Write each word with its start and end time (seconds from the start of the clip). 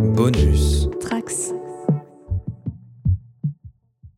Bonus. 0.00 0.88
Trax. 0.98 1.52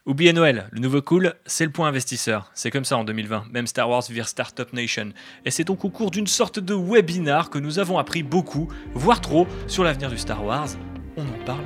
Oubliez 0.07 0.33
Noël, 0.33 0.69
le 0.71 0.81
nouveau 0.81 1.03
cool, 1.03 1.35
c'est 1.45 1.65
le 1.65 1.73
point 1.73 1.89
investisseur. 1.89 2.51
C'est 2.55 2.71
comme 2.71 2.85
ça 2.85 2.97
en 2.97 3.05
2020, 3.05 3.47
même 3.53 3.67
Star 3.67 3.91
Wars 3.91 4.05
vire 4.09 4.29
Startup 4.29 4.73
Nation. 4.73 5.11
Et 5.45 5.51
c'est 5.51 5.65
donc 5.65 5.85
au 5.85 5.91
cours 5.91 6.13
d'une 6.13 6.29
sorte 6.29 6.61
de 6.61 6.75
webinar 6.75 7.51
que 7.51 7.59
nous 7.59 7.81
avons 7.81 7.99
appris 7.99 8.23
beaucoup, 8.23 8.69
voire 8.95 9.21
trop, 9.21 9.47
sur 9.67 9.83
l'avenir 9.83 10.09
du 10.09 10.19
Star 10.19 10.45
Wars. 10.45 10.69
On 11.17 11.23
en 11.23 11.45
parle 11.45 11.65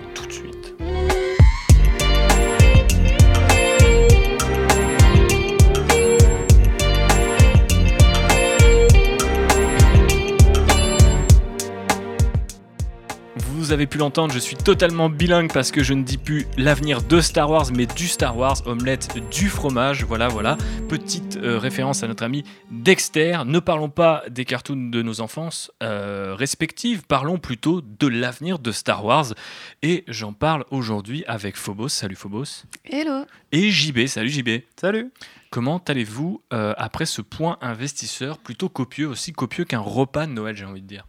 Vous 13.67 13.73
avez 13.73 13.89
pu 13.89 13.99
l'entendre, 13.99 14.33
je 14.33 14.39
suis 14.39 14.55
totalement 14.55 15.11
bilingue 15.11 15.53
parce 15.53 15.73
que 15.73 15.83
je 15.83 15.93
ne 15.93 16.05
dis 16.05 16.19
plus 16.19 16.47
l'avenir 16.57 17.03
de 17.03 17.21
Star 17.21 17.51
Wars, 17.51 17.67
mais 17.75 17.87
du 17.87 18.07
Star 18.07 18.39
Wars, 18.39 18.65
omelette 18.65 19.19
du 19.33 19.49
fromage. 19.49 20.05
Voilà, 20.05 20.29
voilà. 20.29 20.57
Petite 20.89 21.37
euh, 21.37 21.59
référence 21.59 22.05
à 22.05 22.07
notre 22.07 22.23
ami 22.23 22.45
Dexter. 22.71 23.39
Ne 23.45 23.59
parlons 23.59 23.89
pas 23.89 24.23
des 24.31 24.45
cartoons 24.45 24.89
de 24.89 25.03
nos 25.03 25.21
enfances 25.21 25.73
euh, 25.83 26.37
respectives, 26.39 27.03
parlons 27.09 27.39
plutôt 27.39 27.81
de 27.81 28.07
l'avenir 28.07 28.61
de 28.61 28.71
Star 28.71 29.05
Wars. 29.05 29.35
Et 29.83 30.05
j'en 30.07 30.33
parle 30.33 30.65
aujourd'hui 30.71 31.25
avec 31.27 31.57
Phobos. 31.57 31.89
Salut 31.89 32.15
Phobos. 32.15 32.67
Hello. 32.85 33.25
Et 33.51 33.73
JB. 33.73 34.07
Salut 34.07 34.29
JB. 34.29 34.61
Salut 34.81 35.11
Comment 35.51 35.83
allez-vous 35.89 36.41
euh, 36.53 36.73
après 36.79 37.05
ce 37.05 37.21
point 37.21 37.59
investisseur 37.61 38.39
plutôt 38.39 38.69
copieux, 38.69 39.09
aussi 39.09 39.33
copieux 39.33 39.65
qu'un 39.65 39.81
repas 39.81 40.29
de 40.29 40.33
Noël, 40.33 40.55
j'ai 40.55 40.67
envie 40.67 40.83
de 40.83 40.87
dire? 40.87 41.05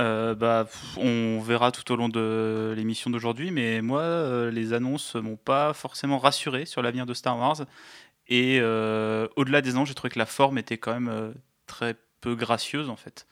Euh, 0.00 0.34
bah, 0.34 0.66
on 0.96 1.40
verra 1.40 1.72
tout 1.72 1.90
au 1.92 1.96
long 1.96 2.08
de 2.08 2.72
l'émission 2.76 3.10
d'aujourd'hui, 3.10 3.50
mais 3.50 3.82
moi, 3.82 4.02
euh, 4.02 4.50
les 4.50 4.72
annonces 4.72 5.16
m'ont 5.16 5.36
pas 5.36 5.72
forcément 5.72 6.18
rassuré 6.18 6.66
sur 6.66 6.82
l'avenir 6.82 7.06
de 7.06 7.14
Star 7.14 7.38
Wars. 7.38 7.62
Et 8.28 8.58
euh, 8.60 9.26
au-delà 9.36 9.60
des 9.60 9.70
annonces, 9.70 9.88
j'ai 9.88 9.94
trouvé 9.94 10.10
que 10.10 10.18
la 10.18 10.26
forme 10.26 10.58
était 10.58 10.78
quand 10.78 10.92
même 10.92 11.34
très 11.66 11.96
peu 12.20 12.34
gracieuse 12.34 12.90
en 12.90 12.96
fait. 12.96 13.26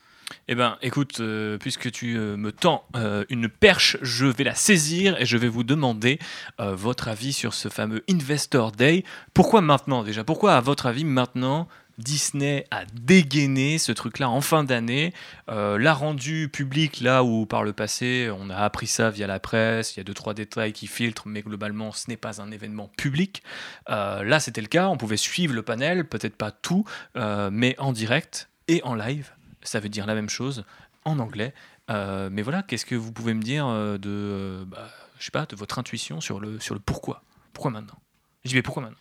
Eh 0.48 0.56
ben, 0.56 0.76
écoute, 0.82 1.20
puisque 1.60 1.92
tu 1.92 2.18
me 2.18 2.50
tends 2.50 2.84
une 3.28 3.48
perche, 3.48 3.96
je 4.02 4.26
vais 4.26 4.42
la 4.42 4.54
saisir 4.56 5.20
et 5.20 5.26
je 5.26 5.36
vais 5.36 5.48
vous 5.48 5.62
demander 5.62 6.18
votre 6.58 7.06
avis 7.06 7.32
sur 7.32 7.54
ce 7.54 7.68
fameux 7.68 8.02
Investor 8.10 8.72
Day. 8.72 9.04
Pourquoi 9.34 9.60
maintenant 9.60 10.02
déjà? 10.02 10.24
Pourquoi, 10.24 10.54
à 10.54 10.60
votre 10.60 10.86
avis, 10.86 11.04
maintenant 11.04 11.68
Disney 11.98 12.66
a 12.70 12.84
dégainé 12.84 13.78
ce 13.78 13.92
truc-là 13.92 14.28
en 14.28 14.40
fin 14.40 14.64
d'année, 14.64 15.14
euh, 15.48 15.78
l'a 15.78 15.94
rendu 15.94 16.48
public 16.48 17.00
là 17.00 17.24
où 17.24 17.46
par 17.46 17.64
le 17.64 17.72
passé 17.72 18.30
on 18.38 18.50
a 18.50 18.56
appris 18.56 18.86
ça 18.86 19.10
via 19.10 19.26
la 19.26 19.40
presse, 19.40 19.94
il 19.94 19.98
y 19.98 20.00
a 20.00 20.04
deux 20.04 20.14
trois 20.14 20.34
détails 20.34 20.72
qui 20.72 20.86
filtrent, 20.86 21.26
mais 21.26 21.42
globalement 21.42 21.92
ce 21.92 22.10
n'est 22.10 22.16
pas 22.16 22.42
un 22.42 22.50
événement 22.50 22.90
public. 22.96 23.42
Euh, 23.88 24.22
là 24.24 24.40
c'était 24.40 24.60
le 24.60 24.66
cas, 24.66 24.88
on 24.88 24.96
pouvait 24.96 25.16
suivre 25.16 25.54
le 25.54 25.62
panel, 25.62 26.06
peut-être 26.06 26.36
pas 26.36 26.50
tout, 26.50 26.84
euh, 27.16 27.48
mais 27.50 27.74
en 27.78 27.92
direct 27.92 28.50
et 28.68 28.82
en 28.84 28.94
live. 28.94 29.32
Ça 29.62 29.80
veut 29.80 29.88
dire 29.88 30.06
la 30.06 30.14
même 30.14 30.28
chose 30.28 30.64
en 31.04 31.18
anglais. 31.18 31.54
Mais 31.88 32.42
voilà, 32.42 32.62
qu'est-ce 32.64 32.84
que 32.84 32.96
vous 32.96 33.12
pouvez 33.12 33.32
me 33.32 33.42
dire 33.42 33.66
de, 33.68 34.64
bah, 34.66 34.88
je 35.18 35.24
sais 35.24 35.30
pas, 35.30 35.46
de 35.46 35.54
votre 35.54 35.78
intuition 35.78 36.20
sur 36.20 36.40
le, 36.40 36.58
sur 36.58 36.74
le 36.74 36.80
pourquoi? 36.80 37.22
Pourquoi 37.52 37.70
maintenant? 37.70 37.98
Je 38.44 38.50
dis 38.50 38.56
mais 38.56 38.62
pourquoi 38.62 38.82
maintenant? 38.82 38.98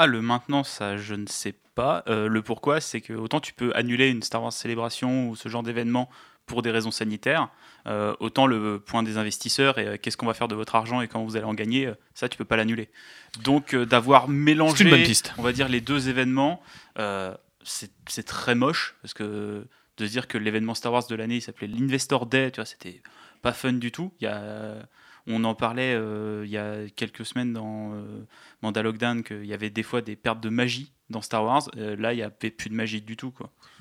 Ah, 0.00 0.06
le 0.06 0.22
maintenant, 0.22 0.62
ça, 0.62 0.96
je 0.96 1.14
ne 1.14 1.26
sais 1.26 1.56
pas. 1.74 2.04
Euh, 2.06 2.28
le 2.28 2.40
pourquoi, 2.40 2.80
c'est 2.80 3.00
que 3.00 3.12
autant 3.14 3.40
tu 3.40 3.52
peux 3.52 3.72
annuler 3.74 4.10
une 4.10 4.22
Star 4.22 4.40
Wars 4.40 4.52
célébration 4.52 5.28
ou 5.28 5.34
ce 5.34 5.48
genre 5.48 5.64
d'événement 5.64 6.08
pour 6.46 6.62
des 6.62 6.70
raisons 6.70 6.92
sanitaires, 6.92 7.48
euh, 7.88 8.14
autant 8.20 8.46
le 8.46 8.78
point 8.78 9.02
des 9.02 9.18
investisseurs 9.18 9.76
et 9.78 9.86
euh, 9.88 9.96
qu'est-ce 10.00 10.16
qu'on 10.16 10.26
va 10.26 10.34
faire 10.34 10.46
de 10.46 10.54
votre 10.54 10.76
argent 10.76 11.00
et 11.00 11.08
quand 11.08 11.24
vous 11.24 11.34
allez 11.34 11.46
en 11.46 11.52
gagner, 11.52 11.92
ça, 12.14 12.28
tu 12.28 12.38
peux 12.38 12.44
pas 12.44 12.54
l'annuler. 12.54 12.90
Donc, 13.42 13.74
d'avoir 13.74 14.28
mélangé, 14.28 14.76
C'est 14.76 14.84
une 14.84 14.90
bonne 14.90 15.02
piste. 15.02 15.34
on 15.36 15.42
va 15.42 15.50
dire, 15.50 15.68
les 15.68 15.80
deux 15.80 16.08
événements, 16.08 16.62
c'est 17.64 17.90
c'est 18.06 18.24
très 18.24 18.54
moche 18.54 18.94
parce 19.02 19.14
que 19.14 19.66
de 19.96 20.06
se 20.06 20.12
dire 20.12 20.28
que 20.28 20.38
l'événement 20.38 20.74
Star 20.74 20.92
Wars 20.92 21.08
de 21.08 21.16
l'année, 21.16 21.38
il 21.38 21.42
s'appelait 21.42 21.66
l'Investor 21.66 22.26
Day, 22.26 22.52
tu 22.52 22.60
vois, 22.60 22.66
c'était 22.66 23.02
pas 23.42 23.52
fun 23.52 23.72
du 23.72 23.90
tout. 23.90 24.12
Il 24.20 24.24
y 24.24 24.28
a, 24.28 24.76
on 25.28 25.44
en 25.44 25.54
parlait 25.54 25.94
euh, 25.94 26.42
il 26.44 26.50
y 26.50 26.58
a 26.58 26.88
quelques 26.96 27.24
semaines 27.24 27.52
dans 27.52 27.92
euh, 27.94 29.22
qu'il 29.22 29.44
y 29.46 29.54
avait 29.54 29.70
des 29.70 29.82
fois 29.82 30.00
des 30.00 30.16
pertes 30.16 30.40
de 30.40 30.48
magie 30.48 30.92
dans 31.10 31.22
Star 31.22 31.44
Wars. 31.44 31.62
Euh, 31.76 31.96
là, 31.96 32.12
il 32.12 32.16
n'y 32.16 32.22
avait 32.22 32.50
plus 32.50 32.68
de 32.70 32.74
magie 32.74 33.00
du 33.00 33.16
tout. 33.16 33.32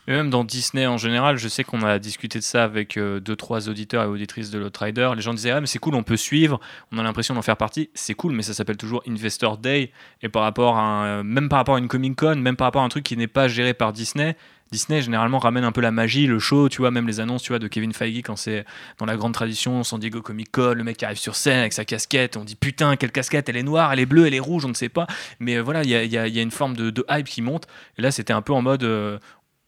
Et 0.10 0.12
même 0.12 0.30
dans 0.30 0.46
Disney 0.46 0.88
en 0.88 0.98
général, 0.98 1.36
je 1.38 1.50
sais 1.50 1.66
qu'on 1.66 1.82
a 1.82 2.00
discuté 2.00 2.40
de 2.40 2.44
ça 2.44 2.64
avec 2.64 2.96
euh, 2.96 3.20
deux, 3.20 3.36
trois 3.36 3.68
auditeurs 3.68 4.04
et 4.04 4.08
auditrices 4.08 4.50
de 4.52 4.58
l'Outrider. 4.60 5.12
Les 5.16 5.22
gens 5.22 5.34
disaient 5.34 5.52
Ah, 5.52 5.60
mais 5.60 5.68
c'est 5.68 5.80
cool, 5.80 5.96
on 5.96 6.04
peut 6.04 6.16
suivre, 6.16 6.62
on 6.94 6.98
a 6.98 7.04
l'impression 7.04 7.34
d'en 7.34 7.42
faire 7.42 7.58
partie. 7.58 7.90
C'est 7.94 8.14
cool, 8.14 8.32
mais 8.32 8.44
ça 8.44 8.54
s'appelle 8.54 8.78
toujours 8.78 9.04
Investor 9.08 9.58
Day. 9.58 9.92
Et 10.22 10.30
par 10.30 10.44
rapport 10.44 10.78
à 10.78 10.82
un- 10.82 11.24
même 11.24 11.50
par 11.50 11.58
rapport 11.58 11.76
à 11.76 11.80
une 11.80 11.90
Comic 11.90 12.16
Con, 12.18 12.36
même 12.38 12.56
par 12.56 12.68
rapport 12.68 12.82
à 12.84 12.86
un 12.86 12.90
truc 12.90 13.04
qui 13.04 13.18
n'est 13.18 13.28
pas 13.28 13.50
géré 13.50 13.74
par 13.74 13.92
Disney, 13.92 14.38
Disney 14.72 15.02
généralement 15.02 15.40
ramène 15.40 15.64
un 15.64 15.72
peu 15.72 15.82
la 15.82 15.92
magie, 15.92 16.28
le 16.28 16.40
show, 16.40 16.70
tu 16.70 16.80
vois, 16.80 16.92
même 16.92 17.08
les 17.08 17.20
annonces 17.20 17.44
tu 17.44 17.50
vois, 17.50 17.60
de 17.60 17.68
Kevin 17.68 17.94
Feige 17.94 18.22
quand 18.24 18.36
c'est 18.36 18.66
dans 18.98 19.06
la 19.06 19.16
grande 19.16 19.34
tradition 19.34 19.84
San 19.84 20.00
Diego 20.00 20.22
Comic 20.22 20.52
Con, 20.52 20.74
le 20.76 20.84
mec 20.84 20.98
qui 20.98 21.06
arrive 21.06 21.18
sur 21.18 21.36
scène 21.36 21.60
avec 21.60 21.74
sa 21.74 21.86
casquette, 21.86 22.38
on 22.38 22.44
dit 22.44 22.56
putain, 22.56 22.96
quelle 22.96 23.12
casquette, 23.12 23.50
elle 23.50 23.58
est 23.58 23.64
noire, 23.64 23.94
elle 23.94 24.00
est 24.00 24.06
bleue, 24.06 24.28
elle 24.28 24.34
est 24.34 24.40
rouge, 24.40 24.66
on 24.66 24.70
ne 24.70 24.74
sait 24.74 24.90
pas. 24.90 25.08
Mais 25.40 25.58
euh, 25.58 25.62
voilà, 25.62 25.84
il 25.84 25.90
y 25.90 26.18
a, 26.18 26.42
une 26.42 26.52
forme 26.52 26.76
de, 26.76 27.06
hype 27.10 27.28
qui 27.28 27.42
monte. 27.42 27.68
Et 27.98 28.02
là, 28.02 28.12
c'était 28.12 28.34
un 28.34 28.42
peu 28.42 28.54
en 28.54 28.62
mode. 28.62 28.84
euh, 28.84 29.18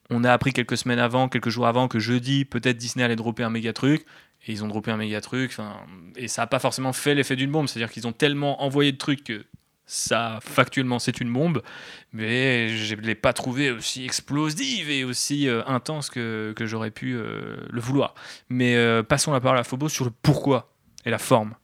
on 0.09 0.23
a 0.23 0.31
appris 0.31 0.53
quelques 0.53 0.77
semaines 0.77 0.99
avant, 0.99 1.29
quelques 1.29 1.49
jours 1.49 1.67
avant, 1.67 1.87
que 1.87 1.99
jeudi, 1.99 2.45
peut-être 2.45 2.77
Disney 2.77 3.03
allait 3.05 3.15
dropper 3.15 3.43
un 3.43 3.49
méga 3.49 3.73
truc. 3.73 4.05
Et 4.47 4.53
ils 4.53 4.63
ont 4.63 4.67
droppé 4.67 4.91
un 4.91 4.97
méga 4.97 5.21
truc. 5.21 5.55
Et 6.15 6.27
ça 6.27 6.43
n'a 6.43 6.47
pas 6.47 6.59
forcément 6.59 6.93
fait 6.93 7.13
l'effet 7.13 7.35
d'une 7.35 7.51
bombe. 7.51 7.67
C'est-à-dire 7.67 7.91
qu'ils 7.91 8.07
ont 8.07 8.13
tellement 8.13 8.63
envoyé 8.63 8.91
de 8.91 8.97
trucs 8.97 9.23
que 9.23 9.45
ça, 9.89 10.37
factuellement, 10.43 10.99
c'est 10.99 11.19
une 11.19 11.33
bombe. 11.33 11.63
Mais 12.13 12.69
je 12.69 12.93
ne 12.93 13.01
l'ai 13.01 13.15
pas 13.15 13.33
trouvé 13.33 13.71
aussi 13.71 14.05
explosive 14.05 14.91
et 14.91 15.03
aussi 15.03 15.49
euh, 15.49 15.63
intense 15.65 16.11
que, 16.11 16.53
j'aurais 16.59 16.91
pu 16.91 17.15
euh, 17.15 17.57
le 17.67 17.81
vouloir. 17.81 18.13
Mais 18.49 18.75
euh, 18.75 19.01
passons 19.01 19.31
la 19.31 19.41
parole 19.41 19.57
à 19.57 19.63
Phobos 19.63 19.89
sur 19.89 20.05
le 20.05 20.11
pourquoi 20.21 20.71
et 21.05 21.09
la 21.09 21.17
forme. 21.17 21.55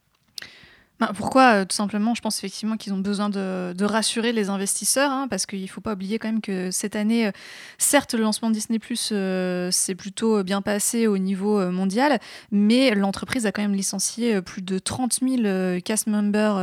Bah, 0.98 1.10
pourquoi 1.14 1.56
euh, 1.56 1.64
Tout 1.66 1.76
simplement, 1.76 2.14
je 2.14 2.22
pense 2.22 2.38
effectivement 2.38 2.78
qu'ils 2.78 2.94
ont 2.94 2.98
besoin 2.98 3.28
de, 3.28 3.84
rassurer 3.84 4.32
les 4.32 4.48
investisseurs, 4.48 5.10
hein, 5.10 5.26
parce 5.28 5.44
qu'il 5.44 5.60
ne 5.60 5.66
faut 5.66 5.82
pas 5.82 5.92
oublier 5.92 6.18
quand 6.18 6.28
même 6.28 6.40
que 6.40 6.70
cette 6.70 6.96
année, 6.96 7.26
euh, 7.26 7.32
certes, 7.76 8.14
le 8.14 8.22
lancement 8.22 8.48
de 8.48 8.54
Disney 8.54 8.78
Plus 8.78 9.10
euh, 9.12 9.70
s'est 9.70 9.94
plutôt 9.94 10.42
bien 10.42 10.62
passé 10.62 11.06
au 11.06 11.18
niveau 11.18 11.70
mondial, 11.70 12.18
mais 12.50 12.94
l'entreprise 12.94 13.44
a 13.46 13.52
quand 13.52 13.62
même 13.62 13.74
licencié 13.74 14.40
plus 14.40 14.62
de 14.62 14.78
30 14.78 15.20
000 15.20 15.42
euh, 15.44 15.80
cast 15.80 16.06
members, 16.06 16.56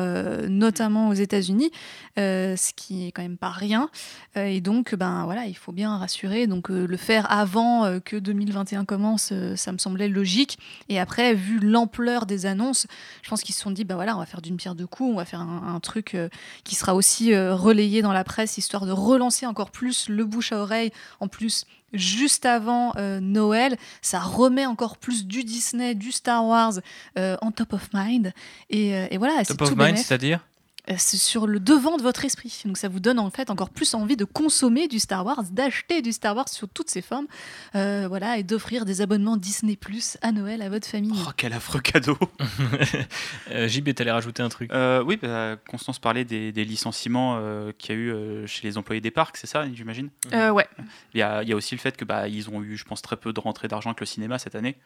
notamment 0.50 1.10
aux 1.10 1.14
États-Unis, 1.14 1.72
ce 2.18 2.74
qui 2.74 3.08
est 3.08 3.12
quand 3.12 3.22
même 3.22 3.38
pas 3.38 3.50
rien. 3.50 3.90
Et 4.36 4.62
donc, 4.62 4.96
ben 4.96 5.26
voilà, 5.26 5.46
il 5.46 5.56
faut 5.56 5.72
bien 5.72 5.96
rassurer. 5.98 6.48
Donc, 6.48 6.70
le 6.70 6.98
faire 6.98 7.32
avant 7.32 8.00
que 8.00 8.18
2021 8.18 8.86
commence, 8.86 9.34
ça 9.56 9.72
me 9.72 9.78
semblait 9.78 10.08
logique. 10.08 10.58
Et 10.90 11.00
après, 11.00 11.34
vu 11.34 11.60
l'ampleur 11.60 12.26
des 12.26 12.46
annonces, 12.46 12.88
je 13.22 13.30
pense 13.30 13.42
qu'ils 13.42 13.56
se 13.56 13.62
sont 13.62 13.72
dit, 13.72 13.84
bah 13.84 13.96
voilà, 13.96 14.18
on 14.18 14.23
va 14.24 14.26
faire 14.30 14.42
d'une 14.42 14.58
pierre 14.58 14.76
deux 14.76 14.88
coups, 14.88 15.12
on 15.12 15.18
va 15.18 15.26
faire 15.26 15.42
un, 15.42 15.76
un 15.76 15.80
truc 15.80 16.16
euh, 16.16 16.30
qui 16.64 16.76
sera 16.76 16.96
aussi 16.96 17.34
euh, 17.34 17.56
relayé 17.56 18.02
dans 18.02 18.14
la 18.14 18.24
presse, 18.24 18.58
histoire 18.58 18.86
de 18.86 18.92
relancer 18.92 19.46
encore 19.46 19.72
plus 19.72 20.10
le 20.10 20.26
bouche 20.26 20.52
à 20.52 20.58
oreille. 20.58 20.92
En 21.20 21.28
plus, 21.28 21.66
juste 21.94 22.46
avant 22.46 22.94
euh, 22.98 23.20
Noël, 23.20 23.78
ça 24.02 24.20
remet 24.20 24.66
encore 24.66 24.98
plus 24.98 25.26
du 25.26 25.44
Disney, 25.44 25.96
du 25.96 26.12
Star 26.12 26.46
Wars 26.46 26.74
en 27.18 27.52
top 27.52 27.74
of 27.74 27.90
mind. 27.94 28.34
Et, 28.70 28.90
et 28.90 29.18
voilà, 29.18 29.44
c'est 29.44 29.54
Top 29.56 29.62
of 29.62 29.70
tout 29.70 29.76
mind, 29.76 29.98
c'est-à-dire? 29.98 30.40
c'est 30.40 30.53
sur 30.98 31.48
le 31.48 31.60
devant 31.60 31.98
de 31.98 32.02
votre 32.04 32.26
esprit. 32.26 32.62
Donc 32.66 32.78
ça 32.78 32.90
vous 32.90 33.00
donne 33.00 33.20
en 33.20 33.30
fait 33.30 33.50
encore 33.50 33.70
plus 33.70 33.94
envie 33.94 34.18
de 34.18 34.26
consommer 34.26 34.88
du 34.88 35.00
Star 35.00 35.26
Wars, 35.26 35.44
d'acheter 35.52 36.02
du 36.02 36.12
Star 36.12 36.36
Wars 36.36 36.50
sur 36.50 36.68
toutes 36.68 36.90
ses 36.90 37.02
formes, 37.02 37.28
euh, 37.76 38.06
voilà, 38.08 38.38
et 38.38 38.44
d'offrir 38.44 38.84
des 38.86 39.02
abonnements 39.02 39.38
Disney 39.38 39.76
Plus 39.78 40.18
à 40.22 40.32
Noël 40.32 40.62
à 40.62 40.70
votre 40.70 40.88
famille. 40.88 41.18
Oh, 41.26 41.32
quel 41.38 41.54
affreux 41.54 41.80
cadeau 41.80 42.18
euh, 43.52 43.68
JB, 43.68 43.94
t'allais 43.94 44.12
rajouter 44.12 44.44
un 44.44 44.50
truc 44.50 44.72
Euh, 44.74 45.04
Oui, 45.04 45.18
bah, 45.22 45.56
Constance 45.70 46.00
parlait 46.00 46.26
des, 46.26 46.52
des 46.52 46.66
licenciements 46.66 47.38
euh, 47.40 47.72
qu'il 47.78 47.96
y 47.96 47.98
a 47.98 48.02
eu 48.02 48.12
euh, 48.12 48.48
chez 48.48 48.68
les 48.68 48.78
employés 48.78 49.02
des 49.02 49.12
parcs, 49.12 49.38
c'est 49.38 49.48
ça, 49.48 49.66
j'imagine? 49.74 50.10
Euh, 50.34 50.50
ouais. 50.52 50.68
Il 51.14 51.20
y, 51.20 51.24
a, 51.24 51.44
il 51.44 51.50
y 51.50 51.54
a 51.54 51.56
aussi 51.56 51.76
le 51.76 51.80
fait 51.80 51.96
que 51.96 52.06
bah, 52.06 52.28
ils 52.28 52.50
ont 52.50 52.62
eu, 52.62 52.76
je 52.78 52.84
pense, 52.84 53.02
très 53.02 53.16
peu 53.18 53.32
de 53.34 53.40
rentrées 53.40 53.68
d'argent 53.68 53.92
avec 53.92 54.00
le 54.02 54.06
cinéma 54.06 54.38
cette 54.38 54.56
année. 54.56 54.78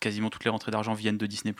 Quasiment 0.00 0.30
toutes 0.30 0.44
les 0.44 0.50
rentrées 0.50 0.70
d'argent 0.70 0.94
viennent 0.94 1.18
de 1.18 1.26
Disney+. 1.26 1.54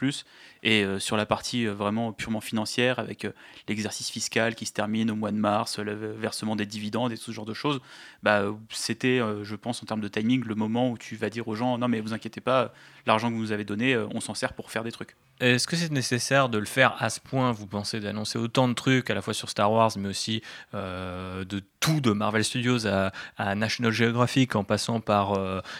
Et 0.62 0.84
euh, 0.84 0.98
sur 0.98 1.16
la 1.16 1.26
partie 1.26 1.66
euh, 1.66 1.72
vraiment 1.72 2.12
purement 2.12 2.40
financière, 2.40 2.98
avec 2.98 3.24
euh, 3.24 3.32
l'exercice 3.68 4.10
fiscal 4.10 4.54
qui 4.54 4.66
se 4.66 4.72
termine 4.72 5.10
au 5.10 5.14
mois 5.14 5.30
de 5.30 5.36
mars, 5.36 5.78
le 5.78 5.94
versement 5.94 6.56
des 6.56 6.66
dividendes 6.66 7.12
et 7.12 7.16
tout 7.16 7.24
ce 7.24 7.32
genre 7.32 7.46
de 7.46 7.54
choses, 7.54 7.80
bah, 8.22 8.44
c'était, 8.70 9.20
je 9.42 9.56
pense, 9.56 9.82
en 9.82 9.86
termes 9.86 10.00
de 10.00 10.08
timing, 10.08 10.44
le 10.44 10.54
moment 10.54 10.90
où 10.90 10.98
tu 10.98 11.16
vas 11.16 11.30
dire 11.30 11.48
aux 11.48 11.54
gens, 11.54 11.78
non 11.78 11.88
mais 11.88 12.00
vous 12.00 12.12
inquiétez 12.12 12.40
pas, 12.40 12.72
l'argent 13.06 13.28
que 13.28 13.34
vous 13.34 13.40
nous 13.40 13.52
avez 13.52 13.64
donné, 13.64 13.96
on 13.96 14.20
s'en 14.20 14.34
sert 14.34 14.52
pour 14.52 14.70
faire 14.70 14.84
des 14.84 14.92
trucs. 14.92 15.16
Est-ce 15.40 15.66
que 15.66 15.74
c'est 15.74 15.90
nécessaire 15.90 16.50
de 16.50 16.58
le 16.58 16.66
faire 16.66 16.96
à 16.98 17.08
ce 17.08 17.18
point, 17.18 17.52
vous 17.52 17.66
pensez, 17.66 18.00
d'annoncer 18.00 18.38
autant 18.38 18.68
de 18.68 18.74
trucs, 18.74 19.08
à 19.08 19.14
la 19.14 19.22
fois 19.22 19.32
sur 19.32 19.48
Star 19.48 19.72
Wars, 19.72 19.92
mais 19.96 20.08
aussi 20.08 20.42
de 20.74 21.62
tout, 21.80 22.00
de 22.00 22.12
Marvel 22.12 22.44
Studios 22.44 22.86
à, 22.86 23.12
à 23.38 23.54
National 23.54 23.92
Geographic, 23.92 24.54
en 24.54 24.64
passant 24.64 25.00
par 25.00 25.38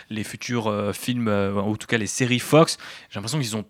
les 0.08 0.24
futurs 0.24 0.94
films, 0.94 1.28
ou 1.28 1.58
en 1.58 1.76
tout 1.76 1.86
cas 1.86 1.98
les 1.98 2.06
séries 2.06 2.40
Fox 2.50 2.79
J'ai 3.08 3.17
l'impression 3.17 3.38
qu'ils 3.38 3.56
ont 3.56 3.64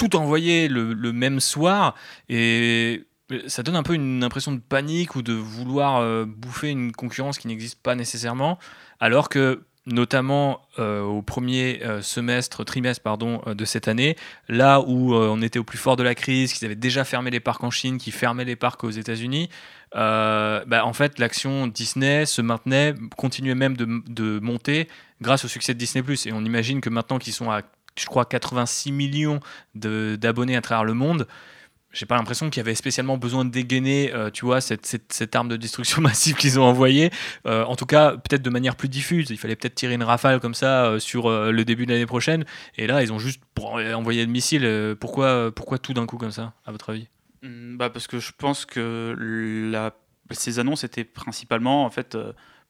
tout 0.00 0.16
envoyer 0.16 0.68
le, 0.68 1.12
même 1.12 1.40
soir 1.40 1.94
et 2.28 3.04
ça 3.46 3.62
donne 3.62 3.76
un 3.76 3.82
peu 3.82 3.94
une 3.94 4.24
impression 4.24 4.52
de 4.52 4.60
panique 4.60 5.14
ou 5.14 5.22
de 5.22 5.34
vouloir 5.34 5.98
euh, 5.98 6.24
bouffer 6.24 6.70
une 6.70 6.92
concurrence 6.92 7.38
qui 7.38 7.48
n'existe 7.48 7.80
pas 7.80 7.94
nécessairement, 7.94 8.58
alors 8.98 9.28
que 9.28 9.62
notamment 9.86 10.62
euh, 10.78 11.02
au 11.02 11.22
premier 11.22 11.80
euh, 11.84 12.00
semestre, 12.02 12.64
trimestre 12.64 13.02
pardon, 13.02 13.42
de 13.46 13.64
cette 13.64 13.88
année, 13.88 14.16
là 14.48 14.80
où 14.80 15.14
on 15.14 15.42
était 15.42 15.58
au 15.58 15.64
plus 15.64 15.78
fort 15.78 15.96
de 15.96 16.02
la 16.02 16.14
crise, 16.14 16.52
qu'ils 16.54 16.64
avaient 16.64 16.74
déjà 16.74 17.04
fermé 17.04 17.30
les 17.30 17.40
parcs 17.40 17.62
en 17.62 17.70
Chine, 17.70 17.98
qu'ils 17.98 18.12
fermaient 18.12 18.44
les 18.44 18.56
parcs 18.56 18.82
aux 18.84 18.90
États-Unis, 18.90 19.50
bah, 19.94 20.82
en 20.84 20.92
fait 20.92 21.18
l'action 21.18 21.66
Disney 21.66 22.24
se 22.24 22.40
maintenait, 22.40 22.94
continuait 23.16 23.54
même 23.54 23.76
de, 23.76 23.86
de, 24.08 24.40
monter 24.40 24.88
grâce 25.20 25.44
au 25.44 25.48
succès 25.48 25.74
de 25.74 25.78
Disney 25.78 26.02
+. 26.16 26.26
Et 26.26 26.32
on 26.32 26.44
imagine 26.44 26.80
que 26.80 26.90
maintenant 26.90 27.18
qu'ils 27.18 27.34
sont 27.34 27.50
à, 27.50 27.62
je 27.96 28.06
crois, 28.06 28.24
86 28.24 28.92
millions 28.92 29.40
d'abonnés 29.74 30.56
à 30.56 30.60
travers 30.60 30.84
le 30.84 30.94
monde, 30.94 31.26
j'ai 31.92 32.06
pas 32.06 32.16
l'impression 32.16 32.50
qu'il 32.50 32.60
y 32.60 32.64
avait 32.64 32.74
spécialement 32.74 33.18
besoin 33.18 33.44
de 33.44 33.50
dégainer, 33.50 34.12
euh, 34.14 34.30
tu 34.30 34.44
vois, 34.44 34.60
cette, 34.60 34.86
cette, 34.86 35.36
arme 35.36 35.48
de 35.48 35.56
destruction 35.56 36.00
massive 36.02 36.36
qu'ils 36.36 36.58
ont 36.60 36.64
envoyée. 36.64 37.10
Euh, 37.46 37.64
en 37.64 37.74
tout 37.74 37.86
cas, 37.86 38.12
peut-être 38.12 38.42
de 38.42 38.50
manière 38.50 38.76
plus 38.76 38.88
diffuse. 38.88 39.30
Il 39.30 39.38
fallait 39.38 39.56
peut-être 39.56 39.74
tirer 39.74 39.94
une 39.94 40.02
rafale 40.02 40.40
comme 40.40 40.54
ça 40.54 40.86
euh, 40.86 40.98
sur 40.98 41.28
le 41.28 41.64
début 41.64 41.86
de 41.86 41.92
l'année 41.92 42.06
prochaine. 42.06 42.44
Et 42.76 42.86
là, 42.86 43.02
ils 43.02 43.12
ont 43.12 43.18
juste 43.18 43.42
envoyé 43.58 44.24
le 44.24 44.30
missile. 44.30 44.96
pourquoi, 45.00 45.52
pourquoi 45.54 45.78
tout 45.78 45.94
d'un 45.94 46.06
coup 46.06 46.16
comme 46.16 46.30
ça, 46.30 46.54
à 46.64 46.72
votre 46.72 46.90
avis? 46.90 47.08
Mmh, 47.42 47.76
bah 47.76 47.90
Parce 47.90 48.06
que 48.06 48.20
je 48.20 48.32
pense 48.36 48.66
que 48.66 49.72
ces 50.30 50.58
annonces 50.58 50.84
étaient 50.84 51.04
principalement, 51.04 51.84
en 51.84 51.90
fait, 51.90 52.16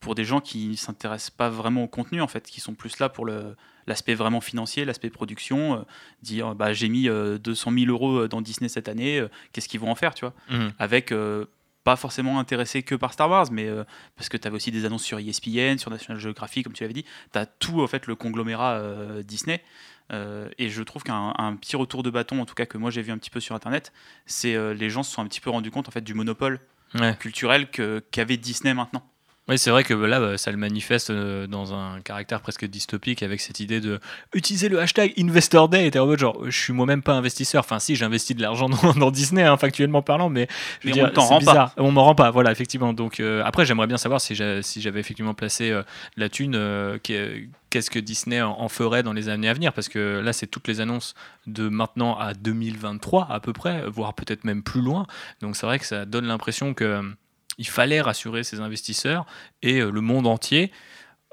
pour 0.01 0.15
des 0.15 0.25
gens 0.25 0.41
qui 0.41 0.69
ne 0.69 0.77
s'intéressent 0.77 1.31
pas 1.31 1.51
vraiment 1.51 1.85
au 1.85 1.89
contenu, 1.89 2.23
en 2.23 2.29
fait, 2.29 2.47
qui 2.47 2.61
sont 2.61 2.75
plus 2.75 2.99
là 2.99 3.11
pour 3.11 3.27
le 3.27 3.55
l'aspect 3.91 4.15
vraiment 4.15 4.41
financier, 4.41 4.85
l'aspect 4.85 5.11
production, 5.11 5.75
euh, 5.75 5.83
dire 6.23 6.55
bah, 6.55 6.73
j'ai 6.73 6.89
mis 6.89 7.05
200 7.05 7.11
euh, 7.11 7.79
000 7.79 7.91
euros 7.91 8.21
euh, 8.21 8.29
dans 8.29 8.41
Disney 8.41 8.69
cette 8.69 8.89
année, 8.89 9.23
qu'est-ce 9.53 9.69
qu'ils 9.69 9.81
vont 9.81 9.91
en 9.91 9.95
faire, 9.95 10.15
tu 10.15 10.25
vois 10.25 10.35
mhm. 10.49 10.73
Avec 10.79 11.13
pas 11.83 11.97
forcément 11.97 12.39
intéressé 12.39 12.83
que 12.83 12.95
par 12.95 13.13
Star 13.13 13.29
Wars, 13.29 13.49
mais 13.51 13.69
parce 14.17 14.29
que 14.29 14.37
tu 14.37 14.47
avais 14.47 14.57
aussi 14.57 14.71
des 14.71 14.85
annonces 14.85 15.03
sur 15.03 15.19
ESPN, 15.19 15.79
sur 15.79 15.91
National 15.91 16.21
Geographic, 16.21 16.65
comme 16.65 16.75
tu 16.75 16.85
l'avais 16.85 16.95
dit. 16.95 17.05
Tu 17.33 17.39
as 17.39 17.47
tout, 17.47 17.83
en 17.83 17.87
fait, 17.87 18.07
le 18.07 18.15
conglomérat 18.15 18.83
Disney. 19.25 19.63
et 20.13 20.69
je 20.69 20.83
trouve 20.83 21.03
qu'un 21.03 21.57
petit 21.61 21.77
retour 21.77 22.03
de 22.03 22.11
bâton, 22.11 22.41
en 22.41 22.45
tout 22.45 22.55
cas 22.55 22.67
que 22.67 22.79
moi 22.79 22.91
j'ai 22.91 23.03
vu 23.03 23.13
un 23.13 23.19
petit 23.19 23.31
peu 23.31 23.41
sur 23.41 23.55
Internet, 23.55 23.93
c'est 24.27 24.57
les 24.75 24.91
gens 24.91 25.03
se 25.03 25.13
sont 25.13 25.23
un 25.23 25.27
petit 25.27 25.41
peu 25.41 25.51
rendus 25.51 25.71
compte 25.71 25.89
en 25.89 25.93
fait 25.93 26.05
du 26.05 26.15
monopole 26.15 26.61
culturel 27.19 27.69
qu'avait 28.11 28.37
Disney 28.37 28.75
maintenant. 28.75 29.03
Oui, 29.51 29.59
c'est 29.59 29.71
vrai 29.71 29.83
que 29.83 29.95
là, 29.95 30.21
bah, 30.21 30.39
ça 30.39 30.53
le 30.53 30.57
manifeste 30.57 31.11
euh, 31.11 31.49
dans 31.49 31.75
un 31.75 32.01
caractère 32.03 32.41
presque 32.41 32.67
dystopique 32.67 33.25
avec 33.25 33.41
cette 33.41 33.59
idée 33.59 33.81
de 33.81 33.99
utiliser 34.33 34.69
le 34.69 34.79
hashtag 34.79 35.13
Investor 35.19 35.69
Day. 35.69 35.91
Et 35.93 35.99
en 35.99 36.07
mode 36.07 36.21
genre, 36.21 36.39
je 36.45 36.57
suis 36.57 36.73
moi-même 36.73 37.03
pas 37.03 37.15
investisseur. 37.15 37.65
Enfin, 37.65 37.81
si, 37.81 37.97
j'investis 37.97 38.37
de 38.37 38.43
l'argent 38.43 38.69
dans, 38.97 39.11
Disney, 39.11 39.43
hein, 39.43 39.57
factuellement 39.57 40.03
parlant, 40.03 40.29
mais, 40.29 40.47
je 40.85 40.93
on 41.01 41.09
t'en 41.09 41.27
rend 41.27 41.41
pas. 41.41 41.75
On 41.79 41.91
m'en 41.91 42.05
rend 42.05 42.15
pas, 42.15 42.31
voilà, 42.31 42.53
effectivement. 42.53 42.93
Donc 42.93 43.19
euh, 43.19 43.43
après, 43.45 43.67
j'aimerais 43.67 43.89
bien 43.89 43.97
savoir 43.97 44.21
si 44.21 44.37
j'avais 44.37 45.01
effectivement 45.01 45.35
placé 45.35 45.73
euh, 45.73 45.83
la 46.17 46.29
thune, 46.29 46.57
qu'est-ce 47.03 47.91
que 47.91 47.99
Disney 47.99 48.41
en, 48.41 48.69
ferait 48.69 49.03
dans 49.03 49.13
les 49.13 49.29
années 49.29 49.49
à 49.49 49.53
venir? 49.53 49.73
Parce 49.73 49.89
que 49.89 50.21
là, 50.21 50.33
c'est 50.33 50.47
toutes 50.47 50.69
les 50.69 50.81
annonces 50.81 51.17
de 51.49 51.69
maintenant 51.69 52.17
à 52.17 52.35
2023 52.35 53.27
à 53.29 53.41
peu 53.41 53.53
près, 53.53 53.83
voire 53.89 54.15
peut-être 54.15 54.45
même 54.45 54.63
plus 54.63 54.81
loin. 54.81 55.09
Donc 55.41 55.57
c'est 55.57 55.67
vrai 55.67 55.81
que 55.81 55.87
ça 55.87 56.05
donne 56.05 56.27
l'impression 56.27 56.73
que 56.73 57.03
il 57.59 57.69
fallait 57.69 58.01
rassurer 58.01 58.45
ses 58.45 58.61
investisseurs 58.61 59.27
et 59.63 59.81
euh, 59.81 59.91
le 59.91 60.01
monde 60.01 60.27
entier. 60.27 60.73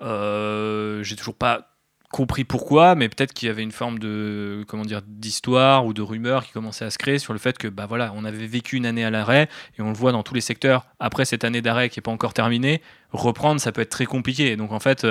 Euh, 0.02 1.04
J'ai 1.04 1.16
toujours 1.16 1.36
pas 1.36 1.74
compris 2.10 2.46
pourquoi, 2.46 2.96
mais 2.96 3.10
peut-être 3.10 3.34
qu'il 3.34 3.48
y 3.48 3.52
avait 3.52 3.64
une 3.64 3.74
forme 3.74 4.00
de 4.00 4.64
comment 4.68 4.86
dire 4.86 5.02
d'histoire 5.06 5.86
ou 5.86 5.94
de 5.94 6.02
rumeur 6.02 6.46
qui 6.46 6.54
commençait 6.54 6.86
à 6.86 6.90
se 6.90 6.98
créer 6.98 7.20
sur 7.20 7.34
le 7.34 7.40
fait 7.40 7.58
que 7.58 7.68
bah 7.68 7.86
voilà, 7.86 8.14
on 8.16 8.24
avait 8.24 8.48
vécu 8.48 8.78
une 8.78 8.86
année 8.86 9.04
à 9.04 9.10
l'arrêt 9.10 9.50
et 9.78 9.82
on 9.82 9.90
le 9.90 9.94
voit 9.96 10.14
dans 10.14 10.24
tous 10.24 10.34
les 10.34 10.42
secteurs. 10.42 10.86
Après 11.00 11.26
cette 11.26 11.44
année 11.44 11.62
d'arrêt 11.62 11.90
qui 11.90 12.00
est 12.00 12.02
pas 12.02 12.12
encore 12.12 12.34
terminée, 12.34 12.82
reprendre 13.12 13.60
ça 13.60 13.74
peut 13.74 13.82
être 13.82 13.90
très 13.90 14.06
compliqué. 14.06 14.56
Donc 14.56 14.72
en 14.72 14.80
fait, 14.80 15.06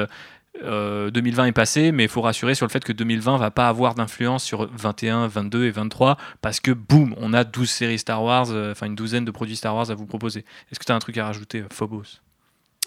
euh, 0.62 1.10
2020 1.10 1.42
euh, 1.42 1.46
est 1.46 1.52
passé, 1.52 1.92
mais 1.92 2.04
il 2.04 2.08
faut 2.08 2.22
rassurer 2.22 2.54
sur 2.54 2.66
le 2.66 2.70
fait 2.70 2.84
que 2.84 2.92
2020 2.92 3.36
va 3.38 3.50
pas 3.50 3.68
avoir 3.68 3.94
d'influence 3.94 4.44
sur 4.44 4.66
21, 4.72 5.28
22 5.28 5.64
et 5.66 5.70
23 5.70 6.16
parce 6.40 6.60
que 6.60 6.70
boum, 6.70 7.14
on 7.18 7.32
a 7.32 7.44
12 7.44 7.68
séries 7.68 7.98
Star 7.98 8.22
Wars, 8.22 8.46
euh, 8.50 8.72
enfin 8.72 8.86
une 8.86 8.94
douzaine 8.94 9.24
de 9.24 9.30
produits 9.30 9.56
Star 9.56 9.74
Wars 9.74 9.90
à 9.90 9.94
vous 9.94 10.06
proposer. 10.06 10.44
Est-ce 10.70 10.78
que 10.78 10.84
tu 10.84 10.92
as 10.92 10.94
un 10.94 11.00
truc 11.00 11.18
à 11.18 11.26
rajouter, 11.26 11.60
euh, 11.62 11.68
Phobos? 11.72 12.20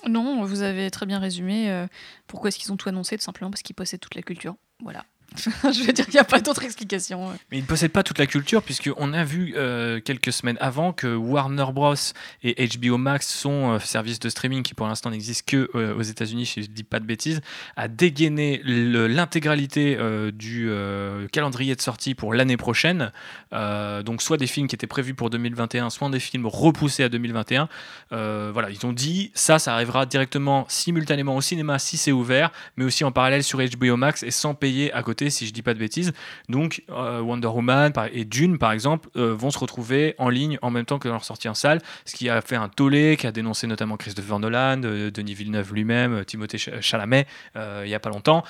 Non, 0.08 0.44
vous 0.44 0.62
avez 0.62 0.90
très 0.92 1.06
bien 1.06 1.20
résumé. 1.20 1.86
pourquoi 2.26 2.48
est-ce 2.48 2.58
qu'ils 2.58 2.72
ont 2.72 2.78
tout 2.78 2.88
annoncé? 2.88 3.18
Tout 3.18 3.24
simplement 3.24 3.52
parce 3.52 3.64
qu'ils 3.64 3.76
possèdent 3.76 4.00
toute 4.00 4.16
la 4.16 4.22
culture. 4.22 4.56
Voilà. 4.82 5.04
je 5.64 5.86
veux 5.86 5.94
dire 5.94 6.06
qu'il 6.06 6.16
n'y 6.16 6.20
a 6.20 6.26
pas 6.26 6.42
d'autre 6.42 6.64
explication. 6.64 7.30
Mais 7.52 7.58
ils 7.58 7.62
ne 7.62 7.68
possèdent 7.68 7.92
pas 7.92 8.04
toute 8.04 8.20
la 8.20 8.26
culture, 8.26 8.62
puisqu'on 8.64 9.14
a 9.14 9.24
vu 9.24 9.54
euh, 9.56 10.00
quelques 10.00 10.34
semaines 10.34 10.58
avant 10.60 10.94
que 10.94 11.16
Warner 11.16 11.66
Bros. 11.72 11.96
et 12.44 12.68
HBO 12.68 12.98
Max, 12.98 13.28
sont 13.28 13.74
euh, 13.74 13.80
services 13.80 14.20
de 14.20 14.30
streaming 14.30 14.64
qui 14.64 14.74
pour 14.74 14.88
l'instant 14.88 15.12
n'existent 15.12 15.46
que 15.48 15.70
euh, 15.76 15.96
aux 15.96 16.02
États-Unis, 16.02 16.46
si 16.46 16.64
je 16.64 16.70
ne 16.70 16.74
dis 16.74 16.84
pas 16.84 17.00
de 17.00 17.06
bêtises, 17.06 17.42
a 17.76 17.88
dégainé 17.88 18.62
l'intégralité 18.64 19.98
du 20.34 20.70
calendrier 21.32 21.76
de 21.76 21.82
sortie 21.82 22.16
pour 22.16 22.34
l'année 22.34 22.58
prochaine. 22.58 23.12
donc, 23.52 24.22
soit 24.22 24.38
des 24.38 24.48
films 24.48 24.68
qui 24.68 24.76
étaient 24.76 24.88
prévus 24.88 25.14
pour 25.14 25.30
2021, 25.30 25.90
soit 25.90 26.10
des 26.10 26.20
films 26.20 26.46
repoussés 26.46 27.04
à 27.04 27.10
2021. 27.10 27.70
voilà, 28.12 28.70
ils 28.70 28.86
ont 28.86 28.94
dit 28.94 29.32
ça, 29.34 29.60
ça 29.60 29.74
arrivera 29.74 30.06
directement 30.06 30.66
simultanément 30.70 31.36
au 31.36 31.42
cinéma 31.42 31.80
si 31.80 31.98
c'est 31.98 32.12
ouvert, 32.12 32.52
mais 32.78 32.86
aussi 32.86 33.04
en 33.04 33.12
parallèle 33.12 33.44
sur 33.44 33.60
HBO 33.60 33.98
Max 33.98 34.24
et 34.24 34.32
sans 34.32 34.54
payer 34.54 34.92
à 34.94 35.04
côté 35.04 35.19
si 35.30 35.46
je 35.46 35.52
dis 35.52 35.62
pas 35.62 35.74
de 35.74 35.80
bêtises. 35.80 36.14
Donc 36.48 36.84
euh, 36.90 37.20
Wonder 37.20 37.48
Woman 37.48 37.92
et 38.14 38.24
Dune, 38.24 38.58
par 38.58 38.72
exemple, 38.72 39.10
euh, 39.18 39.34
vont 39.34 39.52
se 39.52 39.60
retrouver 39.60 40.16
en 40.18 40.30
ligne 40.30 40.58
en 40.62 40.72
même 40.72 40.86
temps 40.86 41.00
que 41.00 41.10
leur 41.10 41.26
sortie 41.26 41.50
en 41.50 41.54
salle, 41.54 41.82
ce 42.06 42.16
qui 42.16 42.30
a 42.30 42.42
fait 42.42 42.56
un 42.56 42.70
tollé, 42.70 43.18
qui 43.18 43.28
a 43.28 43.32
dénoncé 43.32 43.68
notamment 43.68 43.98
Christopher 43.98 44.40
Nolan, 44.40 44.82
euh, 44.84 45.12
Denis 45.12 45.34
Villeneuve 45.34 45.74
lui-même, 45.74 46.24
Timothée 46.24 46.58
Chalamet, 46.58 47.28
il 47.56 47.90
y 47.90 47.96
a 47.96 48.00
pas 48.00 48.10
longtemps. 48.10 48.44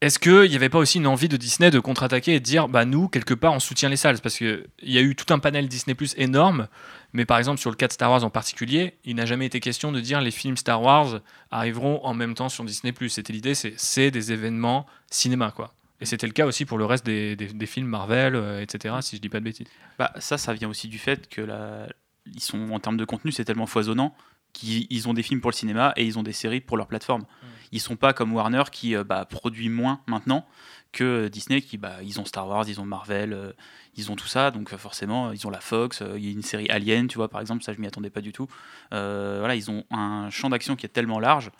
Est-ce 0.00 0.20
qu'il 0.20 0.48
n'y 0.48 0.54
avait 0.54 0.68
pas 0.68 0.78
aussi 0.78 0.98
une 0.98 1.08
envie 1.08 1.28
de 1.28 1.36
Disney 1.36 1.72
de 1.72 1.80
contre-attaquer 1.80 2.34
et 2.34 2.40
de 2.40 2.44
dire, 2.44 2.68
bah 2.68 2.84
nous, 2.84 3.08
quelque 3.08 3.34
part, 3.34 3.52
on 3.52 3.58
soutient 3.58 3.88
les 3.88 3.96
salles? 3.96 4.20
Parce 4.20 4.36
qu'il 4.36 4.64
y 4.82 4.96
a 4.96 5.00
eu 5.00 5.16
tout 5.16 5.34
un 5.34 5.40
panel 5.40 5.66
Disney 5.66 5.96
Plus 5.96 6.14
énorme, 6.16 6.68
mais 7.12 7.24
par 7.24 7.38
exemple, 7.38 7.58
sur 7.58 7.70
le 7.70 7.76
cas 7.76 7.88
de 7.88 7.92
Star 7.92 8.10
Wars 8.10 8.24
en 8.24 8.30
particulier, 8.30 8.94
il 9.04 9.16
n'a 9.16 9.26
jamais 9.26 9.46
été 9.46 9.60
question 9.60 9.92
de 9.92 10.00
dire 10.00 10.20
les 10.20 10.30
films 10.30 10.56
Star 10.56 10.82
Wars 10.82 11.20
arriveront 11.50 12.00
en 12.04 12.14
même 12.14 12.34
temps 12.34 12.48
sur 12.48 12.64
Disney 12.64 12.92
Plus. 12.92 13.08
C'était 13.08 13.32
l'idée, 13.32 13.54
c'est 13.54 14.10
des 14.10 14.32
événements 14.32 14.86
cinéma, 15.10 15.50
quoi. 15.50 15.72
Et 16.00 16.06
c'était 16.06 16.26
le 16.26 16.32
cas 16.32 16.46
aussi 16.46 16.64
pour 16.64 16.78
le 16.78 16.84
reste 16.84 17.04
des, 17.04 17.34
des, 17.34 17.66
films 17.66 17.88
Marvel, 17.88 18.36
euh, 18.36 18.60
etc., 18.60 18.94
si 19.00 19.16
je 19.16 19.20
dis 19.20 19.28
pas 19.28 19.40
de 19.40 19.44
bêtises. 19.44 19.66
Bah, 19.98 20.12
ça, 20.18 20.38
ça 20.38 20.52
vient 20.52 20.68
aussi 20.68 20.86
du 20.86 20.98
fait 20.98 21.28
que 21.28 21.40
la... 21.40 21.88
ils 22.26 22.40
sont, 22.40 22.70
en 22.70 22.78
termes 22.78 22.96
de 22.96 23.04
contenu, 23.04 23.32
c'est 23.32 23.44
tellement 23.44 23.66
foisonnant 23.66 24.14
qu'ils 24.52 25.08
ont 25.08 25.14
des 25.14 25.22
films 25.22 25.40
pour 25.40 25.50
le 25.50 25.56
cinéma 25.56 25.92
et 25.96 26.04
ils 26.04 26.18
ont 26.18 26.22
des 26.22 26.32
séries 26.32 26.60
pour 26.60 26.76
leur 26.76 26.86
plateforme. 26.86 27.22
Mmh. 27.22 27.46
Ils 27.72 27.80
sont 27.80 27.96
pas 27.96 28.12
comme 28.12 28.32
Warner 28.32 28.62
qui 28.70 28.94
euh, 28.96 29.04
bah, 29.04 29.24
produit 29.24 29.68
moins 29.68 30.00
maintenant 30.06 30.46
que 30.92 31.04
euh, 31.04 31.28
Disney 31.28 31.60
qui 31.60 31.76
bah, 31.76 31.96
ils 32.02 32.20
ont 32.20 32.24
Star 32.24 32.48
Wars, 32.48 32.68
ils 32.68 32.80
ont 32.80 32.84
Marvel, 32.84 33.32
euh, 33.32 33.52
ils 33.96 34.10
ont 34.10 34.16
tout 34.16 34.26
ça, 34.26 34.50
donc 34.50 34.74
forcément 34.76 35.32
ils 35.32 35.46
ont 35.46 35.50
la 35.50 35.60
Fox, 35.60 36.02
il 36.16 36.24
y 36.24 36.28
a 36.28 36.32
une 36.32 36.42
série 36.42 36.68
Alien, 36.68 37.08
tu 37.08 37.16
vois 37.16 37.28
par 37.28 37.40
exemple, 37.40 37.62
ça 37.62 37.72
je 37.72 37.80
m'y 37.80 37.86
attendais 37.86 38.10
pas 38.10 38.20
du 38.20 38.32
tout. 38.32 38.46
voilà, 38.90 39.54
ils 39.54 39.70
ont 39.70 39.84
un 39.90 40.30
champ 40.30 40.50
d'action 40.50 40.76
qui 40.76 40.86
est 40.86 40.90
tellement 40.90 41.20
large 41.20 41.50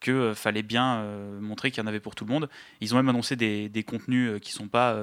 que 0.00 0.32
fallait 0.34 0.62
bien 0.62 1.04
montrer 1.40 1.70
qu'il 1.70 1.82
y 1.82 1.84
en 1.84 1.86
avait 1.86 2.00
pour 2.00 2.14
tout 2.14 2.24
le 2.24 2.32
monde. 2.32 2.48
Ils 2.80 2.94
ont 2.94 2.96
même 2.96 3.10
annoncé 3.10 3.36
des, 3.36 3.68
des 3.68 3.82
contenus 3.82 4.40
qui 4.40 4.52
sont 4.52 4.68
pas 4.68 4.96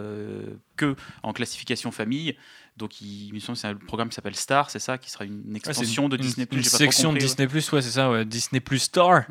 que 0.75 0.96
en 1.22 1.34
classification 1.34 1.91
famille. 1.91 2.36
Donc, 2.77 3.01
il, 3.01 3.34
me 3.34 3.39
semble 3.39 3.57
c'est 3.57 3.67
un 3.67 3.75
programme 3.75 4.10
qui 4.10 4.15
s'appelle 4.15 4.36
Star, 4.36 4.69
c'est 4.69 4.79
ça, 4.79 4.98
qui 4.98 5.10
sera 5.10 5.25
une 5.25 5.55
extension 5.55 6.10
de 6.10 6.17
Disney+. 6.17 6.48
Une, 6.51 6.63
section 6.63 7.12
de 7.12 7.17
Disney+, 7.17 7.48
ouais, 7.48 7.62
c'est 7.62 7.81
ça, 7.81 8.10
ouais. 8.10 8.24
Disney+, 8.24 8.62
Star. 8.77 9.25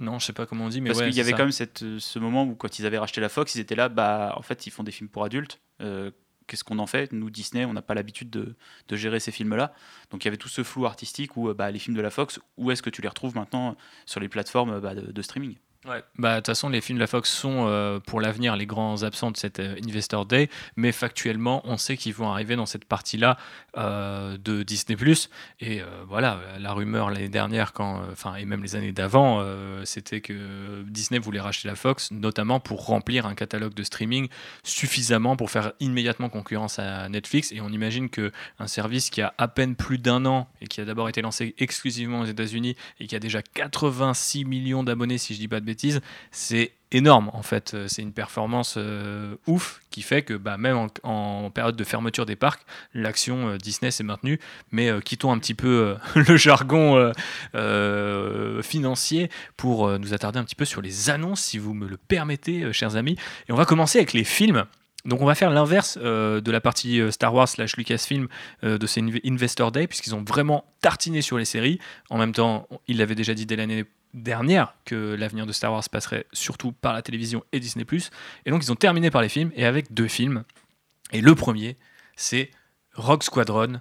Non, 0.00 0.18
je 0.18 0.26
sais 0.26 0.32
pas 0.32 0.46
comment 0.46 0.64
on 0.64 0.68
dit, 0.68 0.80
mais 0.80 0.90
parce 0.90 1.02
qu'il 1.02 1.14
y 1.14 1.20
avait 1.20 1.32
quand 1.32 1.38
même 1.38 1.52
cette, 1.52 1.82
euh, 1.82 1.98
ce 1.98 2.18
moment 2.18 2.44
où 2.44 2.54
quand 2.54 2.78
ils 2.78 2.86
avaient 2.86 2.98
racheté 2.98 3.20
la 3.20 3.28
Fox, 3.28 3.54
ils 3.54 3.60
étaient 3.60 3.74
là, 3.74 3.88
bah 3.88 4.34
en 4.36 4.42
fait 4.42 4.66
ils 4.66 4.70
font 4.70 4.82
des 4.82 4.92
films 4.92 5.10
pour 5.10 5.24
adultes. 5.24 5.60
Euh, 5.82 6.10
qu'est-ce 6.46 6.64
qu'on 6.64 6.78
en 6.78 6.86
fait? 6.86 7.12
Nous 7.12 7.30
Disney, 7.30 7.64
on 7.64 7.72
n'a 7.72 7.82
pas 7.82 7.94
l'habitude 7.94 8.30
de, 8.30 8.56
de, 8.88 8.96
gérer 8.96 9.20
ces 9.20 9.30
films-là. 9.30 9.74
Donc 10.10 10.24
il 10.24 10.26
y 10.26 10.28
avait 10.28 10.36
tout 10.36 10.48
ce 10.48 10.62
flou 10.62 10.86
artistique 10.86 11.36
où 11.36 11.48
euh, 11.48 11.54
bah, 11.54 11.70
les 11.70 11.78
films 11.78 11.96
de 11.96 12.02
la 12.02 12.10
Fox, 12.10 12.40
où 12.56 12.70
est-ce 12.70 12.82
que 12.82 12.90
tu 12.90 13.02
les 13.02 13.08
retrouves 13.08 13.34
maintenant 13.34 13.76
sur 14.06 14.20
les 14.20 14.28
plateformes 14.28 14.80
bah, 14.80 14.94
de, 14.94 15.22
streaming? 15.22 15.56
Bah, 15.86 16.34
de 16.34 16.36
toute 16.36 16.46
façon, 16.46 16.68
les 16.68 16.82
films 16.82 16.98
de 16.98 17.00
la 17.00 17.06
Fox 17.06 17.30
sont 17.30 17.64
euh, 17.66 18.00
pour 18.00 18.20
l'avenir 18.20 18.54
les 18.54 18.66
grands 18.66 19.02
absents 19.02 19.30
de 19.30 19.38
cette 19.38 19.60
euh, 19.60 19.76
Investor 19.82 20.26
Day, 20.26 20.50
mais 20.76 20.92
factuellement, 20.92 21.62
on 21.64 21.78
sait 21.78 21.96
qu'ils 21.96 22.12
vont 22.12 22.30
arriver 22.30 22.54
dans 22.54 22.66
cette 22.66 22.84
partie-là 22.84 23.38
euh, 23.78 24.36
de 24.36 24.62
Disney+. 24.62 24.98
Et 25.60 25.80
voilà, 26.06 26.38
la 26.58 26.72
rumeur 26.72 27.10
l'année 27.10 27.30
dernière, 27.30 27.72
quand, 27.72 28.02
enfin, 28.12 28.34
et 28.34 28.44
même 28.44 28.62
les 28.62 28.76
années 28.76 28.92
d'avant, 28.92 29.44
c'était 29.84 30.20
que 30.20 30.82
Disney 30.82 31.18
voulait 31.18 31.40
racheter 31.40 31.68
la 31.68 31.74
Fox, 31.74 32.10
notamment 32.10 32.60
pour 32.60 32.84
remplir 32.84 33.26
un 33.26 33.34
catalogue 33.34 33.74
de 33.74 33.82
streaming 33.82 34.28
suffisamment 34.62 35.36
pour 35.36 35.50
faire 35.50 35.72
immédiatement 35.80 36.28
concurrence 36.28 36.78
à 36.78 37.08
Netflix. 37.08 37.52
Et 37.52 37.60
on 37.60 37.68
imagine 37.68 38.10
que 38.10 38.32
un 38.58 38.66
service 38.66 39.10
qui 39.10 39.22
a 39.22 39.32
à 39.38 39.48
peine 39.48 39.76
plus 39.76 39.98
d'un 39.98 40.26
an 40.26 40.48
et 40.60 40.66
qui 40.66 40.80
a 40.80 40.84
d'abord 40.84 41.08
été 41.08 41.22
lancé 41.22 41.54
exclusivement 41.58 42.20
aux 42.20 42.26
États-Unis 42.26 42.76
et 42.98 43.06
qui 43.06 43.16
a 43.16 43.20
déjà 43.20 43.42
86 43.42 44.44
millions 44.44 44.82
d'abonnés, 44.82 45.18
si 45.18 45.34
je 45.34 45.38
dis 45.38 45.48
pas 45.48 45.60
de 45.60 45.69
bêtises, 45.70 46.00
c'est 46.30 46.72
énorme 46.92 47.30
en 47.32 47.42
fait. 47.42 47.74
Euh, 47.74 47.86
c'est 47.88 48.02
une 48.02 48.12
performance 48.12 48.74
euh, 48.76 49.36
ouf 49.46 49.80
qui 49.90 50.02
fait 50.02 50.22
que 50.22 50.34
bah, 50.34 50.56
même 50.56 50.88
en, 51.02 51.50
période 51.50 51.76
de 51.76 51.84
fermeture 51.84 52.26
des 52.26 52.36
parcs, 52.36 52.62
l'action 52.94 53.48
euh, 53.48 53.58
Disney 53.58 53.90
s'est 53.90 54.04
maintenue. 54.04 54.38
Mais 54.72 54.90
quittons 55.04 55.32
un 55.32 55.38
petit 55.38 55.54
peu 55.54 55.96
le 56.14 56.36
jargon 56.36 57.12
financier 58.62 59.30
pour 59.56 59.98
nous 59.98 60.14
attarder 60.14 60.38
un 60.38 60.44
petit 60.44 60.54
peu 60.54 60.64
sur 60.64 60.82
les 60.82 61.10
annonces, 61.10 61.40
si 61.40 61.58
vous 61.58 61.74
me 61.74 61.88
le 61.88 61.96
permettez, 61.96 62.72
chers 62.72 62.96
amis. 62.96 63.16
Et 63.48 63.52
on 63.52 63.56
va 63.56 63.64
commencer 63.64 63.98
avec 63.98 64.12
les 64.12 64.24
films. 64.24 64.64
Donc 65.04 65.22
on 65.22 65.24
va 65.24 65.34
faire 65.34 65.50
l'inverse 65.50 65.98
de 65.98 66.50
la 66.50 66.60
partie 66.60 67.00
Star 67.10 67.34
Wars 67.34 67.48
slash 67.48 67.76
Lucasfilm 67.76 68.28
de 68.62 68.86
ces 68.86 69.02
Investor 69.24 69.72
Day, 69.72 69.86
puisqu'ils 69.86 70.14
ont 70.14 70.22
vraiment 70.22 70.64
tartiné 70.80 71.22
sur 71.22 71.38
les 71.38 71.44
séries. 71.44 71.78
En 72.10 72.18
même 72.18 72.32
temps, 72.32 72.68
ils 72.86 72.98
l'avaient 72.98 73.14
déjà 73.14 73.34
dit 73.34 73.46
dès 73.46 73.56
l'année 73.56 73.84
dernière 74.14 74.74
que 74.84 75.14
l'avenir 75.14 75.46
de 75.46 75.52
Star 75.52 75.72
Wars 75.72 75.88
passerait 75.90 76.26
surtout 76.32 76.72
par 76.72 76.92
la 76.92 77.02
télévision 77.02 77.44
et 77.52 77.60
Disney⁇ 77.60 77.84
Et 78.44 78.50
donc 78.50 78.64
ils 78.64 78.72
ont 78.72 78.76
terminé 78.76 79.10
par 79.10 79.22
les 79.22 79.28
films 79.28 79.52
et 79.54 79.64
avec 79.64 79.92
deux 79.92 80.08
films. 80.08 80.44
Et 81.12 81.20
le 81.20 81.34
premier, 81.34 81.76
c'est 82.16 82.50
Rock 82.94 83.24
Squadron 83.24 83.80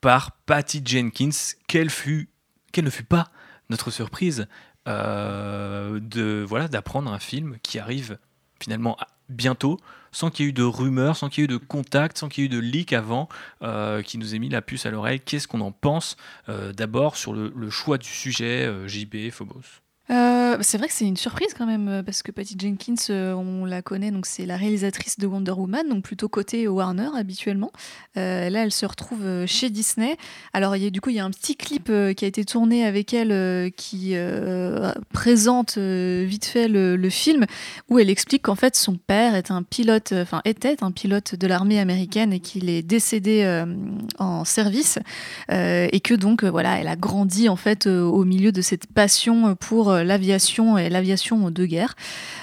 par 0.00 0.32
Patty 0.46 0.82
Jenkins. 0.84 1.54
Quelle, 1.66 1.90
fut, 1.90 2.28
quelle 2.72 2.84
ne 2.84 2.90
fut 2.90 3.04
pas 3.04 3.30
notre 3.70 3.90
surprise 3.90 4.46
euh, 4.88 5.98
de 6.00 6.44
voilà 6.46 6.68
d'apprendre 6.68 7.12
un 7.12 7.18
film 7.18 7.56
qui 7.62 7.80
arrive 7.80 8.18
finalement 8.60 8.96
bientôt, 9.28 9.78
sans 10.12 10.30
qu'il 10.30 10.44
y 10.44 10.48
ait 10.48 10.50
eu 10.50 10.52
de 10.52 10.62
rumeurs, 10.62 11.16
sans 11.16 11.28
qu'il 11.28 11.42
y 11.42 11.42
ait 11.42 11.44
eu 11.44 11.48
de 11.48 11.56
contacts, 11.56 12.18
sans 12.18 12.28
qu'il 12.28 12.44
y 12.44 12.46
ait 12.46 12.50
eu 12.50 12.52
de 12.52 12.58
leaks 12.58 12.92
avant, 12.92 13.28
euh, 13.62 14.02
qui 14.02 14.18
nous 14.18 14.34
ait 14.34 14.38
mis 14.38 14.48
la 14.48 14.62
puce 14.62 14.86
à 14.86 14.90
l'oreille. 14.90 15.20
Qu'est-ce 15.20 15.48
qu'on 15.48 15.60
en 15.60 15.72
pense 15.72 16.16
euh, 16.48 16.72
d'abord 16.72 17.16
sur 17.16 17.32
le, 17.32 17.52
le, 17.54 17.70
choix 17.70 17.98
du 17.98 18.08
sujet, 18.08 18.66
euh, 18.66 18.88
JB, 18.88 19.30
Phobos? 19.30 19.85
Euh, 20.10 20.58
c'est 20.60 20.78
vrai 20.78 20.86
que 20.86 20.94
c'est 20.94 21.06
une 21.06 21.16
surprise 21.16 21.52
quand 21.56 21.66
même, 21.66 21.88
euh, 21.88 22.02
parce 22.02 22.22
que 22.22 22.30
Patty 22.30 22.56
Jenkins, 22.58 22.94
euh, 23.10 23.32
on 23.34 23.64
la 23.64 23.82
connaît, 23.82 24.10
donc 24.10 24.26
c'est 24.26 24.46
la 24.46 24.56
réalisatrice 24.56 25.18
de 25.18 25.26
Wonder 25.26 25.52
Woman, 25.52 25.88
donc 25.88 26.04
plutôt 26.04 26.28
côté 26.28 26.68
Warner 26.68 27.08
habituellement. 27.16 27.72
là, 28.14 28.62
elle 28.62 28.72
se 28.72 28.86
retrouve 28.86 29.46
chez 29.46 29.70
Disney. 29.70 30.16
Alors, 30.52 30.76
du 30.76 31.00
coup, 31.00 31.10
il 31.10 31.16
y 31.16 31.20
a 31.20 31.24
un 31.24 31.30
petit 31.30 31.56
clip 31.56 31.90
qui 32.16 32.24
a 32.24 32.28
été 32.28 32.44
tourné 32.44 32.86
avec 32.86 33.12
elle 33.12 33.72
qui 33.72 34.14
présente 35.12 35.78
vite 35.78 36.44
fait 36.44 36.68
le, 36.68 37.10
film, 37.10 37.46
où 37.88 37.98
elle 37.98 38.10
explique 38.10 38.42
qu'en 38.42 38.54
fait, 38.54 38.76
son 38.76 38.96
père 38.96 39.34
est 39.34 39.50
un 39.50 39.62
pilote, 39.62 40.12
enfin 40.12 40.40
était 40.44 40.82
un 40.82 40.90
pilote 40.90 41.34
de 41.34 41.46
l'armée 41.46 41.78
américaine 41.78 42.32
et 42.32 42.40
qu'il 42.40 42.68
est 42.68 42.82
décédé 42.82 43.64
en 44.18 44.44
service, 44.44 44.98
et 45.50 46.00
que 46.02 46.14
donc, 46.14 46.44
voilà, 46.44 46.78
elle 46.78 46.88
a 46.88 46.96
grandi 46.96 47.48
en 47.48 47.56
fait 47.56 47.86
au 47.86 48.24
milieu 48.24 48.52
de 48.52 48.62
cette 48.62 48.86
passion 48.86 49.54
pour 49.56 49.95
l'aviation 50.04 50.78
et 50.78 50.88
l'aviation 50.88 51.50
de 51.50 51.66
guerre. 51.66 51.94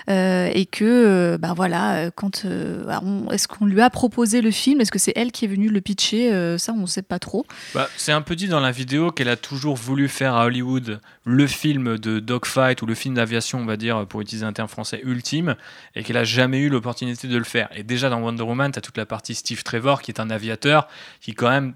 Euh, 0.10 0.50
et 0.54 0.66
que, 0.66 1.38
ben 1.38 1.54
voilà, 1.54 2.12
quand 2.12 2.46
bah, 2.46 3.02
est-ce 3.32 3.48
qu'on 3.48 3.66
lui 3.66 3.82
a 3.82 3.90
proposé 3.90 4.42
le 4.42 4.52
film? 4.52 4.82
Est-ce 4.82 4.92
que 4.92 5.00
c'est 5.00 5.14
elle 5.16 5.32
qui 5.32 5.46
est 5.46 5.48
venue 5.48 5.70
le 5.70 5.82
pitcher? 5.82 6.58
Ça, 6.58 6.74
on 6.74 6.82
ne 6.82 6.86
sait 6.86 7.02
pas 7.02 7.20
trop. 7.20 7.46
Bah, 7.74 7.90
c'est 7.98 8.12
un 8.12 8.22
peu 8.22 8.36
dit 8.36 8.48
dans 8.48 8.60
la 8.60 8.72
vidéo 8.72 9.12
qu'elle 9.12 9.30
a 9.30 9.38
toujours 9.38 9.76
voulu 9.76 10.08
faire 10.08 10.36
à 10.36 10.46
Hollywood 10.46 11.00
le 11.26 11.48
film 11.48 11.98
de 11.98 12.20
dogfight 12.20 12.82
ou 12.82 12.86
le 12.86 12.96
film 12.96 13.16
d'aviation, 13.16 13.60
on 13.60 13.66
va 13.66 13.78
dire, 13.78 14.06
pour 14.08 14.22
utiliser 14.22 14.46
un 14.46 14.54
terme 14.54 14.68
français 14.68 15.02
ultime, 15.04 15.56
et 15.96 16.04
qu'elle 16.04 16.18
a 16.18 16.26
jamais 16.26 16.60
eu 16.60 16.70
l'opportunité 16.70 17.28
de 17.28 17.38
le 17.38 17.44
faire. 17.44 17.70
Et 17.76 17.84
déjà 17.84 18.10
dans 18.10 18.20
Wonder 18.20 18.44
Woman, 18.44 18.72
tu 18.72 18.80
as 18.80 18.82
toute 18.82 18.98
la 18.98 19.06
partie 19.06 19.36
Steve 19.36 19.64
Trevor 19.64 20.02
qui 20.02 20.12
est 20.12 20.20
un 20.20 20.30
aviateur 20.30 20.88
qui 21.22 21.34
quand 21.34 21.50
même 21.50 21.74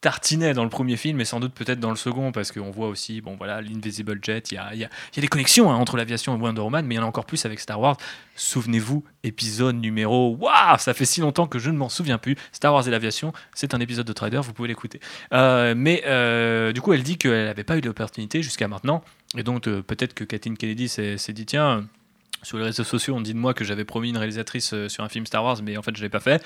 tartinait 0.00 0.54
dans 0.54 0.64
le 0.64 0.70
premier 0.70 0.96
film 0.96 1.20
et 1.20 1.24
sans 1.24 1.40
doute 1.40 1.52
peut-être 1.52 1.80
dans 1.80 1.90
le 1.90 1.96
second 1.96 2.32
parce 2.32 2.52
qu'on 2.52 2.70
voit 2.70 2.88
aussi 2.88 3.20
bon 3.20 3.36
voilà 3.36 3.60
l'Invisible 3.60 4.18
Jet 4.22 4.50
il 4.50 4.54
y 4.54 4.58
a, 4.58 4.74
y, 4.74 4.84
a, 4.84 4.88
y 5.14 5.18
a, 5.18 5.20
des 5.20 5.28
connexions 5.28 5.70
hein, 5.70 5.74
entre 5.74 5.96
l'aviation 5.96 6.36
et 6.36 6.40
Wonder 6.40 6.62
Woman 6.62 6.86
mais 6.86 6.94
il 6.94 6.98
y 6.98 7.00
en 7.00 7.04
a 7.04 7.06
encore 7.06 7.26
plus 7.26 7.44
avec 7.44 7.60
Star 7.60 7.80
Wars. 7.80 7.96
Souvenez-vous 8.34 9.04
épisode 9.24 9.76
numéro 9.76 10.36
waouh 10.36 10.78
ça 10.78 10.94
fait 10.94 11.04
si 11.04 11.20
longtemps 11.20 11.46
que 11.46 11.58
je 11.58 11.70
ne 11.70 11.76
m'en 11.76 11.90
souviens 11.90 12.18
plus. 12.18 12.36
Star 12.52 12.72
Wars 12.72 12.86
et 12.88 12.90
l'aviation 12.90 13.32
c'est 13.54 13.74
un 13.74 13.80
épisode 13.80 14.06
de 14.06 14.12
Trader 14.12 14.40
vous 14.42 14.54
pouvez 14.54 14.68
l'écouter. 14.68 15.00
Euh, 15.34 15.74
mais 15.76 16.02
euh, 16.06 16.72
du 16.72 16.80
coup 16.80 16.92
elle 16.94 17.02
dit 17.02 17.18
qu'elle 17.18 17.44
n'avait 17.44 17.64
pas 17.64 17.76
eu 17.76 17.82
d'opportunité 17.82 18.42
jusqu'à 18.42 18.68
maintenant 18.68 19.04
et 19.36 19.42
donc 19.42 19.68
euh, 19.68 19.82
peut-être 19.82 20.14
que 20.14 20.24
Kathleen 20.24 20.56
Kennedy 20.56 20.88
s'est 20.88 21.32
dit 21.32 21.46
tiens 21.46 21.86
sur 22.42 22.58
les 22.58 22.64
réseaux 22.64 22.84
sociaux, 22.84 23.14
on 23.14 23.20
dit 23.20 23.34
de 23.34 23.38
moi 23.38 23.54
que 23.54 23.64
j'avais 23.64 23.84
promis 23.84 24.10
une 24.10 24.16
réalisatrice 24.16 24.72
euh, 24.72 24.88
sur 24.88 25.04
un 25.04 25.08
film 25.08 25.26
Star 25.26 25.44
Wars, 25.44 25.58
mais 25.62 25.76
en 25.76 25.82
fait, 25.82 25.96
je 25.96 26.02
l'ai 26.02 26.08
pas 26.08 26.20
fait. 26.20 26.42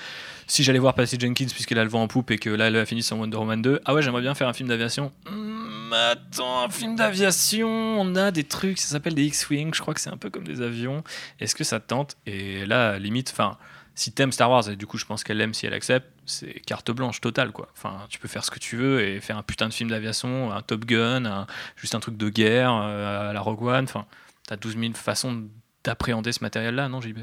Si 0.47 0.63
j'allais 0.63 0.79
voir 0.79 0.93
Patty 0.93 1.19
Jenkins, 1.19 1.47
puisqu'elle 1.47 1.79
a 1.79 1.83
le 1.83 1.89
vent 1.89 2.03
en 2.03 2.07
poupe 2.07 2.31
et 2.31 2.37
que 2.37 2.49
là, 2.49 2.67
elle 2.67 2.75
a 2.75 2.85
fini 2.85 3.01
son 3.01 3.17
Wonder 3.17 3.37
Woman 3.37 3.61
2, 3.61 3.81
ah 3.85 3.93
ouais, 3.93 4.01
j'aimerais 4.01 4.21
bien 4.21 4.35
faire 4.35 4.47
un 4.47 4.53
film 4.53 4.69
d'aviation. 4.69 5.11
Hmm, 5.29 5.93
attends, 5.93 6.65
un 6.65 6.69
film 6.69 6.95
d'aviation, 6.95 7.69
on 7.69 8.15
a 8.15 8.31
des 8.31 8.43
trucs, 8.43 8.79
ça 8.79 8.87
s'appelle 8.87 9.15
des 9.15 9.23
X-Wing, 9.25 9.73
je 9.73 9.81
crois 9.81 9.93
que 9.93 10.01
c'est 10.01 10.09
un 10.09 10.17
peu 10.17 10.29
comme 10.29 10.45
des 10.45 10.61
avions. 10.61 11.03
Est-ce 11.39 11.55
que 11.55 11.63
ça 11.63 11.79
te 11.79 11.87
tente? 11.87 12.17
Et 12.25 12.65
là, 12.65 12.99
limite, 12.99 13.29
enfin, 13.31 13.57
si 13.95 14.11
t'aimes 14.11 14.33
Star 14.33 14.51
Wars, 14.51 14.69
et 14.69 14.75
du 14.75 14.85
coup, 14.85 14.97
je 14.97 15.05
pense 15.05 15.23
qu'elle 15.23 15.37
l'aime 15.37 15.53
si 15.53 15.65
elle 15.65 15.73
accepte, 15.73 16.07
c'est 16.25 16.59
carte 16.65 16.91
blanche 16.91 17.21
totale, 17.21 17.51
quoi. 17.51 17.69
Enfin, 17.71 18.05
tu 18.09 18.19
peux 18.19 18.27
faire 18.27 18.43
ce 18.43 18.51
que 18.51 18.59
tu 18.59 18.75
veux 18.75 19.01
et 19.01 19.21
faire 19.21 19.37
un 19.37 19.43
putain 19.43 19.69
de 19.69 19.73
film 19.73 19.89
d'aviation, 19.89 20.51
un 20.51 20.61
Top 20.61 20.85
Gun, 20.85 21.47
juste 21.77 21.95
un 21.95 21.99
truc 22.01 22.17
de 22.17 22.29
guerre 22.29 22.73
euh, 22.73 23.29
à 23.29 23.33
la 23.33 23.39
Rogue 23.39 23.63
One, 23.63 23.85
enfin, 23.85 24.05
t'as 24.47 24.57
12 24.57 24.77
000 24.77 24.93
façons 24.93 25.45
d'appréhender 25.85 26.31
ce 26.31 26.43
matériel-là, 26.43 26.89
non, 26.89 27.01
JB 27.01 27.19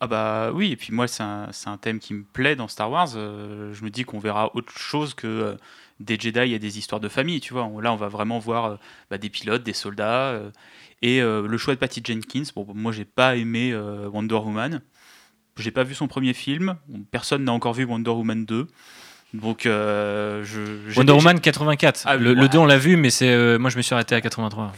ah 0.00 0.06
bah 0.06 0.50
oui, 0.52 0.72
et 0.72 0.76
puis 0.76 0.92
moi 0.92 1.06
c'est 1.08 1.22
un, 1.22 1.48
un, 1.66 1.76
thème 1.78 1.98
qui 1.98 2.14
me 2.14 2.24
plaît 2.24 2.56
dans 2.56 2.68
Star 2.68 2.90
Wars. 2.90 3.10
Euh, 3.16 3.72
je 3.72 3.84
me 3.84 3.90
dis 3.90 4.04
qu'on 4.04 4.18
verra 4.18 4.54
autre 4.54 4.76
chose 4.76 5.14
que 5.14 5.26
euh, 5.26 5.54
des 6.00 6.18
Jedi 6.18 6.52
et 6.52 6.58
des 6.58 6.78
histoires 6.78 7.00
de 7.00 7.08
famille, 7.08 7.40
tu 7.40 7.54
vois. 7.54 7.70
Là 7.80 7.92
on 7.92 7.96
va 7.96 8.08
vraiment 8.08 8.38
voir 8.38 8.64
euh, 8.64 8.76
bah, 9.10 9.18
des 9.18 9.30
pilotes, 9.30 9.62
des 9.62 9.72
soldats. 9.72 10.38
et 11.00 11.20
le 11.20 11.56
choix 11.56 11.74
de 11.74 11.78
Patty 11.78 12.02
Jenkins, 12.04 12.42
bon, 12.54 12.66
moi 12.74 12.92
j'ai 12.92 13.04
pas 13.04 13.36
aimé 13.36 13.74
Wonder 14.12 14.34
Woman. 14.34 14.82
J'ai 15.56 15.70
pas 15.70 15.84
vu 15.84 15.94
son 15.94 16.08
premier 16.08 16.34
film, 16.34 16.76
personne 17.10 17.44
n'a 17.44 17.52
encore 17.52 17.74
vu 17.74 17.84
Wonder 17.84 18.10
Woman 18.10 18.44
2. 18.44 18.66
Donc, 19.34 19.60
je, 19.64 20.96
Wonder 20.96 21.12
Woman 21.12 21.40
84. 21.40 22.02
Ah 22.04 22.16
le, 22.16 22.34
2 22.34 22.58
on 22.58 22.66
l'a 22.66 22.78
vu, 22.78 22.96
mais 22.96 23.10
c'est 23.10 23.58
moi 23.58 23.70
je 23.70 23.76
me 23.76 23.82
suis 23.82 23.94
arrêté 23.94 24.14
à 24.14 24.20
83. 24.20 24.72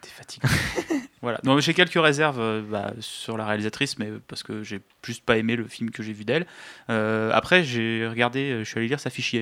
T'es 0.00 0.08
fatigué. 0.08 0.48
Voilà. 1.22 1.40
j'ai 1.60 1.72
quelques 1.72 2.02
réserves 2.02 2.40
euh, 2.40 2.62
bah, 2.68 2.92
sur 2.98 3.36
la 3.36 3.46
réalisatrice, 3.46 3.96
mais 3.96 4.10
parce 4.26 4.42
que 4.42 4.64
j'ai 4.64 4.80
juste 5.06 5.24
pas 5.24 5.38
aimé 5.38 5.54
le 5.54 5.68
film 5.68 5.90
que 5.90 6.02
j'ai 6.02 6.12
vu 6.12 6.24
d'elle. 6.24 6.46
Euh, 6.90 7.30
après, 7.32 7.62
j'ai 7.62 8.06
regardé, 8.08 8.50
euh, 8.50 8.64
je 8.64 8.68
suis 8.68 8.78
allé 8.78 8.88
lire 8.88 8.98
sa 8.98 9.08
fiche 9.08 9.34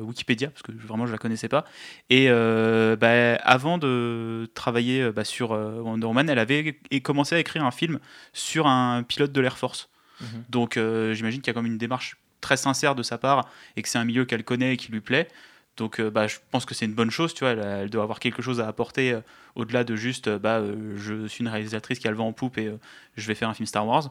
Wikipédia 0.00 0.48
parce 0.48 0.62
que 0.62 0.72
vraiment 0.72 1.06
je 1.06 1.12
la 1.12 1.18
connaissais 1.18 1.48
pas. 1.48 1.66
Et 2.08 2.28
bah, 2.28 3.34
avant 3.44 3.76
de 3.76 4.48
travailler 4.54 5.10
bah, 5.12 5.24
sur 5.24 5.50
Wonder 5.50 6.06
Woman, 6.06 6.28
elle 6.30 6.38
avait 6.38 6.78
commencé 7.02 7.34
à 7.34 7.38
écrire 7.38 7.64
un 7.64 7.70
film 7.70 7.98
sur 8.32 8.66
un 8.66 9.02
pilote 9.02 9.32
de 9.32 9.40
l'Air 9.40 9.58
Force. 9.58 9.90
Mhm. 10.20 10.44
Donc, 10.48 10.78
j'imagine 11.12 11.42
qu'il 11.42 11.48
y 11.48 11.50
a 11.50 11.54
comme 11.54 11.66
une 11.66 11.78
démarche 11.78 12.16
très 12.40 12.56
sincère 12.56 12.94
de 12.94 13.02
sa 13.02 13.18
part 13.18 13.48
et 13.76 13.82
que 13.82 13.88
c'est 13.88 13.98
un 13.98 14.04
milieu 14.04 14.24
qu'elle 14.24 14.44
connaît 14.44 14.74
et 14.74 14.76
qui 14.76 14.90
lui 14.90 15.00
plaît. 15.00 15.28
Donc 15.76 16.00
euh, 16.00 16.10
bah, 16.10 16.26
je 16.26 16.36
pense 16.50 16.64
que 16.64 16.74
c'est 16.74 16.86
une 16.86 16.94
bonne 16.94 17.10
chose, 17.10 17.34
tu 17.34 17.40
vois, 17.44 17.50
elle, 17.50 17.90
doit 17.90 18.02
avoir 18.02 18.18
quelque 18.18 18.42
chose 18.42 18.60
à 18.60 18.68
apporter 18.68 19.12
euh, 19.12 19.20
au-delà 19.54 19.84
de 19.84 19.94
juste 19.94 20.28
euh, 20.28 20.38
bah, 20.38 20.62
je 20.96 21.26
suis 21.26 21.42
une 21.42 21.48
réalisatrice 21.48 21.98
qui 21.98 22.08
a 22.08 22.10
le 22.10 22.16
vent 22.16 22.28
en 22.28 22.32
poupe 22.32 22.56
et 22.58 22.72
je 23.16 23.26
vais 23.26 23.34
faire 23.34 23.48
un 23.48 23.54
film 23.54 23.66
Star 23.66 23.86
Wars. 23.86 24.10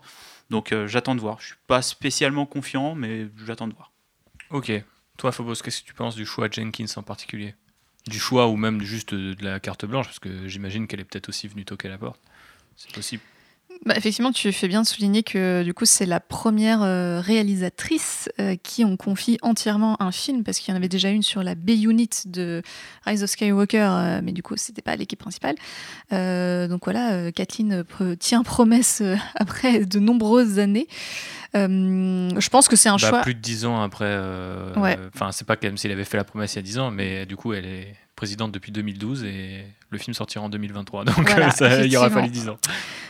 Donc 0.50 0.74
j'attends 0.86 1.16
de 1.16 1.22
voir. 1.22 1.42
Je 1.42 1.48
suis 1.48 1.56
pas 1.68 1.82
spécialement 1.82 2.46
confiant, 2.46 2.94
mais 2.94 3.28
j'attends 3.46 3.68
de 3.68 3.74
voir. 3.74 3.92
Ok. 4.52 4.72
Toi, 5.18 5.32
Phobos, 5.32 5.56
qu'est-ce 5.56 5.82
que 5.82 5.88
tu 5.88 5.94
penses 5.94 6.16
du 6.16 6.26
choix 6.26 6.48
de 6.50 6.54
Jenkins 6.54 6.86
en 6.98 7.04
particulier? 7.04 7.56
Du 8.08 8.20
choix 8.20 8.48
ou 8.48 8.56
même 8.56 8.82
juste 8.82 9.16
de, 9.16 9.36
la 9.44 9.60
carte 9.60 9.86
blanche 9.86 10.06
Parce 10.06 10.20
que 10.20 10.48
j'imagine 10.48 10.86
qu'elle 10.86 11.00
est 11.00 11.06
peut-être 11.06 11.30
aussi 11.30 11.48
venue 11.48 11.66
toquer 11.66 11.88
la 11.88 11.98
porte. 11.98 12.22
C'est 12.76 12.94
possible. 12.94 13.24
Bah, 13.86 13.94
effectivement, 13.96 14.32
tu 14.32 14.51
fais 14.51 14.68
bien 14.68 14.82
de 14.82 14.88
souligner 14.88 15.22
que 15.22 15.62
du 15.62 15.75
coup, 15.75 15.86
c'est 15.86 16.08
la 16.08 16.20
première 16.20 16.82
euh, 16.82 17.20
réalisatrice 17.22 18.30
euh, 18.39 18.56
qui 18.56 18.84
on 18.84 18.98
confie 18.98 19.38
entièrement 19.44 20.01
un 20.01 20.12
film, 20.12 20.44
parce 20.44 20.58
qu'il 20.58 20.72
y 20.72 20.74
en 20.74 20.77
avait 20.77 20.89
déjà 20.89 21.10
une 21.10 21.22
sur 21.22 21.44
la 21.44 21.54
B-Unit 21.54 22.10
de 22.25 22.63
Rise 23.06 23.24
of 23.24 23.30
Skywalker, 23.30 23.88
euh, 23.88 24.22
mais 24.24 24.32
du 24.32 24.42
coup, 24.42 24.56
c'était 24.58 24.82
pas 24.82 24.96
l'équipe 24.96 25.20
principale. 25.20 25.56
donc 26.10 26.86
voilà, 26.86 27.32
Kathleen 27.32 27.84
tient 28.20 28.42
promesse 28.42 29.04
après 29.36 29.86
de 29.86 30.00
nombreuses 30.00 30.58
années. 30.58 30.88
je 31.54 32.50
pense 32.50 32.68
que 32.68 32.75
c'est 32.75 32.89
un 32.89 32.98
bah, 32.98 33.10
choix. 33.10 33.22
Plus 33.22 33.36
de 33.36 33.39
dix 33.39 33.65
ans 33.65 33.84
après. 33.84 34.18
Enfin, 35.13 35.32
c'est 35.32 35.46
pas 35.46 35.58
comme 35.58 35.77
s'il 35.77 35.92
avait 35.92 36.06
fait 36.06 36.18
la 36.18 36.24
promesse 36.24 36.54
il 36.54 36.56
y 36.56 36.60
a 36.60 36.63
dix 36.63 36.80
ans, 36.80 36.89
mais 36.89 37.27
du 37.27 37.36
coup, 37.36 37.54
elle 37.54 37.68
est 37.68 37.94
présidente 38.16 38.52
depuis 38.52 38.72
2012 38.72 39.24
et 39.24 39.66
le 39.90 39.98
film 39.98 40.14
sortira 40.14 40.44
en 40.44 40.50
2023. 40.50 41.06
Donc 41.06 41.30
ça, 41.56 41.84
il 41.84 41.92
y 41.92 41.98
aura 41.98 42.10
fallu 42.10 42.30
10 42.30 42.50
ans. 42.50 42.58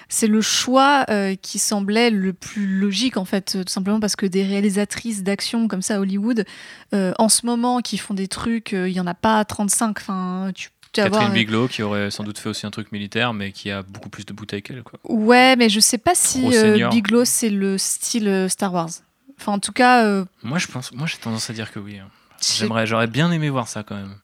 C'est 0.08 0.28
le 0.28 0.42
choix 0.42 1.06
euh, 1.10 1.36
qui 1.36 1.58
semblait 1.58 2.12
le 2.12 2.34
plus 2.34 2.68
logique 2.68 3.18
en 3.18 3.26
fait, 3.26 3.58
tout 3.66 3.72
simplement 3.72 4.00
parce 4.00 4.16
que 4.16 4.26
des 4.26 4.44
réalisatrices 4.44 5.24
d'action 5.24 5.68
comme 5.68 5.82
ça 5.82 5.96
à 5.96 6.00
Hollywood, 6.00 6.46
euh, 6.94 7.14
en 7.18 7.30
ce 7.30 7.46
moment, 7.46 7.82
qui 7.82 7.98
font 7.98 8.14
des 8.14 8.28
trucs, 8.28 8.74
euh, 8.74 8.88
il 8.88 8.94
n'y 8.94 9.00
en 9.00 9.08
a 9.08 9.16
pas 9.16 9.44
35. 9.44 9.98
Enfin, 10.00 10.52
tu 10.54 10.70
Catherine 10.94 11.34
Bigelow 11.34 11.68
qui 11.68 11.84
aurait 11.84 12.10
sans 12.10 12.24
doute 12.24 12.40
fait 12.40 12.48
aussi 12.48 12.66
un 12.66 12.72
truc 12.72 12.94
militaire 12.94 13.34
mais 13.34 13.52
qui 13.52 13.70
a 13.70 13.84
beaucoup 13.84 14.08
plus 14.08 14.26
de 14.26 14.32
bouteilles 14.32 14.62
qu'elle 14.62 14.82
quoi. 14.82 14.98
Ouais 15.04 15.58
mais 15.58 15.68
je 15.68 15.82
sais 15.82 15.98
pas 15.98 16.16
si 16.16 16.48
Bigelow 16.90 17.26
c'est 17.26 17.50
le 17.50 17.78
style 17.78 18.48
Star 18.50 18.74
Wars. 18.74 18.92
Enfin 19.38 19.52
en 19.52 19.60
tout 19.60 19.74
cas. 19.74 20.24
Moi 20.42 20.58
je 20.58 20.68
pense, 20.68 20.94
moi 20.94 21.06
j'ai 21.06 21.18
tendance 21.18 21.50
à 21.50 21.54
dire 21.54 21.74
que 21.74 21.80
oui. 21.80 22.00
Hein. 22.00 22.08
J'aimerais, 22.42 22.88
j'aurais 22.88 23.08
bien 23.08 23.30
aimé 23.32 23.50
voir 23.50 23.68
ça 23.68 23.84
quand 23.84 23.96
même. 23.96 24.16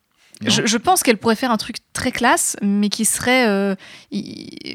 Je, 0.45 0.65
je, 0.65 0.77
pense 0.77 1.03
qu'elle 1.03 1.17
pourrait 1.17 1.35
faire 1.35 1.51
un 1.51 1.57
truc 1.57 1.77
très 1.93 2.11
classe, 2.11 2.57
mais 2.61 2.89
qui 2.89 3.05
serait. 3.05 3.47
euh, 3.47 3.75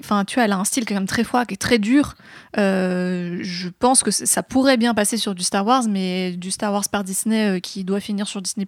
Enfin, 0.00 0.24
tu 0.24 0.36
vois, 0.36 0.44
elle 0.44 0.52
a 0.52 0.56
un 0.58 0.64
style 0.64 0.84
quand 0.84 0.94
même 0.94 1.06
très 1.06 1.24
froid, 1.24 1.44
qui 1.44 1.54
est 1.54 1.58
très 1.58 1.78
dur. 1.78 2.14
Euh, 2.58 3.38
je 3.42 3.68
pense 3.68 4.02
que 4.02 4.10
ça 4.10 4.42
pourrait 4.42 4.76
bien 4.76 4.94
passer 4.94 5.16
sur 5.16 5.34
du 5.34 5.42
Star 5.42 5.66
Wars, 5.66 5.84
mais 5.88 6.32
du 6.32 6.50
Star 6.50 6.72
Wars 6.72 6.84
par 6.90 7.04
Disney 7.04 7.56
euh, 7.56 7.60
qui 7.60 7.84
doit 7.84 8.00
finir 8.00 8.28
sur 8.28 8.40
Disney, 8.42 8.66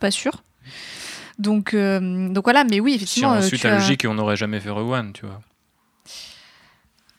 pas 0.00 0.10
sûr. 0.10 0.42
Donc, 1.38 1.74
donc 1.74 2.44
voilà, 2.44 2.64
mais 2.64 2.80
oui, 2.80 2.92
Si 2.92 2.96
effectivement. 2.96 3.30
on 3.30 3.36
euh, 3.36 3.42
suit 3.42 3.60
la 3.64 3.76
as- 3.76 3.78
logique, 3.78 4.04
on 4.08 4.14
n'aurait 4.14 4.36
jamais 4.36 4.60
fait 4.60 4.70
Rogue 4.70 4.90
One, 4.90 5.12
tu 5.12 5.24
vois. 5.26 5.40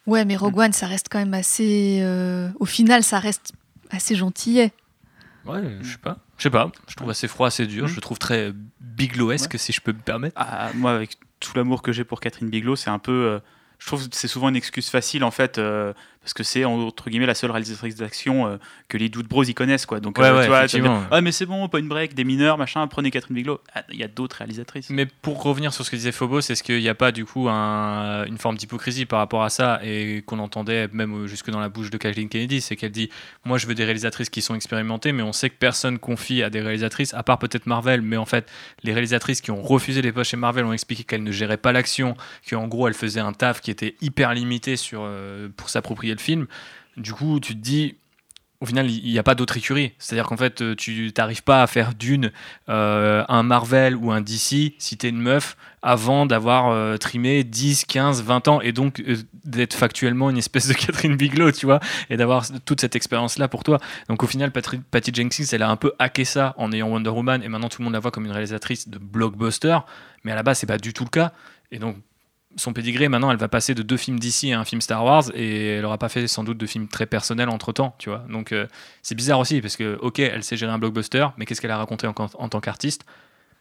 Ouais, 0.06 0.24
mais 0.24 0.36
Rogue 0.36 0.58
One, 0.58 0.72
ça 0.72 0.86
reste 0.86 1.06
quand 1.10 1.18
même 1.18 1.34
assez. 1.34 2.04
Au 2.58 2.64
final, 2.66 3.02
ça 3.02 3.18
reste 3.18 3.52
assez 3.90 4.14
gentillet. 4.14 4.72
Ouais, 5.46 5.78
je 5.82 5.92
sais 5.92 5.98
pas. 5.98 6.18
Je 6.38 6.44
sais 6.44 6.50
pas. 6.50 6.70
Je 6.88 6.94
trouve 6.94 7.10
assez 7.10 7.28
froid, 7.28 7.46
assez 7.48 7.66
dur. 7.66 7.84
Mhm. 7.84 7.90
Je 7.90 7.94
le 7.96 8.00
trouve 8.00 8.18
très 8.18 8.52
biglowesque, 8.80 9.58
si 9.58 9.72
je 9.72 9.80
peux 9.80 9.92
me 9.92 9.98
permettre. 9.98 10.34
Ah, 10.38 10.70
moi, 10.74 10.92
avec 10.92 11.18
tout 11.40 11.52
l'amour 11.56 11.82
que 11.82 11.92
j'ai 11.92 12.04
pour 12.04 12.20
Catherine 12.20 12.48
Bigelow, 12.48 12.76
c'est 12.76 12.90
un 12.90 12.98
peu. 12.98 13.12
euh, 13.12 13.38
je 13.78 13.86
trouve 13.86 14.08
que 14.08 14.14
c'est 14.16 14.28
souvent 14.28 14.48
une 14.48 14.56
excuse 14.56 14.88
facile, 14.88 15.24
en 15.24 15.32
fait, 15.32 15.58
euh, 15.58 15.92
parce 16.22 16.34
que 16.34 16.42
c'est, 16.42 16.64
entre 16.64 17.10
guillemets, 17.10 17.26
la 17.26 17.34
seule 17.34 17.50
réalisatrice 17.50 17.96
d'action 17.96 18.46
euh, 18.46 18.56
que 18.88 18.96
les 18.96 19.08
Dude 19.08 19.26
Bros 19.26 19.42
y 19.44 19.54
connaissent, 19.54 19.86
quoi. 19.86 20.00
Donc, 20.00 20.18
Ouais, 20.18 20.24
euh, 20.26 20.36
ouais, 20.36 20.42
tu 20.42 20.48
vois, 20.48 20.56
tu 20.56 20.60
vas 20.60 20.64
effectivement. 20.64 20.98
dire, 21.00 21.08
ah, 21.10 21.20
mais 21.20 21.32
c'est 21.32 21.46
bon, 21.46 21.68
Point 21.68 21.82
Break, 21.82 22.14
des 22.14 22.24
mineurs, 22.24 22.58
machin, 22.58 22.86
prenez 22.86 23.10
Catherine 23.10 23.34
Bigelow. 23.34 23.60
Ah, 23.74 23.82
Il 23.90 23.98
y 23.98 24.04
a 24.04 24.08
d'autres 24.08 24.36
réalisatrices. 24.36 24.90
Mais 24.90 25.06
pour 25.06 25.42
revenir 25.42 25.72
sur 25.74 25.84
ce 25.84 25.90
que 25.90 25.96
disait 25.96 26.12
Phobos, 26.12 26.38
est-ce 26.40 26.62
qu'il 26.62 26.78
n'y 26.80 26.88
a 26.88 26.94
pas 26.94 27.12
du 27.12 27.24
coup 27.24 27.48
un- 27.48 28.24
une 28.26 28.38
forme 28.38 28.56
d'hypocrisie 28.56 29.04
par 29.06 29.18
rapport 29.18 29.42
à 29.42 29.50
ça 29.50 29.80
et 29.84 30.22
qu'on 30.26 30.38
entendait 30.38 30.88
même 30.92 31.26
jusque 31.26 31.50
dans 31.50 31.60
la 31.60 31.68
bouche 31.68 31.90
de 31.90 31.96
Kathleen 31.98 32.28
Kennedy 32.28 32.60
C'est 32.60 32.76
qu'elle 32.76 32.92
dit 32.92 33.10
Moi 33.44 33.58
je 33.58 33.66
veux 33.66 33.74
des 33.74 33.84
réalisatrices 33.84 34.30
qui 34.30 34.42
sont 34.42 34.54
expérimentées, 34.54 35.12
mais 35.12 35.22
on 35.22 35.32
sait 35.32 35.50
que 35.50 35.56
personne 35.58 35.98
confie 35.98 36.42
à 36.42 36.50
des 36.50 36.60
réalisatrices, 36.60 37.14
à 37.14 37.22
part 37.22 37.38
peut-être 37.38 37.66
Marvel. 37.66 38.02
Mais 38.02 38.16
en 38.16 38.26
fait, 38.26 38.48
les 38.84 38.92
réalisatrices 38.92 39.40
qui 39.40 39.50
ont 39.50 39.62
refusé 39.62 40.02
les 40.02 40.12
postes 40.12 40.30
chez 40.30 40.36
Marvel 40.36 40.64
ont 40.64 40.72
expliqué 40.72 41.04
qu'elles 41.04 41.22
ne 41.22 41.32
géraient 41.32 41.56
pas 41.56 41.72
l'action, 41.72 42.16
qu'en 42.48 42.68
gros 42.68 42.86
elles 42.88 42.94
faisaient 42.94 43.20
un 43.20 43.32
taf 43.32 43.60
qui 43.60 43.70
était 43.70 43.96
hyper 44.00 44.34
limité 44.34 44.76
sur, 44.76 45.00
euh, 45.04 45.48
pour 45.56 45.68
s'approprier 45.68 46.11
le 46.14 46.20
film. 46.20 46.46
Du 46.96 47.12
coup, 47.12 47.40
tu 47.40 47.54
te 47.54 47.60
dis. 47.60 47.96
Au 48.60 48.64
final, 48.64 48.88
il 48.88 49.10
n'y 49.10 49.18
a 49.18 49.24
pas 49.24 49.34
d'autre 49.34 49.56
écurie. 49.56 49.92
C'est-à-dire 49.98 50.24
qu'en 50.26 50.36
fait, 50.36 50.76
tu 50.76 51.12
n'arrives 51.18 51.42
pas 51.42 51.64
à 51.64 51.66
faire 51.66 51.94
d'une 51.94 52.30
euh, 52.68 53.24
un 53.28 53.42
Marvel 53.42 53.96
ou 53.96 54.12
un 54.12 54.20
DC 54.20 54.74
si 54.78 54.96
t'es 54.96 55.08
une 55.08 55.20
meuf 55.20 55.56
avant 55.82 56.26
d'avoir 56.26 56.68
euh, 56.68 56.96
trimé 56.96 57.42
10, 57.42 57.86
15, 57.86 58.22
20 58.22 58.46
ans 58.46 58.60
et 58.60 58.70
donc 58.70 59.00
euh, 59.00 59.16
d'être 59.44 59.74
factuellement 59.74 60.30
une 60.30 60.38
espèce 60.38 60.68
de 60.68 60.74
Catherine 60.80 61.16
Bigelow, 61.16 61.50
tu 61.50 61.66
vois, 61.66 61.80
et 62.08 62.16
d'avoir 62.16 62.46
toute 62.64 62.80
cette 62.80 62.94
expérience-là 62.94 63.48
pour 63.48 63.64
toi. 63.64 63.80
Donc 64.08 64.22
au 64.22 64.28
final, 64.28 64.52
Patri- 64.52 64.80
Patty 64.92 65.10
Jenkins, 65.12 65.42
elle 65.50 65.62
a 65.64 65.68
un 65.68 65.74
peu 65.76 65.92
hacké 65.98 66.24
ça 66.24 66.54
en 66.56 66.70
ayant 66.70 66.86
Wonder 66.88 67.10
Woman 67.10 67.42
et 67.42 67.48
maintenant 67.48 67.68
tout 67.68 67.80
le 67.80 67.84
monde 67.86 67.94
la 67.94 67.98
voit 67.98 68.12
comme 68.12 68.26
une 68.26 68.30
réalisatrice 68.30 68.88
de 68.88 68.98
blockbuster, 68.98 69.78
mais 70.22 70.30
à 70.30 70.36
la 70.36 70.44
base, 70.44 70.58
c'est 70.60 70.68
pas 70.68 70.78
du 70.78 70.92
tout 70.92 71.02
le 71.02 71.10
cas. 71.10 71.32
Et 71.72 71.80
donc, 71.80 71.96
son 72.56 72.72
pédigré, 72.72 73.08
maintenant, 73.08 73.30
elle 73.30 73.36
va 73.36 73.48
passer 73.48 73.74
de 73.74 73.82
deux 73.82 73.96
films 73.96 74.18
d'ici 74.18 74.52
à 74.52 74.60
un 74.60 74.64
film 74.64 74.80
Star 74.80 75.04
Wars 75.04 75.24
et 75.34 75.76
elle 75.76 75.84
aura 75.84 75.98
pas 75.98 76.08
fait 76.08 76.26
sans 76.26 76.44
doute 76.44 76.58
de 76.58 76.66
films 76.66 76.88
très 76.88 77.06
personnels 77.06 77.48
entre 77.48 77.72
temps, 77.72 77.94
tu 77.98 78.10
vois. 78.10 78.24
Donc 78.28 78.52
euh, 78.52 78.66
c'est 79.02 79.14
bizarre 79.14 79.38
aussi 79.38 79.60
parce 79.60 79.76
que, 79.76 79.98
ok, 80.00 80.18
elle 80.18 80.42
sait 80.42 80.56
gérer 80.56 80.72
un 80.72 80.78
blockbuster, 80.78 81.26
mais 81.36 81.46
qu'est-ce 81.46 81.60
qu'elle 81.60 81.70
a 81.70 81.78
raconté 81.78 82.06
en, 82.06 82.14
en 82.16 82.48
tant 82.48 82.60
qu'artiste? 82.60 83.04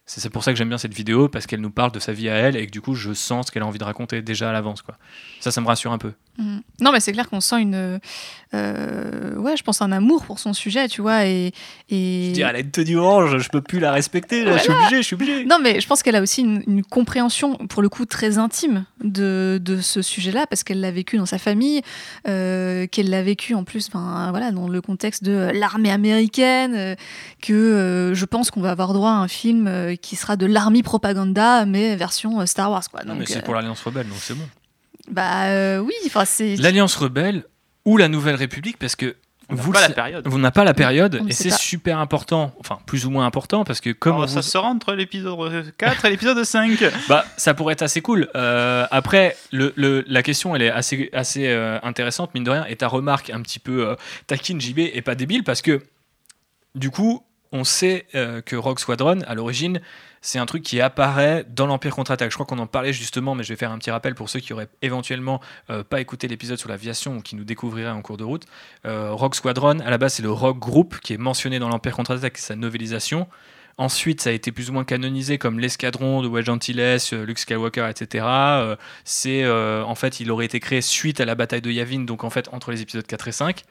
C'est 0.05 0.29
pour 0.29 0.43
ça 0.43 0.51
que 0.51 0.57
j'aime 0.57 0.67
bien 0.67 0.77
cette 0.77 0.93
vidéo 0.93 1.29
parce 1.29 1.45
qu'elle 1.45 1.61
nous 1.61 1.71
parle 1.71 1.91
de 1.91 1.99
sa 1.99 2.11
vie 2.11 2.27
à 2.27 2.33
elle 2.33 2.57
et 2.57 2.65
que 2.65 2.71
du 2.71 2.81
coup 2.81 2.95
je 2.95 3.13
sens 3.13 3.47
ce 3.47 3.51
qu'elle 3.51 3.63
a 3.63 3.65
envie 3.65 3.77
de 3.79 3.83
raconter 3.83 4.21
déjà 4.21 4.49
à 4.49 4.53
l'avance 4.53 4.81
quoi. 4.81 4.97
Ça 5.39 5.51
ça 5.51 5.61
me 5.61 5.67
rassure 5.67 5.91
un 5.91 5.97
peu. 5.97 6.11
Mhm. 6.37 6.61
Non, 6.79 6.91
mais 6.91 6.99
c'est 6.99 7.11
clair 7.11 7.29
qu'on 7.29 7.41
sent 7.41 7.61
une. 7.61 7.99
euh, 8.53 9.35
ouais, 9.35 9.55
je 9.57 9.63
pense 9.63 9.81
un 9.81 9.91
amour 9.91 10.25
pour 10.25 10.39
son 10.39 10.53
sujet, 10.53 10.87
tu 10.87 11.01
vois. 11.01 11.25
Et, 11.25 11.51
et... 11.89 12.27
Je 12.29 12.33
dis 12.33 12.41
elle 12.41 12.55
a 12.55 12.59
une 12.59 12.71
tenue 12.71 12.97
orange, 12.97 13.37
je 13.37 13.49
peux 13.49 13.61
plus 13.61 13.79
la 13.79 13.91
respecter, 13.91 14.43
là, 14.43 14.57
je 14.57 14.63
suis 14.63 14.71
obligé, 14.71 14.97
je 14.97 15.01
suis 15.01 15.13
obligé. 15.15 15.45
Non, 15.45 15.57
mais 15.61 15.79
je 15.81 15.87
pense 15.87 16.01
qu'elle 16.03 16.15
a 16.15 16.21
aussi 16.21 16.41
une, 16.41 16.63
une 16.67 16.83
compréhension, 16.83 17.55
pour 17.55 17.81
le 17.81 17.89
coup, 17.89 18.05
très 18.05 18.37
intime 18.37 18.85
de, 19.03 19.59
de 19.61 19.81
ce 19.81 20.01
sujet-là, 20.01 20.47
parce 20.47 20.63
qu'elle 20.63 20.79
l'a 20.79 20.91
vécu 20.91 21.17
dans 21.17 21.25
sa 21.25 21.37
famille, 21.37 21.81
euh, 22.27 22.87
qu'elle 22.87 23.09
l'a 23.09 23.23
vécu 23.23 23.53
en 23.53 23.63
plus 23.63 23.89
ben, 23.89 24.27
voilà, 24.31 24.51
dans 24.51 24.67
le 24.67 24.81
contexte 24.81 25.23
de 25.23 25.51
l'armée 25.53 25.91
américaine, 25.91 26.73
euh, 26.75 26.95
que 27.41 27.53
euh, 27.53 28.13
je 28.15 28.25
pense 28.25 28.51
qu'on 28.51 28.61
va 28.61 28.71
avoir 28.71 28.93
droit 28.93 29.11
à 29.11 29.15
un 29.15 29.27
film 29.27 29.69
qui 30.01 30.15
sera 30.15 30.35
de 30.37 30.45
l'armée 30.45 30.83
propaganda, 30.83 31.65
mais 31.65 31.95
version 31.95 32.45
Star 32.45 32.71
Wars. 32.71 32.83
Quoi. 32.89 33.03
Non 33.05 33.15
mais 33.15 33.25
c'est 33.25 33.37
euh, 33.39 33.41
pour 33.41 33.53
l'Alliance 33.53 33.81
Rebelle 33.81 34.07
donc 34.07 34.17
c'est 34.19 34.33
bon. 34.33 34.43
Bah 35.11 35.45
euh, 35.49 35.77
oui, 35.79 35.93
enfin 36.07 36.25
c'est. 36.25 36.55
L'Alliance 36.55 36.95
Rebelle 36.95 37.43
ou 37.85 37.97
la 37.97 38.07
Nouvelle 38.07 38.35
République 38.35 38.77
parce 38.79 38.95
que 38.95 39.15
On 39.49 39.55
vous 39.55 39.71
pas 39.71 39.81
le 39.81 39.87
la 39.89 39.93
période. 39.93 40.27
vous 40.27 40.37
n'avez 40.39 40.51
pas 40.53 40.63
la 40.63 40.73
période 40.73 41.19
On 41.21 41.27
et 41.27 41.31
c'est 41.33 41.49
pas. 41.49 41.57
super 41.57 41.99
important, 41.99 42.53
enfin 42.59 42.79
plus 42.85 43.05
ou 43.05 43.09
moins 43.09 43.25
important 43.25 43.63
parce 43.65 43.81
que 43.81 43.89
comme 43.91 44.15
Alors, 44.15 44.29
ça 44.29 44.41
se 44.41 44.57
rend 44.57 44.69
entre 44.71 44.93
l'épisode 44.93 45.73
4 45.77 46.05
et 46.05 46.09
l'épisode 46.11 46.43
5. 46.43 46.79
Bah, 47.09 47.25
ça 47.37 47.53
pourrait 47.53 47.73
être 47.73 47.81
assez 47.81 48.01
cool. 48.01 48.29
Euh, 48.35 48.85
après, 48.91 49.35
le, 49.51 49.73
le- 49.75 50.05
la 50.07 50.23
question, 50.23 50.55
elle 50.55 50.61
est 50.61 50.71
assez, 50.71 51.09
assez 51.13 51.47
euh, 51.49 51.79
intéressante, 51.83 52.33
mine 52.33 52.43
de 52.45 52.51
rien. 52.51 52.65
Et 52.69 52.75
ta 52.77 52.87
remarque 52.87 53.29
un 53.31 53.41
petit 53.41 53.59
peu 53.59 53.87
euh, 53.89 53.95
taquine, 54.27 54.61
JB, 54.61 54.79
est 54.79 55.01
pas 55.01 55.15
débile 55.15 55.43
parce 55.43 55.61
que, 55.61 55.81
du 56.75 56.89
coup, 56.91 57.23
on 57.51 57.63
sait 57.63 58.07
euh, 58.15 58.41
que 58.41 58.55
Rogue 58.55 58.79
Squadron, 58.79 59.19
à 59.27 59.35
l'origine, 59.35 59.81
c'est 60.21 60.39
un 60.39 60.45
truc 60.45 60.63
qui 60.63 60.79
apparaît 60.79 61.45
dans 61.49 61.65
l'Empire 61.65 61.95
contre-attaque. 61.95 62.31
Je 62.31 62.35
crois 62.35 62.45
qu'on 62.45 62.59
en 62.59 62.67
parlait 62.67 62.93
justement, 62.93 63.35
mais 63.35 63.43
je 63.43 63.49
vais 63.49 63.57
faire 63.57 63.71
un 63.71 63.77
petit 63.77 63.91
rappel 63.91 64.15
pour 64.15 64.29
ceux 64.29 64.39
qui 64.39 64.53
auraient 64.53 64.69
éventuellement 64.81 65.41
euh, 65.69 65.83
pas 65.83 65.99
écouté 65.99 66.27
l'épisode 66.27 66.57
sur 66.57 66.69
l'aviation 66.69 67.17
ou 67.17 67.21
qui 67.21 67.35
nous 67.35 67.43
découvriraient 67.43 67.91
en 67.91 68.01
cours 68.01 68.17
de 68.17 68.23
route. 68.23 68.45
Euh, 68.85 69.11
Rogue 69.11 69.35
Squadron, 69.35 69.79
à 69.79 69.89
la 69.89 69.97
base, 69.97 70.13
c'est 70.13 70.23
le 70.23 70.31
Rogue 70.31 70.59
Group 70.59 70.99
qui 71.01 71.13
est 71.13 71.17
mentionné 71.17 71.59
dans 71.59 71.69
l'Empire 71.69 71.95
contre-attaque, 71.95 72.37
sa 72.37 72.55
novélisation. 72.55 73.27
Ensuite, 73.77 74.21
ça 74.21 74.29
a 74.29 74.33
été 74.33 74.51
plus 74.51 74.69
ou 74.69 74.73
moins 74.73 74.83
canonisé 74.83 75.37
comme 75.37 75.59
l'escadron 75.59 76.21
de 76.21 76.27
Wedge 76.27 76.49
Antilles, 76.49 76.97
Luke 77.25 77.39
Skywalker, 77.39 77.87
etc. 77.89 78.25
C'est 79.05 79.49
en 79.49 79.95
fait, 79.95 80.19
il 80.19 80.29
aurait 80.29 80.45
été 80.45 80.59
créé 80.59 80.81
suite 80.81 81.19
à 81.19 81.25
la 81.25 81.35
bataille 81.35 81.61
de 81.61 81.71
Yavin, 81.71 82.01
donc 82.01 82.23
en 82.23 82.29
fait 82.29 82.47
entre 82.51 82.71
les 82.71 82.81
épisodes 82.81 83.07
4 83.07 83.29
et 83.29 83.31
5. 83.31 83.63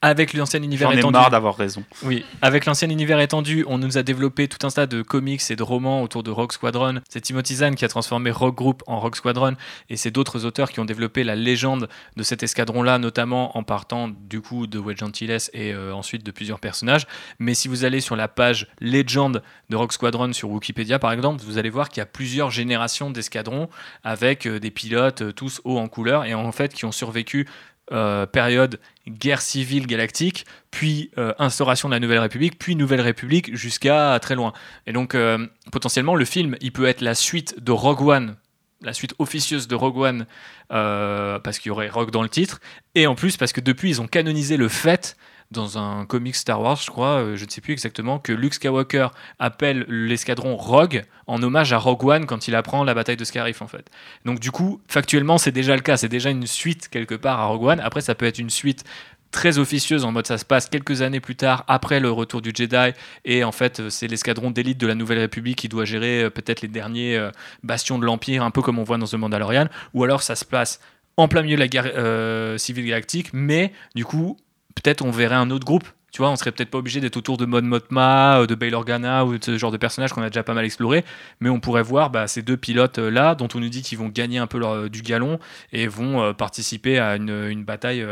Avec 0.00 0.32
l'ancien 0.32 0.62
univers 0.62 0.90
J'en 0.90 0.96
ai 0.96 1.00
étendu. 1.00 1.14
marre 1.14 1.30
d'avoir 1.30 1.56
raison. 1.56 1.82
Oui, 2.04 2.24
avec 2.40 2.66
l'ancien 2.66 2.88
univers 2.88 3.18
étendu, 3.18 3.64
on 3.66 3.78
nous 3.78 3.98
a 3.98 4.04
développé 4.04 4.46
tout 4.46 4.64
un 4.64 4.70
tas 4.70 4.86
de 4.86 5.02
comics 5.02 5.42
et 5.50 5.56
de 5.56 5.62
romans 5.64 6.02
autour 6.02 6.22
de 6.22 6.30
Rogue 6.30 6.52
Squadron. 6.52 7.00
C'est 7.08 7.20
Timothy 7.20 7.56
Zahn 7.56 7.74
qui 7.74 7.84
a 7.84 7.88
transformé 7.88 8.30
Rogue 8.30 8.54
Group 8.54 8.84
en 8.86 9.00
Rogue 9.00 9.16
Squadron, 9.16 9.56
et 9.90 9.96
c'est 9.96 10.12
d'autres 10.12 10.44
auteurs 10.44 10.70
qui 10.70 10.78
ont 10.78 10.84
développé 10.84 11.24
la 11.24 11.34
légende 11.34 11.88
de 12.16 12.22
cet 12.22 12.44
escadron-là, 12.44 12.98
notamment 12.98 13.58
en 13.58 13.64
partant 13.64 14.08
du 14.08 14.40
coup 14.40 14.68
de 14.68 14.78
Wedge 14.78 15.02
Antilles 15.02 15.36
et 15.52 15.72
euh, 15.74 15.92
ensuite 15.92 16.24
de 16.24 16.30
plusieurs 16.30 16.60
personnages. 16.60 17.06
Mais 17.40 17.54
si 17.54 17.66
vous 17.66 17.84
allez 17.84 18.00
sur 18.00 18.14
la 18.14 18.28
page 18.28 18.68
légende 18.80 19.42
de 19.68 19.76
Rogue 19.76 19.92
Squadron 19.92 20.32
sur 20.32 20.48
Wikipédia, 20.50 21.00
par 21.00 21.10
exemple, 21.10 21.42
vous 21.44 21.58
allez 21.58 21.70
voir 21.70 21.88
qu'il 21.88 22.00
y 22.00 22.02
a 22.02 22.06
plusieurs 22.06 22.50
générations 22.52 23.10
d'escadrons 23.10 23.68
avec 24.04 24.46
euh, 24.46 24.60
des 24.60 24.70
pilotes 24.70 25.22
euh, 25.22 25.32
tous 25.32 25.60
hauts 25.64 25.78
en 25.78 25.88
couleur 25.88 26.24
et 26.24 26.34
en 26.34 26.52
fait 26.52 26.72
qui 26.72 26.84
ont 26.84 26.92
survécu 26.92 27.48
euh, 27.90 28.26
période 28.26 28.78
guerre 29.08 29.40
civile 29.40 29.86
galactique, 29.86 30.46
puis 30.70 31.10
euh, 31.18 31.32
instauration 31.38 31.88
de 31.88 31.94
la 31.94 32.00
Nouvelle 32.00 32.18
République, 32.18 32.58
puis 32.58 32.76
Nouvelle 32.76 33.00
République 33.00 33.54
jusqu'à 33.56 34.18
très 34.20 34.34
loin. 34.34 34.52
Et 34.86 34.92
donc 34.92 35.14
euh, 35.14 35.46
potentiellement 35.72 36.14
le 36.14 36.24
film, 36.24 36.56
il 36.60 36.72
peut 36.72 36.86
être 36.86 37.00
la 37.00 37.14
suite 37.14 37.62
de 37.62 37.72
Rogue 37.72 38.02
One, 38.02 38.36
la 38.82 38.92
suite 38.92 39.14
officieuse 39.18 39.68
de 39.68 39.74
Rogue 39.74 39.98
One, 39.98 40.26
euh, 40.72 41.38
parce 41.38 41.58
qu'il 41.58 41.70
y 41.70 41.72
aurait 41.72 41.88
Rogue 41.88 42.10
dans 42.10 42.22
le 42.22 42.28
titre, 42.28 42.60
et 42.94 43.06
en 43.06 43.14
plus 43.14 43.36
parce 43.36 43.52
que 43.52 43.60
depuis 43.60 43.90
ils 43.90 44.00
ont 44.00 44.06
canonisé 44.06 44.56
le 44.56 44.68
fait 44.68 45.16
dans 45.50 45.78
un 45.78 46.04
comic 46.04 46.36
Star 46.36 46.60
Wars, 46.60 46.76
je 46.76 46.90
crois, 46.90 47.20
euh, 47.20 47.36
je 47.36 47.44
ne 47.44 47.50
sais 47.50 47.60
plus 47.60 47.72
exactement, 47.72 48.18
que 48.18 48.32
Luke 48.32 48.54
Skywalker 48.54 49.08
appelle 49.38 49.86
l'escadron 49.88 50.56
Rogue 50.56 51.04
en 51.26 51.42
hommage 51.42 51.72
à 51.72 51.78
Rogue 51.78 52.04
One 52.04 52.26
quand 52.26 52.48
il 52.48 52.54
apprend 52.54 52.84
la 52.84 52.94
bataille 52.94 53.16
de 53.16 53.24
Scarif 53.24 53.62
en 53.62 53.66
fait. 53.66 53.90
Donc 54.24 54.40
du 54.40 54.50
coup, 54.50 54.80
factuellement, 54.88 55.38
c'est 55.38 55.52
déjà 55.52 55.74
le 55.74 55.80
cas, 55.80 55.96
c'est 55.96 56.08
déjà 56.08 56.30
une 56.30 56.46
suite 56.46 56.88
quelque 56.88 57.14
part 57.14 57.40
à 57.40 57.46
Rogue 57.46 57.64
One. 57.64 57.80
Après, 57.80 58.02
ça 58.02 58.14
peut 58.14 58.26
être 58.26 58.38
une 58.38 58.50
suite 58.50 58.84
très 59.30 59.58
officieuse 59.58 60.06
en 60.06 60.12
mode 60.12 60.26
ça 60.26 60.38
se 60.38 60.44
passe 60.46 60.70
quelques 60.70 61.02
années 61.02 61.20
plus 61.20 61.36
tard 61.36 61.62
après 61.68 62.00
le 62.00 62.10
retour 62.10 62.40
du 62.40 62.50
Jedi 62.54 62.94
et 63.26 63.44
en 63.44 63.52
fait 63.52 63.78
euh, 63.78 63.90
c'est 63.90 64.08
l'escadron 64.08 64.50
d'élite 64.50 64.78
de 64.78 64.86
la 64.86 64.94
Nouvelle 64.94 65.18
République 65.18 65.58
qui 65.58 65.68
doit 65.68 65.84
gérer 65.84 66.22
euh, 66.22 66.30
peut-être 66.30 66.62
les 66.62 66.68
derniers 66.68 67.28
bastions 67.62 67.98
de 67.98 68.06
l'Empire 68.06 68.42
un 68.42 68.50
peu 68.50 68.62
comme 68.62 68.78
on 68.78 68.84
voit 68.84 68.96
dans 68.96 69.04
The 69.04 69.16
Mandalorian 69.16 69.68
ou 69.92 70.02
alors 70.02 70.22
ça 70.22 70.34
se 70.34 70.46
passe 70.46 70.80
en 71.18 71.28
plein 71.28 71.42
milieu 71.42 71.56
de 71.56 71.60
la 71.60 71.68
guerre 71.68 72.58
civile 72.58 72.86
galactique 72.86 73.28
mais 73.34 73.74
du 73.94 74.06
coup 74.06 74.38
peut-être 74.80 75.04
on 75.04 75.10
verrait 75.10 75.34
un 75.36 75.50
autre 75.50 75.64
groupe 75.64 75.88
tu 76.10 76.22
vois, 76.22 76.30
on 76.30 76.36
serait 76.36 76.52
peut-être 76.52 76.70
pas 76.70 76.78
obligé 76.78 77.00
d'être 77.00 77.16
autour 77.16 77.36
de 77.36 77.44
Mon 77.44 77.62
Mothma, 77.62 78.40
euh, 78.40 78.46
de 78.46 78.54
Bail 78.54 78.74
Organa 78.74 79.24
ou 79.26 79.36
de 79.36 79.44
ce 79.44 79.58
genre 79.58 79.70
de 79.70 79.76
personnages 79.76 80.12
qu'on 80.12 80.22
a 80.22 80.30
déjà 80.30 80.42
pas 80.42 80.54
mal 80.54 80.64
exploré, 80.64 81.04
mais 81.40 81.50
on 81.50 81.60
pourrait 81.60 81.82
voir 81.82 82.10
bah, 82.10 82.26
ces 82.26 82.42
deux 82.42 82.56
pilotes 82.56 82.98
euh, 82.98 83.10
là, 83.10 83.34
dont 83.34 83.48
on 83.54 83.60
nous 83.60 83.68
dit 83.68 83.82
qu'ils 83.82 83.98
vont 83.98 84.08
gagner 84.08 84.38
un 84.38 84.46
peu 84.46 84.60
euh, 84.64 84.88
du 84.88 85.02
galon 85.02 85.38
et 85.72 85.86
vont 85.86 86.32
participer 86.34 86.98
à 86.98 87.16
une 87.16 87.64
bataille. 87.64 88.04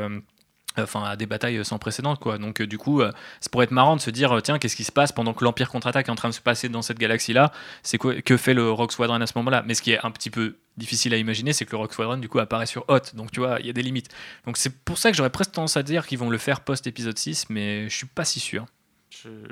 Enfin, 0.79 1.05
à 1.05 1.17
des 1.17 1.27
batailles 1.27 1.65
sans 1.65 1.79
précédent, 1.79 2.17
quoi. 2.17 2.39
Donc, 2.39 2.61
euh, 2.61 2.67
du 2.67 2.77
coup, 2.77 3.01
euh, 3.01 3.11
ça 3.41 3.49
pourrait 3.51 3.65
être 3.65 3.71
marrant 3.71 3.97
de 3.97 4.01
se 4.01 4.11
dire, 4.11 4.33
euh, 4.33 4.41
tiens, 4.41 4.59
qu'est-ce 4.59 4.77
qui 4.77 4.85
se 4.85 4.93
passe 4.93 5.11
pendant 5.11 5.33
que 5.33 5.43
l'Empire 5.43 5.71
contre-attaque 5.71 6.09
est 6.09 6.11
en 6.11 6.17
train 6.17 6.29
de 6.29 6.35
se 6.35 6.41
passer 6.41 6.69
dans 6.69 6.83
cette 6.83 6.99
galaxie-là? 6.99 7.51
C'est 7.83 7.99
quoi 7.99 8.21
Que 8.21 8.37
fait 8.37 8.53
le 8.53 8.71
Rogue 8.71 8.91
Squadron 8.91 9.21
à 9.21 9.27
ce 9.27 9.33
moment-là? 9.37 9.65
Mais 9.67 9.75
ce 9.75 9.83
qui 9.83 9.93
est 9.93 10.05
un 10.05 10.11
petit 10.11 10.31
peu 10.31 10.57
difficile 10.77 11.15
à 11.15 11.17
imaginer, 11.17 11.53
c'est 11.55 11.65
que 11.65 11.73
le 11.73 11.79
Rogue 11.79 11.93
Squadron, 11.93 12.19
du 12.19 12.29
coup, 12.29 12.39
apparaît 12.39 12.67
sur 12.67 12.85
Hot. 12.89 13.15
Donc, 13.15 13.31
tu 13.31 13.41
vois, 13.41 13.59
il 13.61 13.67
y 13.67 13.71
a 13.71 13.73
des 13.73 13.83
limites. 13.83 14.09
Donc, 14.45 14.59
c'est 14.59 14.85
pour 14.85 14.99
ça 14.99 15.11
que 15.11 15.17
j'aurais 15.17 15.31
presque 15.31 15.53
tendance 15.53 15.77
à 15.77 15.83
dire 15.83 16.07
qu'ils 16.07 16.19
vont 16.19 16.31
le 16.31 16.39
faire 16.39 16.61
post-épisode 16.61 17.17
6, 17.17 17.47
mais 17.49 17.89
je 17.89 17.97
suis 17.97 18.07
pas 18.07 18.25
si 18.25 18.41
sûr. 18.41 18.67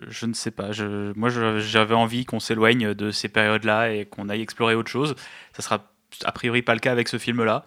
je, 0.08 0.26
ne 0.26 0.34
sais 0.34 0.50
pas. 0.50 0.70
Moi, 1.16 1.30
j'avais 1.58 1.94
envie 1.94 2.26
qu'on 2.26 2.40
s'éloigne 2.40 2.92
de 2.92 3.10
ces 3.10 3.28
périodes-là 3.28 3.92
et 3.92 4.04
qu'on 4.04 4.28
aille 4.28 4.42
explorer 4.42 4.74
autre 4.74 4.90
chose. 4.90 5.14
Ça 5.54 5.62
sera 5.62 5.90
a 6.24 6.32
priori 6.32 6.62
pas 6.62 6.74
le 6.74 6.80
cas 6.80 6.92
avec 6.92 7.08
ce 7.08 7.18
film-là. 7.18 7.66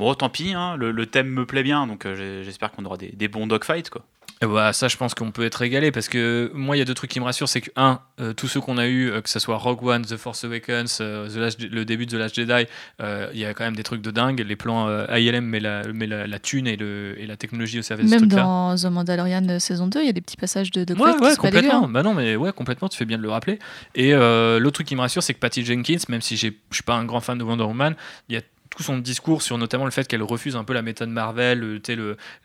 Bon, 0.00 0.14
tant 0.14 0.30
pis, 0.30 0.54
hein, 0.54 0.78
le, 0.78 1.04
thème 1.04 1.28
me 1.28 1.44
plaît 1.44 1.62
bien, 1.62 1.86
donc 1.86 2.06
euh, 2.06 2.42
j'espère 2.42 2.72
qu'on 2.72 2.86
aura 2.86 2.96
des, 2.96 3.12
des 3.12 3.28
bons 3.28 3.46
dogfights. 3.46 3.90
Quoi. 3.90 4.02
Bah, 4.40 4.72
ça, 4.72 4.88
je 4.88 4.96
pense 4.96 5.12
qu'on 5.14 5.30
peut 5.30 5.44
être 5.44 5.56
régalé 5.56 5.92
parce 5.92 6.08
que 6.08 6.50
moi, 6.54 6.74
il 6.74 6.78
y 6.78 6.82
a 6.82 6.86
deux 6.86 6.94
trucs 6.94 7.10
qui 7.10 7.20
me 7.20 7.26
rassurent. 7.26 7.50
C'est 7.50 7.60
que, 7.60 7.70
un, 7.76 8.00
euh, 8.18 8.32
tous 8.32 8.48
ceux 8.48 8.62
qu'on 8.62 8.78
a 8.78 8.86
eu, 8.86 9.10
euh, 9.10 9.20
que 9.20 9.28
ce 9.28 9.38
soit 9.38 9.58
Rogue 9.58 9.84
One, 9.84 10.06
The 10.06 10.16
Force 10.16 10.42
Awakens, 10.44 11.02
le 11.02 11.82
début 11.84 12.06
de 12.06 12.12
The 12.12 12.18
Last 12.18 12.34
Jedi, 12.34 12.64
il 12.98 13.38
y 13.38 13.44
a 13.44 13.52
quand 13.52 13.64
même 13.64 13.76
des 13.76 13.82
trucs 13.82 14.00
de 14.00 14.10
dingue. 14.10 14.40
Les 14.40 14.56
plans 14.56 14.88
ILM 15.14 15.44
met 15.44 15.60
la, 15.60 15.86
met 15.92 16.06
la, 16.06 16.38
thune 16.38 16.66
et, 16.66 16.76
le, 16.76 17.16
et 17.18 17.26
la 17.26 17.36
technologie 17.36 17.80
au 17.80 17.82
service 17.82 18.10
Même 18.10 18.26
de 18.26 18.36
dans 18.36 18.74
The 18.76 18.86
Mandalorian 18.86 19.58
saison 19.58 19.86
2, 19.86 20.00
il 20.00 20.06
y 20.06 20.08
a 20.08 20.12
des 20.12 20.22
petits 20.22 20.38
passages 20.38 20.70
de, 20.70 20.84
de 20.84 20.94
ouais, 20.94 21.14
ouais, 21.20 21.36
complètement. 21.36 21.88
Bah 21.88 22.02
non, 22.02 22.14
mais 22.14 22.36
ouais, 22.36 22.54
complètement, 22.54 22.88
tu 22.88 22.96
fais 22.96 23.04
bien 23.04 23.18
de 23.18 23.22
le 23.22 23.28
rappeler. 23.28 23.58
Et 23.94 24.12
l'autre 24.14 24.76
truc 24.76 24.86
qui 24.86 24.96
me 24.96 25.02
rassure, 25.02 25.22
c'est 25.22 25.34
que 25.34 25.40
Patty 25.40 25.62
Jenkins, 25.62 26.04
même 26.08 26.22
si 26.22 26.38
je 26.38 26.48
suis 26.70 26.82
pas 26.86 26.94
un 26.94 27.04
grand 27.04 27.20
fan 27.20 27.36
de 27.36 27.44
Wonder 27.44 27.64
Woman, 27.64 27.94
il 28.30 28.36
y 28.36 28.38
a 28.38 28.40
son 28.82 28.98
discours 28.98 29.42
sur 29.42 29.58
notamment 29.58 29.84
le 29.84 29.90
fait 29.90 30.06
qu'elle 30.06 30.22
refuse 30.22 30.56
un 30.56 30.64
peu 30.64 30.72
la 30.72 30.82
méthode 30.82 31.08
Marvel, 31.08 31.80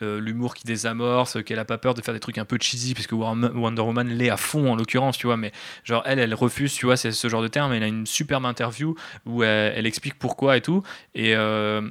l'humour 0.02 0.56
qui 0.56 0.64
désamorce, 0.66 1.44
qu'elle 1.44 1.60
a 1.60 1.66
pas 1.66 1.78
peur 1.78 1.94
de 1.94 2.02
faire 2.02 2.14
des 2.14 2.20
trucs 2.20 2.38
un 2.38 2.46
peu 2.46 2.58
cheesy, 2.60 2.94
puisque 2.94 3.14
Wonder 3.14 3.82
Woman 3.82 4.08
l'est 4.10 4.30
à 4.30 4.38
fond 4.38 4.72
en 4.72 4.76
l'occurrence, 4.76 5.18
tu 5.18 5.28
vois, 5.28 5.38
mais 5.38 5.52
genre 5.84 6.04
elle, 6.06 6.20
elle 6.20 6.34
refuse, 6.34 6.74
tu 6.74 6.86
vois, 6.86 6.98
c'est 6.98 7.12
ce 7.12 7.28
genre 7.30 7.42
de 7.42 7.48
terme. 7.48 7.74
Elle 7.74 7.84
a 7.84 7.88
une 7.88 8.06
superbe 8.06 8.46
interview 8.46 8.96
où 9.26 9.44
elle, 9.44 9.86
explique 9.86 10.16
pourquoi 10.16 10.58
et 10.58 10.62
tout. 10.62 10.84
Et 11.14 11.36
euh, 11.36 11.82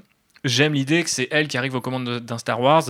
j'aime 0.45 0.75
l'idée 0.75 1.03
que 1.03 1.11
c'est 1.11 1.29
elle 1.31 1.49
qui 1.49 1.59
arrive 1.59 1.75
aux 1.75 1.81
commandes 1.81 2.21
d'un 2.21 2.39
Star 2.39 2.61
Wars 2.61 2.85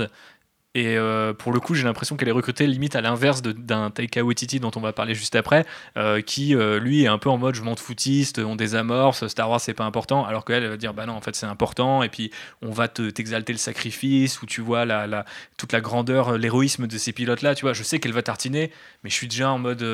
et 0.74 0.98
euh, 0.98 1.32
pour 1.32 1.52
le 1.52 1.60
coup, 1.60 1.74
j'ai 1.74 1.84
l'impression 1.84 2.16
qu'elle 2.16 2.28
est 2.28 2.32
recrutée 2.32 2.66
limite 2.66 2.96
à 2.96 3.00
l'inverse 3.00 3.42
d'un 3.42 3.90
Taika 3.90 4.24
Waititi 4.24 4.58
dont 4.58 4.72
on 4.74 4.80
va 4.80 4.92
parler 4.92 5.14
juste 5.14 5.36
après, 5.36 5.64
euh, 5.96 6.20
qui 6.20 6.56
euh, 6.56 6.80
lui 6.80 7.04
est 7.04 7.06
un 7.06 7.18
peu 7.18 7.30
en 7.30 7.38
mode 7.38 7.54
je 7.54 7.62
m'en 7.62 7.76
foutiste, 7.76 8.40
on 8.40 8.56
désamorce, 8.56 9.28
Star 9.28 9.48
Wars 9.48 9.60
c'est 9.60 9.74
pas 9.74 9.84
important, 9.84 10.24
alors 10.24 10.44
qu'elle 10.44 10.66
va 10.66 10.76
dire 10.76 10.92
bah 10.92 11.06
non 11.06 11.12
en 11.12 11.20
fait 11.20 11.36
c'est 11.36 11.46
important, 11.46 12.02
et 12.02 12.08
puis 12.08 12.32
on 12.60 12.72
va 12.72 12.88
t'exalter 12.88 13.52
le 13.52 13.58
sacrifice, 13.58 14.42
où 14.42 14.46
tu 14.46 14.62
vois 14.62 14.84
la, 14.84 15.06
la 15.06 15.24
toute 15.58 15.72
la 15.72 15.80
grandeur, 15.80 16.38
l'héroïsme 16.38 16.88
de 16.88 16.98
ces 16.98 17.12
pilotes 17.12 17.42
là, 17.42 17.54
tu 17.54 17.62
vois, 17.62 17.72
je 17.72 17.84
sais 17.84 18.00
qu'elle 18.00 18.12
va 18.12 18.22
tartiner, 18.22 18.72
mais 19.04 19.10
je 19.10 19.14
suis 19.14 19.28
déjà 19.28 19.50
en 19.50 19.58
mode 19.58 19.86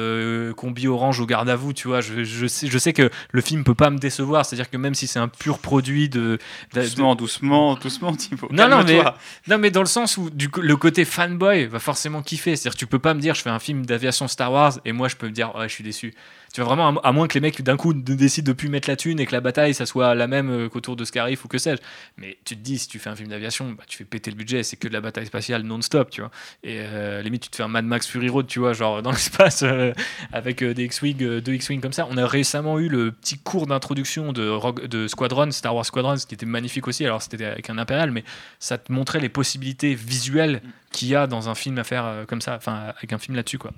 combi 0.56 0.88
orange 0.88 1.20
au 1.20 1.26
garde 1.26 1.50
à 1.50 1.56
vous, 1.56 1.74
tu 1.74 1.88
vois, 1.88 2.00
je, 2.00 2.24
je, 2.24 2.46
sais, 2.46 2.68
je 2.68 2.78
sais 2.78 2.94
que 2.94 3.10
le 3.32 3.40
film 3.42 3.64
peut 3.64 3.74
pas 3.74 3.90
me 3.90 3.98
décevoir, 3.98 4.46
c'est-à-dire 4.46 4.70
que 4.70 4.78
même 4.78 4.94
si 4.94 5.06
c'est 5.06 5.18
un 5.18 5.28
pur 5.28 5.58
produit 5.58 6.08
de, 6.08 6.38
doucement, 6.72 7.14
doucement, 7.16 7.74
doucement, 7.74 8.16
Thibaut. 8.16 8.48
Non, 8.50 8.68
non 8.68 8.82
mais, 8.82 9.02
non 9.46 9.58
mais 9.58 9.70
dans 9.70 9.82
le 9.82 9.86
sens 9.86 10.16
où 10.16 10.30
du 10.30 10.48
coup 10.48 10.62
le 10.70 10.76
côté 10.76 11.04
fanboy 11.04 11.66
va 11.66 11.80
forcément 11.80 12.22
kiffer. 12.22 12.54
C'est-à-dire 12.54 12.78
tu 12.78 12.86
peux 12.86 13.00
pas 13.00 13.12
me 13.12 13.20
dire 13.20 13.34
je 13.34 13.42
fais 13.42 13.50
un 13.50 13.58
film 13.58 13.84
d'aviation 13.84 14.28
Star 14.28 14.52
Wars 14.52 14.78
et 14.84 14.92
moi 14.92 15.08
je 15.08 15.16
peux 15.16 15.26
me 15.26 15.32
dire 15.32 15.52
ouais 15.56 15.68
je 15.68 15.74
suis 15.74 15.82
déçu. 15.82 16.14
Tu 16.52 16.60
vois 16.60 16.74
vraiment 16.74 17.00
à, 17.00 17.12
moins 17.12 17.28
que 17.28 17.34
les 17.34 17.40
mecs 17.40 17.62
d'un 17.62 17.76
coup 17.76 17.92
décident 17.94 18.48
de 18.48 18.52
plus 18.52 18.68
mettre 18.68 18.88
la 18.88 18.96
thune 18.96 19.20
et 19.20 19.26
que 19.26 19.32
la 19.32 19.40
bataille 19.40 19.72
ça 19.72 19.86
soit 19.86 20.16
la 20.16 20.26
même 20.26 20.50
euh, 20.50 20.68
qu'autour 20.68 20.96
de 20.96 21.04
Scarif 21.04 21.44
ou 21.44 21.48
que 21.48 21.58
sais-je. 21.58 21.80
Mais 22.16 22.38
tu 22.44 22.56
te 22.56 22.60
dis 22.60 22.78
si 22.78 22.88
tu 22.88 22.98
fais 22.98 23.08
un 23.08 23.14
film 23.14 23.28
d'aviation, 23.28 23.70
bah, 23.72 23.84
tu 23.86 23.96
fais 23.96 24.04
péter 24.04 24.32
le 24.32 24.36
budget, 24.36 24.64
c'est 24.64 24.76
que 24.76 24.88
de 24.88 24.92
la 24.92 25.00
bataille 25.00 25.26
spatiale 25.26 25.62
non-stop, 25.62 26.10
tu 26.10 26.22
vois. 26.22 26.30
Et 26.64 26.78
euh, 26.80 27.22
limite 27.22 27.42
tu 27.42 27.50
te 27.50 27.56
fais 27.56 27.62
un 27.62 27.68
Mad 27.68 27.84
Max 27.84 28.06
Fury 28.08 28.28
Road, 28.28 28.48
tu 28.48 28.58
vois, 28.58 28.72
genre 28.72 29.00
dans 29.00 29.10
l'espace 29.12 29.62
euh, 29.62 29.92
avec 30.32 30.64
des 30.64 30.84
X-wing, 30.84 31.40
deux 31.40 31.54
X-wing 31.54 31.80
comme 31.80 31.92
ça. 31.92 32.08
On 32.10 32.16
a 32.16 32.26
récemment 32.26 32.80
eu 32.80 32.88
le 32.88 33.12
petit 33.12 33.38
cours 33.38 33.68
d'introduction 33.68 34.32
de, 34.32 34.86
de 34.86 35.06
Squadron, 35.06 35.52
Star 35.52 35.74
Wars 35.74 35.86
Squadron, 35.86 36.16
ce 36.16 36.26
qui 36.26 36.34
était 36.34 36.46
magnifique 36.46 36.88
aussi. 36.88 37.04
Alors 37.04 37.22
c'était 37.22 37.44
avec 37.44 37.70
un 37.70 37.78
impérial, 37.78 38.10
mais 38.10 38.24
ça 38.58 38.76
te 38.76 38.90
montrait 38.90 39.20
les 39.20 39.28
possibilités 39.28 39.94
visuelles 39.94 40.62
qu'il 40.90 41.08
y 41.08 41.14
a 41.14 41.28
dans 41.28 41.48
un 41.48 41.54
film 41.54 41.78
à 41.78 41.84
faire 41.84 42.24
comme 42.26 42.40
ça, 42.40 42.56
enfin 42.56 42.92
avec 42.96 43.12
un 43.12 43.18
film 43.18 43.36
là-dessus 43.36 43.58
quoi. 43.58 43.70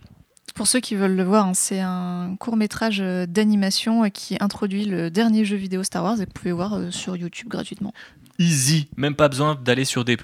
Pour 0.55 0.67
ceux 0.67 0.81
qui 0.81 0.97
veulent 0.97 1.17
le 1.17 1.23
voir, 1.23 1.47
hein, 1.47 1.55
c'est 1.55 1.81
un 1.81 2.37
court 2.38 2.57
métrage 2.57 3.01
euh, 3.01 3.25
d'animation 3.27 4.05
euh, 4.05 4.09
qui 4.09 4.37
introduit 4.41 4.85
le 4.85 5.11
dernier 5.11 5.45
jeu 5.45 5.57
vidéo 5.57 5.83
Star 5.83 6.05
Wars 6.05 6.21
et 6.21 6.27
vous 6.27 6.33
pouvez 6.33 6.53
voir 6.53 6.75
euh, 6.75 6.91
sur 6.91 7.17
YouTube 7.17 7.49
gratuitement. 7.49 7.95
Easy, 8.38 8.88
même 8.97 9.15
pas 9.15 9.29
besoin 9.29 9.55
d'aller 9.55 9.85
sur 9.85 10.05
D+. 10.05 10.17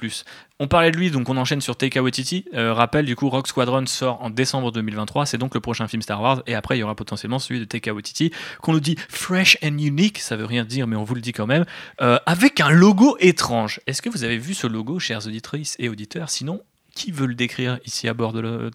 On 0.58 0.66
parlait 0.66 0.90
de 0.90 0.96
lui, 0.96 1.10
donc 1.10 1.28
on 1.28 1.36
enchaîne 1.36 1.60
sur 1.60 1.76
Taika 1.76 2.02
Waititi. 2.02 2.46
rappel, 2.52 3.04
du 3.04 3.14
coup, 3.14 3.28
Rock 3.28 3.46
Squadron 3.46 3.86
sort 3.86 4.20
en 4.22 4.30
décembre 4.30 4.72
2023, 4.72 5.26
c'est 5.26 5.38
donc 5.38 5.54
le 5.54 5.60
prochain 5.60 5.86
film 5.86 6.02
Star 6.02 6.20
Wars, 6.20 6.42
et 6.46 6.54
après 6.54 6.76
il 6.76 6.80
y 6.80 6.82
aura 6.82 6.96
potentiellement 6.96 7.38
celui 7.38 7.60
de 7.60 7.64
Taika 7.64 7.92
Waititi, 7.94 8.32
qu'on 8.60 8.72
nous 8.72 8.80
dit 8.80 8.96
fresh 9.08 9.58
and 9.62 9.78
unique, 9.78 10.18
ça 10.18 10.36
veut 10.36 10.46
rien 10.46 10.64
dire, 10.64 10.86
mais 10.86 10.96
on 10.96 11.04
vous 11.04 11.14
le 11.14 11.20
dit 11.20 11.32
quand 11.32 11.46
même, 11.46 11.64
avec 11.98 12.60
un 12.60 12.70
logo 12.70 13.16
étrange. 13.20 13.80
Est-ce 13.86 14.02
que 14.02 14.08
vous 14.08 14.24
avez 14.24 14.38
vu 14.38 14.54
ce 14.54 14.66
logo, 14.66 14.98
chers 14.98 15.26
auditrices 15.26 15.76
et 15.78 15.88
auditeurs? 15.88 16.30
Sinon, 16.30 16.62
qui 16.94 17.12
veut 17.12 17.26
le 17.26 17.34
décrire 17.34 17.78
ici 17.84 18.08
à 18.08 18.14
bord 18.14 18.32
de 18.32 18.40
le 18.40 18.70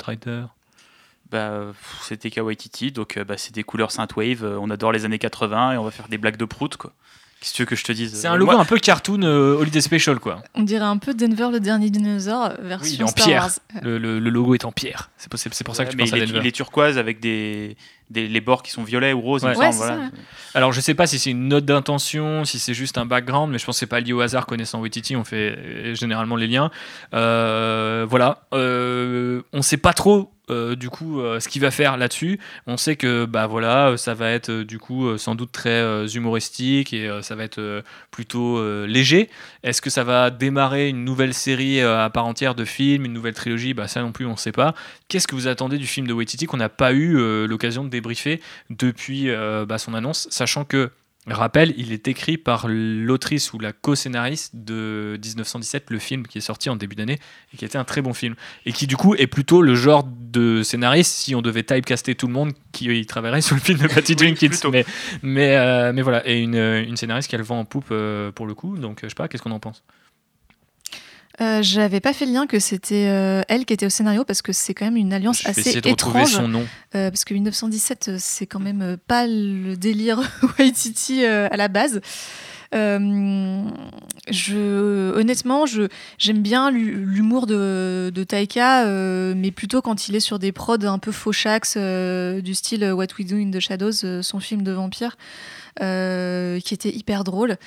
bah, 1.34 1.74
c'était 2.04 2.30
Kawaii 2.30 2.56
donc 2.93 3.17
euh, 3.17 3.24
bah, 3.24 3.36
c'est 3.38 3.54
des 3.54 3.63
couleurs 3.63 3.91
synthwave. 3.91 4.43
Euh, 4.43 4.60
on 4.62 4.69
adore 4.69 4.91
les 4.91 5.04
années 5.04 5.17
80 5.17 5.74
et 5.74 5.78
on 5.78 5.84
va 5.84 5.89
faire 5.89 6.08
des 6.08 6.19
blagues 6.19 6.38
de 6.38 6.46
prout, 6.46 6.78
quoi. 6.78 6.93
Qu'est-ce 7.39 7.52
que 7.52 7.56
tu 7.58 7.62
veux 7.63 7.65
que 7.65 7.76
je 7.76 7.84
te 7.84 7.91
dise? 7.91 8.13
C'est 8.13 8.28
un 8.28 8.38
logo 8.38 8.52
un 8.52 8.63
peu 8.63 8.78
cartoon 8.78 9.24
euh, 9.24 9.58
Holiday 9.58 9.82
Special, 9.82 10.19
quoi. 10.19 10.43
On 10.54 10.62
dirait 10.62 10.86
un 10.86 10.98
peu 10.98 11.13
Denver 11.13 11.50
le 11.52 11.60
dernier 11.60 11.89
dinosaure 11.89 12.54
version 12.62 13.06
oui, 13.06 13.12
en 13.12 13.13
pierre. 13.13 13.50
Le, 13.82 14.19
logo 14.19 14.54
est 14.54 14.63
en 14.63 14.72
pierre. 14.72 15.10
C'est 15.17 15.28
pour, 15.28 15.39
pour 15.65 15.76
ça 15.76 15.84
que 15.84 15.91
tu 15.91 15.98
penses 15.98 16.13
à 16.13 16.19
Denver. 16.19 16.39
Il 16.39 16.48
est 16.48 16.52
turquoise 16.52 16.98
avec 16.98 17.19
des, 17.19 17.76
des, 18.10 18.28
les 18.28 18.42
bords 18.42 18.63
qui 18.63 18.72
sont 18.72 18.84
violets 18.84 19.13
ou 19.13 19.22
roses. 19.22 19.46
Alors 20.54 20.72
je 20.72 20.82
sais 20.82 20.94
pas 20.94 21.08
si 21.08 21.20
c'est 21.20 21.32
une 21.32 21.48
note 21.48 21.66
d'intention, 21.66 22.46
si 22.46 22.60
c'est 22.60 22.74
juste 22.74 22.98
un 22.98 23.06
background, 23.06 23.52
mais 23.52 23.58
je 23.58 23.66
pense 23.66 23.76
que 23.76 23.80
c'est 23.80 23.86
pas 23.88 24.00
lié 24.00 24.13
au 24.13 24.22
hasard. 24.22 24.46
Connaissant 24.46 24.82
Waititi, 24.82 25.16
on 25.16 25.24
fait 25.24 25.94
généralement 25.96 26.36
les 26.36 26.48
liens. 26.48 26.72
voilà. 27.12 28.44
on 28.52 29.62
sait 29.62 29.78
pas 29.78 29.94
trop 29.94 30.34
euh, 30.50 30.76
du 30.76 30.89
coup 30.89 31.22
euh, 31.22 31.39
ce 31.39 31.48
qu'il 31.48 31.62
va 31.62 31.72
faire 31.72 31.96
là-dessus. 31.96 32.38
On 32.68 32.76
sait 32.76 32.98
que 32.98 33.24
bah 33.24 33.48
voilà, 33.48 33.96
ça 33.96 34.13
va 34.13 34.30
être 34.32 34.50
euh, 34.50 34.66
du 34.66 34.78
coup 34.78 35.18
sans 35.18 35.36
doute 35.36 35.54
très 35.54 36.06
humoristique 36.16 36.92
et 36.92 37.10
ça 37.22 37.36
va 37.36 37.44
être 37.44 37.84
plutôt 38.12 38.86
léger. 38.86 39.30
Est-ce 39.63 39.82
que 39.82 39.89
ça 39.89 40.04
va 40.04 40.30
démarrer 40.30 40.89
une 40.89 41.06
nouvelle 41.06 41.34
série 41.34 41.82
à 41.82 42.10
part 42.10 42.26
entière 42.26 42.56
de 42.56 42.66
films, 42.66 43.06
une 43.06 43.13
nouvelle 43.13 43.34
trilogie? 43.34 43.74
Bah 43.74 43.88
ça 43.88 44.02
non 44.02 44.12
plus 44.12 44.26
on 44.26 44.32
ne 44.32 44.38
sait 44.38 44.52
pas. 44.52 44.74
Qu'est-ce 45.08 45.28
que 45.28 45.36
vous 45.36 45.48
attendez 45.48 45.78
du 45.78 45.88
film 45.88 46.08
de 46.08 46.13
Waititi 46.13 46.46
qu'on 46.46 46.58
n'a 46.58 46.70
pas 46.70 46.94
eu 46.94 47.48
l'occasion 47.48 47.84
de 47.84 47.89
débriefer 47.93 48.41
depuis 48.69 49.29
bah, 49.67 49.77
son 49.77 49.93
annonce, 49.93 50.27
sachant 50.29 50.65
que 50.65 50.91
Rappel, 51.25 51.73
il 51.77 51.93
est 51.93 52.10
écrit 52.10 52.38
par 52.38 52.67
l'autrice 52.67 53.53
ou 53.53 53.60
la 53.60 53.71
co-scénariste 53.71 54.51
de 54.56 55.17
1917, 55.23 55.89
le 55.89 55.99
film 55.99 56.27
qui 56.27 56.39
est 56.39 56.41
sorti 56.41 56.69
en 56.69 56.75
début 56.75 56.97
d'année 56.97 57.17
et 57.53 57.58
qui 57.58 57.63
était 57.63 57.77
un 57.77 57.86
très 57.86 58.01
bon 58.01 58.13
film. 58.13 58.36
Et 58.65 58.73
qui, 58.73 58.88
du 58.88 58.97
coup, 58.97 59.15
est 59.15 59.27
plutôt 59.27 59.62
le 59.62 59.73
genre 59.73 60.03
de 60.06 60.63
scénariste, 60.63 61.13
si 61.13 61.34
on 61.34 61.41
devait 61.41 61.63
typecaster 61.63 62.15
tout 62.15 62.27
le 62.27 62.34
monde, 62.34 62.51
qui 62.73 63.06
travaillerait 63.06 63.39
sur 63.41 63.56
le 63.56 63.62
film 63.62 63.79
de 63.79 63.88
Patty 63.88 64.17
Jenkins. 64.17 64.69
mais, 64.69 64.86
mais, 65.21 65.56
euh, 65.56 65.93
mais, 65.93 66.01
voilà, 66.01 66.27
et 66.27 66.41
une, 66.41 66.56
une, 66.56 66.97
scénariste 66.97 67.29
qui 67.29 67.36
a 67.36 67.38
le 67.38 67.45
vent 67.45 67.60
en 67.60 67.65
poupe 67.65 67.88
euh, 67.91 68.34
pour 68.34 68.45
le 68.45 68.53
coup. 68.53 68.77
Donc, 68.77 68.99
je 69.03 69.08
sais 69.08 69.15
pas, 69.15 69.29
qu'est-ce 69.29 69.43
qu'on 69.43 69.51
en 69.51 69.62
pense? 69.62 69.82
Euh, 71.41 71.63
J'avais 71.63 72.00
pas 72.00 72.13
fait 72.13 72.26
le 72.26 72.34
lien 72.34 72.46
que 72.46 72.60
c'était 72.60 73.08
euh, 73.08 73.41
elle 73.48 73.65
qui 73.65 73.74
était 73.74 73.88
au 73.88 73.89
scénario 73.89 74.24
parce 74.24 74.41
que 74.41 74.54
c'est 74.54 74.74
quand 74.74 74.86
même 74.86 74.98
une 74.98 75.13
alliance 75.13 75.46
assez 75.46 75.78
étrange. 75.78 76.34
Son 76.34 76.48
nom. 76.48 76.65
Euh, 76.96 77.10
parce 77.10 77.26
que 77.26 77.34
1917, 77.34 78.08
euh, 78.08 78.17
c'est 78.19 78.46
quand 78.46 78.60
même 78.60 78.98
pas 79.08 79.26
le 79.28 79.76
délire 79.76 80.22
Waititi 80.60 81.26
à 81.26 81.58
la 81.58 81.67
base. 81.67 82.02
je, 82.72 83.62
honnêtement, 85.15 85.65
je, 85.65 85.88
j'aime 86.17 86.41
bien 86.41 86.72
l'humour 86.72 87.48
de, 87.48 88.12
de 88.13 88.24
Taika, 88.24 88.86
mais 89.36 89.52
plutôt 89.52 89.82
quand 89.82 90.08
il 90.08 90.15
est 90.15 90.19
sur 90.19 90.39
des 90.39 90.52
prods 90.52 90.86
un 90.86 91.00
peu 91.00 91.12
fauchax 91.12 91.78
du 91.78 92.54
style 92.54 92.93
What 92.93 93.08
We 93.17 93.28
Do 93.28 93.38
in 93.38 93.52
the 93.52 93.60
Shadows, 93.60 94.22
son 94.22 94.39
film 94.39 94.63
de 94.63 94.72
vampire, 94.72 95.17
qui 95.78 96.74
était 96.74 96.93
hyper 96.93 97.24
drôle 97.24 97.58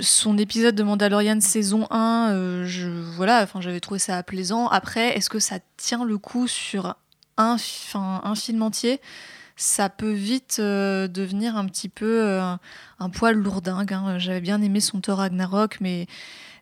son 0.00 0.38
épisode 0.38 0.74
de 0.74 0.82
Mandalorian 0.82 1.40
saison 1.40 1.86
1, 1.90 2.30
euh, 2.32 2.64
je, 2.66 2.88
voilà, 2.88 3.42
enfin, 3.42 3.60
j'avais 3.60 3.80
trouvé 3.80 3.98
ça 3.98 4.22
plaisant. 4.22 4.68
Après, 4.68 5.16
est-ce 5.16 5.30
que 5.30 5.38
ça 5.38 5.58
tient 5.76 6.04
le 6.04 6.18
coup 6.18 6.48
sur 6.48 6.96
un, 7.36 7.56
un 7.94 8.34
film 8.34 8.62
entier? 8.62 9.00
Ça 9.56 9.88
peut 9.88 10.12
vite 10.12 10.56
euh, 10.60 11.08
devenir 11.08 11.56
un 11.56 11.66
petit 11.66 11.88
peu 11.88 12.22
euh, 12.22 12.54
un 12.98 13.08
poil 13.10 13.36
lourdingue. 13.36 13.92
Hein. 13.92 14.18
J'avais 14.18 14.40
bien 14.40 14.60
aimé 14.62 14.80
son 14.80 15.00
Thor 15.00 15.18
Ragnarok, 15.18 15.78
mais 15.80 16.06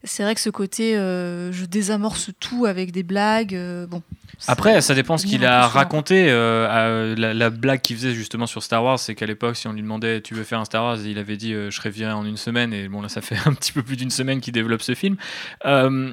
c'est 0.04 0.22
vrai 0.22 0.34
que 0.34 0.40
ce 0.40 0.50
côté 0.50 0.94
je 0.94 1.64
désamorce 1.64 2.30
tout 2.40 2.66
avec 2.66 2.90
des 2.90 3.02
blagues, 3.02 3.56
bon, 3.88 4.02
après, 4.48 4.80
ça 4.80 4.94
dépend 4.94 5.18
ce 5.18 5.26
qu'il 5.26 5.44
a 5.44 5.66
raconté. 5.68 6.26
Euh, 6.28 7.14
la, 7.16 7.50
blague 7.50 7.80
qu'il 7.80 7.96
faisait 7.96 8.12
justement 8.12 8.46
sur 8.46 8.62
Star 8.62 8.82
Wars, 8.82 8.98
c'est 8.98 9.14
qu'à 9.14 9.26
l'époque, 9.26 9.56
si 9.56 9.68
on 9.68 9.72
lui 9.72 9.82
demandait 9.82 10.20
Tu 10.20 10.34
veux 10.34 10.44
faire 10.44 10.58
un 10.58 10.64
Star 10.64 10.84
Wars 10.84 10.98
il 11.04 11.18
avait 11.18 11.36
dit 11.36 11.54
euh, 11.54 11.70
Je 11.70 11.80
reviens 11.80 12.16
en 12.16 12.24
une 12.24 12.36
semaine. 12.36 12.72
Et 12.72 12.88
bon, 12.88 13.02
là, 13.02 13.08
ça 13.08 13.20
fait 13.20 13.36
un 13.46 13.52
petit 13.52 13.72
peu 13.72 13.82
plus 13.82 13.96
d'une 13.96 14.10
semaine 14.10 14.40
qu'il 14.40 14.52
développe 14.52 14.82
ce 14.82 14.94
film. 14.94 15.16
Euh, 15.64 16.12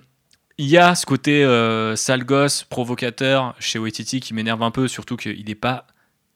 il 0.57 0.67
y 0.67 0.77
a 0.77 0.93
ce 0.93 1.05
côté 1.05 1.45
sale 1.95 2.25
gosse, 2.25 2.65
provocateur 2.65 3.55
chez 3.59 3.79
Waititi 3.79 4.19
qui 4.19 4.33
m'énerve 4.33 4.61
un 4.61 4.71
peu, 4.71 4.89
surtout 4.89 5.15
qu'il 5.15 5.45
n'est 5.45 5.55
pas 5.55 5.87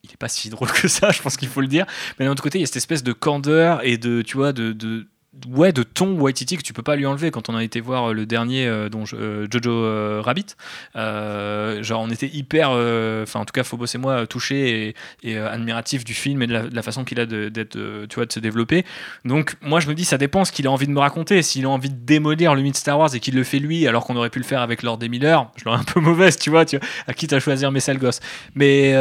il 0.03 0.11
est 0.11 0.17
pas 0.17 0.27
si 0.27 0.49
drôle 0.49 0.71
que 0.71 0.87
ça, 0.87 1.11
je 1.11 1.21
pense 1.21 1.37
qu'il 1.37 1.47
faut 1.47 1.61
le 1.61 1.67
dire. 1.67 1.85
Mais 2.19 2.25
d'un 2.25 2.31
autre 2.31 2.43
côté, 2.43 2.57
il 2.57 2.61
y 2.61 2.63
a 2.63 2.67
cette 2.67 2.77
espèce 2.77 3.03
de 3.03 3.13
candeur 3.13 3.83
et 3.85 3.97
de, 3.97 4.21
tu 4.21 4.37
vois, 4.37 4.53
de, 4.53 5.07
ouais, 5.47 5.71
de 5.71 5.83
ton 5.83 6.19
Waititi 6.19 6.57
que 6.57 6.61
tu 6.61 6.73
peux 6.73 6.81
pas 6.81 6.95
lui 6.95 7.05
enlever. 7.05 7.31
Quand 7.31 7.49
on 7.49 7.55
a 7.55 7.63
été 7.63 7.81
voir 7.81 8.11
euh, 8.11 8.13
le 8.13 8.25
dernier 8.25 8.67
euh, 8.67 8.89
dont 8.89 9.03
euh, 9.13 9.47
Jojo 9.49 10.21
Rabbit, 10.21 10.55
genre 10.95 12.01
on 12.01 12.09
était 12.09 12.27
hyper, 12.27 12.69
enfin 12.71 13.39
en 13.39 13.45
tout 13.45 13.51
cas 13.53 13.63
Phobos 13.63 13.85
et 13.93 13.97
moi 13.97 14.27
touchés 14.27 14.95
et, 15.23 15.29
et 15.29 15.37
admiratifs 15.37 16.03
du 16.03 16.13
film 16.13 16.41
et 16.41 16.47
de 16.47 16.69
la, 16.71 16.81
façon 16.81 17.03
qu'il 17.03 17.19
a 17.19 17.25
d'être, 17.25 17.77
tu 18.07 18.15
vois, 18.15 18.25
de 18.25 18.31
se 18.31 18.39
développer. 18.39 18.85
Donc 19.25 19.55
moi 19.61 19.79
je 19.79 19.87
me 19.87 19.93
dis 19.93 20.05
ça 20.05 20.17
dépend 20.17 20.45
ce 20.45 20.51
qu'il 20.51 20.67
a 20.67 20.71
envie 20.71 20.87
de 20.87 20.91
me 20.91 20.99
raconter. 20.99 21.41
S'il 21.41 21.65
a 21.65 21.69
envie 21.69 21.89
de 21.89 21.95
démolir 21.95 22.55
le 22.55 22.61
mythe 22.61 22.77
Star 22.77 22.99
Wars 22.99 23.13
et 23.15 23.19
qu'il 23.19 23.35
le 23.35 23.43
fait 23.43 23.59
lui, 23.59 23.87
alors 23.87 24.05
qu'on 24.05 24.15
aurait 24.15 24.29
pu 24.29 24.39
le 24.39 24.45
faire 24.45 24.61
avec 24.61 24.83
Lord 24.83 24.97
des 24.97 25.09
Miller, 25.09 25.49
je 25.55 25.65
l'aurais 25.65 25.79
un 25.79 25.83
peu 25.83 25.99
mauvaise, 26.01 26.37
tu 26.37 26.49
vois, 26.49 26.65
tu 26.65 26.79
à 27.07 27.13
qui 27.13 27.27
t'as 27.27 27.39
choisir 27.39 27.71
mes 27.71 27.79
sales 27.79 27.99
gosses. 27.99 28.19
Mais 28.55 28.91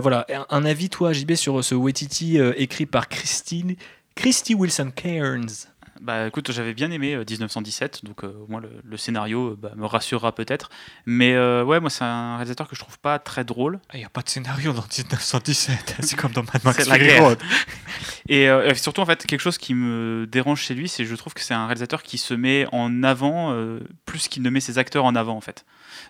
voilà, 0.00 0.26
un, 0.50 0.64
avis 0.64 0.88
toi 0.90 1.12
JB 1.12 1.34
sur 1.34 1.62
ce 1.62 1.74
Waititi 1.74 2.38
écrit 2.38 2.86
par 2.86 3.08
Christine 3.08 3.76
Christy 4.18 4.56
Wilson 4.56 4.90
Cairns. 4.96 5.68
Bah 6.00 6.26
écoute, 6.26 6.50
j'avais 6.50 6.74
bien 6.74 6.90
aimé 6.90 7.16
1917, 7.16 8.00
euh, 8.02 8.08
donc 8.08 8.24
euh, 8.24 8.32
au 8.42 8.50
moins 8.50 8.60
le, 8.60 8.96
scénario 8.96 9.50
euh, 9.50 9.56
bah, 9.56 9.70
me 9.76 9.86
rassurera 9.86 10.34
peut-être. 10.34 10.70
Mais 11.06 11.38
ouais, 11.38 11.78
moi 11.78 11.88
c'est 11.88 12.02
un 12.02 12.34
réalisateur 12.34 12.66
que 12.66 12.74
je 12.74 12.80
trouve 12.80 12.98
pas 12.98 13.20
très 13.20 13.44
drôle. 13.44 13.78
Il 13.84 13.90
ah, 13.90 13.98
n'y 13.98 14.04
a 14.04 14.08
pas 14.08 14.22
de 14.22 14.28
scénario 14.28 14.72
dans 14.72 14.82
1917, 14.82 15.98
c'est 16.00 16.16
comme 16.16 16.32
dans 16.32 16.42
Mad 16.42 16.64
Max 16.64 16.88
la 16.88 16.98
guerre. 16.98 17.36
Et 18.28 18.48
surtout 18.74 19.02
en 19.02 19.06
fait, 19.06 19.24
quelque 19.24 19.40
chose 19.40 19.56
qui 19.56 19.74
me 19.74 20.26
dérange 20.26 20.62
chez 20.62 20.74
lui, 20.74 20.88
c'est 20.88 21.04
je 21.04 21.14
trouve 21.14 21.32
que 21.32 21.40
c'est 21.40 21.54
un 21.54 21.66
réalisateur 21.66 22.02
qui 22.02 22.18
se 22.18 22.34
met 22.34 22.66
en 22.72 23.04
avant 23.04 23.56
plus 24.04 24.26
qu'il 24.26 24.42
ne 24.42 24.50
met 24.50 24.60
ses 24.60 24.78
acteurs 24.78 25.04
en 25.04 25.14
avant 25.14 25.36
en 25.36 25.40
fait. 25.40 25.64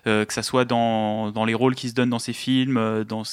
que 0.05 0.33
ça 0.33 0.41
soit 0.41 0.65
dans, 0.65 1.31
dans, 1.31 1.45
les 1.45 1.53
rôles 1.53 1.75
qu'il 1.75 1.91
se 1.91 1.95
donne 1.95 2.09
dans 2.09 2.17
ses 2.17 2.33
films, 2.33 3.03
dans 3.03 3.23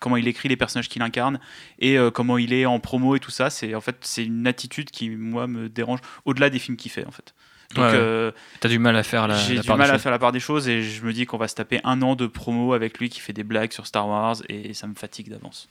comment 0.00 0.16
il 0.16 0.28
écrit 0.28 0.48
les 0.48 0.56
personnages 0.56 0.88
qu'il 0.88 1.02
incarne 1.02 1.40
et 1.78 1.98
euh, 1.98 2.10
comment 2.10 2.38
il 2.38 2.52
est 2.52 2.66
en 2.66 2.80
promo 2.80 3.16
et 3.16 3.20
tout 3.20 3.30
ça. 3.30 3.50
C'est 3.50 3.74
en 3.74 3.80
fait 3.80 3.96
c'est 4.02 4.24
une 4.24 4.46
attitude 4.46 4.90
qui 4.90 5.10
moi 5.10 5.46
me 5.46 5.68
dérange 5.68 6.00
au-delà 6.24 6.50
des 6.50 6.58
films 6.58 6.76
qu'il 6.76 6.90
fait 6.90 7.06
en 7.06 7.10
fait. 7.10 7.34
Donc, 7.74 7.84
euh, 7.84 8.30
t'as 8.60 8.68
du 8.68 8.78
mal 8.78 8.96
à 8.96 9.02
faire 9.02 9.26
la, 9.26 9.36
j'ai 9.36 9.58
du 9.58 9.68
mal 9.68 9.90
à 9.90 9.98
faire 9.98 10.12
la 10.12 10.20
part 10.20 10.30
des 10.30 10.40
choses 10.40 10.68
et 10.68 10.82
je 10.82 11.04
me 11.04 11.12
dis 11.12 11.26
qu'on 11.26 11.36
va 11.36 11.48
se 11.48 11.54
taper 11.54 11.80
un 11.82 12.00
an 12.00 12.14
de 12.14 12.26
promo 12.26 12.74
avec 12.74 12.98
lui 12.98 13.08
qui 13.08 13.20
fait 13.20 13.32
des 13.32 13.42
blagues 13.42 13.72
sur 13.72 13.86
Star 13.86 14.08
Wars 14.08 14.36
et 14.48 14.72
ça 14.72 14.86
me 14.86 14.94
fatigue 14.94 15.30
d'avance. 15.30 15.68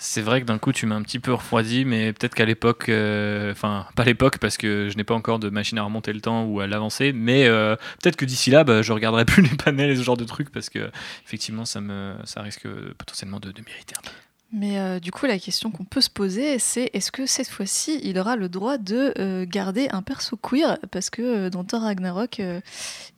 C'est 0.00 0.22
vrai 0.22 0.40
que 0.40 0.46
d'un 0.46 0.58
coup 0.58 0.72
tu 0.72 0.86
m'as 0.86 0.94
un 0.94 1.02
petit 1.02 1.18
peu 1.18 1.34
refroidi, 1.34 1.84
mais 1.84 2.12
peut-être 2.12 2.36
qu'à 2.36 2.44
l'époque, 2.44 2.88
euh, 2.88 3.50
enfin 3.50 3.84
pas 3.96 4.04
l'époque 4.04 4.38
parce 4.38 4.56
que 4.56 4.88
je 4.88 4.96
n'ai 4.96 5.02
pas 5.02 5.14
encore 5.14 5.40
de 5.40 5.50
machine 5.50 5.76
à 5.76 5.82
remonter 5.82 6.12
le 6.12 6.20
temps 6.20 6.44
ou 6.44 6.60
à 6.60 6.68
l'avancer, 6.68 7.12
mais 7.12 7.46
euh, 7.48 7.74
peut-être 8.00 8.14
que 8.14 8.24
d'ici 8.24 8.52
là, 8.52 8.62
bah, 8.62 8.80
je 8.82 8.92
regarderai 8.92 9.24
plus 9.26 9.42
les 9.42 9.56
panels 9.56 9.90
et 9.90 9.96
ce 9.96 10.02
genre 10.04 10.16
de 10.16 10.24
trucs 10.24 10.50
parce 10.50 10.70
que 10.70 10.88
effectivement 11.24 11.64
ça 11.64 11.80
me, 11.80 12.14
ça 12.24 12.42
risque 12.42 12.68
potentiellement 12.96 13.40
de, 13.40 13.48
mériter 13.48 13.96
un 13.98 14.02
peu. 14.02 14.12
Mais 14.52 14.78
euh, 14.78 15.00
du 15.00 15.10
coup, 15.10 15.26
la 15.26 15.38
question 15.38 15.72
qu'on 15.72 15.84
peut 15.84 16.00
se 16.00 16.08
poser, 16.08 16.60
c'est 16.60 16.90
est-ce 16.94 17.10
que 17.10 17.26
cette 17.26 17.48
fois-ci, 17.48 18.00
il 18.04 18.18
aura 18.18 18.36
le 18.36 18.48
droit 18.48 18.78
de 18.78 19.44
garder 19.44 19.88
un 19.90 20.02
perso 20.02 20.36
queer? 20.36 20.78
Parce 20.92 21.10
que 21.10 21.48
dans 21.48 21.64
Thor 21.64 21.82
Ragnarok, 21.82 22.40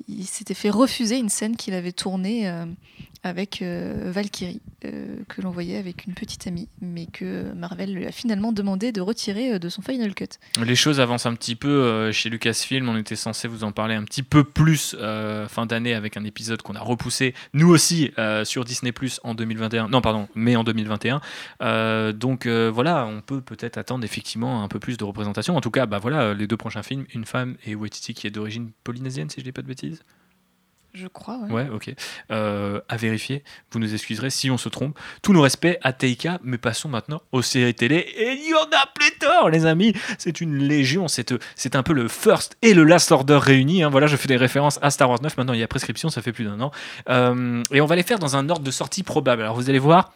il 0.09 0.25
s'était 0.25 0.55
fait 0.55 0.71
refuser 0.71 1.19
une 1.19 1.29
scène 1.29 1.57
qu'il 1.57 1.75
avait 1.75 1.93
tournée 1.93 2.51
avec 3.23 3.61
euh, 3.61 4.11
Valkyrie, 4.13 4.61
euh, 4.85 5.17
que 5.29 5.43
l'on 5.43 5.51
voyait 5.51 5.77
avec 5.77 6.07
une 6.07 6.15
petite 6.15 6.47
amie, 6.47 6.69
mais 6.81 7.07
que 7.07 7.53
Marvel 7.53 7.93
lui 7.93 8.07
a 8.07 8.13
finalement 8.13 8.53
demandé 8.53 8.93
de 8.93 9.01
retirer 9.01 9.55
euh, 9.55 9.59
de 9.59 9.69
son 9.69 9.83
Final 9.83 10.15
Cut. 10.15 10.29
Les 10.65 10.75
choses 10.75 11.01
avancent 11.01 11.27
un 11.27 11.35
petit 11.35 11.55
peu 11.55 12.11
chez 12.13 12.31
Lucasfilm, 12.31 12.89
on 12.89 12.97
était 12.97 13.17
censé 13.17 13.47
vous 13.49 13.65
en 13.65 13.73
parler 13.73 13.95
un 13.95 14.05
petit 14.05 14.23
peu 14.23 14.45
plus 14.45 14.97
fin 15.49 15.67
d'année 15.67 15.95
avec 15.95 16.17
un 16.17 16.25
épisode 16.25 16.63
qu'on 16.63 16.75
a 16.75 16.81
repoussé, 16.81 17.35
nous 17.53 17.69
aussi, 17.69 18.11
sur 18.45 18.65
Disney 18.65 18.93
en 19.23 19.35
2021, 19.35 19.89
non 19.89 20.01
pardon, 20.01 20.29
mais 20.35 20.57
en 20.57 20.65
2021. 20.65 21.21
donc 22.13 22.47
voilà, 22.47 23.07
on 23.07 23.21
peut 23.21 23.41
peut-être 23.41 23.79
attendre 23.79 24.05
effectivement 24.05 24.63
un 24.63 24.69
peu 24.69 24.79
plus 24.79 24.97
de 24.97 25.05
représentation. 25.05 25.57
En 25.57 25.61
tout 25.61 25.71
cas, 25.71 25.87
bah 25.87 25.99
voilà, 25.99 26.35
les 26.35 26.47
deux 26.47 26.57
prochains 26.57 26.83
films, 26.83 27.07
Une 27.15 27.25
femme 27.25 27.57
et 27.67 27.75
Waititi 27.75 28.15
qui 28.15 28.27
est 28.27 28.31
d'origine 28.31 28.71
polynésienne, 28.85 29.31
si 29.31 29.41
je 29.41 29.45
dis 29.45 29.53
pas 29.53 29.63
de 29.63 29.69
bêtises. 29.69 30.03
Je 30.93 31.07
crois, 31.07 31.39
ouais. 31.39 31.51
Ouais, 31.51 31.69
ok. 31.73 31.95
Euh, 32.33 32.81
à 32.89 32.97
vérifier, 32.97 33.45
vous 33.71 33.79
nous 33.79 33.95
excuserez 33.95 34.31
si 34.31 34.51
on 34.51 34.59
se 34.59 34.69
trompe. 34.69 34.99
Tous 35.23 35.33
nos 35.33 35.43
respects 35.43 35.79
à 35.83 35.93
Teika, 35.93 36.41
mais 36.43 36.59
passons 36.59 36.89
maintenant 36.89 37.23
aux 37.33 37.43
séries 37.43 37.75
télé. 37.75 37.97
Et 37.97 38.33
il 38.33 38.51
y 38.51 38.55
en 38.55 38.65
a 38.65 38.87
pléthore, 38.95 39.51
les 39.51 39.67
amis 39.67 39.95
C'est 40.19 40.41
une 40.41 40.57
légion, 40.57 41.07
c'est 41.09 41.77
un 41.77 41.83
peu 41.83 41.93
le 41.93 42.09
First 42.09 42.57
et 42.63 42.75
le 42.75 42.85
Last 42.85 43.13
Order 43.13 43.39
réunis. 43.41 43.83
Hein. 43.83 43.91
Voilà, 43.91 44.07
je 44.09 44.17
fais 44.17 44.29
des 44.29 44.37
références 44.37 44.79
à 44.83 44.91
Star 44.91 45.09
Wars 45.09 45.23
9, 45.23 45.37
maintenant 45.37 45.53
il 45.53 45.61
y 45.61 45.63
a 45.63 45.69
prescription, 45.69 46.11
ça 46.11 46.23
fait 46.23 46.33
plus 46.33 46.45
d'un 46.45 46.61
an. 46.61 46.73
Euh, 47.09 47.63
et 47.73 47.81
on 47.81 47.87
va 47.87 47.97
les 47.97 48.03
faire 48.03 48.19
dans 48.19 48.37
un 48.37 48.49
ordre 48.49 48.65
de 48.65 48.71
sortie 48.71 49.03
probable. 49.03 49.43
Alors 49.43 49.55
vous 49.55 49.71
allez 49.71 49.79
voir, 49.79 50.13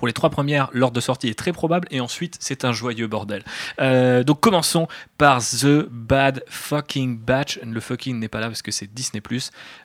pour 0.00 0.06
les 0.06 0.14
trois 0.14 0.30
premières, 0.30 0.70
l'ordre 0.72 0.94
de 0.94 1.00
sortie 1.02 1.28
est 1.28 1.38
très 1.38 1.52
probable 1.52 1.86
et 1.90 2.00
ensuite 2.00 2.38
c'est 2.40 2.64
un 2.64 2.72
joyeux 2.72 3.06
bordel. 3.06 3.44
Euh, 3.82 4.24
donc 4.24 4.40
commençons 4.40 4.88
par 5.18 5.42
The 5.42 5.86
Bad 5.90 6.42
Fucking 6.48 7.18
Batch. 7.18 7.60
Le 7.62 7.80
fucking 7.80 8.18
n'est 8.18 8.28
pas 8.28 8.40
là 8.40 8.46
parce 8.46 8.62
que 8.62 8.70
c'est 8.70 8.86
Disney+. 8.86 9.20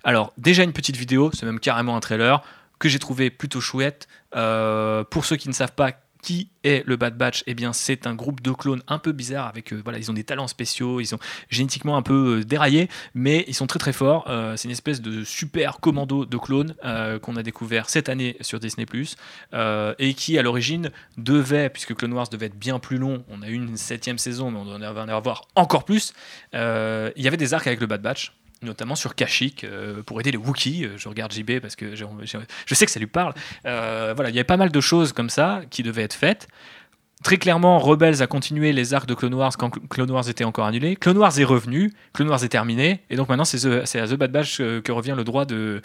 Alors 0.05 0.31
déjà 0.37 0.63
une 0.63 0.71
petite 0.71 0.95
vidéo, 0.95 1.31
c'est 1.33 1.45
même 1.45 1.59
carrément 1.59 1.97
un 1.97 1.99
trailer 1.99 2.41
que 2.79 2.87
j'ai 2.87 2.97
trouvé 2.97 3.29
plutôt 3.29 3.59
chouette. 3.59 4.07
Euh, 4.37 5.03
pour 5.03 5.25
ceux 5.25 5.35
qui 5.35 5.49
ne 5.49 5.53
savent 5.53 5.73
pas 5.73 5.91
qui 6.25 6.49
est 6.63 6.83
le 6.87 6.95
Bad 6.95 7.17
Batch 7.17 7.43
Eh 7.45 7.53
bien, 7.53 7.71
c'est 7.71 8.07
un 8.07 8.15
groupe 8.15 8.41
de 8.41 8.51
clones 8.51 8.81
un 8.87 8.97
peu 8.97 9.11
bizarre 9.11 9.45
avec 9.45 9.71
euh, 9.71 9.81
voilà, 9.83 9.99
ils 9.99 10.09
ont 10.09 10.13
des 10.15 10.23
talents 10.23 10.47
spéciaux, 10.47 10.99
ils 10.99 11.05
sont 11.05 11.19
génétiquement 11.49 11.97
un 11.97 12.01
peu 12.01 12.39
euh, 12.39 12.43
déraillés, 12.43 12.89
mais 13.13 13.45
ils 13.47 13.53
sont 13.53 13.67
très 13.67 13.77
très 13.77 13.93
forts. 13.93 14.25
Euh, 14.27 14.57
c'est 14.57 14.67
une 14.67 14.71
espèce 14.71 15.01
de 15.01 15.23
super 15.23 15.79
commando 15.79 16.25
de 16.25 16.37
clones 16.37 16.73
qu'on 17.21 17.35
a 17.35 17.43
découvert 17.43 17.89
cette 17.89 18.09
année 18.09 18.37
sur 18.41 18.59
Disney 18.59 18.87
et 19.99 20.13
qui 20.15 20.39
à 20.39 20.41
l'origine 20.41 20.89
devait, 21.17 21.69
puisque 21.69 21.93
Clone 21.93 22.13
Wars 22.13 22.27
devait 22.29 22.47
être 22.47 22.57
bien 22.57 22.79
plus 22.79 22.97
long, 22.97 23.23
on 23.29 23.43
a 23.43 23.49
eu 23.49 23.53
une 23.53 23.77
septième 23.77 24.17
saison, 24.17 24.49
mais 24.49 24.57
on 24.57 24.75
en 24.75 24.81
avoir 24.81 25.47
encore 25.53 25.85
plus. 25.85 26.13
il 26.53 27.11
y 27.17 27.27
avait 27.27 27.37
des 27.37 27.53
arcs 27.53 27.67
avec 27.67 27.79
le 27.79 27.85
Bad 27.85 28.01
Batch 28.01 28.33
notamment 28.61 28.95
sur 28.95 29.15
Kashyyyk 29.15 29.63
euh, 29.63 30.03
pour 30.03 30.19
aider 30.19 30.31
les 30.31 30.37
Wookiees. 30.37 30.85
Euh, 30.85 30.97
je 30.97 31.09
regarde 31.09 31.31
JB 31.31 31.59
parce 31.59 31.75
que 31.75 31.95
je 31.95 32.75
sais 32.75 32.85
que 32.85 32.91
ça 32.91 32.99
lui 32.99 33.07
parle. 33.07 33.33
Euh, 33.65 34.13
voilà, 34.15 34.29
il 34.29 34.35
y 34.35 34.39
avait 34.39 34.43
pas 34.43 34.57
mal 34.57 34.71
de 34.71 34.81
choses 34.81 35.13
comme 35.13 35.29
ça 35.29 35.61
qui 35.69 35.83
devaient 35.83 36.03
être 36.03 36.13
faites. 36.13 36.47
Très 37.23 37.37
clairement, 37.37 37.79
Rebels 37.79 38.21
a 38.21 38.27
continué 38.27 38.71
les 38.71 38.93
arcs 38.93 39.07
de 39.07 39.13
Clone 39.13 39.33
Wars 39.33 39.55
quand 39.57 39.71
Clone 39.89 40.11
Wars 40.11 40.29
était 40.29 40.43
encore 40.43 40.65
annulé. 40.65 40.95
Clone 40.95 41.17
Wars 41.17 41.39
est 41.39 41.43
revenu, 41.45 41.93
Clone 42.13 42.29
Wars 42.29 42.43
est 42.43 42.49
terminé, 42.49 43.01
et 43.09 43.15
donc 43.15 43.29
maintenant 43.29 43.45
c'est 43.45 43.65
à 43.65 44.07
The 44.07 44.13
Bad 44.13 44.31
Batch 44.31 44.57
que 44.57 44.91
revient 44.91 45.15
le 45.17 45.23
droit 45.23 45.45
de, 45.45 45.81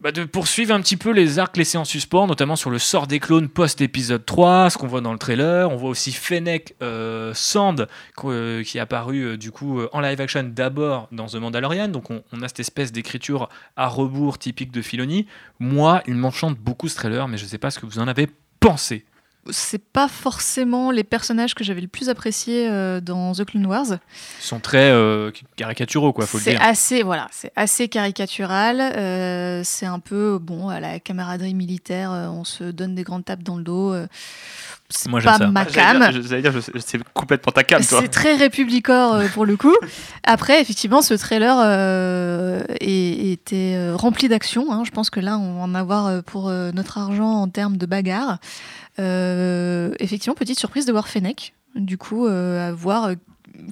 bah, 0.00 0.12
de 0.12 0.24
poursuivre 0.24 0.74
un 0.74 0.80
petit 0.80 0.96
peu 0.96 1.10
les 1.10 1.38
arcs 1.38 1.58
laissés 1.58 1.76
en 1.76 1.84
suspens, 1.84 2.26
notamment 2.26 2.56
sur 2.56 2.70
le 2.70 2.78
sort 2.78 3.06
des 3.06 3.20
clones 3.20 3.48
post-épisode 3.48 4.24
3, 4.24 4.70
ce 4.70 4.78
qu'on 4.78 4.86
voit 4.86 5.02
dans 5.02 5.12
le 5.12 5.18
trailer. 5.18 5.70
On 5.70 5.76
voit 5.76 5.90
aussi 5.90 6.12
Fennec 6.12 6.74
euh, 6.80 7.34
Sand 7.34 7.86
euh, 8.24 8.62
qui 8.62 8.78
est 8.78 8.80
apparu 8.80 9.20
euh, 9.20 9.36
du 9.36 9.50
coup 9.50 9.82
en 9.92 10.00
live 10.00 10.18
action 10.18 10.42
d'abord 10.42 11.08
dans 11.12 11.26
The 11.26 11.34
Mandalorian. 11.34 11.88
Donc 11.88 12.10
on, 12.10 12.42
a 12.42 12.48
cette 12.48 12.60
espèce 12.60 12.92
d'écriture 12.92 13.50
à 13.76 13.88
rebours 13.88 14.38
typique 14.38 14.72
de 14.72 14.80
Filoni. 14.80 15.26
Moi, 15.58 16.02
il 16.06 16.14
m'enchante 16.14 16.56
beaucoup 16.56 16.88
ce 16.88 16.96
trailer, 16.96 17.28
mais 17.28 17.36
je 17.36 17.44
ne 17.44 17.48
sais 17.48 17.58
pas 17.58 17.70
ce 17.70 17.78
que 17.78 17.84
vous 17.84 17.98
en 17.98 18.08
avez 18.08 18.26
pensé 18.58 19.04
c'est 19.48 19.82
pas 19.82 20.08
forcément 20.08 20.90
les 20.90 21.04
personnages 21.04 21.54
que 21.54 21.64
j'avais 21.64 21.80
le 21.80 21.88
plus 21.88 22.08
appréciés 22.08 22.68
euh, 22.68 23.00
dans 23.00 23.32
The 23.32 23.44
Clone 23.44 23.66
Wars. 23.66 23.86
Ils 23.88 24.44
sont 24.44 24.60
très 24.60 24.90
euh, 24.90 25.30
caricaturaux, 25.56 26.12
quoi, 26.12 26.26
faut 26.26 26.38
le 26.38 26.44
dire. 26.44 26.58
C'est 26.60 26.68
assez, 26.68 27.02
voilà, 27.02 27.26
c'est 27.32 27.52
assez 27.56 27.88
caricatural. 27.88 28.80
Euh, 28.80 29.62
c'est 29.64 29.86
un 29.86 29.98
peu, 29.98 30.38
bon, 30.40 30.68
à 30.68 30.78
la 30.80 31.00
camaraderie 31.00 31.54
militaire, 31.54 32.10
on 32.10 32.44
se 32.44 32.64
donne 32.64 32.94
des 32.94 33.02
grandes 33.02 33.24
tapes 33.24 33.42
dans 33.42 33.56
le 33.56 33.64
dos. 33.64 33.94
c'est 34.90 35.08
Moi, 35.08 35.22
pas 35.22 35.38
ma 35.46 35.64
cam. 35.64 36.10
dire, 36.10 36.52
c'est 36.78 37.02
complètement 37.14 37.52
ta 37.52 37.64
cam, 37.64 37.82
C'est 37.82 38.08
très 38.08 38.36
républicor 38.36 39.22
pour 39.32 39.46
le 39.46 39.56
coup. 39.56 39.74
Après, 40.22 40.60
effectivement, 40.60 41.00
ce 41.00 41.14
trailer 41.14 42.66
était 42.80 43.92
rempli 43.94 44.28
d'action. 44.28 44.70
Hein. 44.70 44.82
Je 44.84 44.90
pense 44.90 45.08
que 45.08 45.20
là, 45.20 45.38
on 45.38 45.54
va 45.54 45.62
en 45.62 45.74
avoir 45.74 46.22
pour 46.24 46.50
notre 46.50 46.98
argent 46.98 47.32
en 47.40 47.48
termes 47.48 47.78
de 47.78 47.86
bagarre. 47.86 48.38
Euh, 49.00 49.94
effectivement, 49.98 50.34
petite 50.34 50.58
surprise 50.58 50.84
de 50.86 50.92
voir 50.92 51.08
Fennec. 51.08 51.54
Du 51.74 51.98
coup, 51.98 52.26
euh, 52.26 52.68
à 52.68 52.72
voir 52.72 53.04
euh, 53.04 53.14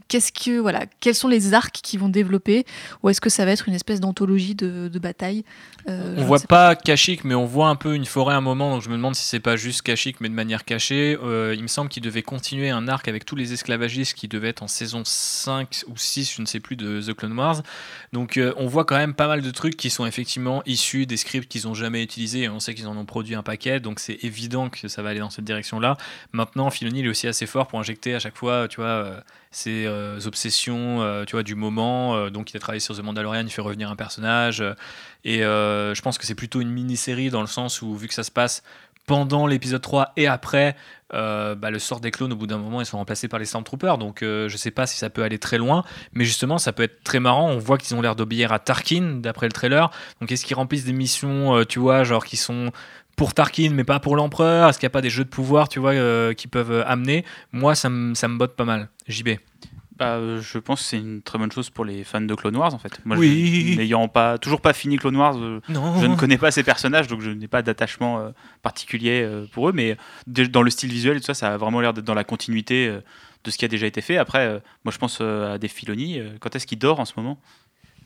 qu'est-ce 0.08 0.32
que 0.32 0.58
voilà, 0.58 0.86
quels 1.00 1.14
sont 1.14 1.28
les 1.28 1.54
arcs 1.54 1.80
qui 1.82 1.96
vont 1.96 2.08
développer 2.08 2.64
ou 3.02 3.08
est-ce 3.08 3.20
que 3.20 3.30
ça 3.30 3.44
va 3.44 3.52
être 3.52 3.68
une 3.68 3.74
espèce 3.74 4.00
d'anthologie 4.00 4.54
de, 4.54 4.98
bataille 4.98 5.44
euh, 5.88 6.14
On 6.18 6.24
voit 6.24 6.40
pas, 6.40 6.74
Kashyyyk, 6.74 7.24
mais 7.24 7.34
on 7.34 7.44
voit 7.44 7.68
un 7.68 7.76
peu 7.76 7.94
une 7.94 8.04
forêt 8.04 8.34
à 8.34 8.38
un 8.38 8.40
moment, 8.40 8.72
donc 8.72 8.82
je 8.82 8.88
me 8.88 8.96
demande 8.96 9.14
si 9.14 9.24
c'est 9.24 9.40
pas 9.40 9.56
juste 9.56 9.82
Kashyyyk, 9.82 10.20
mais 10.20 10.28
de 10.28 10.34
manière 10.34 10.64
cachée. 10.64 11.16
Euh, 11.22 11.54
il 11.56 11.62
me 11.62 11.68
semble 11.68 11.88
qu'il 11.88 12.02
devait 12.02 12.22
continuer 12.22 12.70
un 12.70 12.88
arc 12.88 13.08
avec 13.08 13.24
tous 13.24 13.36
les 13.36 13.52
esclavagistes 13.52 14.14
qui 14.14 14.28
devaient 14.28 14.48
être 14.48 14.62
en 14.62 14.68
saison 14.68 15.02
5 15.04 15.84
ou 15.88 15.96
6, 15.96 16.34
je 16.36 16.42
ne 16.42 16.46
sais 16.46 16.60
plus, 16.60 16.76
de 16.76 17.00
The 17.00 17.14
Clone 17.14 17.38
Wars. 17.38 17.62
Donc 18.12 18.36
euh, 18.36 18.52
on 18.56 18.66
voit 18.66 18.84
quand 18.84 18.96
même 18.96 19.14
pas 19.14 19.28
mal 19.28 19.42
de 19.42 19.50
trucs 19.50 19.76
qui 19.76 19.90
sont 19.90 20.06
effectivement 20.06 20.62
issus 20.66 21.06
des 21.06 21.16
scripts 21.16 21.48
qu'ils 21.48 21.68
ont 21.68 21.74
jamais 21.74 22.02
utilisés, 22.02 22.42
et 22.42 22.48
on 22.48 22.60
sait 22.60 22.74
qu'ils 22.74 22.88
en 22.88 22.96
ont 22.96 23.06
produit 23.06 23.34
un 23.34 23.42
paquet, 23.42 23.80
donc 23.80 24.00
c'est 24.00 24.18
évident 24.22 24.68
que 24.68 24.88
ça 24.88 25.02
va 25.02 25.10
aller 25.10 25.20
dans 25.20 25.30
cette 25.30 25.44
direction-là. 25.44 25.96
Maintenant, 26.32 26.70
Filoni 26.70 27.04
est 27.04 27.08
aussi 27.08 27.28
assez 27.28 27.46
fort 27.46 27.68
pour 27.68 27.78
injecter 27.78 28.14
à 28.14 28.18
chaque 28.18 28.36
fois, 28.36 28.68
tu 28.68 28.80
vois 28.80 29.22
ses 29.50 29.86
euh, 29.86 30.18
obsessions 30.26 31.02
euh, 31.02 31.24
tu 31.24 31.32
vois, 31.32 31.42
du 31.42 31.54
moment. 31.54 32.16
Euh, 32.16 32.30
donc, 32.30 32.52
il 32.52 32.56
a 32.56 32.60
travaillé 32.60 32.80
sur 32.80 32.96
The 32.96 33.02
Mandalorian, 33.02 33.42
il 33.42 33.50
fait 33.50 33.62
revenir 33.62 33.90
un 33.90 33.96
personnage. 33.96 34.62
et 35.24 35.38
je 35.38 36.00
pense 36.00 36.18
que 36.18 36.26
c'est 36.26 36.34
plutôt 36.34 36.60
une 36.60 36.70
mini-série 36.70 37.30
dans 37.30 37.40
le 37.40 37.46
sens 37.46 37.82
où, 37.82 37.94
vu 37.96 38.08
que 38.08 38.14
ça 38.14 38.22
se 38.22 38.30
passe 38.30 38.62
pendant 39.06 39.46
l'épisode 39.46 39.80
3 39.80 40.12
et 40.16 40.26
après, 40.26 40.76
bah, 41.10 41.70
le 41.70 41.78
sort 41.78 42.00
des 42.00 42.10
clones, 42.10 42.32
au 42.32 42.36
bout 42.36 42.46
d'un 42.46 42.58
moment, 42.58 42.80
ils 42.80 42.86
sont 42.86 42.98
remplacés 42.98 43.28
par 43.28 43.38
les 43.38 43.46
Stormtroopers. 43.46 43.96
Donc, 43.96 44.22
euh, 44.22 44.48
je 44.48 44.56
sais 44.56 44.70
pas 44.70 44.86
si 44.86 44.98
ça 44.98 45.08
peut 45.08 45.22
aller 45.22 45.38
très 45.38 45.58
loin. 45.58 45.84
Mais 46.12 46.24
justement, 46.24 46.58
ça 46.58 46.72
peut 46.72 46.82
être 46.82 47.02
très 47.04 47.20
marrant. 47.20 47.48
On 47.48 47.58
voit 47.58 47.78
qu'ils 47.78 47.96
ont 47.96 48.02
l'air 48.02 48.16
d'obéir 48.16 48.52
à 48.52 48.58
Tarkin, 48.58 49.18
d'après 49.20 49.46
le 49.46 49.52
trailer. 49.52 49.90
Donc, 50.20 50.30
est-ce 50.30 50.44
qu'ils 50.44 50.56
remplissent 50.56 50.84
des 50.84 50.92
missions, 50.92 51.64
tu 51.64 51.78
vois, 51.78 52.04
genre 52.04 52.24
qui 52.24 52.36
sont 52.36 52.70
pour 53.18 53.34
Tarkin, 53.34 53.70
mais 53.74 53.84
pas 53.84 54.00
pour 54.00 54.16
l'Empereur 54.16 54.70
Est-ce 54.70 54.78
qu'il 54.78 54.86
n'y 54.86 54.92
a 54.92 54.96
pas 54.98 55.02
des 55.02 55.10
jeux 55.10 55.24
de 55.24 55.28
pouvoir, 55.28 55.68
tu 55.68 55.78
vois, 55.78 55.92
euh, 55.92 56.32
qui 56.32 56.46
peuvent 56.48 56.72
euh, 56.72 56.84
amener? 56.86 57.24
Moi, 57.52 57.74
ça 57.74 57.90
me 57.90 58.14
ça 58.14 58.28
botte 58.28 58.56
pas 58.56 58.64
mal. 58.64 58.88
JB. 59.08 59.30
Bah, 59.98 60.14
euh, 60.14 60.40
je 60.40 60.58
pense 60.58 60.80
que 60.80 60.86
c'est 60.86 60.98
une 60.98 61.22
très 61.22 61.38
bonne 61.38 61.50
chose 61.50 61.70
pour 61.70 61.84
les 61.84 62.04
fans 62.04 62.20
de 62.20 62.32
Clone 62.34 62.56
Wars 62.56 62.72
en 62.72 62.78
fait. 62.78 63.00
Moi, 63.04 63.16
Oui. 63.16 63.74
n'ayant 63.76 64.06
pas 64.06 64.38
toujours 64.38 64.60
pas 64.60 64.72
fini 64.72 64.96
Clone 64.96 65.16
Wars, 65.16 65.36
euh, 65.36 65.60
je 65.68 66.06
ne 66.06 66.14
connais 66.14 66.38
pas 66.38 66.52
ces 66.52 66.62
personnages, 66.62 67.08
donc 67.08 67.20
je 67.20 67.30
n'ai 67.30 67.48
pas 67.48 67.62
d'attachement 67.62 68.20
euh, 68.20 68.30
particulier 68.62 69.22
euh, 69.24 69.44
pour 69.50 69.68
eux. 69.68 69.72
Mais 69.72 69.96
dans 70.28 70.62
le 70.62 70.70
style 70.70 70.90
visuel 70.92 71.16
et 71.16 71.20
tout 71.20 71.26
ça, 71.26 71.34
ça 71.34 71.52
a 71.52 71.56
vraiment 71.56 71.80
l'air 71.80 71.92
d'être 71.94 72.04
dans 72.04 72.14
la 72.14 72.22
continuité 72.22 72.96
de 73.44 73.50
ce 73.50 73.58
qui 73.58 73.64
a 73.64 73.68
déjà 73.68 73.86
été 73.88 74.00
fait. 74.00 74.18
Après, 74.18 74.62
moi, 74.84 74.92
je 74.92 74.98
pense 74.98 75.20
à 75.20 75.58
des 75.58 75.66
Filoni. 75.68 76.20
euh, 76.20 76.30
quand 76.38 76.54
est-ce 76.54 76.66
qu'il 76.68 76.78
dort 76.78 77.00
en 77.00 77.04
ce 77.04 77.14
moment? 77.16 77.36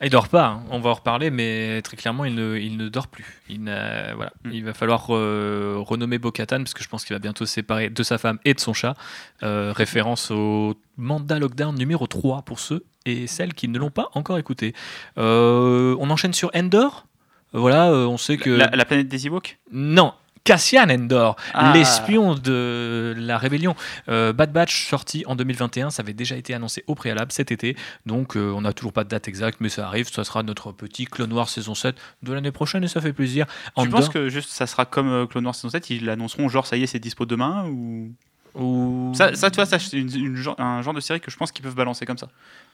Il 0.03 0.11
dort 0.11 0.29
pas, 0.29 0.47
hein. 0.47 0.63
on 0.71 0.81
va 0.81 0.91
en 0.91 0.95
reparler, 0.95 1.31
mais 1.31 1.81
très 1.83 1.97
clairement, 1.97 2.25
il 2.25 2.35
ne, 2.35 2.57
il 2.57 2.77
ne 2.77 2.89
dort 2.89 3.07
plus. 3.07 3.41
Il, 3.49 3.63
n'a- 3.63 4.15
voilà. 4.15 4.33
Mm. 4.45 4.51
il 4.53 4.65
va 4.65 4.75
falloir 4.75 5.07
euh, 5.11 5.77
renommer 5.79 6.19
Bo-Katan, 6.19 6.59
parce 6.59 6.75
que 6.75 6.83
je 6.83 6.89
pense 6.89 7.05
qu'il 7.05 7.15
va 7.15 7.21
bientôt 7.21 7.47
se 7.47 7.53
séparer 7.55 7.89
de 7.89 8.03
sa 8.03 8.19
femme 8.19 8.39
et 8.45 8.53
de 8.55 8.61
son 8.61 8.75
chat. 8.75 8.95
Euh, 9.43 9.73
référence 9.75 10.31
au 10.33 10.75
Manda 10.97 11.39
Lockdown 11.39 11.75
numéro 11.77 12.07
3 12.07 12.43
pour 12.43 12.59
ceux 12.59 12.85
et 13.07 13.27
celles 13.27 13.55
qui 13.55 13.69
ne 13.69 13.79
l'ont 13.79 13.91
pas 13.91 14.09
encore 14.15 14.39
écouté. 14.39 14.75
Euh, 15.19 15.97
on 16.01 16.11
enchaîne 16.11 16.33
sur 16.33 16.51
Endor. 16.55 17.07
Voilà, 17.53 17.93
on 17.93 18.17
sait 18.17 18.39
que. 18.39 18.51
la, 18.51 18.69
la 18.71 18.85
planète 18.85 19.09
des 19.09 19.27
Ewoks? 19.27 19.59
Non, 19.73 20.15
Cassian 20.45 20.89
Endor, 20.91 21.37
Ah. 21.55 21.73
l'espion 21.75 22.35
de 22.35 23.15
la 23.17 23.39
rébellion. 23.39 23.75
Euh, 24.09 24.33
Bad 24.33 24.53
Batch 24.53 24.89
sorti 24.89 25.25
en 25.27 25.37
2021, 25.37 25.91
ça 25.91 26.03
avait 26.03 26.13
déjà 26.15 26.37
été 26.37 26.55
annoncé 26.55 26.85
au 26.87 26.95
préalable 26.95 27.33
cet 27.33 27.53
été, 27.53 27.77
donc 28.07 28.37
euh, 28.37 28.53
on 28.53 28.63
n'a 28.63 28.73
toujours 28.73 28.93
pas 28.93 29.05
de 29.05 29.09
date 29.09 29.29
exacte, 29.29 29.59
mais 29.61 29.69
ça 29.69 29.87
arrive, 29.87 30.11
ça 30.11 30.25
sera 30.25 30.43
notre 30.43 30.73
petit 30.73 31.05
Clone 31.05 31.33
Wars 31.33 31.49
saison 31.49 31.75
7 31.75 31.97
de 32.23 32.33
l'année 32.33 32.53
prochaine 32.53 32.83
et 32.85 32.89
ça 32.89 33.01
fait 33.01 33.13
plaisir. 33.13 33.47
Tu 33.47 33.53
Andor, 33.77 34.01
penses 34.01 34.09
que 34.09 34.29
juste 34.29 34.51
ça 34.51 34.67
sera 34.67 34.85
comme 34.85 35.09
euh, 35.09 35.27
Clone 35.27 35.45
Wars 35.47 35.55
saison 35.55 35.71
7 35.71 35.91
Ils 35.91 36.05
l'annonceront 36.05 36.49
genre 36.49 36.67
ça 36.67 36.77
y 36.77 36.83
est, 36.83 36.87
c'est 36.87 36.99
dispo 36.99 37.25
demain 37.27 37.67
ou... 37.67 38.13
ou- 38.55 39.13
ça, 39.15 39.35
ça, 39.35 39.51
tu 39.51 39.57
vois, 39.57 39.67
ça, 39.67 39.79
c'est 39.79 39.97
une- 39.99 40.37
un 40.59 40.83
genre 40.83 40.95
de 40.95 41.01
série 41.01 41.21
que 41.21 41.31
je 41.31 41.37
pense 41.37 41.51
qu'ils 41.53 41.63
peuvent 41.65 41.75
balancer 41.75 42.05
comme 42.07 42.19
ça. 42.19 42.29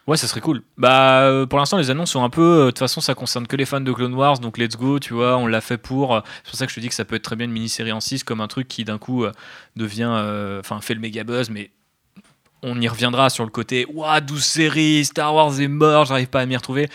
Ouais, 0.07 0.17
ça 0.17 0.27
serait 0.27 0.41
cool. 0.41 0.63
Bah, 0.79 1.21
euh, 1.23 1.45
pour 1.47 1.59
l'instant, 1.59 1.77
les 1.77 1.91
annonces 1.91 2.13
sont 2.13 2.25
un 2.25 2.31
peu. 2.31 2.41
euh, 2.41 2.65
De 2.67 2.71
toute 2.71 2.79
façon, 2.79 3.01
ça 3.03 3.15
concerne 3.15 3.47
que 3.47 3.57
les 3.57 3.67
fans 3.67 3.81
de 3.81 3.93
Clone 3.93 4.15
Wars, 4.15 4.39
donc 4.39 4.57
let's 4.57 4.77
go, 4.77 4.99
tu 4.99 5.13
vois, 5.15 5.37
on 5.37 5.47
l'a 5.47 5.61
fait 5.61 5.77
pour. 5.79 6.15
euh, 6.15 6.21
C'est 6.45 6.51
pour 6.51 6.59
ça 6.59 6.65
que 6.67 6.71
je 6.73 6.77
te 6.77 6.81
dis 6.81 6.89
que 6.89 6.95
ça 6.95 7.05
peut 7.05 7.17
être 7.17 7.23
très 7.23 7.37
bien 7.37 7.45
une 7.47 7.53
mini-série 7.53 7.93
en 7.93 8.01
6 8.01 8.25
comme 8.25 8.41
un 8.41 8.49
truc 8.49 8.69
qui 8.69 8.85
d'un 8.85 8.97
coup 8.99 9.25
devient. 9.77 10.09
Enfin, 10.61 10.81
fait 10.81 10.95
le 10.95 11.01
méga 11.01 11.25
buzz, 11.25 11.51
mais 11.51 11.71
on 12.63 12.81
y 12.81 12.89
reviendra 12.89 13.29
sur 13.31 13.45
le 13.45 13.51
côté. 13.51 13.87
Ouah, 13.93 14.21
12 14.21 14.45
séries, 14.45 15.05
Star 15.05 15.35
Wars 15.35 15.61
est 15.61 15.69
mort, 15.69 16.07
j'arrive 16.07 16.29
pas 16.29 16.41
à 16.41 16.47
m'y 16.47 16.57
retrouver. 16.57 16.89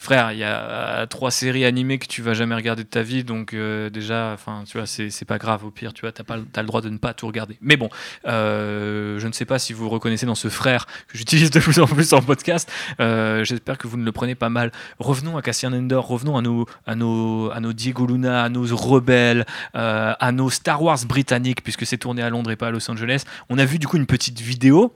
Frère, 0.00 0.30
il 0.30 0.38
y 0.38 0.44
a 0.44 0.60
euh, 0.60 1.06
trois 1.06 1.32
séries 1.32 1.64
animées 1.64 1.98
que 1.98 2.06
tu 2.06 2.22
vas 2.22 2.32
jamais 2.32 2.54
regarder 2.54 2.84
de 2.84 2.88
ta 2.88 3.02
vie, 3.02 3.24
donc 3.24 3.52
euh, 3.52 3.90
déjà, 3.90 4.30
enfin, 4.32 4.62
tu 4.64 4.78
vois, 4.78 4.86
c'est 4.86 5.24
pas 5.24 5.38
grave. 5.38 5.64
Au 5.64 5.72
pire, 5.72 5.92
tu 5.92 6.02
vois, 6.02 6.12
t'as 6.12 6.22
pas, 6.22 6.38
t'as 6.52 6.60
le 6.60 6.68
droit 6.68 6.80
de 6.80 6.88
ne 6.88 6.98
pas 6.98 7.14
tout 7.14 7.26
regarder. 7.26 7.58
Mais 7.60 7.76
bon, 7.76 7.88
euh, 8.24 9.18
je 9.18 9.26
ne 9.26 9.32
sais 9.32 9.44
pas 9.44 9.58
si 9.58 9.72
vous 9.72 9.88
reconnaissez 9.88 10.24
dans 10.24 10.36
ce 10.36 10.48
frère 10.48 10.86
que 11.08 11.18
j'utilise 11.18 11.50
de 11.50 11.58
plus 11.58 11.80
en 11.80 11.86
plus 11.86 12.12
en 12.12 12.22
podcast. 12.22 12.70
J'espère 12.98 13.76
que 13.76 13.88
vous 13.88 13.96
ne 13.96 14.04
le 14.04 14.12
prenez 14.12 14.36
pas 14.36 14.50
mal. 14.50 14.70
Revenons 15.00 15.36
à 15.36 15.42
Cassian 15.42 15.72
Endor, 15.72 16.06
revenons 16.06 16.36
à 16.36 16.42
nos, 16.42 16.66
à 16.86 16.94
nos, 16.94 17.50
à 17.50 17.58
nos 17.58 17.72
Diego 17.72 18.06
Luna, 18.06 18.44
à 18.44 18.48
nos 18.48 18.64
rebelles, 18.76 19.46
à 19.74 20.32
nos 20.32 20.48
Star 20.48 20.80
Wars 20.80 21.04
britanniques, 21.06 21.64
puisque 21.64 21.84
c'est 21.84 21.98
tourné 21.98 22.22
à 22.22 22.30
Londres 22.30 22.52
et 22.52 22.56
pas 22.56 22.68
à 22.68 22.70
Los 22.70 22.88
Angeles. 22.88 23.24
On 23.48 23.58
a 23.58 23.64
vu 23.64 23.80
du 23.80 23.88
coup 23.88 23.96
une 23.96 24.06
petite 24.06 24.40
vidéo, 24.40 24.94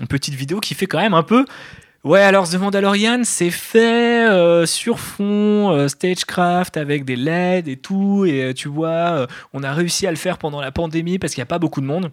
une 0.00 0.08
petite 0.08 0.34
vidéo 0.34 0.58
qui 0.58 0.74
fait 0.74 0.86
quand 0.86 1.00
même 1.00 1.14
un 1.14 1.22
peu. 1.22 1.44
Ouais, 2.02 2.20
alors 2.20 2.48
The 2.48 2.54
Mandalorian, 2.54 3.20
c'est 3.24 3.50
fait 3.50 4.26
euh, 4.26 4.64
sur 4.64 4.98
fond 4.98 5.70
euh, 5.70 5.86
stagecraft 5.86 6.78
avec 6.78 7.04
des 7.04 7.14
LED 7.14 7.68
et 7.68 7.76
tout, 7.76 8.24
et 8.24 8.42
euh, 8.42 8.54
tu 8.54 8.68
vois, 8.68 9.26
on 9.52 9.62
a 9.62 9.74
réussi 9.74 10.06
à 10.06 10.10
le 10.10 10.16
faire 10.16 10.38
pendant 10.38 10.62
la 10.62 10.72
pandémie 10.72 11.18
parce 11.18 11.34
qu'il 11.34 11.40
n'y 11.40 11.44
a 11.44 11.46
pas 11.46 11.58
beaucoup 11.58 11.82
de 11.82 11.86
monde. 11.86 12.10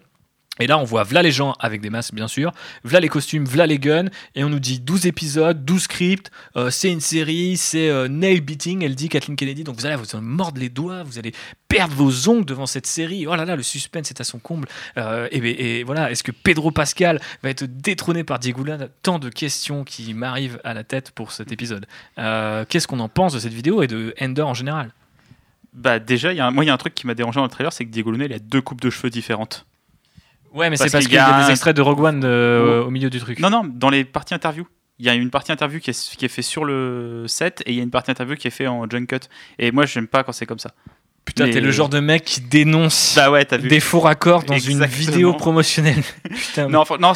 Et 0.60 0.66
là, 0.66 0.78
on 0.78 0.84
voit 0.84 1.04
v'là 1.04 1.22
les 1.22 1.30
gens 1.32 1.54
avec 1.60 1.80
des 1.80 1.90
masques, 1.90 2.14
bien 2.14 2.28
sûr, 2.28 2.52
v'là 2.84 3.00
les 3.00 3.08
costumes, 3.08 3.44
v'là 3.44 3.66
les 3.66 3.78
guns, 3.78 4.08
et 4.34 4.44
on 4.44 4.48
nous 4.48 4.58
dit 4.60 4.80
12 4.80 5.06
épisodes, 5.06 5.64
12 5.64 5.82
scripts, 5.82 6.30
euh, 6.56 6.70
c'est 6.70 6.90
une 6.90 7.00
série, 7.00 7.56
c'est 7.56 7.88
euh, 7.88 8.08
nail 8.08 8.40
beating, 8.40 8.82
elle 8.84 8.94
dit 8.94 9.08
Kathleen 9.08 9.36
Kennedy, 9.36 9.64
donc 9.64 9.76
vous 9.76 9.86
allez 9.86 9.96
vous 9.96 10.04
allez 10.12 10.24
mordre 10.24 10.60
les 10.60 10.68
doigts, 10.68 11.02
vous 11.02 11.18
allez 11.18 11.32
perdre 11.68 11.94
vos 11.94 12.28
ongles 12.28 12.44
devant 12.46 12.66
cette 12.66 12.86
série. 12.86 13.26
Oh 13.26 13.34
là 13.36 13.44
là, 13.44 13.56
le 13.56 13.62
suspense 13.62 14.10
est 14.10 14.20
à 14.20 14.24
son 14.24 14.38
comble. 14.38 14.68
Euh, 14.96 15.28
et, 15.30 15.82
voilà, 15.84 16.10
est-ce 16.10 16.22
que 16.22 16.32
Pedro 16.32 16.70
Pascal 16.70 17.20
va 17.42 17.50
être 17.50 17.64
détrôné 17.64 18.24
par 18.24 18.38
Diego 18.38 18.64
Luna? 18.64 18.88
Tant 19.02 19.18
de 19.18 19.28
questions 19.28 19.84
qui 19.84 20.14
m'arrivent 20.14 20.60
à 20.64 20.74
la 20.74 20.84
tête 20.84 21.10
pour 21.10 21.32
cet 21.32 21.52
épisode. 21.52 21.86
Qu'est-ce 22.16 22.86
qu'on 22.86 23.00
en 23.00 23.08
pense 23.08 23.34
de 23.34 23.38
cette 23.38 23.52
vidéo 23.52 23.82
et 23.82 23.86
de 23.86 24.14
Ender 24.20 24.42
en 24.42 24.54
général? 24.54 24.92
Bah 25.74 25.98
déjà, 25.98 26.32
y 26.32 26.40
a 26.40 26.46
un- 26.46 26.50
moi 26.50 26.64
il 26.64 26.68
y 26.68 26.70
a 26.70 26.74
un 26.74 26.78
truc 26.78 26.94
qui 26.94 27.06
m'a 27.06 27.14
dérangé 27.14 27.36
dans 27.36 27.44
le 27.44 27.50
trailer, 27.50 27.72
c'est 27.72 27.84
que 27.84 27.90
Diego 27.90 28.10
Luna 28.10 28.24
il 28.24 28.32
a 28.32 28.38
deux 28.38 28.60
coupes 28.62 28.80
de 28.80 28.90
cheveux 28.90 29.10
différentes. 29.10 29.66
Ouais, 30.58 30.70
mais 30.70 30.76
c'est 30.76 30.90
parce 30.90 31.06
qu'il 31.06 31.14
y 31.14 31.18
a 31.18 31.44
des 31.44 31.50
extraits 31.50 31.76
de 31.76 31.82
Rogue 31.82 32.00
One 32.00 32.22
euh, 32.24 32.84
au 32.84 32.90
milieu 32.90 33.10
du 33.10 33.20
truc. 33.20 33.38
Non, 33.38 33.50
non, 33.50 33.62
dans 33.64 33.90
les 33.90 34.04
parties 34.04 34.34
interview. 34.34 34.66
Il 34.98 35.06
y 35.06 35.08
a 35.08 35.14
une 35.14 35.30
partie 35.30 35.52
interview 35.52 35.78
qui 35.78 35.90
est, 35.90 36.16
qui 36.16 36.24
est 36.24 36.28
fait 36.28 36.42
sur 36.42 36.64
le 36.64 37.26
set 37.28 37.62
et 37.66 37.70
il 37.70 37.76
y 37.76 37.80
a 37.80 37.84
une 37.84 37.90
partie 37.90 38.10
interview 38.10 38.34
qui 38.34 38.48
est 38.48 38.50
fait 38.50 38.66
en 38.66 38.90
junket. 38.90 39.28
Et 39.60 39.70
moi, 39.70 39.86
j'aime 39.86 40.08
pas 40.08 40.24
quand 40.24 40.32
c'est 40.32 40.46
comme 40.46 40.58
ça. 40.58 40.72
Putain, 41.28 41.44
mais- 41.46 41.52
t'es 41.52 41.60
le 41.60 41.70
genre 41.70 41.88
de 41.90 42.00
mec 42.00 42.24
qui 42.24 42.40
dénonce 42.40 43.14
Bah 43.14 43.30
ouais, 43.30 43.46
vu. 43.52 43.68
des 43.68 43.80
faux 43.80 44.00
raccords 44.00 44.44
dans 44.44 44.58
une 44.58 44.84
vidéo 44.86 45.34
promotionnelle. 45.34 46.02
Putain, 46.30 46.68
Non, 46.68 46.80
enfin, 46.80 46.96
non 46.98 47.12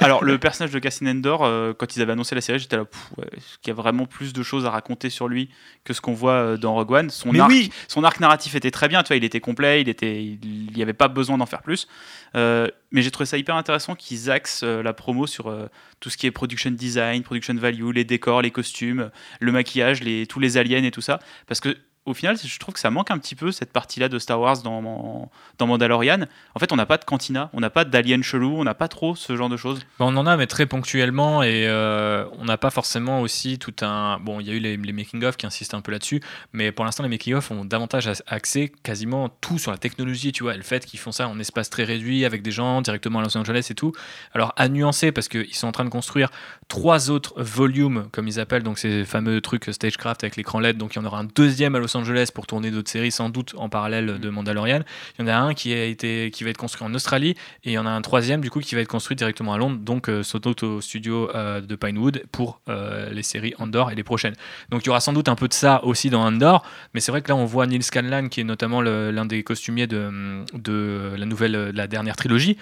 alors 0.00 0.22
le 0.24 0.38
personnage 0.38 0.70
de 0.72 0.78
Cassian 0.78 1.06
Endor, 1.08 1.44
euh, 1.44 1.72
quand 1.72 1.96
ils 1.96 2.02
avaient 2.02 2.12
annoncé 2.12 2.34
la 2.34 2.40
série, 2.40 2.58
j'étais 2.58 2.76
là, 2.76 2.82
ouais, 3.16 3.24
est-ce 3.36 3.58
qu'il 3.62 3.68
y 3.68 3.70
a 3.70 3.74
vraiment 3.74 4.06
plus 4.06 4.32
de 4.32 4.42
choses 4.42 4.66
à 4.66 4.70
raconter 4.70 5.10
sur 5.10 5.26
lui 5.28 5.48
que 5.84 5.92
ce 5.92 6.00
qu'on 6.00 6.12
voit 6.12 6.32
euh, 6.32 6.56
dans 6.56 6.74
Rogue 6.74 6.90
One? 6.92 7.10
Son 7.10 7.32
Mais 7.32 7.40
arc, 7.40 7.50
oui. 7.50 7.70
son 7.88 8.04
arc 8.04 8.20
narratif 8.20 8.54
était 8.54 8.70
très 8.70 8.88
bien, 8.88 9.02
tu 9.02 9.08
vois, 9.08 9.16
il 9.16 9.24
était 9.24 9.40
complet, 9.40 9.80
il 9.80 9.88
était, 9.88 10.22
il 10.22 10.70
n'y 10.74 10.82
avait 10.82 10.92
pas 10.92 11.08
besoin 11.08 11.38
d'en 11.38 11.46
faire 11.46 11.62
plus. 11.62 11.88
Euh, 12.36 12.68
mais 12.92 13.00
j'ai 13.02 13.10
trouvé 13.10 13.26
ça 13.26 13.38
hyper 13.38 13.56
intéressant 13.56 13.94
qu'ils 13.94 14.30
axent 14.30 14.62
la 14.62 14.92
promo 14.92 15.26
sur 15.26 15.54
tout 16.00 16.10
ce 16.10 16.16
qui 16.16 16.26
est 16.26 16.30
production 16.30 16.70
design, 16.70 17.22
production 17.22 17.54
value, 17.54 17.90
les 17.92 18.04
décors, 18.04 18.42
les 18.42 18.50
costumes, 18.50 19.10
le 19.40 19.52
maquillage, 19.52 20.02
les, 20.02 20.26
tous 20.26 20.40
les 20.40 20.56
aliens 20.58 20.82
et 20.84 20.90
tout 20.90 21.00
ça, 21.00 21.18
parce 21.46 21.60
que 21.60 21.76
au 22.08 22.14
final, 22.14 22.36
je 22.42 22.58
trouve 22.58 22.74
que 22.74 22.80
ça 22.80 22.90
manque 22.90 23.10
un 23.10 23.18
petit 23.18 23.34
peu 23.34 23.52
cette 23.52 23.72
partie-là 23.72 24.08
de 24.08 24.18
Star 24.18 24.40
Wars 24.40 24.62
dans, 24.62 25.30
dans 25.58 25.66
Mandalorian. 25.66 26.20
En 26.54 26.58
fait, 26.58 26.72
on 26.72 26.76
n'a 26.76 26.86
pas 26.86 26.96
de 26.96 27.04
cantina, 27.04 27.50
on 27.52 27.60
n'a 27.60 27.70
pas 27.70 27.84
d'aliens 27.84 28.22
chelou, 28.22 28.56
on 28.56 28.64
n'a 28.64 28.74
pas 28.74 28.88
trop 28.88 29.14
ce 29.14 29.36
genre 29.36 29.48
de 29.48 29.56
choses. 29.56 29.80
On 29.98 30.16
en 30.16 30.26
a, 30.26 30.36
mais 30.36 30.46
très 30.46 30.66
ponctuellement, 30.66 31.42
et 31.42 31.66
euh, 31.68 32.24
on 32.38 32.44
n'a 32.44 32.56
pas 32.56 32.70
forcément 32.70 33.20
aussi 33.20 33.58
tout 33.58 33.74
un. 33.82 34.18
Bon, 34.20 34.40
il 34.40 34.46
y 34.46 34.50
a 34.50 34.54
eu 34.54 34.58
les, 34.58 34.76
making-of 34.76 35.36
qui 35.36 35.46
insistent 35.46 35.74
un 35.74 35.80
peu 35.80 35.92
là-dessus, 35.92 36.20
mais 36.52 36.72
pour 36.72 36.84
l'instant, 36.84 37.02
les 37.02 37.08
making-of 37.08 37.50
ont 37.50 37.64
davantage 37.64 38.10
axé 38.26 38.72
quasiment 38.82 39.28
tout 39.28 39.58
sur 39.58 39.70
la 39.70 39.78
technologie, 39.78 40.32
tu 40.32 40.42
vois, 40.42 40.54
et 40.54 40.56
le 40.56 40.62
fait 40.62 40.84
qu'ils 40.86 40.98
font 40.98 41.12
ça 41.12 41.28
en 41.28 41.38
espace 41.38 41.70
très 41.70 41.84
réduit, 41.84 42.24
avec 42.24 42.42
des 42.42 42.50
gens 42.50 42.80
directement 42.80 43.18
à 43.18 43.22
Los 43.22 43.36
Angeles 43.36 43.66
et 43.70 43.74
tout. 43.74 43.92
Alors, 44.32 44.52
à 44.56 44.68
nuancer, 44.68 45.12
parce 45.12 45.28
qu'ils 45.28 45.54
sont 45.54 45.68
en 45.68 45.72
train 45.72 45.84
de 45.84 45.90
construire 45.90 46.30
trois 46.68 47.10
autres 47.10 47.34
volumes, 47.42 48.08
comme 48.12 48.28
ils 48.28 48.40
appellent, 48.40 48.62
donc 48.62 48.78
ces 48.78 49.04
fameux 49.04 49.40
trucs 49.40 49.66
Stagecraft 49.70 50.24
avec 50.24 50.36
l'écran 50.36 50.60
LED, 50.60 50.78
donc 50.78 50.94
il 50.94 50.98
y 50.98 51.02
en 51.02 51.04
aura 51.04 51.18
un 51.18 51.24
deuxième 51.24 51.74
à 51.74 51.78
Los 51.78 51.96
Angeles 51.96 51.97
pour 52.34 52.46
tourner 52.46 52.70
d'autres 52.70 52.90
séries, 52.90 53.10
sans 53.10 53.28
doute 53.28 53.54
en 53.56 53.68
parallèle 53.68 54.18
de 54.18 54.30
Mandalorian. 54.30 54.80
Il 55.18 55.22
y 55.22 55.24
en 55.24 55.28
a 55.28 55.36
un 55.36 55.54
qui, 55.54 55.72
a 55.72 55.84
été, 55.84 56.30
qui 56.30 56.44
va 56.44 56.50
être 56.50 56.56
construit 56.56 56.86
en 56.86 56.94
Australie, 56.94 57.30
et 57.64 57.70
il 57.70 57.72
y 57.72 57.78
en 57.78 57.86
a 57.86 57.90
un 57.90 58.02
troisième 58.02 58.40
du 58.40 58.50
coup 58.50 58.60
qui 58.60 58.74
va 58.74 58.80
être 58.80 58.88
construit 58.88 59.16
directement 59.16 59.54
à 59.54 59.58
Londres, 59.58 59.78
donc 59.80 60.08
euh, 60.08 60.22
au 60.62 60.80
studio 60.80 61.30
euh, 61.34 61.60
de 61.60 61.76
Pinewood 61.76 62.24
pour 62.32 62.60
euh, 62.68 63.10
les 63.10 63.22
séries 63.22 63.54
Andor 63.58 63.90
et 63.90 63.94
les 63.94 64.04
prochaines. 64.04 64.34
Donc 64.70 64.84
il 64.84 64.86
y 64.86 64.90
aura 64.90 65.00
sans 65.00 65.12
doute 65.12 65.28
un 65.28 65.34
peu 65.34 65.48
de 65.48 65.52
ça 65.52 65.84
aussi 65.84 66.10
dans 66.10 66.24
Andor, 66.24 66.64
mais 66.94 67.00
c'est 67.00 67.12
vrai 67.12 67.22
que 67.22 67.28
là 67.28 67.36
on 67.36 67.44
voit 67.44 67.66
Neil 67.66 67.82
Scanlan 67.82 68.28
qui 68.28 68.40
est 68.40 68.44
notamment 68.44 68.80
l'un 68.80 69.26
des 69.26 69.42
costumiers 69.42 69.86
de, 69.86 70.44
de 70.54 71.14
la 71.16 71.26
nouvelle, 71.26 71.52
de 71.52 71.76
la 71.76 71.86
dernière 71.86 72.16
trilogie 72.16 72.56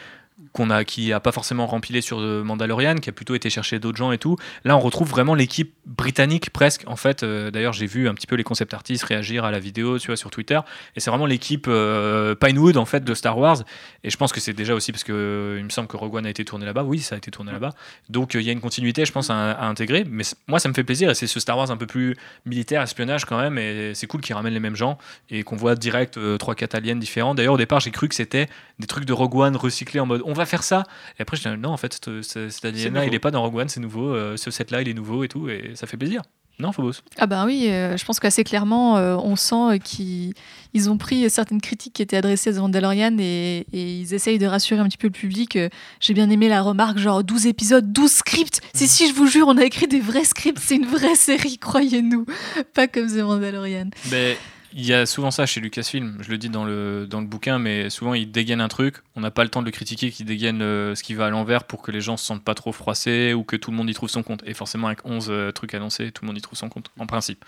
qu'on 0.53 0.69
a, 0.69 0.85
qui 0.85 1.13
a 1.13 1.21
pas 1.21 1.33
forcément 1.33 1.67
rempilé 1.67 2.01
sur 2.03 2.21
euh, 2.21 2.43
Mandalorian, 2.43 2.97
qui 2.97 3.09
a 3.09 3.13
plutôt 3.13 3.35
été 3.35 3.49
chercher 3.49 3.79
d'autres 3.79 3.97
gens 3.97 4.13
et 4.13 4.19
tout. 4.19 4.37
Là, 4.65 4.77
on 4.77 4.81
retrouve 4.81 5.09
vraiment 5.09 5.35
l'équipe 5.35 5.75
britannique 5.87 6.51
presque. 6.51 6.83
En 6.87 6.97
fait, 6.97 7.23
euh, 7.23 7.51
d'ailleurs, 7.51 7.73
j'ai 7.73 7.87
vu 7.87 8.07
un 8.09 8.15
petit 8.15 8.27
peu 8.27 8.37
les 8.37 8.45
concept 8.45 8.75
artistes 8.75 9.05
réagir 9.05 9.45
à 9.45 9.51
la 9.51 9.59
vidéo, 9.59 9.99
tu 9.99 10.09
vois, 10.09 10.17
sur 10.17 10.31
Twitter. 10.31 10.61
Et 10.95 11.01
c'est 11.01 11.11
vraiment 11.11 11.25
l'équipe 11.25 11.67
euh, 11.69 12.35
Pinewood 12.35 12.77
en 12.77 12.85
fait 12.85 13.03
de 13.03 13.15
Star 13.15 13.39
Wars. 13.39 13.63
Et 14.05 14.11
je 14.11 14.17
pense 14.19 14.33
que 14.33 14.41
c'est 14.41 14.53
déjà 14.53 14.75
aussi 14.75 14.93
parce 14.93 15.05
que 15.05 15.57
il 15.59 15.65
me 15.65 15.71
semble 15.71 15.89
que 15.89 15.97
Rogue 15.97 16.15
One 16.15 16.27
a 16.27 16.31
été 16.31 16.45
tourné 16.45 16.67
là-bas. 16.67 16.85
Oui, 16.85 16.99
ça 16.99 17.15
a 17.15 17.19
été 17.19 17.31
tourné 17.31 17.51
là-bas. 17.51 17.71
Donc 18.11 18.35
il 18.35 18.43
y 18.43 18.51
a 18.51 18.53
une 18.53 18.61
continuité, 18.61 19.07
je 19.07 19.13
pense, 19.13 19.31
à, 19.31 19.67
intégrer. 19.67 20.05
Mais 20.07 20.25
moi, 20.49 20.59
ça 20.59 20.69
me 20.69 20.75
fait 20.75 20.85
plaisir. 20.85 21.09
Et 21.09 21.15
c'est 21.15 21.27
ce 21.27 21.41
Star 21.41 21.57
Wars 21.57 21.71
un 21.71 21.79
peu 21.79 21.87
plus 21.87 22.15
militaire, 22.45 22.83
espionnage 22.83 23.25
quand 23.25 23.39
même. 23.39 23.57
Et 23.57 23.95
c'est 23.95 24.07
cool 24.07 24.21
qu'ils 24.21 24.35
ramènent 24.35 24.55
les 24.55 24.61
mêmes 24.61 24.77
gens 24.77 24.99
et 25.31 25.45
qu'on 25.45 25.57
voit 25.57 25.77
direct 25.77 26.19
trois 26.39 26.55
4 26.55 26.75
aliens 26.75 26.97
différents. 26.97 27.35
D'ailleurs, 27.35 27.55
au 27.55 27.59
départ, 27.59 27.81
j'ai 27.81 27.91
cru 27.91 28.09
que 28.09 28.15
c'était 28.15 28.49
des 28.79 28.87
trucs 28.87 29.07
de 29.07 29.13
Rogue 29.15 29.37
One 29.37 29.57
recyclés 29.57 30.01
en 30.01 30.07
mode 30.07 30.23
on 30.27 30.33
va 30.33 30.47
faire 30.47 30.63
ça. 30.63 30.85
Et 31.19 31.23
après, 31.23 31.37
je 31.37 31.49
dis 31.49 31.57
non, 31.59 31.71
en 31.71 31.77
fait, 31.77 31.99
ce- 32.05 32.23
ce- 32.23 32.49
cet 32.49 32.65
nouveau. 32.75 33.07
il 33.07 33.15
est 33.15 33.19
pas 33.19 33.31
dans 33.31 33.43
Rogue 33.43 33.57
One, 33.57 33.69
c'est 33.69 33.81
nouveau. 33.81 34.15
euh, 34.15 34.37
ce 34.37 34.51
set-là, 34.51 34.83
il 34.83 34.89
est 34.89 34.95
nouveau 34.95 35.25
et 35.25 35.29
tout. 35.29 35.49
Et 35.49 35.73
ça 35.75 35.87
fait 35.87 35.97
plaisir. 35.97 36.23
Non, 36.59 36.73
Phobos 36.73 36.93
Ah 37.19 37.27
bah 37.27 37.45
oui, 37.45 37.67
euh, 37.69 37.99
je 37.99 38.05
pense 38.07 38.19
qu'assez 38.19 38.43
clairement, 38.43 38.97
euh, 38.97 39.15
on 39.17 39.37
sent 39.37 39.79
qu'ils 39.85 40.33
ils 40.73 40.89
ont 40.89 40.97
pris 40.97 41.29
certaines 41.29 41.61
critiques 41.61 41.93
qui 41.93 42.01
étaient 42.03 42.17
adressées 42.17 42.49
à 42.49 42.53
The 42.55 42.59
Mandalorian 42.61 43.15
et, 43.19 43.67
et 43.75 43.99
ils 44.01 44.15
essayent 44.15 44.39
de 44.39 44.47
rassurer 44.47 44.81
un 44.81 44.85
petit 44.89 44.97
peu 44.97 45.09
le 45.09 45.13
public. 45.13 45.57
Euh, 45.57 45.69
J'ai 46.01 46.15
bien 46.15 46.31
aimé 46.31 46.49
la 46.49 46.63
remarque, 46.63 46.97
genre 46.97 47.23
12 47.23 47.47
épisodes, 47.47 47.93
12 47.93 48.11
scripts. 48.11 48.63
Si, 48.73 48.89
si, 48.89 49.07
je 49.07 49.13
vous 49.13 49.27
jure, 49.27 49.49
on 49.49 49.59
a 49.59 49.65
écrit 49.65 49.87
des 49.87 50.01
vrais 50.01 50.25
scripts, 50.25 50.59
c'est 50.59 50.77
une 50.77 50.87
vraie 50.87 51.15
série, 51.15 51.59
croyez-nous. 51.59 52.25
Pas 52.73 52.89
comme 52.89 53.09
The 53.09 53.19
Mandalorian. 53.19 53.91
Mais 54.11 54.39
il 54.79 54.85
y 54.85 54.93
a 54.93 55.07
souvent 55.07 55.31
ça 55.31 55.47
chez 55.47 55.59
Lucasfilm, 55.63 56.19
je 56.21 56.31
le 56.31 56.37
dis 56.37 56.51
dans 56.51 56.67
le, 56.67 57.07
dans 57.09 57.23
le 57.23 57.27
bouquin, 57.27 57.59
mais 57.59 57.89
souvent 57.89 58.13
il 58.13 58.31
dégaine 58.31 58.61
un 58.61 58.69
truc, 58.69 58.97
on 59.15 59.23
n'a 59.23 59.31
pas 59.31 59.43
le 59.43 59.49
temps 59.49 59.63
de 59.63 59.65
le 59.65 59.71
critiquer, 59.73 60.11
qu'il 60.11 60.27
dégaine 60.27 60.61
euh, 60.61 60.95
ce 60.95 61.03
qui 61.03 61.15
va 61.15 61.25
à 61.27 61.31
l'envers 61.31 61.65
pour 61.65 61.81
que 61.81 61.91
les 61.91 62.03
gens 62.03 62.19
se 62.19 62.27
sentent 62.27 62.45
pas 62.45 62.55
trop 62.55 62.73
froissés 62.73 63.33
ou 63.33 63.43
que 63.43 63.57
tout 63.57 63.71
le 63.71 63.77
monde 63.79 63.89
y 63.89 63.95
trouve 63.95 64.11
son 64.11 64.23
compte. 64.23 64.43
Et 64.45 64.53
forcément, 64.53 64.89
avec 64.89 65.07
11 65.07 65.29
euh, 65.31 65.51
trucs 65.51 65.73
annoncés, 65.73 66.13
tout 66.13 66.25
le 66.25 66.27
monde 66.27 66.37
y 66.37 66.43
trouve 66.43 66.59
son 66.59 66.69
compte, 66.69 66.91
en 66.99 67.07
principe. 67.07 67.43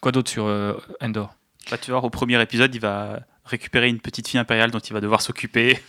Quoi 0.00 0.10
d'autre 0.10 0.32
sur 0.32 0.46
euh, 0.46 0.74
Endor? 1.00 1.32
Là, 1.70 1.78
tu 1.78 1.92
vois, 1.92 2.02
au 2.02 2.10
premier 2.10 2.42
épisode, 2.42 2.74
il 2.74 2.80
va 2.80 3.20
récupérer 3.44 3.88
une 3.88 4.00
petite 4.00 4.26
fille 4.26 4.40
impériale 4.40 4.72
dont 4.72 4.80
il 4.80 4.92
va 4.92 5.00
devoir 5.00 5.22
s'occuper. 5.22 5.80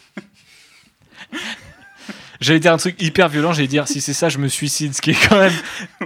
J'allais 2.44 2.60
dire 2.60 2.74
un 2.74 2.78
truc 2.78 3.02
hyper 3.02 3.30
violent, 3.30 3.54
j'allais 3.54 3.68
dire 3.68 3.88
si 3.88 4.02
c'est 4.02 4.14
ça, 4.14 4.30
je 4.30 4.38
me 4.38 4.48
suicide, 4.50 4.94
ce 4.94 5.02
qui 5.02 5.12
est 5.12 5.28
quand 5.30 5.40
même 5.40 5.54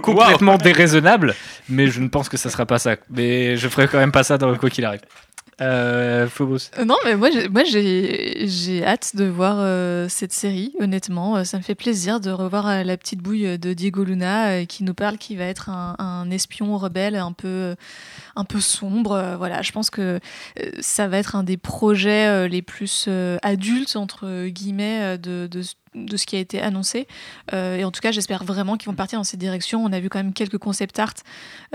complètement 0.02 0.56
déraisonnable, 0.56 1.34
mais 1.68 1.88
je 1.88 2.00
ne 2.00 2.08
pense 2.08 2.28
que 2.28 2.36
ça 2.36 2.48
sera 2.48 2.64
pas 2.64 2.78
ça. 2.78 2.96
Mais 3.10 3.56
je 3.56 3.68
ferai 3.68 3.88
quand 3.88 3.98
même 3.98 4.12
pas 4.12 4.22
ça 4.22 4.38
dans 4.38 4.54
quoi 4.56 4.70
qu'il 4.70 4.84
arrive. 4.84 5.00
Euh, 5.60 6.28
Phobos. 6.28 6.70
Euh, 6.78 6.84
Non, 6.84 6.94
mais 7.04 7.16
moi, 7.16 7.30
j'ai- 7.32 7.48
moi 7.48 7.64
j'ai 7.64 8.46
j'ai 8.46 8.86
hâte 8.86 9.16
de 9.16 9.24
voir 9.24 9.56
euh, 9.58 10.06
cette 10.08 10.32
série, 10.32 10.72
honnêtement. 10.78 11.36
Euh, 11.36 11.42
Ça 11.42 11.56
me 11.58 11.64
fait 11.64 11.74
plaisir 11.74 12.20
de 12.20 12.30
revoir 12.30 12.68
euh, 12.68 12.84
la 12.84 12.96
petite 12.96 13.18
bouille 13.20 13.58
de 13.58 13.72
Diego 13.72 14.04
Luna 14.04 14.50
euh, 14.50 14.64
qui 14.66 14.84
nous 14.84 14.94
parle 14.94 15.18
qui 15.18 15.34
va 15.34 15.44
être 15.46 15.68
un, 15.68 15.96
un 15.98 16.30
espion 16.30 16.78
rebelle 16.78 17.16
un 17.16 17.32
peu, 17.32 17.74
un 18.36 18.44
peu 18.44 18.60
sombre. 18.60 19.12
Euh, 19.12 19.36
Voilà, 19.36 19.62
je 19.62 19.72
pense 19.72 19.90
que 19.90 20.20
euh, 20.60 20.70
ça 20.78 21.08
va 21.08 21.18
être 21.18 21.34
un 21.34 21.42
des 21.42 21.56
projets 21.56 22.28
euh, 22.28 22.46
les 22.46 22.62
plus 22.62 23.06
euh, 23.08 23.36
adultes, 23.42 23.96
entre 23.96 24.46
guillemets, 24.46 25.18
de, 25.18 25.48
de, 25.50 25.62
de 25.94 26.16
ce 26.16 26.26
qui 26.26 26.36
a 26.36 26.38
été 26.38 26.60
annoncé. 26.60 27.06
Euh, 27.52 27.76
et 27.76 27.84
en 27.84 27.90
tout 27.90 28.00
cas, 28.00 28.12
j'espère 28.12 28.44
vraiment 28.44 28.76
qu'ils 28.76 28.88
vont 28.88 28.94
partir 28.96 29.18
dans 29.18 29.24
cette 29.24 29.40
direction. 29.40 29.84
On 29.84 29.92
a 29.92 30.00
vu 30.00 30.08
quand 30.08 30.18
même 30.18 30.32
quelques 30.32 30.58
concept 30.58 30.98
art 30.98 31.14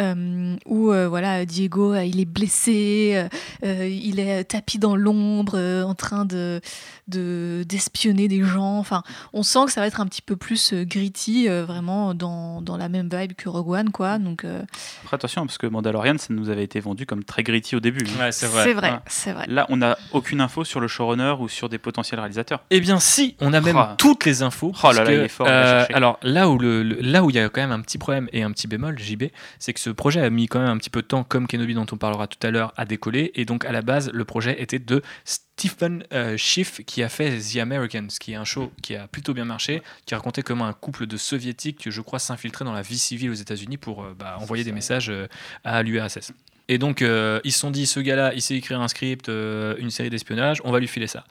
euh, 0.01 0.55
où 0.65 0.91
euh, 0.91 1.07
voilà, 1.07 1.45
Diego, 1.45 1.93
euh, 1.93 2.03
il 2.03 2.19
est 2.19 2.25
blessé. 2.25 3.27
il 3.63 4.19
est 4.19 4.43
tapis 4.45 4.79
dans 4.79 4.95
l'ombre, 4.95 5.53
euh, 5.57 5.83
en 5.83 5.95
train 5.95 6.25
de 6.25 6.61
de- 7.09 7.65
d'espionner 7.67 8.27
des 8.29 8.43
gens. 8.43 8.77
Enfin, 8.77 9.03
on 9.33 9.43
sent 9.43 9.65
que 9.65 9.71
ça 9.71 9.81
va 9.81 9.87
être 9.87 9.99
un 9.99 10.05
petit 10.07 10.21
peu 10.21 10.35
plus 10.37 10.71
euh, 10.73 10.85
gritty, 10.85 11.49
euh, 11.49 11.65
vraiment 11.65 12.13
dans, 12.13 12.61
dans 12.61 12.77
la 12.77 12.87
même 12.87 13.09
vibe 13.11 13.33
que 13.33 13.49
Rogue 13.49 13.69
One, 13.71 13.89
quoi. 13.91 14.19
Donc 14.19 14.45
euh, 14.45 14.61
Après, 15.03 15.15
attention, 15.15 15.45
parce 15.45 15.57
que 15.57 15.67
Mandalorian, 15.67 16.17
ça 16.17 16.27
nous 16.33 16.49
avait 16.49 16.63
été 16.63 16.79
vendu 16.79 17.05
comme 17.05 17.23
très 17.25 17.43
gritty 17.43 17.75
au 17.75 17.79
début. 17.81 18.05
Ouais, 18.19 18.31
c'est 18.31 18.47
vrai, 18.47 18.73
Ouais. 18.73 18.99
c'est 19.07 19.33
vrai. 19.33 19.45
Là, 19.49 19.65
on 19.69 19.77
n'a 19.77 19.97
aucune 20.13 20.39
info 20.41 20.63
sur 20.63 20.79
le 20.79 20.87
showrunner 20.87 21.35
ou 21.39 21.49
sur 21.49 21.67
des 21.69 21.77
potentiels 21.77 22.19
réalisateurs. 22.19 22.63
Eh 22.69 22.79
bien, 22.79 22.99
si, 22.99 23.35
on 23.41 23.51
a 23.53 23.59
même 23.61 23.75
Ah. 23.77 23.95
Toutes 24.03 24.25
les 24.25 24.41
infos. 24.43 24.71
Oh 24.83 24.91
là 24.91 25.03
là, 25.03 25.05
que, 25.09 25.11
il 25.15 25.19
est 25.21 25.27
fort, 25.27 25.47
euh, 25.49 25.85
alors 25.93 26.19
là 26.21 26.49
où 26.49 26.57
le, 26.59 26.83
le- 26.83 27.01
là 27.01 27.23
où 27.23 27.29
il 27.29 27.35
y 27.35 27.39
a 27.39 27.49
quand 27.49 27.61
même 27.61 27.71
un 27.71 27.79
petit 27.81 27.97
problème 27.97 28.29
et 28.33 28.43
un 28.43 28.51
petit 28.51 28.67
bémol, 28.67 28.99
JB, 28.99 29.23
c'est 29.59 29.73
que 29.73 29.79
ce 29.79 29.89
projet 29.89 30.21
a 30.21 30.29
mis 30.29 30.47
quand 30.47 30.59
même 30.59 30.69
un 30.69 30.77
petit 30.77 30.89
peu 30.89 31.01
de 31.01 31.07
temps, 31.07 31.23
comme 31.23 31.47
Kenobi 31.47 31.73
dont 31.73 31.85
on 31.91 31.97
parlera 31.97 32.27
tout 32.27 32.45
à 32.45 32.51
l'heure, 32.51 32.73
à 32.77 32.85
décoller. 32.85 33.31
Et 33.35 33.45
donc 33.45 33.65
à 33.65 33.71
la 33.71 33.81
base, 33.81 34.11
le 34.13 34.25
projet 34.25 34.61
était 34.61 34.79
de 34.79 35.01
Stephen 35.25 36.03
euh, 36.13 36.35
Schiff 36.37 36.81
qui 36.85 37.01
a 37.03 37.09
fait 37.09 37.37
The 37.39 37.57
Americans, 37.57 38.07
qui 38.19 38.33
est 38.33 38.35
un 38.35 38.43
show 38.43 38.71
qui 38.81 38.95
a 38.95 39.07
plutôt 39.07 39.33
bien 39.33 39.45
marché, 39.45 39.81
qui 40.05 40.13
racontait 40.15 40.41
comment 40.43 40.65
un 40.65 40.73
couple 40.73 41.05
de 41.07 41.17
soviétiques, 41.17 41.89
je 41.89 42.01
crois, 42.01 42.19
s'infiltrait 42.19 42.65
dans 42.65 42.73
la 42.73 42.81
vie 42.81 42.97
civile 42.97 43.29
aux 43.31 43.35
États-Unis 43.35 43.77
pour 43.77 44.03
euh, 44.03 44.15
bah, 44.17 44.37
envoyer 44.39 44.63
des 44.63 44.71
messages 44.71 45.09
euh, 45.09 45.27
à 45.63 45.81
l'URSS. 45.83 46.33
Et 46.69 46.77
donc 46.77 47.01
euh, 47.01 47.39
ils 47.43 47.51
se 47.51 47.59
sont 47.59 47.71
dit, 47.71 47.85
ce 47.85 47.99
gars-là, 47.99 48.33
il 48.33 48.41
sait 48.41 48.55
écrire 48.55 48.81
un 48.81 48.87
script, 48.87 49.29
euh, 49.29 49.75
une 49.79 49.91
série 49.91 50.09
d'espionnage, 50.09 50.59
on 50.63 50.71
va 50.71 50.79
lui 50.79 50.87
filer 50.87 51.07
ça. 51.07 51.23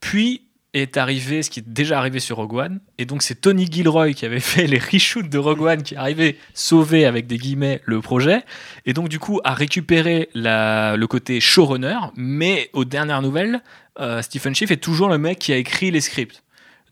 Puis 0.00 0.42
est 0.74 0.96
arrivé 0.96 1.42
ce 1.42 1.48
qui 1.48 1.60
est 1.60 1.68
déjà 1.68 1.98
arrivé 1.98 2.20
sur 2.20 2.36
Rogue 2.36 2.54
One, 2.54 2.80
et 2.98 3.06
donc 3.06 3.22
c'est 3.22 3.40
Tony 3.40 3.66
Gilroy 3.70 4.12
qui 4.12 4.26
avait 4.26 4.40
fait 4.52 4.66
les 4.66 4.78
reshoots 4.78 5.28
de 5.28 5.38
Rogue 5.38 5.62
One 5.62 5.82
qui 5.82 5.94
est 5.94 5.98
arrivé 5.98 6.38
sauver 6.52 7.06
avec 7.06 7.26
des 7.26 7.38
guillemets 7.38 7.80
le 7.84 8.00
projet, 8.00 8.42
et 8.84 8.92
donc 8.92 9.08
du 9.08 9.18
coup 9.18 9.40
a 9.44 9.54
récupéré 9.54 10.28
le 10.34 11.06
côté 11.06 11.40
showrunner, 11.40 11.98
mais 12.16 12.68
aux 12.72 12.84
dernières 12.84 13.22
nouvelles, 13.22 13.62
euh, 14.00 14.22
Stephen 14.22 14.54
Schiff 14.54 14.70
est 14.70 14.76
toujours 14.76 15.08
le 15.08 15.18
mec 15.18 15.38
qui 15.38 15.52
a 15.52 15.56
écrit 15.56 15.90
les 15.90 16.00
scripts. 16.00 16.43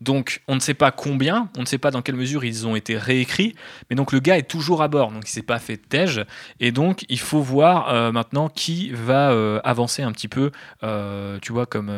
Donc 0.03 0.41
on 0.47 0.55
ne 0.55 0.59
sait 0.59 0.73
pas 0.73 0.91
combien, 0.91 1.49
on 1.57 1.61
ne 1.61 1.65
sait 1.65 1.77
pas 1.77 1.89
dans 1.89 2.01
quelle 2.01 2.15
mesure 2.15 2.43
ils 2.43 2.67
ont 2.67 2.75
été 2.75 2.97
réécrits, 2.97 3.55
mais 3.89 3.95
donc 3.95 4.11
le 4.11 4.19
gars 4.19 4.37
est 4.37 4.49
toujours 4.49 4.81
à 4.81 4.89
bord, 4.89 5.11
donc 5.11 5.23
il 5.25 5.31
s'est 5.31 5.41
pas 5.41 5.59
fait 5.59 5.77
de 5.77 5.81
tège, 5.81 6.25
et 6.59 6.71
donc 6.71 7.05
il 7.07 7.19
faut 7.19 7.41
voir 7.41 7.89
euh, 7.89 8.11
maintenant 8.11 8.49
qui 8.49 8.89
va 8.89 9.31
euh, 9.31 9.61
avancer 9.63 10.03
un 10.03 10.11
petit 10.11 10.27
peu, 10.27 10.51
euh, 10.83 11.39
tu 11.41 11.53
vois, 11.53 11.65
comme, 11.65 11.91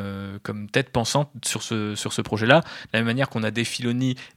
comme 0.44 0.70
tête 0.70 0.92
pensante 0.92 1.32
sur 1.44 1.64
ce, 1.64 1.96
sur 1.96 2.14
ce 2.14 2.22
projet-là, 2.22 2.60
de 2.60 2.90
la 2.94 3.00
même 3.00 3.08
manière 3.08 3.28
qu'on 3.28 3.44
a 3.44 3.52
des 3.52 3.66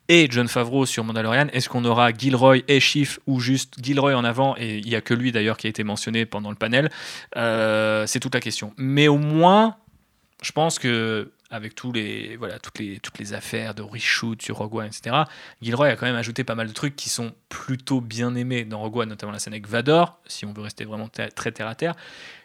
et 0.09 0.27
John 0.31 0.49
Favreau 0.49 0.87
sur 0.87 1.05
Mandalorian, 1.05 1.49
est-ce 1.53 1.69
qu'on 1.69 1.85
aura 1.85 2.11
Gilroy 2.13 2.63
et 2.67 2.81
Schiff 2.81 3.21
ou 3.27 3.41
juste 3.41 3.75
Gilroy 3.83 4.15
en 4.15 4.25
avant, 4.25 4.57
et 4.57 4.79
il 4.79 4.87
n'y 4.87 4.95
a 4.95 5.03
que 5.03 5.13
lui 5.13 5.31
d'ailleurs 5.31 5.59
qui 5.59 5.67
a 5.67 5.71
été 5.71 5.85
mentionné 5.85 6.25
pendant 6.25 6.49
le 6.49 6.57
panel, 6.57 6.91
c'est 7.35 8.21
toute 8.21 8.35
la 8.35 8.41
question. 8.41 8.73
Mais 8.79 9.07
au 9.09 9.19
moins, 9.19 9.77
je 10.43 10.53
pense 10.53 10.79
que 10.79 11.31
avec 11.51 11.75
tous 11.75 11.93
les, 11.93 12.37
voilà, 12.37 12.59
toutes, 12.59 12.79
les, 12.79 12.99
toutes 13.01 13.19
les 13.19 13.33
affaires 13.33 13.75
de 13.75 13.83
reshoot 13.83 14.41
sur 14.43 14.57
Rogue 14.59 14.75
One, 14.75 14.87
etc., 14.87 15.17
Gilroy 15.63 15.89
a 15.89 15.97
quand 15.97 16.07
même 16.07 16.17
ajouté 16.17 16.45
pas 16.45 16.55
mal 16.55 16.69
de 16.69 16.73
trucs 16.73 16.95
qui 16.95 17.09
sont 17.09 17.33
plutôt 17.49 18.01
bien 18.01 18.35
aimés 18.35 18.65
dans 18.65 18.81
Rogue 18.81 18.99
One, 18.99 19.09
notamment 19.09 19.33
la 19.33 19.39
scène 19.39 19.55
avec 19.55 19.67
Vador, 19.67 20.21
si 20.27 20.45
on 20.45 20.53
veut 20.53 20.63
rester 20.63 20.85
vraiment 20.85 21.09
très 21.09 21.53
terre 21.53 21.69
à 21.69 21.75
terre. 21.75 21.95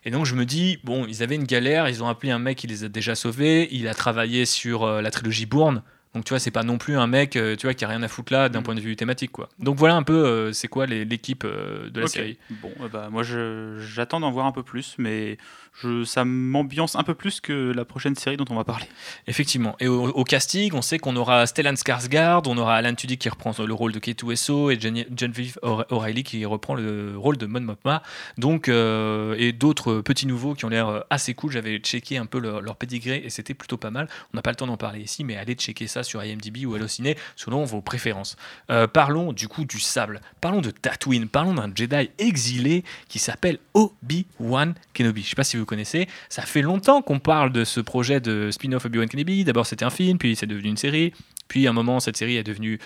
Et 0.06 0.12
donc 0.12 0.26
je 0.26 0.36
me 0.36 0.46
dis, 0.46 0.80
bon, 0.84 1.06
ils 1.06 1.22
avaient 1.24 1.36
une 1.36 1.44
galère, 1.46 1.90
ils 1.90 2.04
ont 2.04 2.08
appelé 2.08 2.32
un 2.32 2.40
mec 2.40 2.58
qui 2.58 2.68
les 2.68 2.84
a 2.86 2.90
déjà 2.90 3.16
sauvés, 3.16 3.68
il 3.72 3.88
a 3.88 3.94
travaillé 3.94 4.46
sur 4.46 4.84
euh, 4.84 5.02
la 5.02 5.12
trilogie 5.12 5.46
Bourne. 5.46 5.82
Donc 6.14 6.26
tu 6.26 6.30
vois, 6.30 6.38
c'est 6.38 6.52
pas 6.52 6.62
non 6.62 6.78
plus 6.78 6.96
un 6.96 7.08
mec, 7.08 7.36
euh, 7.36 7.56
tu 7.56 7.66
vois, 7.66 7.74
qui 7.74 7.84
a 7.86 7.88
rien 7.88 8.04
à 8.04 8.08
foutre 8.08 8.32
là 8.32 8.48
d'un 8.48 8.60
Mm. 8.60 8.64
point 8.64 8.76
de 8.76 8.82
vue 8.82 8.96
thématique, 8.96 9.32
quoi. 9.32 9.50
Donc 9.58 9.78
voilà 9.78 9.96
un 9.96 10.04
peu, 10.04 10.14
euh, 10.14 10.54
c'est 10.54 10.68
quoi 10.68 10.86
l'équipe 10.86 11.44
euh, 11.44 11.90
de 11.90 12.02
la 12.02 12.08
série. 12.08 12.38
Bon, 12.62 12.72
bah, 12.92 13.10
moi 13.12 13.24
j'attends 13.24 14.20
d'en 14.20 14.30
voir 14.30 14.46
un 14.46 14.52
peu 14.52 14.62
plus, 14.62 14.94
mais 15.00 15.40
je, 15.82 16.04
ça 16.04 16.24
m'ambiance 16.24 16.96
un 16.96 17.04
peu 17.04 17.16
plus 17.16 17.42
que 17.42 17.72
la 17.72 17.86
prochaine 17.86 18.16
série 18.16 18.38
dont 18.38 18.46
on 18.50 18.56
va 18.56 18.64
parler. 18.64 18.86
Effectivement. 19.28 19.76
Et 19.80 19.88
au, 19.88 20.24
casting, 20.24 20.72
on 20.74 20.82
sait 20.82 21.00
qu'on 21.00 21.16
aura 21.16 21.48
Stellan 21.48 21.74
Skarsgård, 21.74 22.44
on 22.48 22.58
aura 22.58 22.76
Alan 22.76 22.94
Tudyk 22.94 23.20
qui 23.20 23.30
reprend 23.30 23.52
le 23.58 23.74
rôle 23.74 23.92
de 23.92 24.00
K2SO 24.00 24.72
et 24.72 24.80
Gen- 24.80 25.06
Genevieve 25.18 25.58
O'Re- 25.62 25.86
O'Reilly 25.90 26.24
qui 26.24 26.46
reprend 26.46 26.76
le 26.76 27.14
rôle 27.18 27.38
de 27.38 27.46
Mon 27.46 27.62
Mothma. 27.62 28.04
Donc, 28.38 28.70
euh, 28.70 29.36
et 29.38 29.52
d'autres 29.52 30.02
petits 30.02 30.28
nouveaux 30.28 30.54
qui 30.54 30.66
ont 30.66 30.70
l'air 30.70 31.06
assez 31.10 31.34
cool. 31.34 31.52
J'avais 31.52 31.78
checké 31.78 32.18
un 32.18 32.26
peu 32.26 32.40
leur, 32.40 32.62
leur 32.62 32.78
et 32.84 33.30
c'était 33.30 33.54
plutôt 33.54 33.78
pas 33.78 33.92
mal. 33.92 34.08
On 34.34 34.38
n'a 34.38 34.42
pas 34.42 34.52
le 34.52 34.56
temps 34.56 34.68
d'en 34.68 34.78
parler 34.78 35.02
ici, 35.02 35.24
mais 35.24 35.38
allez 35.38 35.54
checker 35.56 35.88
ça 35.88 36.04
sur 36.04 36.24
IMDb 36.24 36.66
ou 36.66 36.76
Allociné 36.76 37.18
selon 37.36 37.64
vos 37.64 37.82
préférences. 37.82 38.36
Euh, 38.70 38.88
parlons 38.88 39.34
du 39.34 39.48
coup 39.48 39.66
du 39.66 39.80
sable. 39.80 40.22
Parlons 40.42 40.62
de 40.62 40.72
Tatooine. 40.72 41.28
Parlons 41.28 41.54
d'un 41.54 41.72
Jedi 41.74 42.10
exilé 42.20 42.84
qui 43.08 43.20
s'appelle 43.20 43.60
Obi-Wan 43.74 44.74
Kenobi. 44.94 45.24
Je 45.24 45.30
sais 45.30 45.36
pas 45.36 45.44
si 45.44 45.58
vous 45.58 45.63
connaissez. 45.66 46.08
Ça 46.30 46.44
fait 46.44 46.62
longtemps 46.62 47.02
qu'on 47.02 47.20
parle 47.20 47.52
de 47.52 47.64
ce 47.64 47.80
projet 47.80 48.20
de 48.20 48.52
spin-off 48.52 48.86
Obi-Wan 48.86 49.08
Kenobi. 49.08 49.44
D'abord, 49.44 49.66
c'était 49.66 49.86
un 49.86 49.90
film, 49.90 50.18
puis 50.18 50.36
c'est 50.36 50.48
devenu 50.48 50.70
une 50.70 50.78
série. 50.78 51.14
Puis, 51.48 51.68
à 51.68 51.72
un 51.72 51.74
moment, 51.74 52.00
cette 52.00 52.18
série 52.18 52.38
est 52.38 52.44
devenue 52.44 52.80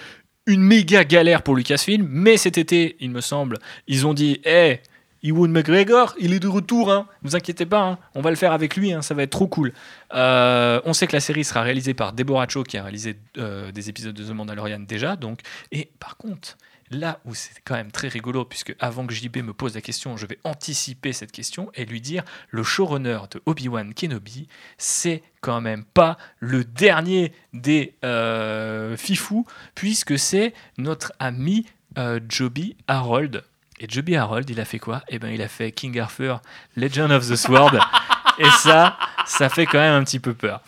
une 0.46 0.62
méga 0.62 1.04
galère 1.04 1.44
pour 1.44 1.56
Lucasfilm. 1.56 2.08
Mais 2.10 2.38
cet 2.38 2.58
été, 2.58 2.96
il 3.00 3.12
me 3.12 3.22
semble, 3.22 3.60
ils 3.88 4.08
ont 4.08 4.14
dit 4.14 4.42
Hé, 4.46 4.82
Ewan 5.24 5.52
McGregor, 5.52 6.16
il 6.20 6.34
est 6.34 6.40
de 6.40 6.48
retour, 6.48 6.92
hein. 6.92 7.08
Ne 7.24 7.30
vous 7.30 7.36
inquiétez 7.36 7.66
pas, 7.66 7.82
hein. 7.82 8.00
on 8.16 8.22
va 8.22 8.30
le 8.30 8.36
faire 8.36 8.52
avec 8.52 8.76
lui, 8.76 8.94
hein. 8.94 9.02
ça 9.02 9.14
va 9.14 9.24
être 9.24 9.32
trop 9.32 9.48
cool. 9.48 9.74
Euh, 10.14 10.80
on 10.86 10.94
sait 10.94 11.08
que 11.08 11.14
la 11.14 11.20
série 11.20 11.44
sera 11.44 11.64
réalisée 11.64 11.94
par 11.94 12.14
Deborah 12.14 12.48
Cho, 12.48 12.64
qui 12.64 12.78
a 12.78 12.84
réalisé 12.84 13.18
euh, 13.38 13.72
des 13.72 13.90
épisodes 13.90 14.16
de 14.16 14.24
The 14.24 14.32
Mandalorian 14.32 14.80
déjà. 14.80 15.16
Donc. 15.16 15.42
Et 15.72 15.90
par 16.00 16.18
contre, 16.18 16.58
là 16.92 17.20
où 17.26 17.36
c'est 17.36 17.54
quand 17.66 17.76
même 17.76 17.92
très 17.92 18.08
rigolo, 18.08 18.46
puisque 18.46 18.76
avant 18.80 19.06
que 19.06 19.14
JB 19.14 19.38
me 19.38 19.54
pose 19.54 19.76
la 19.76 19.82
question, 19.82 20.18
je 20.18 20.26
vais 20.26 20.40
anticiper 20.44 21.14
cette 21.14 21.32
question 21.32 21.72
et 21.76 21.86
lui 21.86 22.02
dire 22.02 22.24
le 22.50 22.64
showrunner 22.64 23.20
de 23.32 23.42
Obi-Wan 23.46 23.94
Kenobi, 23.94 24.48
c'est 24.78 25.24
quand 25.42 25.62
même 25.62 25.84
pas 25.84 26.18
le 26.40 26.64
dernier 26.64 27.34
des 27.54 27.96
euh, 28.04 28.96
fifous, 28.98 29.46
puisque 29.76 30.18
c'est 30.18 30.54
notre 30.78 31.14
ami 31.20 31.66
euh, 31.98 32.20
Joby 32.28 32.76
Harold. 32.88 33.44
Et 33.80 33.88
Joby 33.90 34.16
Harold, 34.16 34.50
il 34.50 34.60
a 34.60 34.66
fait 34.66 34.80
quoi? 34.80 35.04
Eh 35.10 35.20
ben, 35.20 35.30
il 35.30 35.42
a 35.42 35.48
fait 35.48 35.72
King 35.72 36.00
Arthur, 36.00 36.42
Legend 36.76 37.12
of 37.12 37.28
the 37.28 37.36
Sword. 37.36 37.78
et 38.40 38.50
ça, 38.60 38.98
ça 39.26 39.50
fait 39.50 39.66
quand 39.66 39.78
même 39.78 39.94
un 39.94 40.04
petit 40.04 40.20
peu 40.20 40.34
peur. 40.34 40.62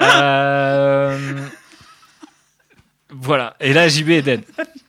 Euh, 0.00 1.46
Voilà. 3.10 3.54
Et 3.60 3.72
là, 3.72 3.88
JB 3.88 4.10
est 4.10 4.22
dead. 4.22 4.44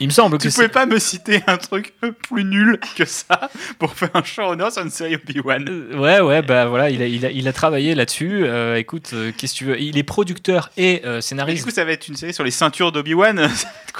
Il 0.00 0.06
me 0.06 0.12
semble 0.12 0.38
que 0.38 0.42
Tu 0.42 0.50
c'est- 0.50 0.54
pouvais 0.56 0.68
pas 0.68 0.86
me 0.86 0.98
citer 0.98 1.42
un 1.48 1.56
truc 1.56 1.92
plus 2.28 2.44
nul 2.44 2.78
que 2.96 3.04
ça 3.04 3.50
pour 3.80 3.94
faire 3.94 4.10
un 4.14 4.22
showrunner 4.22 4.70
sur 4.70 4.82
une 4.82 4.90
série 4.90 5.16
Obi-Wan. 5.16 5.64
Euh, 5.68 5.96
Ouais, 5.98 6.20
ouais, 6.20 6.40
bah 6.42 6.66
voilà, 6.66 6.88
il 6.90 7.02
a, 7.02 7.06
il 7.06 7.26
a, 7.26 7.30
il 7.32 7.48
a 7.48 7.52
travaillé 7.52 7.94
là-dessus. 7.96 8.44
Euh, 8.44 8.76
écoute, 8.76 9.10
euh, 9.12 9.32
qu'est-ce 9.36 9.54
que 9.54 9.58
tu 9.58 9.64
veux? 9.64 9.80
Il 9.80 9.98
est 9.98 10.02
producteur 10.04 10.70
et 10.76 11.02
euh, 11.04 11.18
Et 11.18 11.20
scénariste. 11.22 11.58
du 11.64 11.64
coup, 11.70 11.74
ça 11.74 11.84
va 11.84 11.90
être 11.92 12.06
une 12.06 12.14
série 12.16 12.32
sur 12.32 12.44
les 12.44 12.50
ceintures 12.52 12.92
d'Obi-Wan. 12.92 13.48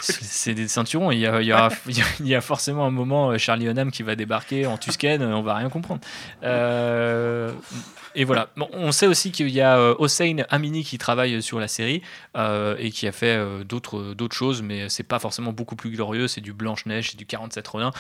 C'est 0.01 0.55
des 0.55 0.69
ceinturons. 0.69 1.11
Il 1.11 1.19
y, 1.19 1.27
a, 1.27 1.41
il, 1.41 1.49
y 1.49 1.53
aura- 1.53 1.71
il 1.89 1.99
y 1.99 2.01
a- 2.01 2.05
il 2.21 2.29
y 2.29 2.35
a 2.37 2.41
forcément 2.41 2.87
un 2.87 2.91
moment, 2.91 3.37
Charlie 3.37 3.67
Hunnam 3.67 3.91
qui 3.91 4.05
va 4.05 4.15
débarquer 4.15 4.67
en 4.67 4.79
Tusken, 4.79 5.21
on 5.23 5.43
va 5.43 5.55
rien 5.57 5.69
comprendre. 5.69 6.01
Et 8.15 8.25
voilà. 8.25 8.51
On 8.73 8.93
sait 8.93 9.07
aussi 9.07 9.33
qu'il 9.33 9.49
y 9.51 9.61
a 9.61 9.79
euh, 9.79 9.95
Hossein 9.99 10.37
Amini 10.51 10.85
qui 10.85 10.99
travaille 10.99 11.43
sur 11.43 11.61
la 11.61 11.69
série 11.69 12.03
euh, 12.37 12.77
et 12.79 12.91
qui 12.91 13.07
a 13.07 13.13
fait 13.13 13.37
euh, 13.37 13.65
d'autres 13.65 14.35
choses, 14.35 14.63
mais 14.63 14.89
c'est 14.89 15.03
pas 15.03 15.19
forcément 15.19 15.53
beaucoup 15.53 15.77
plus 15.77 15.91
glorieux. 15.91 16.29
C'est 16.29 16.41
du 16.41 16.53
Blanche-Neige, 16.53 17.11
c'est 17.11 17.17
du 17.17 17.27
47 17.27 17.69
Ronin. 17.69 17.91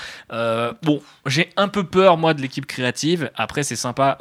Bon, 0.82 1.02
j'ai 1.26 1.50
un 1.56 1.68
peu 1.68 1.84
peur, 1.84 2.16
moi, 2.16 2.34
de 2.34 2.42
l'équipe 2.42 2.66
créative. 2.66 3.30
Après, 3.34 3.62
c'est 3.62 3.76
sympa 3.76 4.18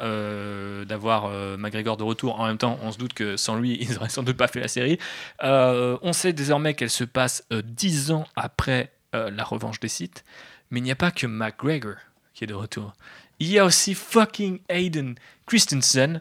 d'avoir 0.86 1.30
McGregor 1.58 1.96
de 1.96 2.04
retour. 2.04 2.40
En 2.40 2.46
même 2.46 2.58
temps, 2.58 2.78
on 2.82 2.92
se 2.92 2.98
doute 2.98 3.12
que 3.12 3.36
sans 3.36 3.56
lui, 3.56 3.78
ils 3.80 3.96
auraient 3.96 4.08
sans 4.08 4.22
doute 4.22 4.36
pas 4.36 4.48
fait 4.48 4.60
la 4.60 4.68
série. 4.68 4.98
On 5.42 6.12
sait 6.12 6.32
désormais 6.32 6.74
qu'elle 6.74 6.90
se 6.90 7.04
passe 7.04 7.46
10 7.50 8.12
ans 8.12 8.24
après 8.36 8.92
la 9.12 9.44
revanche 9.44 9.80
des 9.80 9.88
Sith, 9.88 10.24
mais 10.70 10.80
il 10.80 10.82
n'y 10.82 10.92
a 10.92 10.96
pas 10.96 11.10
que 11.10 11.26
McGregor 11.26 11.94
qui 12.38 12.44
est 12.44 12.46
de 12.46 12.54
retour. 12.54 12.92
Il 13.40 13.48
y 13.48 13.58
a 13.58 13.64
aussi 13.64 13.94
fucking 13.94 14.60
Hayden 14.68 15.14
Christensen. 15.46 16.20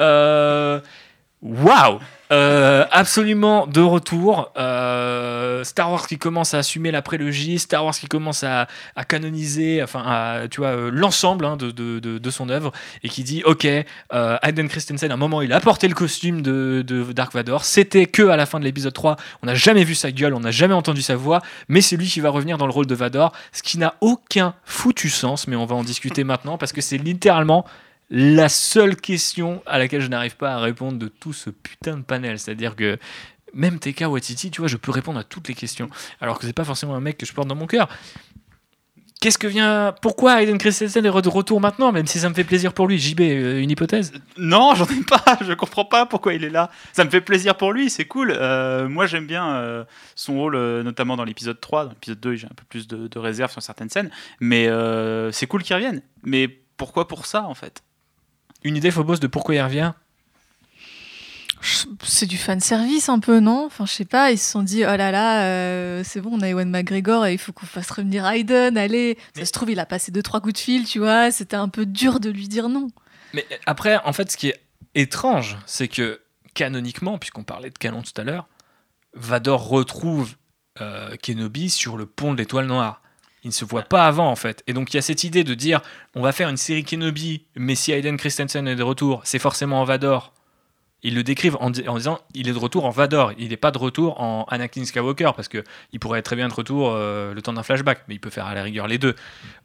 Euh, 0.00 0.80
Waouh 1.42 1.98
Euh, 2.30 2.86
Absolument 2.90 3.66
de 3.66 3.80
retour. 3.80 4.52
Euh, 4.56 5.64
Star 5.64 5.90
Wars 5.90 6.06
qui 6.06 6.16
commence 6.16 6.54
à 6.54 6.58
assumer 6.58 6.90
la 6.90 7.02
prélogie, 7.02 7.58
Star 7.58 7.84
Wars 7.84 7.94
qui 7.94 8.06
commence 8.06 8.44
à, 8.44 8.68
canoniser, 9.08 9.82
enfin, 9.82 10.46
tu 10.50 10.60
vois, 10.60 10.70
euh, 10.70 10.90
l'ensemble 10.90 11.44
hein, 11.44 11.56
de, 11.58 12.30
son 12.30 12.48
œuvre 12.48 12.72
et 13.02 13.08
qui 13.08 13.22
dit 13.24 13.42
Ok, 13.44 13.66
euh, 13.66 14.38
Christensen, 14.68 15.10
à 15.10 15.14
un 15.14 15.18
moment, 15.18 15.42
il 15.42 15.52
a 15.52 15.60
porté 15.60 15.88
le 15.88 15.94
costume 15.94 16.40
de, 16.42 16.82
de 16.86 17.12
Dark 17.12 17.34
Vador. 17.34 17.64
C'était 17.64 18.06
que 18.06 18.28
à 18.28 18.36
la 18.36 18.46
fin 18.46 18.58
de 18.58 18.64
l'épisode 18.64 18.94
3. 18.94 19.16
On 19.42 19.46
n'a 19.46 19.54
jamais 19.54 19.84
vu 19.84 19.94
sa 19.94 20.10
gueule, 20.10 20.32
on 20.32 20.40
n'a 20.40 20.52
jamais 20.52 20.74
entendu 20.74 21.02
sa 21.02 21.16
voix, 21.16 21.42
mais 21.68 21.80
c'est 21.80 21.96
lui 21.96 22.06
qui 22.06 22.20
va 22.20 22.30
revenir 22.30 22.56
dans 22.56 22.66
le 22.66 22.72
rôle 22.72 22.86
de 22.86 22.94
Vador, 22.94 23.32
ce 23.52 23.62
qui 23.62 23.78
n'a 23.78 23.94
aucun 24.00 24.54
foutu 24.64 25.10
sens, 25.10 25.48
mais 25.48 25.56
on 25.56 25.66
va 25.66 25.74
en 25.74 25.84
discuter 25.84 26.24
maintenant 26.32 26.56
parce 26.56 26.72
que 26.72 26.80
c'est 26.80 26.98
littéralement 26.98 27.66
la 28.12 28.50
seule 28.50 28.94
question 28.94 29.62
à 29.64 29.78
laquelle 29.78 30.02
je 30.02 30.08
n'arrive 30.08 30.36
pas 30.36 30.52
à 30.52 30.58
répondre 30.58 30.98
de 30.98 31.08
tout 31.08 31.32
ce 31.32 31.48
putain 31.48 31.96
de 31.96 32.02
panel. 32.02 32.38
C'est-à-dire 32.38 32.76
que 32.76 32.98
même 33.54 33.78
TK 33.78 34.02
Watiti, 34.02 34.50
tu 34.50 34.60
vois, 34.60 34.68
je 34.68 34.76
peux 34.76 34.92
répondre 34.92 35.18
à 35.18 35.24
toutes 35.24 35.48
les 35.48 35.54
questions, 35.54 35.88
alors 36.20 36.38
que 36.38 36.46
c'est 36.46 36.52
pas 36.52 36.64
forcément 36.64 36.94
un 36.94 37.00
mec 37.00 37.16
que 37.16 37.24
je 37.24 37.32
porte 37.32 37.48
dans 37.48 37.54
mon 37.54 37.66
cœur. 37.66 37.88
Qu'est-ce 39.22 39.38
que 39.38 39.46
vient. 39.46 39.94
Pourquoi 40.02 40.42
Hayden 40.42 40.58
Christensen 40.58 41.06
est 41.06 41.22
de 41.22 41.28
retour 41.28 41.60
maintenant, 41.60 41.92
même 41.92 42.06
si 42.06 42.18
ça 42.18 42.28
me 42.28 42.34
fait 42.34 42.44
plaisir 42.44 42.74
pour 42.74 42.88
lui? 42.88 42.98
JB, 42.98 43.20
euh, 43.20 43.60
une 43.60 43.70
hypothèse 43.70 44.12
Non, 44.36 44.74
j'en 44.74 44.84
ai 44.86 45.04
pas. 45.08 45.38
Je 45.46 45.52
comprends 45.52 45.84
pas 45.84 46.06
pourquoi 46.06 46.34
il 46.34 46.42
est 46.44 46.50
là. 46.50 46.70
Ça 46.92 47.04
me 47.04 47.10
fait 47.10 47.20
plaisir 47.20 47.56
pour 47.56 47.72
lui, 47.72 47.88
c'est 47.88 48.04
cool. 48.04 48.34
Euh, 48.36 48.88
moi, 48.88 49.06
j'aime 49.06 49.26
bien 49.26 49.54
euh, 49.54 49.84
son 50.16 50.34
rôle, 50.34 50.56
notamment 50.82 51.16
dans 51.16 51.24
l'épisode 51.24 51.60
3. 51.60 51.84
Dans 51.84 51.90
l'épisode 51.92 52.20
2, 52.20 52.34
j'ai 52.34 52.46
un 52.46 52.54
peu 52.56 52.64
plus 52.68 52.88
de, 52.88 53.06
de 53.06 53.18
réserve 53.18 53.52
sur 53.52 53.62
certaines 53.62 53.90
scènes. 53.90 54.10
Mais 54.40 54.68
c'est 55.30 55.46
cool 55.46 55.62
qu'il 55.62 55.76
revienne. 55.76 56.02
Mais 56.24 56.48
pourquoi 56.76 57.06
pour 57.06 57.24
ça, 57.24 57.44
en 57.44 57.54
fait? 57.54 57.80
Une 58.64 58.76
idée, 58.76 58.90
Phobos, 58.90 59.16
de 59.16 59.26
pourquoi 59.26 59.54
il 59.54 59.60
revient? 59.62 59.92
C'est 62.02 62.26
du 62.26 62.36
fan 62.38 62.58
service 62.60 63.08
un 63.08 63.20
peu, 63.20 63.38
non? 63.38 63.66
Enfin, 63.66 63.86
je 63.86 63.92
sais 63.92 64.04
pas, 64.04 64.32
ils 64.32 64.38
se 64.38 64.50
sont 64.50 64.62
dit, 64.62 64.82
oh 64.84 64.96
là 64.96 65.12
là, 65.12 65.44
euh, 65.44 66.02
c'est 66.04 66.20
bon, 66.20 66.30
on 66.32 66.40
a 66.40 66.48
Ewan 66.48 66.68
McGregor 66.68 67.26
et 67.26 67.32
il 67.34 67.38
faut 67.38 67.52
qu'on 67.52 67.66
fasse 67.66 67.90
revenir 67.90 68.26
Hayden, 68.26 68.76
allez. 68.76 69.16
Mais- 69.36 69.42
Ça 69.42 69.46
se 69.46 69.52
trouve, 69.52 69.70
il 69.70 69.78
a 69.78 69.86
passé 69.86 70.10
deux, 70.10 70.22
trois 70.22 70.40
coups 70.40 70.54
de 70.54 70.58
fil, 70.58 70.84
tu 70.84 70.98
vois, 70.98 71.30
c'était 71.30 71.56
un 71.56 71.68
peu 71.68 71.86
dur 71.86 72.18
de 72.18 72.30
lui 72.30 72.48
dire 72.48 72.68
non. 72.68 72.88
Mais 73.32 73.46
euh, 73.52 73.56
après, 73.66 73.96
en 74.04 74.12
fait, 74.12 74.30
ce 74.32 74.36
qui 74.36 74.48
est 74.48 74.60
étrange, 74.96 75.56
c'est 75.66 75.86
que 75.88 76.20
canoniquement, 76.54 77.18
puisqu'on 77.18 77.44
parlait 77.44 77.70
de 77.70 77.78
canon 77.78 78.02
tout 78.02 78.20
à 78.20 78.24
l'heure, 78.24 78.48
Vador 79.14 79.68
retrouve 79.68 80.34
euh, 80.80 81.14
Kenobi 81.22 81.70
sur 81.70 81.96
le 81.96 82.06
pont 82.06 82.32
de 82.32 82.38
l'étoile 82.38 82.66
noire. 82.66 83.01
Il 83.44 83.48
ne 83.48 83.52
se 83.52 83.64
voit 83.64 83.82
pas 83.82 84.06
avant, 84.06 84.28
en 84.30 84.36
fait. 84.36 84.62
Et 84.68 84.72
donc, 84.72 84.92
il 84.92 84.96
y 84.96 84.98
a 84.98 85.02
cette 85.02 85.24
idée 85.24 85.42
de 85.44 85.54
dire 85.54 85.80
on 86.14 86.22
va 86.22 86.32
faire 86.32 86.48
une 86.48 86.56
série 86.56 86.84
Kenobi, 86.84 87.44
mais 87.56 87.74
si 87.74 87.90
Hayden 87.92 88.16
Christensen 88.16 88.68
est 88.68 88.76
de 88.76 88.82
retour, 88.82 89.20
c'est 89.24 89.38
forcément 89.40 89.80
en 89.80 89.84
Vador. 89.84 90.32
Ils 91.04 91.16
le 91.16 91.24
décrivent 91.24 91.56
en, 91.58 91.70
di- 91.70 91.82
en 91.88 91.96
disant 91.96 92.20
il 92.32 92.48
est 92.48 92.52
de 92.52 92.58
retour 92.58 92.84
en 92.84 92.90
Vador, 92.90 93.32
il 93.36 93.48
n'est 93.48 93.56
pas 93.56 93.72
de 93.72 93.78
retour 93.78 94.20
en 94.20 94.44
Anakin 94.48 94.84
Skywalker, 94.84 95.32
parce 95.34 95.48
que 95.48 95.64
il 95.92 95.98
pourrait 95.98 96.20
être 96.20 96.26
très 96.26 96.36
bien 96.36 96.46
de 96.46 96.54
retour 96.54 96.92
euh, 96.94 97.34
le 97.34 97.42
temps 97.42 97.52
d'un 97.52 97.64
flashback, 97.64 98.02
mais 98.06 98.14
il 98.14 98.20
peut 98.20 98.30
faire 98.30 98.46
à 98.46 98.54
la 98.54 98.62
rigueur 98.62 98.86
les 98.86 98.98
deux. 98.98 99.16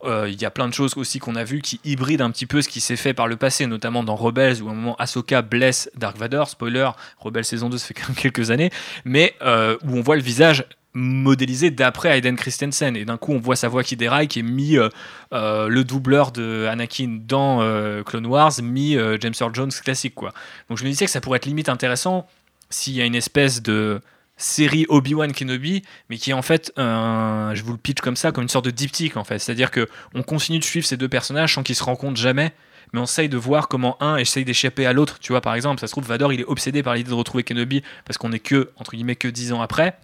Euh, 0.03 0.28
Il 0.28 0.41
y 0.41 0.45
a 0.45 0.49
plein 0.49 0.67
de 0.67 0.73
choses 0.73 0.97
aussi 0.97 1.19
qu'on 1.19 1.36
a 1.36 1.43
vues 1.43 1.61
qui 1.61 1.80
hybrident 1.84 2.21
un 2.23 2.32
petit 2.32 2.47
peu 2.47 2.63
ce 2.63 2.69
qui 2.69 2.82
s'est 2.82 2.95
fait 2.95 3.13
par 3.13 3.28
le 3.28 3.36
passé, 3.36 3.67
notamment 3.67 4.03
dans 4.03 4.15
Rebels, 4.15 4.63
où 4.63 4.69
à 4.69 4.71
un 4.71 4.73
moment 4.73 4.95
Ahsoka 4.95 5.43
blesse 5.43 5.91
Dark 5.95 6.17
Vador, 6.17 6.49
spoiler, 6.49 6.89
Rebels 7.19 7.45
saison 7.45 7.69
2, 7.69 7.78
ça 7.78 7.86
fait 7.86 7.93
quand 7.93 8.07
même 8.07 8.15
quelques 8.17 8.49
années, 8.49 8.71
mais 9.05 9.36
euh, 9.43 9.78
où 9.86 9.95
on 9.95 10.01
voit 10.01 10.15
le 10.15 10.23
visage 10.23 10.65
modélisé 10.97 11.69
d'après 11.71 12.09
Hayden 12.17 12.35
Christensen. 12.35 12.95
Et 12.97 13.05
d'un 13.05 13.17
coup 13.17 13.33
on 13.33 13.39
voit 13.39 13.55
sa 13.55 13.67
voix 13.67 13.83
qui 13.83 13.95
déraille 13.95 14.27
qui 14.27 14.39
est 14.39 14.43
mis 14.43 14.77
euh, 14.77 14.89
euh, 15.33 15.67
le 15.67 15.83
doubleur 15.83 16.31
de 16.31 16.65
Anakin 16.69 17.19
dans 17.25 17.61
euh, 17.61 18.03
Clone 18.03 18.25
Wars 18.25 18.51
mis 18.61 18.97
James 19.21 19.33
Earl 19.39 19.53
Jones 19.53 19.71
classique 19.71 20.15
quoi. 20.15 20.33
Donc 20.69 20.77
je 20.77 20.83
me 20.83 20.89
disais 20.89 21.05
que 21.05 21.11
ça 21.11 21.21
pourrait 21.21 21.37
être 21.37 21.45
limite 21.45 21.69
intéressant 21.69 22.27
s'il 22.69 22.93
y 22.93 23.01
a 23.01 23.05
une 23.05 23.15
espèce 23.15 23.61
de 23.61 24.01
série 24.35 24.85
Obi-Wan 24.89 25.31
Kenobi 25.33 25.83
mais 26.09 26.17
qui 26.17 26.31
est 26.31 26.33
en 26.33 26.41
fait 26.41 26.71
un- 26.77 27.51
je 27.53 27.63
vous 27.63 27.71
le 27.71 27.77
pitch 27.77 28.01
comme 28.01 28.15
ça 28.15 28.31
comme 28.31 28.43
une 28.43 28.49
sorte 28.49 28.65
de 28.65 28.71
diptyque 28.71 29.17
en 29.17 29.23
fait. 29.23 29.39
C'est 29.39 29.51
à 29.51 29.55
dire 29.55 29.71
que 29.71 29.87
on 30.15 30.23
continue 30.23 30.59
de 30.59 30.63
suivre 30.63 30.85
ces 30.85 30.97
deux 30.97 31.09
personnages 31.09 31.53
sans 31.53 31.63
qu'ils 31.63 31.75
se 31.75 31.83
rencontrent 31.83 32.19
jamais 32.19 32.51
mais 32.93 32.99
on 33.01 33.03
essaye 33.03 33.27
de 33.29 33.35
voir 33.37 33.67
comment 33.67 34.01
un 34.01 34.15
essaye 34.15 34.45
d'échapper 34.45 34.85
à 34.85 34.93
l'autre. 34.93 35.19
Tu 35.19 35.33
vois 35.33 35.41
par 35.41 35.53
exemple 35.55 35.79
ça 35.81 35.87
se 35.87 35.91
trouve 35.91 36.05
Vador 36.05 36.33
il 36.33 36.39
est 36.41 36.45
obsédé 36.45 36.83
par 36.83 36.95
l'idée 36.95 37.09
de 37.09 37.15
retrouver 37.15 37.43
Kenobi 37.43 37.83
parce 38.05 38.17
qu'on 38.17 38.31
est 38.31 38.39
que 38.39 38.71
entre 38.77 38.91
guillemets 38.91 39.15
que 39.15 39.27
10 39.27 39.53
ans 39.53 39.61
après 39.61 39.97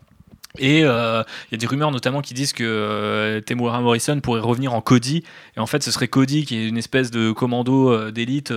et 0.59 0.83
euh, 0.83 1.23
il 1.49 1.53
y 1.53 1.55
a 1.55 1.57
des 1.57 1.65
rumeurs 1.65 1.89
notamment 1.89 2.21
qui 2.21 2.35
disent 2.35 2.53
que 2.53 2.63
euh, 2.63 3.41
Temuera 3.41 3.81
Morrison 3.81 4.19
pourrait 4.19 4.39
revenir 4.41 4.73
en 4.73 4.81
Cody. 4.81 5.23
Et 5.57 5.59
en 5.59 5.65
fait, 5.65 5.81
ce 5.81 5.91
serait 5.91 6.07
Cody 6.07 6.45
qui 6.45 6.57
est 6.57 6.67
une 6.67 6.77
espèce 6.77 7.09
de 7.09 7.31
commando 7.31 7.91
euh, 7.91 8.11
d'élite 8.11 8.53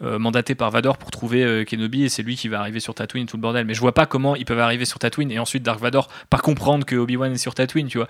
euh, 0.00 0.16
mandaté 0.18 0.54
par 0.54 0.70
Vador 0.70 0.96
pour 0.96 1.10
trouver 1.10 1.42
euh, 1.42 1.64
Kenobi. 1.64 2.04
Et 2.04 2.08
c'est 2.08 2.22
lui 2.22 2.36
qui 2.36 2.46
va 2.48 2.60
arriver 2.60 2.78
sur 2.78 2.94
Tatooine, 2.94 3.26
tout 3.26 3.36
le 3.36 3.42
bordel. 3.42 3.64
Mais 3.64 3.74
je 3.74 3.80
vois 3.80 3.94
pas 3.94 4.06
comment 4.06 4.36
ils 4.36 4.44
peuvent 4.44 4.60
arriver 4.60 4.84
sur 4.84 5.00
Tatooine 5.00 5.32
et 5.32 5.40
ensuite 5.40 5.64
Dark 5.64 5.80
Vador 5.80 6.08
pas 6.30 6.38
comprendre 6.38 6.86
que 6.86 6.94
Obi-Wan 6.94 7.32
est 7.32 7.38
sur 7.38 7.54
Tatooine, 7.54 7.88
tu 7.88 7.98
vois. 7.98 8.06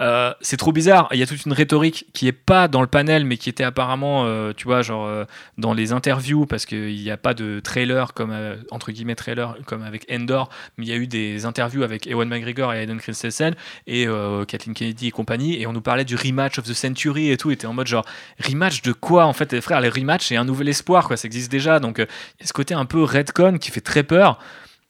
Euh, 0.00 0.32
c'est 0.40 0.56
trop 0.56 0.70
bizarre. 0.70 1.08
Il 1.12 1.18
y 1.18 1.22
a 1.22 1.26
toute 1.26 1.44
une 1.44 1.52
rhétorique 1.52 2.06
qui 2.12 2.28
est 2.28 2.32
pas 2.32 2.68
dans 2.68 2.80
le 2.80 2.86
panel, 2.86 3.24
mais 3.24 3.36
qui 3.38 3.48
était 3.48 3.64
apparemment, 3.64 4.52
tu 4.54 4.64
vois, 4.64 4.82
genre 4.82 5.26
dans 5.58 5.74
les 5.74 5.92
interviews, 5.92 6.46
parce 6.46 6.66
qu'il 6.66 6.94
n'y 6.94 7.10
a 7.10 7.16
pas 7.16 7.34
de 7.34 7.60
trailer 7.60 8.14
comme, 8.14 8.34
entre 8.70 8.92
guillemets, 8.92 9.14
trailer 9.14 9.56
comme 9.66 9.82
avec 9.82 10.06
Endor, 10.10 10.48
mais 10.76 10.86
il 10.86 10.88
y 10.88 10.92
a 10.92 10.96
eu 10.96 11.06
des 11.06 11.44
interviews 11.44 11.82
avec 11.82 12.06
Ewan 12.06 12.28
McGregor 12.28 12.72
et 12.72 12.82
Hayden 12.82 12.98
Christensen 12.98 13.54
et 13.86 14.06
Kathleen 14.46 14.74
Kennedy 14.74 15.08
et 15.08 15.10
compagnie, 15.10 15.60
et 15.60 15.66
on 15.66 15.72
nous 15.72 15.80
parlait 15.80 16.04
du 16.04 16.16
rematch 16.16 16.58
of 16.58 16.64
the 16.66 16.74
century 16.74 17.30
et 17.30 17.36
tout, 17.36 17.50
et 17.50 17.54
était 17.54 17.66
en 17.66 17.74
mode 17.74 17.86
genre, 17.86 18.04
rematch 18.38 18.82
de 18.82 18.92
quoi 18.92 19.26
en 19.26 19.32
fait, 19.32 19.60
frère, 19.60 19.80
les 19.80 19.88
rematchs 19.88 20.26
c'est 20.26 20.36
un 20.36 20.44
nouvel 20.44 20.68
espoir, 20.68 21.08
quoi, 21.08 21.16
ça 21.16 21.28
existe 21.32 21.50
déjà, 21.50 21.80
donc 21.80 21.98
euh, 21.98 22.06
il 22.38 22.42
y 22.42 22.44
a 22.44 22.46
ce 22.46 22.52
côté 22.52 22.74
un 22.74 22.84
peu 22.84 23.02
redcon 23.02 23.58
qui 23.58 23.70
fait 23.70 23.80
très 23.80 24.02
peur. 24.02 24.38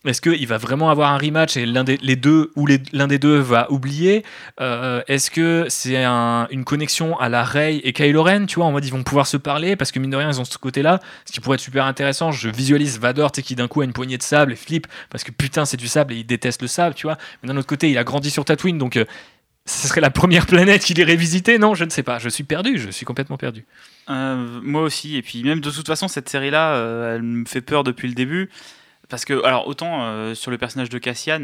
Est-ce 0.05 0.21
qu'il 0.21 0.49
va 0.49 0.59
vraiment 0.59 0.91
avoir 0.91 1.13
un 1.13 1.17
rematch 1.17 1.57
et 1.57 1.65
l'un 1.65 1.85
des 1.85 1.97
les 2.03 2.17
deux 2.17 2.51
ou 2.57 2.67
l'un 2.93 3.07
des 3.07 3.21
deux 3.21 3.39
va 3.39 3.71
oublier? 3.71 4.25
Euh, 4.61 5.01
Est-ce 5.07 5.31
que 5.31 5.67
c'est 5.69 6.03
un- 6.03 6.49
une 6.51 6.65
connexion 6.65 7.17
à 7.21 7.29
la 7.29 7.45
Rey 7.45 7.81
et 7.85 7.93
Kylo 7.93 8.25
Ren, 8.25 8.47
tu 8.47 8.57
vois, 8.57 8.65
en 8.65 8.73
mode 8.73 8.85
ils 8.85 8.91
vont 8.91 9.05
pouvoir 9.05 9.29
se 9.29 9.37
parler 9.37 9.77
parce 9.77 9.93
que 9.93 10.01
mine 10.01 10.11
de 10.11 10.17
rien 10.17 10.29
ils 10.29 10.41
ont 10.41 10.45
ce 10.45 10.59
côté-là, 10.59 10.99
ce 11.25 11.31
qui 11.33 11.39
pourrait 11.39 11.55
être 11.55 11.61
super 11.61 11.85
intéressant. 11.85 12.33
Je 12.33 12.49
visualise 12.49 12.99
Vador, 12.99 13.31
sais, 13.33 13.43
qui 13.43 13.55
d'un 13.55 13.69
coup 13.69 13.81
a 13.81 13.85
une 13.85 13.93
poignée 13.93 14.19
de 14.19 14.25
sable 14.25 14.53
et 14.53 14.57
flippe 14.57 14.89
parce 15.09 15.23
que 15.23 15.31
putain 15.31 15.65
c'est 15.67 15.77
du 15.77 15.87
sable 15.87 16.15
et 16.15 16.17
il 16.17 16.27
déteste 16.27 16.63
le 16.63 16.69
sable, 16.69 16.97
tu 16.97 17.07
vois. 17.07 17.17
Mais 17.43 17.49
d'un 17.49 17.57
autre 17.57 17.69
côté 17.69 17.89
il 17.89 17.97
a 17.97 18.03
grandi 18.03 18.31
sur 18.33 18.45
Tatooine 18.45 18.79
donc 18.79 18.97
euh, 18.97 19.05
ce 19.67 19.87
serait 19.87 20.01
la 20.01 20.11
première 20.11 20.47
planète 20.53 20.83
qu'il 20.83 20.99
irait 20.99 21.15
visiter 21.15 21.59
Non, 21.59 21.77
je 21.77 21.85
ne 21.85 21.91
sais 21.91 22.03
pas. 22.03 22.19
Je 22.19 22.29
suis 22.29 22.43
perdu, 22.43 22.77
je 22.77 22.91
suis 22.91 23.07
complètement 23.07 23.37
perdu. 23.37 23.65
Euh, 24.11 24.61
moi 24.63 24.83
aussi, 24.83 25.17
et 25.17 25.23
puis 25.23 25.43
même 25.45 25.61
de 25.61 25.71
toute 25.71 25.87
façon, 25.87 26.09
cette 26.09 26.29
série-là, 26.29 26.75
euh, 26.75 27.15
elle 27.15 27.23
me 27.23 27.45
fait 27.45 27.61
peur 27.61 27.85
depuis 27.85 28.09
le 28.09 28.15
début. 28.15 28.51
Parce 29.09 29.25
que, 29.25 29.45
alors, 29.45 29.67
autant 29.69 30.05
euh, 30.05 30.35
sur 30.35 30.51
le 30.51 30.57
personnage 30.57 30.89
de 30.89 30.99
Cassian, 30.99 31.43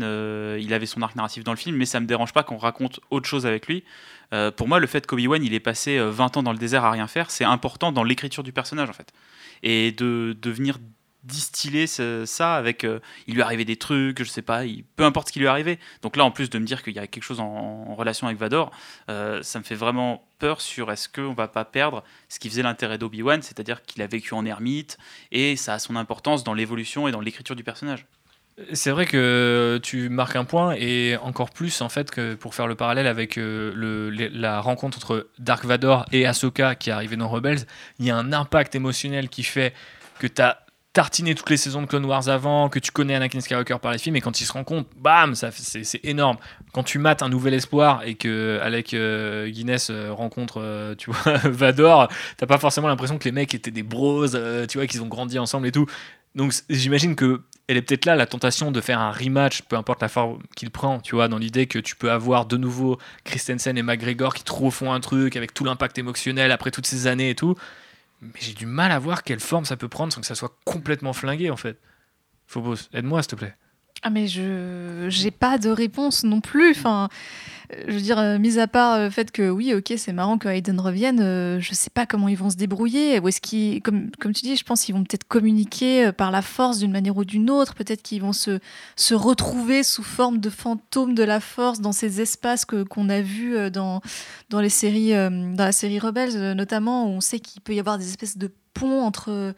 il 0.58 0.72
avait 0.72 0.86
son 0.86 1.02
arc 1.02 1.14
narratif 1.16 1.44
dans 1.44 1.52
le 1.52 1.58
film, 1.58 1.76
mais 1.76 1.84
ça 1.84 2.00
me 2.00 2.06
dérange 2.06 2.32
pas 2.32 2.42
qu'on 2.42 2.56
raconte 2.56 3.00
autre 3.10 3.28
chose 3.28 3.46
avec 3.46 3.66
lui. 3.66 3.84
Pour 4.56 4.68
moi, 4.68 4.78
le 4.78 4.86
fait 4.86 5.06
qu'Obi-Wan 5.06 5.42
il 5.42 5.54
ait 5.54 5.60
passé 5.60 5.96
euh, 5.98 6.10
20 6.10 6.38
ans 6.38 6.42
dans 6.42 6.52
le 6.52 6.58
désert 6.58 6.84
à 6.84 6.90
rien 6.90 7.06
faire, 7.06 7.30
c'est 7.30 7.44
important 7.44 7.92
dans 7.92 8.04
l'écriture 8.04 8.42
du 8.42 8.52
personnage 8.52 8.90
en 8.90 8.92
fait. 8.92 9.12
Et 9.62 9.92
de, 9.92 10.36
de 10.40 10.50
venir 10.50 10.78
distiller 11.28 11.86
ça 11.86 12.54
avec. 12.56 12.84
euh, 12.84 12.98
il 13.26 13.34
lui 13.34 13.42
arrivé 13.42 13.64
des 13.64 13.76
trucs, 13.76 14.18
je 14.22 14.28
sais 14.28 14.42
pas, 14.42 14.64
il- 14.64 14.84
peu 14.96 15.04
importe 15.04 15.28
ce 15.28 15.32
qui 15.32 15.38
lui 15.38 15.46
arrivé. 15.46 15.78
Donc 16.02 16.16
là, 16.16 16.24
en 16.24 16.30
plus 16.30 16.50
de 16.50 16.58
me 16.58 16.64
dire 16.66 16.82
qu'il 16.82 16.94
y 16.94 16.98
a 16.98 17.06
quelque 17.06 17.22
chose 17.22 17.40
en, 17.40 17.44
en 17.88 17.94
relation 17.94 18.26
avec 18.26 18.38
Vador, 18.38 18.70
euh, 19.10 19.42
ça 19.42 19.58
me 19.58 19.64
fait 19.64 19.74
vraiment 19.74 20.24
peur 20.38 20.60
sur 20.60 20.90
est-ce 20.90 21.08
qu'on 21.08 21.34
va 21.34 21.48
pas 21.48 21.64
perdre 21.64 22.02
ce 22.28 22.38
qui 22.38 22.48
faisait 22.48 22.62
l'intérêt 22.62 22.98
d'Obi-Wan, 22.98 23.42
c'est-à-dire 23.42 23.82
qu'il 23.82 24.02
a 24.02 24.06
vécu 24.06 24.34
en 24.34 24.44
ermite 24.44 24.98
et 25.30 25.56
ça 25.56 25.74
a 25.74 25.78
son 25.78 25.96
importance 25.96 26.44
dans 26.44 26.54
l'évolution 26.54 27.08
et 27.08 27.12
dans 27.12 27.20
l'écriture 27.20 27.56
du 27.56 27.64
personnage. 27.64 28.06
C'est 28.72 28.90
vrai 28.90 29.06
que 29.06 29.78
tu 29.84 30.08
marques 30.08 30.34
un 30.34 30.44
point 30.44 30.74
et 30.76 31.16
encore 31.22 31.50
plus 31.50 31.80
en 31.80 31.88
fait 31.88 32.10
que 32.10 32.34
pour 32.34 32.56
faire 32.56 32.66
le 32.66 32.74
parallèle 32.74 33.06
avec 33.06 33.38
euh, 33.38 33.72
le, 33.72 34.10
la 34.10 34.60
rencontre 34.60 34.96
entre 34.98 35.28
Dark 35.38 35.64
Vador 35.64 36.06
et 36.10 36.26
Ahsoka 36.26 36.74
qui 36.74 36.90
est 36.90 36.92
arrivée 36.92 37.14
dans 37.14 37.28
Rebels, 37.28 37.66
il 38.00 38.06
y 38.06 38.10
a 38.10 38.16
un 38.16 38.32
impact 38.32 38.74
émotionnel 38.74 39.28
qui 39.28 39.44
fait 39.44 39.74
que 40.18 40.26
tu 40.26 40.42
as 40.42 40.58
tartiné 40.98 41.36
toutes 41.36 41.50
les 41.50 41.56
saisons 41.56 41.80
de 41.80 41.86
Clone 41.86 42.06
Wars 42.06 42.28
avant, 42.28 42.68
que 42.68 42.80
tu 42.80 42.90
connais 42.90 43.14
Anakin 43.14 43.38
Skywalker 43.40 43.76
par 43.80 43.92
les 43.92 43.98
films 43.98 44.16
et 44.16 44.20
quand 44.20 44.40
il 44.40 44.44
se 44.44 44.52
rend 44.52 44.64
compte, 44.64 44.88
bam, 44.96 45.36
ça 45.36 45.50
c'est 45.52 46.00
énorme. 46.02 46.38
Quand 46.72 46.82
tu 46.82 46.98
mates 46.98 47.22
un 47.22 47.28
nouvel 47.28 47.54
espoir 47.54 48.02
et 48.04 48.16
que 48.16 48.58
Alec 48.64 48.94
euh, 48.94 49.48
Guinness 49.48 49.90
euh, 49.90 50.12
rencontre 50.12 50.96
tu 50.98 51.12
vois 51.12 51.36
Vador, 51.44 52.08
t'as 52.36 52.46
pas 52.46 52.58
forcément 52.58 52.88
l'impression 52.88 53.16
que 53.16 53.26
les 53.26 53.30
mecs 53.30 53.54
étaient 53.54 53.70
des 53.70 53.84
bros, 53.84 54.26
tu 54.26 54.78
vois 54.78 54.88
qu'ils 54.88 55.00
ont 55.00 55.06
grandi 55.06 55.38
ensemble 55.38 55.68
et 55.68 55.72
tout. 55.72 55.86
Donc 56.34 56.52
j'imagine 56.68 57.14
que 57.14 57.42
elle 57.68 57.76
est 57.76 57.82
peut-être 57.82 58.04
là 58.04 58.16
la 58.16 58.26
tentation 58.26 58.72
de 58.72 58.80
faire 58.80 58.98
un 58.98 59.12
rematch, 59.12 59.62
peu 59.62 59.76
importe 59.76 60.02
la 60.02 60.08
forme 60.08 60.40
qu'il 60.56 60.72
prend, 60.72 60.98
tu 60.98 61.14
vois, 61.14 61.28
dans 61.28 61.38
l'idée 61.38 61.68
que 61.68 61.78
tu 61.78 61.94
peux 61.94 62.10
avoir 62.10 62.44
de 62.46 62.56
nouveau 62.56 62.98
Christensen 63.22 63.78
et 63.78 63.82
McGregor 63.84 64.34
qui 64.34 64.42
trop 64.42 64.72
font 64.72 64.92
un 64.92 64.98
truc 64.98 65.36
avec 65.36 65.54
tout 65.54 65.62
l'impact 65.62 65.96
émotionnel 65.96 66.50
après 66.50 66.72
toutes 66.72 66.86
ces 66.86 67.06
années 67.06 67.30
et 67.30 67.34
tout. 67.36 67.54
Mais 68.20 68.32
j'ai 68.40 68.54
du 68.54 68.66
mal 68.66 68.90
à 68.90 68.98
voir 68.98 69.22
quelle 69.22 69.40
forme 69.40 69.64
ça 69.64 69.76
peut 69.76 69.88
prendre 69.88 70.12
sans 70.12 70.20
que 70.20 70.26
ça 70.26 70.34
soit 70.34 70.58
complètement 70.64 71.12
flingué 71.12 71.50
en 71.50 71.56
fait. 71.56 71.78
Phobos, 72.46 72.88
aide-moi 72.92 73.22
s'il 73.22 73.30
te 73.30 73.36
plaît. 73.36 73.56
Ah 74.02 74.10
mais 74.10 74.28
je 74.28 75.06
j'ai 75.08 75.30
pas 75.30 75.58
de 75.58 75.70
réponse 75.70 76.24
non 76.24 76.40
plus. 76.40 76.70
Enfin, 76.70 77.08
je 77.86 77.92
veux 77.92 78.00
dire, 78.00 78.18
euh, 78.18 78.38
mis 78.38 78.58
à 78.58 78.66
part 78.66 78.98
le 78.98 79.10
fait 79.10 79.30
que 79.30 79.50
oui, 79.50 79.74
ok, 79.74 79.92
c'est 79.96 80.12
marrant 80.12 80.38
que 80.38 80.48
Hayden 80.48 80.80
revienne, 80.80 81.20
euh, 81.20 81.60
je 81.60 81.74
sais 81.74 81.90
pas 81.90 82.06
comment 82.06 82.28
ils 82.28 82.36
vont 82.36 82.48
se 82.48 82.56
débrouiller. 82.56 83.20
Ou 83.20 83.28
est-ce 83.28 83.40
qu'ils, 83.40 83.82
comme, 83.82 84.10
comme 84.18 84.32
tu 84.32 84.42
dis, 84.42 84.56
je 84.56 84.64
pense 84.64 84.84
qu'ils 84.84 84.94
vont 84.94 85.04
peut-être 85.04 85.26
communiquer 85.28 86.06
euh, 86.06 86.12
par 86.12 86.30
la 86.30 86.40
force 86.40 86.78
d'une 86.78 86.92
manière 86.92 87.16
ou 87.16 87.24
d'une 87.24 87.50
autre. 87.50 87.74
Peut-être 87.74 88.02
qu'ils 88.02 88.22
vont 88.22 88.32
se, 88.32 88.58
se 88.96 89.14
retrouver 89.14 89.82
sous 89.82 90.02
forme 90.02 90.38
de 90.38 90.48
fantômes 90.48 91.14
de 91.14 91.22
la 91.24 91.40
force 91.40 91.80
dans 91.80 91.92
ces 91.92 92.20
espaces 92.20 92.64
que, 92.64 92.84
qu'on 92.84 93.08
a 93.10 93.20
vus 93.20 93.70
dans, 93.70 94.00
dans, 94.48 94.60
les 94.60 94.70
séries, 94.70 95.10
dans 95.10 95.64
la 95.64 95.72
série 95.72 95.98
Rebels, 95.98 96.52
notamment, 96.54 97.04
où 97.04 97.08
on 97.08 97.20
sait 97.20 97.40
qu'il 97.40 97.60
peut 97.60 97.74
y 97.74 97.80
avoir 97.80 97.98
des 97.98 98.08
espèces 98.08 98.38
de 98.38 98.50
ponts 98.72 99.02
entre 99.02 99.54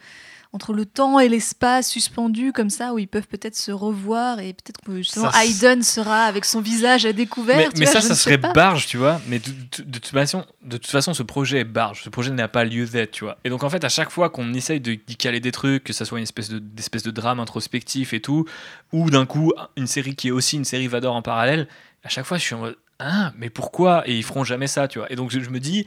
entre 0.53 0.72
le 0.72 0.84
temps 0.84 1.20
et 1.20 1.28
l'espace 1.28 1.88
suspendu 1.88 2.53
comme 2.53 2.70
ça 2.70 2.92
où 2.92 2.98
ils 2.98 3.07
peuvent 3.07 3.28
peut-être 3.28 3.55
se 3.55 3.70
revoir 3.70 4.40
et 4.40 4.53
peut-être 4.53 4.80
que 4.80 4.96
justement 4.96 5.30
Hayden 5.32 5.82
sera 5.82 6.24
avec 6.24 6.44
son 6.44 6.61
visage 6.61 7.07
à 7.07 7.12
découvert. 7.12 7.70
Mais, 7.76 7.86
ça, 7.86 8.01
ça 8.01 8.16
serait 8.16 8.36
barge, 8.36 8.86
tu 8.86 8.96
vois. 8.96 9.20
Mais 9.28 9.38
de, 9.38 9.98
toute 9.98 10.07
façon, 10.07 10.44
de 10.62 10.76
toute 10.76 10.90
façon, 10.90 11.14
ce 11.14 11.22
projet 11.22 11.61
est 11.61 11.64
barge. 11.64 12.03
Ce 12.03 12.09
projet 12.09 12.32
n'a 12.32 12.48
pas 12.48 12.64
lieu 12.64 12.84
d'être, 12.86 13.12
tu 13.12 13.24
vois. 13.24 13.38
Et 13.44 13.51
donc 13.51 13.62
en 13.62 13.70
fait, 13.70 13.84
à 13.84 13.88
chaque 13.88 14.11
fois 14.11 14.28
qu'on 14.28 14.53
essaye 14.53 14.80
de 14.80 14.98
caler 15.16 15.38
des 15.38 15.53
trucs, 15.53 15.84
que 15.84 15.92
ça 15.92 16.05
soit 16.05 16.18
une 16.18 16.24
espèce 16.24 16.51
de, 16.51 16.59
de 16.59 17.11
drame 17.12 17.38
introspectif 17.38 18.12
et 18.12 18.20
tout, 18.20 18.44
ou 18.92 19.09
d'un 19.11 19.26
coup 19.26 19.53
une 19.76 19.86
série 19.86 20.16
qui 20.16 20.28
est 20.28 20.32
aussi 20.32 20.57
une 20.57 20.64
série 20.64 20.88
Vador 20.88 21.14
en 21.14 21.22
parallèle, 21.22 21.68
à 22.03 22.09
chaque 22.09 22.24
fois 22.24 22.38
je 22.38 22.42
suis 22.42 22.55
en 22.55 22.61
mode 22.61 22.76
ah 22.98 23.32
mais 23.38 23.51
pourquoi? 23.51 24.07
Et 24.07 24.16
ils 24.16 24.24
feront 24.24 24.44
jamais 24.44 24.66
ça, 24.66 24.88
tu 24.88 24.98
vois. 24.98 25.11
Et 25.11 25.16
donc 25.16 25.30
je 25.30 25.48
me 25.48 25.59
dis 25.59 25.86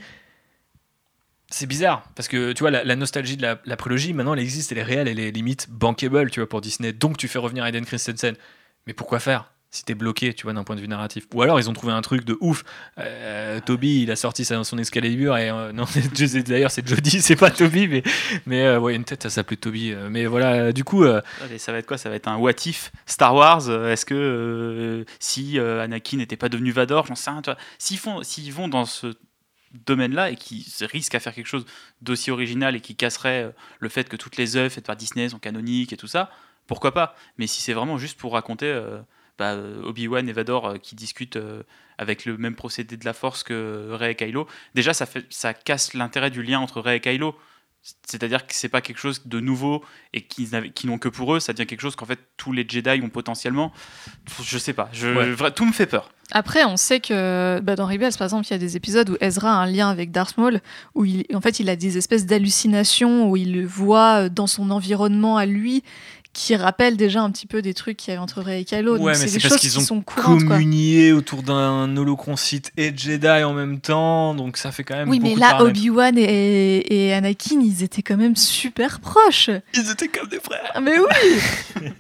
c'est 1.53 1.67
bizarre 1.67 2.03
parce 2.15 2.27
que 2.27 2.51
tu 2.51 2.61
vois 2.61 2.71
la, 2.71 2.95
nostalgie 2.95 3.37
de 3.37 3.43
la, 3.43 3.77
prélogie 3.77 4.13
maintenant 4.13 4.33
elle 4.33 4.39
existe 4.39 4.71
elle 4.71 4.79
est 4.79 4.83
réelle 4.83 5.07
elle 5.07 5.19
est 5.19 5.31
limite 5.31 5.69
bankable 5.69 6.31
tu 6.31 6.39
vois 6.39 6.49
pour 6.49 6.61
Disney. 6.61 6.93
Donc 6.93 7.17
tu 7.17 7.27
fais 7.27 7.39
revenir 7.39 7.65
Aiden 7.65 7.85
Christensen. 7.85 8.35
Mais 8.87 8.93
pourquoi 8.93 9.19
faire 9.19 9.51
si 9.69 9.83
t'es 9.85 9.93
bloqué 9.93 10.33
tu 10.33 10.43
vois 10.43 10.53
d'un 10.53 10.63
point 10.63 10.75
de 10.75 10.81
vue 10.81 10.87
narratif? 10.87 11.27
Ou 11.31 11.43
alors 11.43 11.59
ils 11.59 11.69
ont 11.69 11.73
trouvé 11.73 11.93
un 11.93 12.01
truc 12.01 12.25
de 12.25 12.35
ouf. 12.41 12.63
Euh, 12.97 13.59
Toby 13.59 14.01
il 14.01 14.09
a 14.09 14.15
sorti 14.15 14.45
son 14.45 14.77
Excalibur 14.79 15.37
et 15.37 15.51
euh, 15.51 15.71
non 15.71 15.85
d'ailleurs 16.47 16.71
c'est 16.71 16.87
Jody 16.87 17.21
c'est 17.21 17.35
pas 17.35 17.51
Toby 17.51 17.87
mais 17.87 18.03
mais 18.47 18.63
euh, 18.63 18.79
ouais 18.79 18.95
une 18.95 19.03
tête 19.03 19.21
ça 19.21 19.29
s'appelait 19.29 19.57
Toby 19.57 19.93
mais 20.09 20.25
voilà 20.25 20.71
du 20.71 20.83
coup 20.83 21.05
ça 21.57 21.71
va 21.71 21.77
être 21.77 21.85
quoi? 21.85 21.99
Ça 21.99 22.09
va 22.09 22.15
être 22.15 22.27
un 22.27 22.37
what 22.37 22.53
if 22.65 22.91
Star 23.05 23.35
Wars 23.35 23.69
est-ce 23.69 24.07
que 24.07 25.05
si 25.19 25.59
Anakin 25.59 26.17
n'était 26.17 26.37
pas 26.37 26.49
devenu 26.49 26.71
Vador? 26.71 27.05
J'en 27.05 27.15
sais 27.15 27.29
rien 27.29 27.43
s'ils 27.77 27.99
font 27.99 28.23
s'ils 28.23 28.51
vont 28.51 28.67
dans 28.67 28.85
ce 28.85 29.13
domaine-là 29.73 30.29
et 30.29 30.35
qui 30.35 30.65
risque 30.81 31.15
à 31.15 31.19
faire 31.19 31.33
quelque 31.33 31.47
chose 31.47 31.65
d'aussi 32.01 32.31
original 32.31 32.75
et 32.75 32.81
qui 32.81 32.95
casserait 32.95 33.43
euh, 33.43 33.51
le 33.79 33.89
fait 33.89 34.09
que 34.09 34.15
toutes 34.15 34.37
les 34.37 34.55
œuvres 34.55 34.71
faites 34.71 34.85
par 34.85 34.95
Disney 34.95 35.29
sont 35.29 35.39
canoniques 35.39 35.93
et 35.93 35.97
tout 35.97 36.07
ça, 36.07 36.31
pourquoi 36.67 36.93
pas? 36.93 37.15
Mais 37.37 37.47
si 37.47 37.61
c'est 37.61 37.73
vraiment 37.73 37.97
juste 37.97 38.17
pour 38.17 38.33
raconter 38.33 38.67
euh, 38.67 38.99
bah, 39.37 39.57
Obi-Wan 39.83 40.27
et 40.29 40.33
Vador 40.33 40.67
euh, 40.67 40.77
qui 40.77 40.95
discutent 40.95 41.39
avec 41.97 42.25
le 42.25 42.37
même 42.37 42.55
procédé 42.55 42.97
de 42.97 43.05
la 43.05 43.13
force 43.13 43.43
que 43.43 43.89
Rey 43.91 44.11
et 44.11 44.15
Kylo, 44.15 44.47
déjà 44.75 44.93
ça, 44.93 45.05
fait, 45.05 45.25
ça 45.29 45.53
casse 45.53 45.93
l'intérêt 45.93 46.29
du 46.29 46.43
lien 46.43 46.59
entre 46.59 46.79
Rey 46.79 46.97
et 46.97 46.99
Kylo. 46.99 47.35
C'est-à-dire 48.05 48.47
que 48.47 48.53
c'est 48.53 48.69
pas 48.69 48.79
quelque 48.79 48.99
chose 48.99 49.27
de 49.27 49.41
nouveau 49.41 49.83
et 50.13 50.21
qui, 50.21 50.49
qui 50.73 50.87
n'ont 50.87 50.97
que 50.97 51.09
pour 51.09 51.35
eux, 51.35 51.41
ça 51.41 51.51
devient 51.51 51.67
quelque 51.67 51.81
chose 51.81 51.97
qu'en 51.97 52.05
fait 52.05 52.19
tous 52.37 52.53
les 52.53 52.65
Jedi 52.65 53.01
ont 53.03 53.09
potentiellement. 53.09 53.73
Je 54.41 54.57
sais 54.57 54.71
pas, 54.71 54.89
je, 54.93 55.49
tout 55.49 55.65
me 55.65 55.73
fait 55.73 55.85
peur. 55.85 56.09
Après, 56.33 56.65
on 56.65 56.77
sait 56.77 56.99
que 56.99 57.59
bah, 57.61 57.75
dans 57.75 57.85
Rebels, 57.85 58.13
par 58.17 58.25
exemple, 58.25 58.47
il 58.47 58.51
y 58.51 58.55
a 58.55 58.59
des 58.59 58.75
épisodes 58.75 59.09
où 59.09 59.15
Ezra 59.21 59.51
a 59.51 59.63
un 59.63 59.67
lien 59.67 59.89
avec 59.89 60.11
Darth 60.11 60.37
Maul, 60.37 60.59
où 60.95 61.05
il, 61.05 61.25
en 61.33 61.41
fait 61.41 61.59
il 61.59 61.69
a 61.69 61.75
des 61.75 61.97
espèces 61.97 62.25
d'hallucinations, 62.25 63.29
où 63.29 63.37
il 63.37 63.53
le 63.53 63.65
voit 63.65 64.29
dans 64.29 64.47
son 64.47 64.71
environnement 64.71 65.37
à 65.37 65.45
lui, 65.45 65.83
qui 66.33 66.55
rappellent 66.55 66.97
déjà 66.97 67.21
un 67.21 67.29
petit 67.29 67.45
peu 67.45 67.61
des 67.61 67.75
trucs 67.75 67.97
qu'il 67.97 68.11
y 68.11 68.15
avait 68.15 68.21
entre 68.21 68.41
Rey 68.41 68.61
et 68.61 68.65
Kylo. 68.65 68.97
Ouais, 68.97 69.13
mais 69.19 69.27
c'est 69.27 69.39
parce 69.39 69.57
qu'ils 69.57 69.93
ont 69.93 70.01
communié 70.01 71.13
autour 71.13 71.43
d'un 71.43 71.95
holoconcite 71.95 72.71
et 72.75 72.91
Jedi 72.95 73.43
en 73.43 73.53
même 73.53 73.79
temps, 73.79 74.33
donc 74.33 74.57
ça 74.57 74.71
fait 74.71 74.83
quand 74.83 74.95
même. 74.95 75.09
Oui, 75.09 75.19
mais 75.21 75.35
là, 75.35 75.61
Obi-Wan 75.61 76.17
et, 76.17 77.07
et, 77.07 77.13
Anakin, 77.13 77.61
ils 77.61 77.83
étaient 77.83 78.01
quand 78.01 78.17
même 78.17 78.35
super 78.35 78.99
proches. 78.99 79.51
Ils 79.75 79.91
étaient 79.91 80.07
comme 80.07 80.27
des 80.27 80.39
frères. 80.39 80.71
Ah, 80.73 80.81
mais 80.81 80.97
oui 80.97 81.85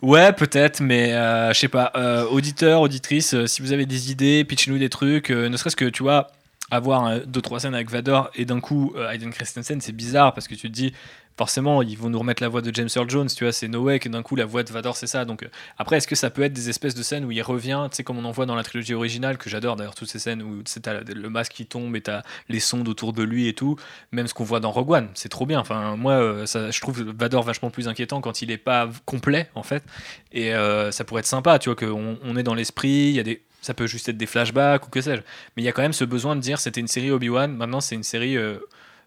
Ouais, 0.00 0.32
peut-être, 0.32 0.80
mais 0.80 1.12
euh, 1.12 1.52
je 1.52 1.58
sais 1.58 1.68
pas. 1.68 1.90
Euh, 1.96 2.24
auditeur, 2.26 2.82
auditrice, 2.82 3.34
euh, 3.34 3.46
si 3.46 3.62
vous 3.62 3.72
avez 3.72 3.84
des 3.84 4.12
idées, 4.12 4.44
pitchez-nous 4.44 4.78
des 4.78 4.88
trucs. 4.88 5.30
ne 5.30 5.56
serait-ce 5.56 5.74
que, 5.76 5.86
tu 5.86 6.04
vois, 6.04 6.28
avoir 6.70 7.20
deux, 7.26 7.40
trois 7.40 7.60
scènes 7.60 7.74
avec 7.74 7.90
Vador 7.90 8.30
et 8.34 8.44
d'un 8.44 8.60
coup, 8.60 8.94
Aiden 9.12 9.30
Christensen, 9.30 9.80
c'est 9.80 9.92
bizarre 9.92 10.34
parce 10.34 10.48
que 10.48 10.54
tu 10.54 10.68
te 10.68 10.74
dis, 10.74 10.92
forcément, 11.38 11.82
ils 11.82 11.96
vont 11.96 12.10
nous 12.10 12.18
remettre 12.18 12.42
la 12.42 12.48
voix 12.48 12.60
de 12.60 12.74
James 12.74 12.88
Earl 12.94 13.08
Jones, 13.08 13.28
tu 13.28 13.44
vois, 13.44 13.52
c'est 13.52 13.68
No 13.68 13.84
Way 13.84 14.00
que 14.00 14.08
d'un 14.08 14.22
coup, 14.22 14.34
la 14.34 14.44
voix 14.44 14.64
de 14.64 14.72
Vador, 14.72 14.96
c'est 14.96 15.06
ça. 15.06 15.24
Donc, 15.24 15.44
euh, 15.44 15.48
après, 15.78 15.96
est-ce 15.98 16.08
que 16.08 16.16
ça 16.16 16.30
peut 16.30 16.42
être 16.42 16.52
des 16.52 16.68
espèces 16.68 16.96
de 16.96 17.02
scènes 17.02 17.24
où 17.24 17.30
il 17.30 17.40
revient, 17.42 17.86
tu 17.90 17.96
sais, 17.96 18.04
comme 18.04 18.18
on 18.18 18.24
en 18.24 18.32
voit 18.32 18.44
dans 18.44 18.56
la 18.56 18.64
trilogie 18.64 18.92
originale, 18.92 19.38
que 19.38 19.48
j'adore 19.48 19.76
d'ailleurs, 19.76 19.94
toutes 19.94 20.08
ces 20.08 20.18
scènes 20.18 20.42
où 20.42 20.62
tu 20.64 20.88
as 20.90 21.00
le 21.00 21.30
masque 21.30 21.52
qui 21.52 21.64
tombe 21.64 21.94
et 21.94 22.00
t'as 22.00 22.22
les 22.48 22.58
sondes 22.58 22.88
autour 22.88 23.12
de 23.12 23.22
lui 23.22 23.46
et 23.46 23.54
tout, 23.54 23.76
même 24.10 24.26
ce 24.26 24.34
qu'on 24.34 24.44
voit 24.44 24.58
dans 24.58 24.72
Rogue 24.72 24.90
One, 24.90 25.08
c'est 25.14 25.28
trop 25.28 25.46
bien. 25.46 25.60
Enfin, 25.60 25.96
moi, 25.96 26.14
euh, 26.14 26.44
ça, 26.44 26.72
je 26.72 26.80
trouve 26.80 27.00
Vador 27.02 27.44
vachement 27.44 27.70
plus 27.70 27.86
inquiétant 27.86 28.20
quand 28.20 28.42
il 28.42 28.50
est 28.50 28.58
pas 28.58 28.90
complet, 29.06 29.48
en 29.54 29.62
fait. 29.62 29.84
Et 30.32 30.52
euh, 30.54 30.90
ça 30.90 31.04
pourrait 31.04 31.20
être 31.20 31.26
sympa, 31.26 31.60
tu 31.60 31.68
vois, 31.68 31.76
qu'on 31.76 32.18
on 32.20 32.36
est 32.36 32.42
dans 32.42 32.54
l'esprit, 32.54 32.88
il 32.88 33.12
y 33.12 33.20
a 33.20 33.22
des 33.22 33.42
ça 33.60 33.74
peut 33.74 33.86
juste 33.86 34.08
être 34.08 34.16
des 34.16 34.26
flashbacks 34.26 34.86
ou 34.86 34.90
que 34.90 35.00
sais-je. 35.00 35.22
Mais 35.56 35.62
il 35.62 35.64
y 35.64 35.68
a 35.68 35.72
quand 35.72 35.82
même 35.82 35.92
ce 35.92 36.04
besoin 36.04 36.36
de 36.36 36.40
dire 36.40 36.60
c'était 36.60 36.80
une 36.80 36.88
série 36.88 37.10
Obi-Wan, 37.10 37.54
maintenant 37.54 37.80
c'est 37.80 37.94
une 37.94 38.02
série 38.02 38.36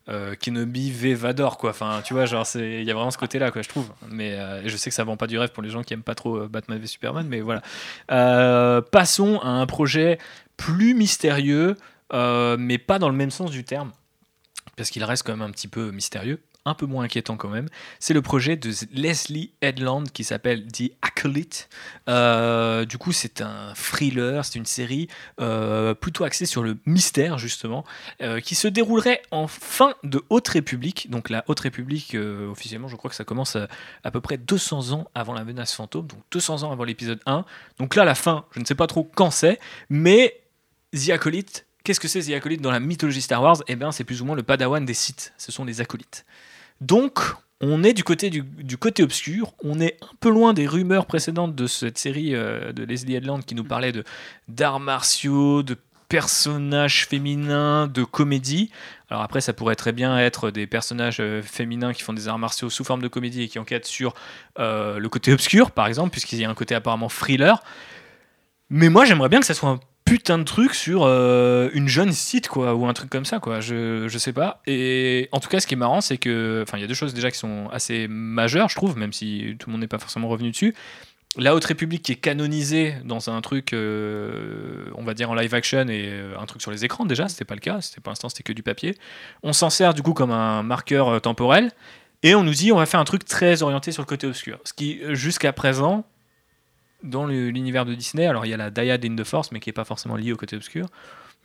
euh, 0.10 0.36
Kenobi 0.36 0.92
v 0.92 1.14
Vador 1.14 1.58
quoi. 1.58 1.70
Enfin 1.70 2.02
tu 2.04 2.14
vois 2.14 2.26
il 2.56 2.84
y 2.84 2.92
a 2.92 2.94
vraiment 2.94 3.12
ce 3.12 3.18
côté 3.18 3.40
là 3.40 3.52
quoi 3.52 3.62
je 3.62 3.70
trouve. 3.70 3.90
Mais 4.10 4.34
euh, 4.34 4.68
je 4.68 4.76
sais 4.76 4.90
que 4.90 4.96
ça 4.96 5.04
vend 5.04 5.16
pas 5.16 5.28
du 5.28 5.38
rêve 5.38 5.52
pour 5.52 5.64
les 5.64 5.70
gens 5.70 5.84
qui 5.84 5.94
aiment 5.94 6.04
pas 6.04 6.16
trop 6.16 6.38
euh, 6.38 6.48
Batman 6.48 6.80
v 6.80 6.88
Superman 6.88 7.28
mais 7.28 7.42
voilà. 7.42 7.62
Passons 8.92 9.40
à 9.40 9.50
un 9.50 9.66
projet 9.68 10.18
plus 10.58 10.94
mystérieux 10.94 11.76
mais 12.12 12.78
pas 12.78 13.00
dans 13.00 13.10
le 13.10 13.16
même 13.16 13.32
sens 13.32 13.52
du 13.52 13.64
terme 13.64 13.92
parce 14.76 14.90
qu'il 14.90 15.04
reste 15.04 15.24
quand 15.24 15.34
même 15.34 15.48
un 15.48 15.52
petit 15.52 15.68
peu 15.68 15.92
mystérieux 15.92 16.40
un 16.66 16.74
peu 16.74 16.86
moins 16.86 17.06
inquiétant 17.06 17.38
quand 17.38 17.50
même, 17.50 17.68
c'est 18.00 18.14
le 18.14 18.22
projet 18.22 18.56
de 18.56 18.72
Leslie 18.94 19.52
Headland 19.62 20.06
qui 20.12 20.24
s'appelle 20.24 20.68
The 20.68 20.92
Acolyte. 21.02 21.70
Euh, 22.08 22.86
du 22.86 22.98
coup, 22.98 23.12
c'est 23.12 23.42
un 23.42 23.74
thriller, 23.76 24.46
c'est 24.46 24.60
une 24.60 24.66
série 24.66 25.08
euh, 25.40 25.94
plutôt 25.94 26.24
axée 26.24 26.46
sur 26.46 26.64
le 26.64 26.78
mystère 26.86 27.38
justement, 27.38 27.84
euh, 28.22 28.40
qui 28.40 28.56
se 28.56 28.68
déroulerait 28.68 29.22
en 29.32 29.48
fin 29.48 29.96
de 30.04 30.22
Haute 30.30 30.48
République. 30.50 31.10
Donc 31.10 31.30
la 31.30 31.44
Haute 31.48 31.62
République, 31.62 32.16
officiellement, 32.16 32.88
je 32.88 32.96
crois 32.96 33.10
que 33.10 33.16
ça 33.16 33.24
commence 33.24 33.56
à, 33.56 33.68
à, 34.04 34.12
peu 34.12 34.22
près 34.22 34.38
200 34.38 34.92
ans 34.92 35.10
avant 35.16 35.34
la 35.34 35.44
menace 35.44 35.74
fantôme, 35.74 36.08
donc 36.08 36.20
200 36.32 36.64
ans 36.64 36.72
avant 36.72 36.84
l'épisode 36.84 37.20
1. 37.26 37.46
Donc 37.80 37.96
là, 37.96 38.06
la 38.06 38.16
fin, 38.16 38.46
je 38.52 38.60
ne 38.60 38.66
sais 38.66 38.76
pas 38.76 38.88
trop 38.88 39.10
quand 39.16 39.32
c'est, 39.32 39.60
mais 39.90 40.42
The 40.94 41.10
Acolyte 41.10 41.66
Qu'est-ce 41.84 42.00
que 42.00 42.08
c'est 42.08 42.22
The 42.22 42.32
Acolyte 42.32 42.62
dans 42.62 42.72
la 42.72 42.80
mythologie 42.80 43.22
Star 43.22 43.42
Wars? 43.42 43.58
Eh 43.68 43.76
bien, 43.76 43.92
c'est 43.92 44.04
plus 44.04 44.22
ou 44.22 44.26
moins 44.26 44.36
le 44.36 44.44
padawan 44.44 44.86
des 44.86 44.94
Sith. 44.94 45.34
Ce 45.38 45.52
sont 45.52 45.66
les 45.66 45.82
acolytes. 45.82 46.26
Donc, 46.80 47.20
on 47.60 47.84
est 47.84 47.94
du 47.94 48.04
côté, 48.04 48.30
du, 48.30 48.78
côté 48.78 49.04
obscur, 49.04 49.54
on 49.64 49.80
est 49.80 49.98
un 50.02 50.16
peu 50.20 50.30
loin 50.30 50.54
des 50.54 50.68
rumeurs 50.68 51.06
précédentes 51.06 51.56
de 51.56 51.68
cette 51.68 51.98
série 51.98 52.34
euh, 52.34 52.72
de 52.72 52.84
Leslie 52.84 53.16
Headland 53.16 53.42
qui 53.46 53.54
nous 53.54 53.64
parlait 53.64 53.94
d'arts 54.48 54.80
martiaux, 54.80 55.62
de 55.62 55.78
personnages 56.10 57.08
féminins, 57.08 57.88
de 57.88 58.04
comédie. 58.04 58.72
Alors 59.10 59.24
après, 59.24 59.42
ça 59.42 59.54
pourrait 59.54 59.76
très 59.76 59.92
bien 59.92 60.18
être 60.20 60.52
des 60.52 60.68
personnages 60.68 61.20
euh, 61.20 61.42
féminins 61.42 61.94
qui 61.94 62.02
font 62.02 62.14
des 62.14 62.28
arts 62.28 62.40
martiaux 62.40 62.70
sous 62.70 62.84
forme 62.84 63.02
de 63.02 63.08
comédie 63.08 63.44
et 63.44 63.48
qui 63.48 63.60
enquêtent 63.60 63.86
sur 63.86 64.14
euh, 64.60 64.98
le 64.98 65.10
côté 65.10 65.32
obscur, 65.32 65.72
par 65.72 65.88
exemple, 65.88 66.10
puisqu'il 66.10 66.40
y 66.40 66.46
a 66.46 66.50
un 66.50 66.56
côté 66.56 66.76
apparemment 66.76 67.10
thriller. 67.10 67.64
Mais 68.70 68.90
moi, 68.90 69.06
j'aimerais 69.06 69.30
bien 69.30 69.40
que 69.40 69.46
ça 69.46 69.54
soit 69.54 69.70
un 69.70 69.80
putain 70.12 70.38
de 70.38 70.44
truc 70.44 70.76
sur 70.76 71.04
euh, 71.06 71.70
une 71.74 71.88
jeune 71.88 72.12
site 72.12 72.50
quoi 72.50 72.76
ou 72.76 72.86
un 72.86 72.92
truc 72.92 73.10
comme 73.10 73.24
ça 73.24 73.40
quoi. 73.40 73.62
Je, 73.62 74.10
je 74.10 74.18
sais 74.18 74.34
pas. 74.34 74.62
Et 74.68 75.30
en 75.32 75.40
tout 75.40 75.48
cas 75.48 75.62
ce 75.62 75.68
qui 75.68 75.76
est 75.76 75.78
marrant 75.78 76.02
c'est 76.02 76.18
que 76.18 76.66
enfin 76.68 76.78
il 76.78 76.82
y 76.82 76.84
a 76.84 76.88
deux 76.88 76.94
choses 76.94 77.14
déjà 77.14 77.32
qui 77.32 77.38
sont 77.38 77.70
assez 77.72 78.10
majeures 78.10 78.68
je 78.68 78.76
trouve 78.76 78.98
même 78.98 79.14
si 79.14 79.56
tout 79.58 79.70
le 79.70 79.72
monde 79.72 79.80
n'est 79.80 79.88
pas 79.88 80.00
forcément 80.00 80.28
revenu 80.28 80.52
dessus. 80.52 80.76
La 81.38 81.56
Haute 81.56 81.64
République 81.64 82.04
qui 82.04 82.12
est 82.12 82.18
canonisée 82.18 82.96
dans 83.06 83.30
un 83.30 83.40
truc, 83.40 83.72
euh, 83.72 84.84
on 84.96 85.04
va 85.06 85.14
dire 85.14 85.32
en 85.32 85.34
live 85.34 85.56
action 85.56 85.88
et 85.88 86.10
euh, 86.10 86.38
un 86.38 86.46
truc 86.46 86.62
sur 86.62 86.72
les 86.72 86.84
écrans 86.84 87.06
déjà, 87.06 87.30
c'était 87.30 87.46
pas 87.46 87.56
le 87.56 87.62
cas, 87.62 87.80
c'était 87.80 88.02
pour 88.02 88.12
l'instant 88.12 88.28
c'était 88.28 88.44
que 88.44 88.52
du 88.52 88.64
papier. 88.64 88.98
On 89.44 89.54
s'en 89.54 89.70
sert 89.70 89.94
du 89.94 90.02
coup 90.02 90.14
comme 90.14 90.32
un 90.32 90.62
marqueur 90.62 91.22
temporel. 91.22 91.72
Et 92.22 92.36
on 92.36 92.44
nous 92.44 92.54
dit 92.54 92.74
on 92.74 92.78
va 92.78 92.86
faire 92.86 93.00
un 93.00 93.06
truc 93.06 93.24
très 93.24 93.64
orienté 93.64 93.94
sur 93.94 94.02
le 94.02 94.08
côté 94.08 94.28
obscur. 94.28 94.60
Ce 94.66 94.74
qui 94.74 95.00
jusqu'à 95.14 95.54
présent 95.54 96.04
dans 97.04 97.26
l'univers 97.26 97.86
de 97.86 97.94
Disney, 97.94 98.26
alors 98.26 98.46
il 98.46 98.50
y 98.50 98.54
a 98.54 98.58
la 98.58 98.70
Dyad 98.70 99.04
in 99.06 99.16
the 99.16 99.24
Force 99.24 99.52
mais 99.52 99.60
qui 99.60 99.70
est 99.70 99.74
pas 99.74 99.86
forcément 99.86 100.16
liée 100.16 100.34
au 100.34 100.38
côté 100.38 100.56
obscur. 100.56 100.88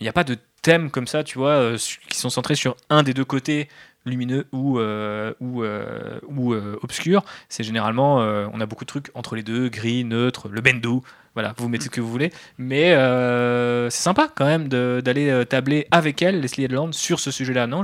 Il 0.00 0.04
n'y 0.04 0.08
a 0.08 0.12
pas 0.12 0.24
de 0.24 0.36
thème 0.62 0.90
comme 0.90 1.06
ça, 1.06 1.24
tu 1.24 1.38
vois, 1.38 1.52
euh, 1.52 1.78
qui 2.08 2.18
sont 2.18 2.28
centrés 2.28 2.54
sur 2.54 2.76
un 2.90 3.02
des 3.02 3.14
deux 3.14 3.24
côtés 3.24 3.68
lumineux 4.04 4.46
ou, 4.52 4.78
euh, 4.78 5.32
ou, 5.40 5.62
euh, 5.62 6.78
obscur. 6.82 7.24
C'est 7.48 7.64
généralement, 7.64 8.16
on 8.18 8.60
a 8.60 8.66
beaucoup 8.66 8.84
de 8.84 8.88
trucs 8.88 9.10
entre 9.14 9.34
les 9.34 9.42
deux, 9.42 9.68
gris, 9.68 10.04
neutre, 10.04 10.48
le 10.48 10.60
bendo. 10.60 11.02
Voilà, 11.34 11.54
vous 11.58 11.68
mettez 11.68 11.86
ce 11.86 11.90
que 11.90 12.00
vous 12.00 12.10
voulez. 12.10 12.32
Mais 12.56 12.94
c'est 13.90 14.02
sympa 14.02 14.30
quand 14.34 14.46
même 14.46 14.68
d'aller 14.68 15.44
tabler 15.48 15.88
avec 15.90 16.22
elle, 16.22 16.40
Leslie 16.40 16.64
Headland, 16.64 16.92
sur 16.92 17.18
ce 17.18 17.30
sujet-là, 17.30 17.66
non. 17.66 17.82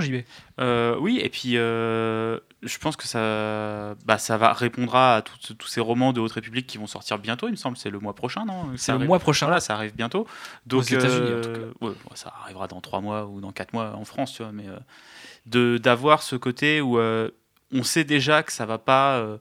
Euh, 0.60 0.96
oui, 1.00 1.20
et 1.22 1.28
puis 1.28 1.56
je 2.62 2.78
pense 2.78 2.96
que 2.96 3.06
ça, 3.08 3.94
bah, 4.04 4.18
ça 4.18 4.36
va 4.38 4.52
répondra 4.52 5.16
à 5.16 5.22
tout- 5.22 5.54
tous 5.54 5.66
ces 5.68 5.80
romans 5.80 6.12
de 6.12 6.20
Haute 6.20 6.32
République 6.32 6.66
qui 6.66 6.78
vont 6.78 6.86
sortir 6.86 7.18
bientôt, 7.18 7.48
il 7.48 7.52
me 7.52 7.56
semble. 7.56 7.76
C'est 7.76 7.90
le 7.90 7.98
mois 7.98 8.14
prochain, 8.14 8.44
non? 8.44 8.70
C'est 8.76 8.92
le 8.92 8.96
arrive- 8.98 9.08
mois 9.08 9.18
prochain. 9.18 9.46
Voilà, 9.46 9.60
ça 9.60 9.74
arrive 9.74 9.94
bientôt. 9.96 10.26
Donc, 10.66 10.80
Aux 10.80 10.84
États-Unis, 10.84 11.32
en 11.34 11.40
tout 11.40 11.48
euh, 11.50 11.72
ouais, 11.80 11.88
ouais, 11.90 11.94
ça 12.16 12.32
arrivera 12.42 12.68
dans 12.68 12.80
trois 12.80 13.00
mois 13.00 13.26
ou 13.26 13.40
dans 13.40 13.52
quatre 13.52 13.72
mois 13.72 13.94
en 13.96 14.04
France, 14.04 14.32
tu 14.34 14.42
vois. 14.42 14.52
Mais 14.52 14.68
euh, 14.68 14.78
de 15.46 15.78
d'avoir 15.78 16.22
ce 16.22 16.36
côté 16.36 16.80
où 16.80 16.98
euh, 16.98 17.30
on 17.72 17.82
sait 17.82 18.04
déjà 18.04 18.42
que 18.42 18.52
ça 18.52 18.64
va 18.66 18.78
pas 18.78 19.16
euh, 19.16 19.38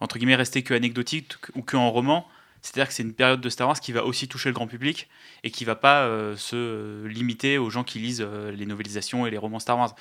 entre 0.00 0.16
guillemets 0.18 0.34
rester 0.36 0.62
que 0.62 0.72
anecdotique 0.74 1.34
ou 1.54 1.62
que 1.62 1.76
en 1.76 1.90
roman. 1.90 2.26
C'est-à-dire 2.64 2.88
que 2.88 2.94
c'est 2.94 3.02
une 3.02 3.12
période 3.12 3.42
de 3.42 3.50
Star 3.50 3.68
Wars 3.68 3.78
qui 3.78 3.92
va 3.92 4.06
aussi 4.06 4.26
toucher 4.26 4.48
le 4.48 4.54
grand 4.54 4.66
public 4.66 5.10
et 5.42 5.50
qui 5.50 5.66
va 5.66 5.74
pas 5.74 6.04
euh, 6.04 6.34
se 6.34 6.56
euh, 6.56 7.06
limiter 7.06 7.58
aux 7.58 7.68
gens 7.68 7.84
qui 7.84 7.98
lisent 7.98 8.24
euh, 8.26 8.52
les 8.52 8.64
novelisations 8.64 9.26
et 9.26 9.30
les 9.30 9.36
romans 9.36 9.58
Star 9.58 9.76
Wars. 9.76 9.94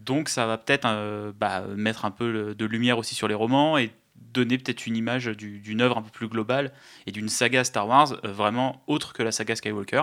Donc 0.00 0.28
ça 0.28 0.44
va 0.44 0.58
peut-être 0.58 0.86
euh, 0.86 1.30
bah, 1.38 1.62
mettre 1.76 2.04
un 2.04 2.10
peu 2.10 2.32
le- 2.32 2.54
de 2.56 2.64
lumière 2.64 2.98
aussi 2.98 3.14
sur 3.14 3.28
les 3.28 3.34
romans 3.34 3.78
et 3.78 3.92
donner 4.16 4.58
peut-être 4.58 4.88
une 4.88 4.96
image 4.96 5.26
du- 5.26 5.60
d'une 5.60 5.80
œuvre 5.80 5.98
un 5.98 6.02
peu 6.02 6.10
plus 6.10 6.26
globale 6.26 6.72
et 7.06 7.12
d'une 7.12 7.28
saga 7.28 7.62
Star 7.62 7.86
Wars 7.86 8.16
vraiment 8.24 8.82
autre 8.88 9.12
que 9.12 9.22
la 9.22 9.30
saga 9.30 9.54
Skywalker. 9.54 10.02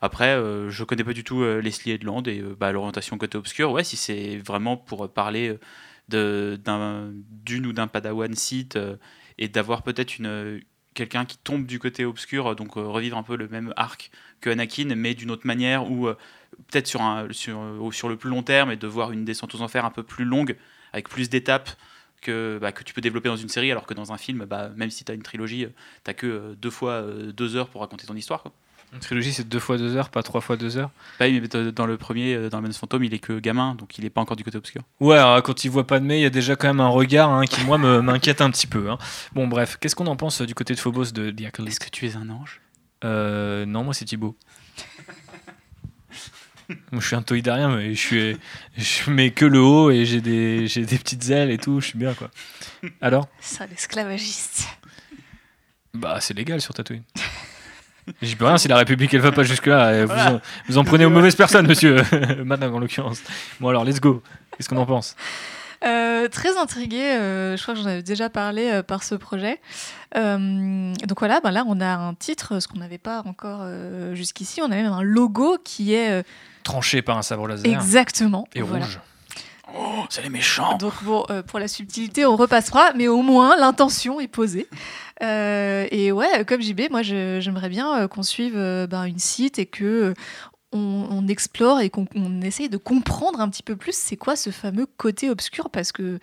Après, 0.00 0.28
euh, 0.28 0.70
je 0.70 0.84
connais 0.84 1.02
pas 1.02 1.12
du 1.12 1.24
tout 1.24 1.42
euh, 1.42 1.60
Leslie 1.60 1.90
Headland 1.90 2.22
et 2.28 2.38
euh, 2.38 2.54
bah, 2.56 2.70
l'orientation 2.70 3.18
côté 3.18 3.36
obscur. 3.36 3.72
Ouais, 3.72 3.82
si 3.82 3.96
c'est 3.96 4.36
vraiment 4.36 4.76
pour 4.76 5.12
parler 5.12 5.58
d'une 6.08 7.66
ou 7.66 7.72
d'un 7.72 7.88
Padawan 7.88 8.32
Sith 8.36 8.76
euh, 8.76 8.94
et 9.38 9.48
d'avoir 9.48 9.82
peut-être 9.82 10.18
une 10.20 10.60
quelqu'un 10.96 11.24
qui 11.24 11.38
tombe 11.38 11.66
du 11.66 11.78
côté 11.78 12.04
obscur, 12.04 12.56
donc 12.56 12.76
euh, 12.76 12.80
revivre 12.80 13.16
un 13.16 13.22
peu 13.22 13.36
le 13.36 13.46
même 13.48 13.72
arc 13.76 14.10
que 14.40 14.50
Anakin, 14.50 14.94
mais 14.96 15.14
d'une 15.14 15.30
autre 15.30 15.46
manière 15.46 15.90
ou 15.90 16.08
euh, 16.08 16.16
peut-être 16.68 16.86
sur, 16.86 17.00
sur, 17.30 17.58
euh, 17.60 18.08
le 18.08 18.16
plus 18.16 18.30
long 18.30 18.42
terme 18.42 18.72
et 18.72 18.76
de 18.76 18.86
voir 18.86 19.12
une 19.12 19.24
descente 19.24 19.54
aux 19.54 19.60
enfers 19.60 19.84
un 19.84 19.90
peu 19.90 20.02
plus 20.02 20.24
longue 20.24 20.56
avec 20.92 21.08
plus 21.08 21.28
d'étapes 21.28 21.70
que, 22.20 22.58
bah, 22.60 22.72
que 22.72 22.82
tu 22.82 22.94
peux 22.94 23.00
développer 23.00 23.28
dans 23.28 23.36
une 23.36 23.48
série, 23.48 23.70
alors 23.70 23.86
que 23.86 23.94
dans 23.94 24.12
un 24.12 24.18
film, 24.18 24.44
bah, 24.44 24.70
même 24.76 24.90
si 24.90 25.04
tu 25.04 25.12
as 25.12 25.14
une 25.14 25.22
trilogie, 25.22 25.68
tu 26.04 26.14
que 26.14 26.26
euh, 26.26 26.54
deux 26.54 26.70
fois 26.70 26.92
euh, 26.92 27.32
deux 27.32 27.56
heures 27.56 27.68
pour 27.68 27.82
raconter 27.82 28.06
ton 28.06 28.16
histoire. 28.16 28.44
Une 28.92 29.00
trilogie, 29.00 29.32
c'est 29.32 29.46
deux 29.46 29.58
fois 29.58 29.76
deux 29.76 29.94
heures, 29.96 30.08
pas 30.08 30.22
trois 30.22 30.40
fois 30.40 30.56
deux 30.56 30.76
heures. 30.78 30.90
Bah 31.20 31.26
oui, 31.26 31.38
mais 31.40 31.48
t- 31.48 31.72
dans 31.72 31.86
le 31.86 31.96
premier, 31.98 32.34
euh, 32.34 32.48
dans 32.48 32.58
le 32.58 32.62
Menace 32.62 32.78
Fantôme, 32.78 33.04
il 33.04 33.12
est 33.12 33.18
que 33.18 33.38
gamin, 33.40 33.74
donc 33.74 33.98
il 33.98 34.04
est 34.06 34.10
pas 34.10 34.20
encore 34.22 34.36
du 34.36 34.44
côté 34.44 34.56
obscur. 34.56 34.82
Ouais, 35.00 35.18
alors, 35.18 35.42
quand 35.42 35.64
il 35.64 35.70
voit 35.70 35.86
pas 35.86 35.98
de 36.00 36.04
mais, 36.06 36.18
il 36.20 36.22
y 36.22 36.26
a 36.26 36.30
déjà 36.30 36.56
quand 36.56 36.68
même 36.68 36.80
un 36.80 36.88
regard 36.88 37.30
hein, 37.30 37.44
qui, 37.44 37.62
moi, 37.64 37.76
me- 37.78 38.00
m'inquiète 38.02 38.40
un 38.40 38.50
petit 38.50 38.66
peu. 38.66 38.88
hein. 38.90 38.96
Bon, 39.34 39.46
bref, 39.48 39.76
qu'est-ce 39.80 39.94
qu'on 39.96 40.06
en 40.06 40.16
pense 40.16 40.40
euh, 40.40 40.46
du 40.46 40.54
côté 40.54 40.72
de 40.74 40.78
Phobos 40.80 41.10
de 41.12 41.30
The 41.30 41.44
Acolyte 41.46 41.72
Est-ce 41.72 41.80
que 41.80 41.90
tu 41.90 42.06
es 42.06 42.16
un 42.16 42.30
ange? 42.30 42.60
Euh, 43.04 43.66
non, 43.66 43.84
moi 43.84 43.92
c'est 43.92 44.06
Thibaut. 44.06 44.34
moi 46.90 47.00
je 47.00 47.06
suis 47.06 47.16
un 47.16 47.22
toïdarien, 47.22 47.68
mais 47.76 47.94
je 47.94 48.00
suis, 48.00 48.36
je 48.76 49.10
mets 49.10 49.30
que 49.30 49.44
le 49.44 49.60
haut 49.60 49.90
et 49.90 50.04
j'ai 50.06 50.20
des, 50.22 50.66
j'ai 50.66 50.84
des 50.86 50.96
petites 50.98 51.28
ailes 51.30 51.50
et 51.50 51.58
tout, 51.58 51.80
je 51.80 51.88
suis 51.88 51.98
bien 51.98 52.14
quoi. 52.14 52.30
Alors? 53.02 53.28
Ça, 53.40 53.66
l'esclavagiste. 53.66 54.66
Bah 55.94 56.18
c'est 56.20 56.34
légal 56.34 56.60
sur 56.60 56.74
Tatooine. 56.74 57.04
J'y 58.22 58.36
peux 58.36 58.44
rien 58.46 58.56
si 58.58 58.68
la 58.68 58.76
République 58.76 59.12
elle 59.14 59.20
va 59.20 59.32
pas 59.32 59.42
jusque 59.42 59.66
là. 59.66 60.02
Vous, 60.02 60.06
Voilà. 60.06 60.34
en, 60.34 60.40
vous 60.68 60.78
en 60.78 60.84
prenez 60.84 61.04
aux 61.04 61.10
mauvaises 61.10 61.34
personnes, 61.36 61.66
monsieur. 61.66 62.02
Madame 62.44 62.74
en 62.74 62.78
l'occurrence. 62.78 63.20
Bon 63.60 63.68
alors, 63.68 63.84
let's 63.84 64.00
go. 64.00 64.22
Qu'est-ce 64.56 64.68
qu'on 64.68 64.76
en 64.76 64.86
pense? 64.86 65.16
Euh, 65.84 66.28
très 66.28 66.56
intriguée, 66.56 67.02
euh, 67.02 67.56
je 67.56 67.62
crois 67.62 67.74
que 67.74 67.80
j'en 67.80 67.86
avais 67.86 68.02
déjà 68.02 68.30
parlé 68.30 68.70
euh, 68.70 68.82
par 68.82 69.02
ce 69.02 69.14
projet. 69.14 69.60
Euh, 70.16 70.94
donc 71.06 71.18
voilà, 71.18 71.40
ben 71.40 71.50
là 71.50 71.64
on 71.66 71.80
a 71.80 71.86
un 71.96 72.14
titre, 72.14 72.60
ce 72.60 72.66
qu'on 72.66 72.78
n'avait 72.78 72.96
pas 72.98 73.22
encore 73.26 73.60
euh, 73.62 74.14
jusqu'ici, 74.14 74.62
on 74.62 74.66
a 74.66 74.68
même 74.70 74.90
un 74.90 75.02
logo 75.02 75.58
qui 75.62 75.92
est 75.92 76.10
euh, 76.10 76.22
Tranché 76.64 77.02
par 77.02 77.18
un 77.18 77.22
sabre 77.22 77.46
laser 77.46 77.70
exactement. 77.70 78.48
et 78.54 78.62
voilà. 78.62 78.86
rouge. 78.86 79.00
Oh, 79.76 80.04
c'est 80.08 80.22
les 80.22 80.30
méchants 80.30 80.78
Donc 80.78 80.94
bon, 81.02 81.24
euh, 81.30 81.42
pour 81.42 81.58
la 81.58 81.68
subtilité, 81.68 82.24
on 82.24 82.36
repassera, 82.36 82.92
mais 82.94 83.08
au 83.08 83.20
moins 83.20 83.56
l'intention 83.56 84.18
est 84.18 84.28
posée. 84.28 84.68
Euh, 85.22 85.86
et 85.90 86.12
ouais, 86.12 86.44
comme 86.46 86.60
JB, 86.60 86.90
moi 86.90 87.02
j'aimerais 87.02 87.68
bien 87.68 88.02
euh, 88.02 88.08
qu'on 88.08 88.22
suive 88.22 88.56
euh, 88.56 88.86
ben, 88.86 89.04
une 89.04 89.18
site 89.18 89.58
et 89.58 89.66
que 89.66 90.14
on, 90.72 91.06
on 91.10 91.26
explore 91.28 91.80
et 91.80 91.90
qu'on 91.90 92.06
on 92.14 92.42
essaye 92.42 92.68
de 92.68 92.76
comprendre 92.76 93.40
un 93.40 93.48
petit 93.48 93.62
peu 93.62 93.76
plus 93.76 93.96
c'est 93.96 94.16
quoi 94.16 94.36
ce 94.36 94.50
fameux 94.50 94.86
côté 94.86 95.30
obscur 95.30 95.70
parce 95.70 95.92
que. 95.92 96.18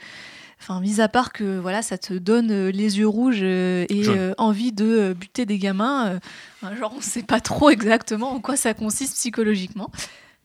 Enfin, 0.61 0.79
mis 0.79 1.01
à 1.01 1.09
part 1.09 1.33
que 1.33 1.59
voilà, 1.59 1.81
ça 1.81 1.97
te 1.97 2.13
donne 2.13 2.69
les 2.69 2.97
yeux 2.97 3.07
rouges 3.07 3.41
euh, 3.41 3.85
et 3.89 4.07
euh, 4.07 4.33
envie 4.37 4.71
de 4.71 5.11
buter 5.11 5.45
des 5.45 5.57
gamins, 5.57 6.07
euh, 6.07 6.19
ben, 6.61 6.73
genre 6.77 6.93
on 6.95 7.01
sait 7.01 7.23
pas 7.23 7.41
trop 7.41 7.69
exactement 7.69 8.31
en 8.31 8.39
quoi 8.39 8.55
ça 8.55 8.73
consiste 8.73 9.15
psychologiquement. 9.15 9.91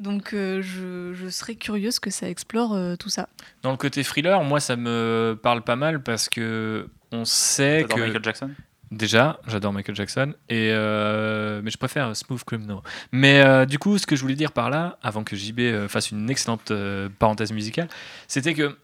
Donc 0.01 0.31
je, 0.33 1.13
je 1.15 1.29
serais 1.29 1.55
curieuse 1.55 2.01
que 2.01 2.11
ça 2.11 2.29
explore 2.29 2.77
tout 2.99 3.11
ça. 3.11 3.29
Dans 3.63 3.71
le 3.71 3.77
côté 3.77 4.03
thriller, 4.03 4.43
moi 4.43 4.59
ça 4.59 4.75
me 4.75 5.39
parle 5.41 5.63
pas 5.63 5.77
mal 5.77 6.03
parce 6.03 6.29
que 6.29 6.89
on 7.13 7.25
sait 7.25 7.87
que 7.89 8.01
Michael 8.01 8.25
Jackson? 8.25 8.51
Déjà, 8.91 9.39
j'adore 9.47 9.75
Michael 9.75 9.95
Jackson, 9.95 10.33
et 10.49 10.71
euh, 10.73 11.61
mais 11.63 11.71
je 11.71 11.77
préfère 11.77 12.17
Smooth 12.17 12.43
Criminal. 12.45 12.79
Mais 13.13 13.43
euh, 13.43 13.67
du 13.67 13.79
coup, 13.79 13.99
ce 13.99 14.07
que 14.07 14.17
je 14.17 14.23
voulais 14.23 14.35
dire 14.35 14.53
par 14.53 14.71
là, 14.71 14.99
avant 15.03 15.25
que 15.25 15.37
JB 15.37 15.61
euh, 15.61 15.89
fasse 15.89 16.11
une 16.11 16.31
excellente 16.31 16.71
euh, 16.71 17.11
parenthèse 17.19 17.53
musicale, 17.53 17.89
c'était 18.29 18.55
que 18.55 18.79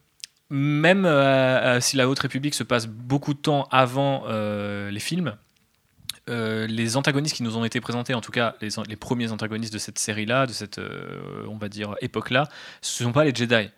même 0.51 1.09
si 1.81 1.97
la 1.97 2.07
Haute 2.07 2.18
République 2.18 2.55
se 2.55 2.62
passe 2.62 2.87
beaucoup 2.87 3.33
de 3.33 3.39
temps 3.39 3.66
avant 3.72 4.25
les 4.29 5.01
films, 5.01 5.35
les 6.29 6.97
antagonistes 6.97 7.35
qui 7.35 7.43
nous 7.43 7.57
ont 7.57 7.64
été 7.64 7.81
présentés, 7.81 8.12
en 8.12 8.20
tout 8.20 8.31
cas 8.31 8.55
les, 8.61 8.68
les 8.87 8.95
premiers 8.95 9.33
antagonistes 9.33 9.72
de 9.72 9.79
cette 9.79 9.99
série-là, 9.99 10.47
de 10.47 10.53
cette, 10.53 10.79
on 11.49 11.57
va 11.57 11.68
dire, 11.68 11.97
époque-là, 12.03 12.47
ce 12.83 13.03
ne 13.03 13.09
sont 13.09 13.12
pas 13.12 13.25
les 13.25 13.35
Jedi. 13.35 13.70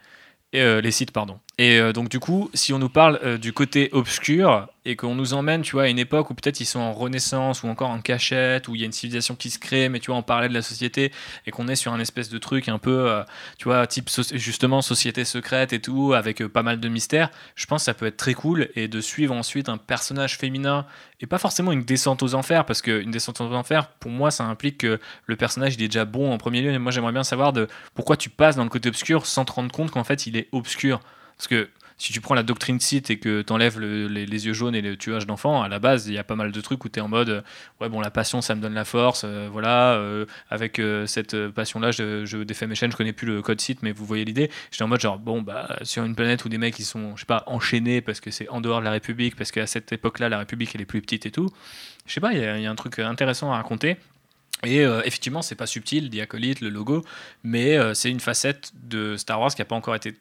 Et, 0.53 0.83
les 0.83 0.91
Sith, 0.91 1.13
pardon. 1.13 1.39
Et 1.59 1.79
euh, 1.79 1.95
donc, 1.95 2.11
du 2.11 2.21
coup, 2.21 2.51
si 2.53 2.75
on 2.75 2.79
nous 2.79 2.91
parle 2.91 3.19
euh, 3.25 3.39
du 3.39 3.55
côté 3.55 3.89
obscur 3.93 4.69
et 4.85 4.95
qu'on 4.95 5.15
nous 5.15 5.33
emmène, 5.33 5.63
tu 5.63 5.73
vois, 5.73 5.85
à 5.85 5.89
une 5.89 5.99
époque 5.99 6.29
où 6.29 6.35
peut-être 6.35 6.61
ils 6.61 6.67
sont 6.67 6.81
en 6.81 6.93
renaissance 6.93 7.63
ou 7.63 7.69
encore 7.69 7.89
en 7.89 8.03
cachette, 8.03 8.69
où 8.69 8.75
il 8.75 8.83
y 8.83 8.85
a 8.85 8.87
une 8.87 8.93
civilisation 8.93 9.35
qui 9.37 9.49
se 9.49 9.59
crée, 9.59 9.89
mais 9.89 9.99
tu 9.99 10.11
vois, 10.11 10.21
on 10.21 10.23
parlait 10.23 10.51
de 10.51 10.55
la 10.55 10.61
société 10.61 11.13
et 11.47 11.51
qu'on 11.51 11.67
est 11.69 11.75
sur 11.75 11.95
un 11.95 11.99
espèce 11.99 12.29
de 12.29 12.37
truc 12.37 12.69
un 12.69 12.79
peu, 12.79 13.09
euh, 13.09 13.23
tu 13.59 13.65
vois, 13.65 13.87
type 13.87 14.11
justement 14.35 14.83
société 14.83 15.25
secrète 15.25 15.73
et 15.73 15.81
tout, 15.81 16.13
avec 16.13 16.47
pas 16.47 16.63
mal 16.63 16.79
de 16.79 16.89
mystères, 16.91 17.31
je 17.55 17.65
pense 17.65 17.83
que 17.83 17.85
ça 17.87 17.95
peut 17.95 18.07
être 18.07 18.19
très 18.19 18.35
cool 18.35 18.69
et 18.77 18.87
de 18.87 19.01
suivre 19.01 19.35
ensuite 19.35 19.71
un 19.71 19.79
personnage 19.79 20.37
féminin 20.37 20.85
et 21.21 21.27
pas 21.27 21.39
forcément 21.39 21.73
une 21.73 21.85
descente 21.85 22.23
aux 22.23 22.35
enfers, 22.35 22.67
parce 22.67 22.83
qu'une 22.83 23.11
descente 23.11 23.41
aux 23.41 23.55
enfers, 23.55 23.89
pour 23.89 24.11
moi, 24.11 24.31
ça 24.31 24.45
implique 24.45 24.79
que 24.79 25.01
le 25.25 25.37
personnage 25.37 25.77
il 25.77 25.83
est 25.83 25.89
déjà 25.89 26.05
bon 26.05 26.33
en 26.33 26.37
premier 26.37 26.61
lieu. 26.61 26.71
Et 26.71 26.79
moi, 26.79 26.93
j'aimerais 26.93 27.13
bien 27.13 27.25
savoir 27.25 27.55
de 27.55 27.67
pourquoi 27.95 28.19
tu 28.19 28.29
passes 28.29 28.57
dans 28.57 28.65
le 28.65 28.69
côté 28.69 28.91
obscur 28.91 29.25
sans 29.25 29.47
te 29.47 29.53
rendre 29.53 29.73
compte 29.73 29.91
qu'en 29.91 30.05
fait 30.05 30.27
il 30.27 30.37
est 30.37 30.49
obscur. 30.53 31.01
Parce 31.37 31.49
que 31.49 31.69
si 31.99 32.13
tu 32.13 32.21
prends 32.21 32.35
la 32.35 32.43
doctrine 32.43 32.79
Sith 32.79 33.09
et 33.11 33.19
que 33.19 33.41
tu 33.41 33.53
enlèves 33.53 33.81
les, 33.81 34.47
yeux 34.47 34.53
jaunes 34.53 34.75
et 34.75 34.83
le 34.83 34.97
tuage 34.97 35.27
d'enfants, 35.27 35.63
à 35.63 35.69
la 35.69 35.79
base, 35.79 36.07
il 36.07 36.13
y 36.13 36.19
a 36.19 36.25
pas 36.25 36.37
mal 36.37 36.53
de 36.53 36.61
trucs 36.61 36.85
où 36.85 36.91
tu 36.91 36.99
es 36.99 37.03
en 37.03 37.09
mode 37.09 37.31
euh, 37.31 37.41
ouais, 37.81 37.89
bon, 37.89 38.01
la 38.01 38.11
passion, 38.11 38.43
ça 38.43 38.55
me 38.55 38.61
donne 38.61 38.75
la 38.75 38.85
force. 38.85 39.23
euh, 39.25 39.49
voilà, 39.51 39.95
euh, 39.95 40.27
avec 40.51 40.81
cette 41.07 41.49
passion-là, 41.49 41.93
je, 41.93 42.27
je 42.27 42.39
défais 42.39 42.67
mes 42.67 42.75
chaînes. 42.75 42.93
Je 42.93 42.97
connais 42.97 43.15
plus 43.15 43.27
le 43.27 43.41
code 43.41 43.61
Sith, 43.61 43.79
mais 43.83 43.93
vous 43.93 44.05
voyez 44.05 44.25
l'idée. 44.27 44.51
J'étais 44.71 44.85
en 44.85 44.89
mode 44.89 45.01
genre, 45.01 45.19
bon, 45.19 45.41
bah, 45.41 45.79
sur 45.83 46.05
une 46.05 46.15
planète 46.15 46.45
où 46.45 46.51
des 46.51 46.59
mecs 46.59 46.79
ils 46.79 46.85
sont, 46.85 47.17
je 47.17 47.21
sais 47.21 47.27
pas, 47.27 47.45
enchaînés 47.47 48.03
parce 48.03 48.21
que 48.21 48.31
c'est 48.31 48.49
en 48.51 48.61
dehors 48.61 48.81
de 48.81 48.85
la 48.85 48.91
République, 48.91 49.35
parce 49.35 49.51
qu'à 49.51 49.67
cette 49.67 49.91
époque-là, 49.93 50.29
la 50.29 50.39
République 50.39 50.75
elle 50.75 50.83
est 50.83 50.87
plus 50.87 51.01
petite 51.01 51.25
et 51.25 51.31
tout. 51.31 51.49
Je 52.07 52.13
sais 52.13 52.21
pas, 52.21 52.33
il 52.35 52.41
y, 52.41 52.45
a- 52.67 52.71
un 52.71 52.75
truc 52.75 52.99
intéressant 52.99 53.53
à 53.53 53.57
raconter. 53.57 53.97
Et 54.65 54.81
euh, 54.81 55.03
effectivement, 55.05 55.43
c'est 55.43 55.55
pas 55.55 55.67
subtil, 55.67 56.11
Diacolite, 56.11 56.61
le 56.61 56.69
logo, 56.69 57.05
mais 57.43 57.79
c'est 57.95 58.11
une 58.11 58.21
facette 58.21 58.73
de 58.75 59.17
Star 59.17 59.41
Wars 59.41 59.55
qui 59.55 59.61
n'a 59.63 59.67
pas 59.67 59.77
encore 59.77 59.95
été 59.95 60.15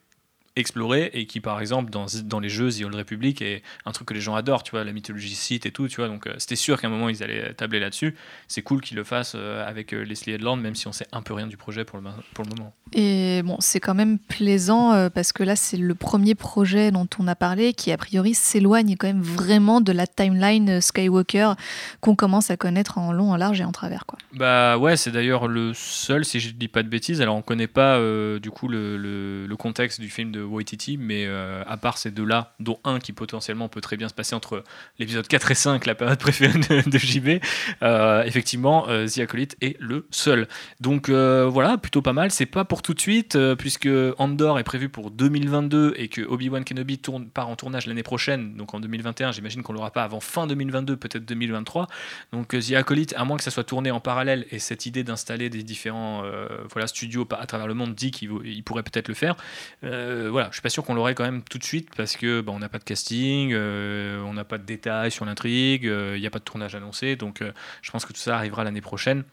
explorer 0.55 1.11
et 1.13 1.25
qui 1.25 1.41
par 1.41 1.59
exemple 1.59 1.91
dans, 1.91 2.05
dans 2.23 2.39
les 2.39 2.47
jeux 2.47 2.71
The 2.71 2.83
Old 2.85 2.95
Republic 2.95 3.41
est 3.41 3.61
un 3.85 3.91
truc 3.91 4.07
que 4.07 4.13
les 4.13 4.21
gens 4.21 4.35
adorent 4.35 4.63
tu 4.63 4.71
vois 4.71 4.85
la 4.85 4.93
mythologie 4.93 5.35
Sith 5.35 5.65
et 5.65 5.71
tout 5.71 5.87
tu 5.87 5.97
vois. 5.97 6.07
Donc 6.07 6.27
euh, 6.27 6.35
c'était 6.37 6.55
sûr 6.55 6.79
qu'à 6.79 6.87
un 6.87 6.89
moment 6.89 7.09
ils 7.09 7.23
allaient 7.23 7.53
tabler 7.53 7.79
là-dessus. 7.79 8.15
C'est 8.47 8.61
cool 8.61 8.79
qu'ils 8.81 8.95
le 8.95 9.03
fassent 9.03 9.33
euh, 9.35 9.67
avec 9.67 9.93
euh, 9.93 10.03
Leslie 10.03 10.33
Headland 10.33 10.57
même 10.61 10.75
si 10.75 10.87
on 10.87 10.93
sait 10.93 11.07
un 11.11 11.21
peu 11.21 11.33
rien 11.33 11.47
du 11.47 11.57
projet 11.57 11.83
pour 11.83 11.99
le, 11.99 12.05
pour 12.33 12.45
le 12.45 12.51
moment. 12.55 12.73
Et 12.93 13.41
bon 13.43 13.57
c'est 13.59 13.81
quand 13.81 13.95
même 13.95 14.17
plaisant 14.17 15.09
parce 15.09 15.33
que 15.33 15.43
là 15.43 15.57
c'est 15.57 15.77
le 15.77 15.93
premier 15.93 16.35
projet 16.35 16.91
dont 16.91 17.07
on 17.19 17.27
a 17.27 17.35
parlé 17.35 17.73
qui 17.73 17.91
a 17.91 17.97
priori 17.97 18.33
s'éloigne 18.33 18.95
quand 18.97 19.07
même 19.07 19.21
vraiment 19.21 19.81
de 19.81 19.91
la 19.91 20.07
timeline 20.07 20.79
Skywalker 20.79 21.53
qu'on 21.99 22.15
commence 22.15 22.49
à 22.49 22.55
connaître 22.55 22.97
en 22.97 23.11
long 23.11 23.31
en 23.31 23.35
large 23.35 23.59
et 23.59 23.65
en 23.65 23.73
travers 23.73 24.05
quoi. 24.05 24.17
Bah 24.33 24.77
ouais 24.77 24.95
c'est 24.95 25.11
d'ailleurs 25.11 25.49
le 25.49 25.73
seul 25.73 26.23
si 26.23 26.39
je 26.39 26.51
dis 26.51 26.69
pas 26.69 26.83
de 26.83 26.87
bêtises. 26.87 27.21
Alors 27.21 27.35
on 27.35 27.41
connaît 27.41 27.67
pas 27.67 27.99
du 28.39 28.51
coup 28.51 28.69
le, 28.69 28.95
le, 28.95 29.47
le 29.47 29.55
contexte 29.57 29.99
du 29.99 30.09
film 30.09 30.31
de 30.31 30.44
Waititi, 30.45 30.97
mais 30.97 31.25
euh, 31.25 31.63
à 31.67 31.77
part 31.77 31.97
ces 31.97 32.11
deux-là, 32.11 32.53
dont 32.59 32.79
un 32.83 32.99
qui 32.99 33.13
potentiellement 33.13 33.69
peut 33.69 33.81
très 33.81 33.97
bien 33.97 34.09
se 34.09 34.13
passer 34.13 34.35
entre 34.35 34.63
l'épisode 34.99 35.27
4 35.27 35.51
et 35.51 35.55
5, 35.55 35.85
la 35.85 35.95
période 35.95 36.19
préférée 36.19 36.59
de, 36.59 36.97
JB, 36.97 37.41
euh, 37.83 38.23
effectivement, 38.23 38.87
euh, 38.89 39.07
The 39.07 39.19
Acolyte 39.19 39.57
est 39.61 39.75
le 39.79 40.07
seul. 40.11 40.47
Donc 40.79 41.09
voilà, 41.09 41.77
plutôt 41.77 42.01
pas 42.01 42.13
mal. 42.13 42.31
C'est 42.31 42.45
pas 42.45 42.65
pour 42.65 42.81
tout 42.81 42.93
de 42.93 42.99
suite, 42.99 43.37
puisque 43.57 43.89
Andor 44.17 44.59
est 44.59 44.63
prévu 44.63 44.89
pour 44.89 45.11
2022 45.11 45.93
et 45.97 46.07
que 46.07 46.21
Obi-Wan 46.21 46.63
Kenobi 46.63 46.99
tourne, 46.99 47.27
part 47.27 47.49
en 47.49 47.55
tournage 47.55 47.87
l'année 47.87 48.03
prochaine, 48.03 48.55
donc 48.55 48.73
en 48.73 48.79
2021. 48.79 49.31
J'imagine 49.31 49.63
qu'on 49.63 49.73
l'aura 49.73 49.91
pas 49.91 50.03
avant 50.03 50.19
fin 50.19 50.47
2022, 50.47 50.97
peut-être 50.97 51.25
2023. 51.25 51.87
Donc 52.31 52.49
The 52.49 52.73
Acolyte, 52.73 53.13
à 53.17 53.25
moins 53.25 53.37
que 53.37 53.43
ça 53.43 53.51
soit 53.51 53.63
tourné 53.63 53.91
en 53.91 53.99
parallèle, 53.99 54.45
et 54.51 54.59
cette 54.59 54.85
idée 54.85 55.03
d'installer 55.03 55.49
des 55.49 55.63
différents 55.63 56.23
voilà, 56.71 56.87
studios 56.87 57.27
à 57.31 57.45
travers 57.45 57.67
le 57.67 57.73
monde 57.73 57.95
dit 57.95 58.11
qu'il 58.11 58.63
pourrait 58.63 58.83
peut-être 58.83 59.07
le 59.07 59.13
faire. 59.13 59.35
Euh, 59.83 60.29
voilà, 60.35 60.49
je 60.49 60.55
suis 60.55 60.61
pas 60.61 60.69
sûr 60.69 60.83
qu'on 60.83 60.95
l'aurait 60.95 61.15
quand 61.15 61.23
même 61.23 61.43
tout 61.43 61.57
de 61.57 61.63
suite 61.63 61.87
parce 61.95 62.17
que 62.17 62.41
bah, 62.41 62.51
on 62.53 62.59
n'a 62.59 62.67
pas 62.67 62.77
de 62.77 62.83
casting, 62.83 63.51
euh, 63.53 64.21
on 64.23 64.33
n'a 64.33 64.43
pas 64.43 64.57
de 64.57 64.65
détails 64.65 65.09
sur 65.09 65.23
l'intrigue, 65.23 65.87
euh, 65.87 66.17
il 66.17 66.19
n'y 66.19 66.27
a 66.27 66.29
pas 66.29 66.39
de 66.39 66.43
tournage 66.43 66.75
annoncé, 66.75 67.15
donc 67.15 67.41
je 67.81 67.91
pense 67.91 68.05
que 68.05 68.11
tout 68.11 68.19
ça 68.19 68.35
arrivera 68.35 68.65
l'année 68.65 68.81
prochaine 68.81 69.23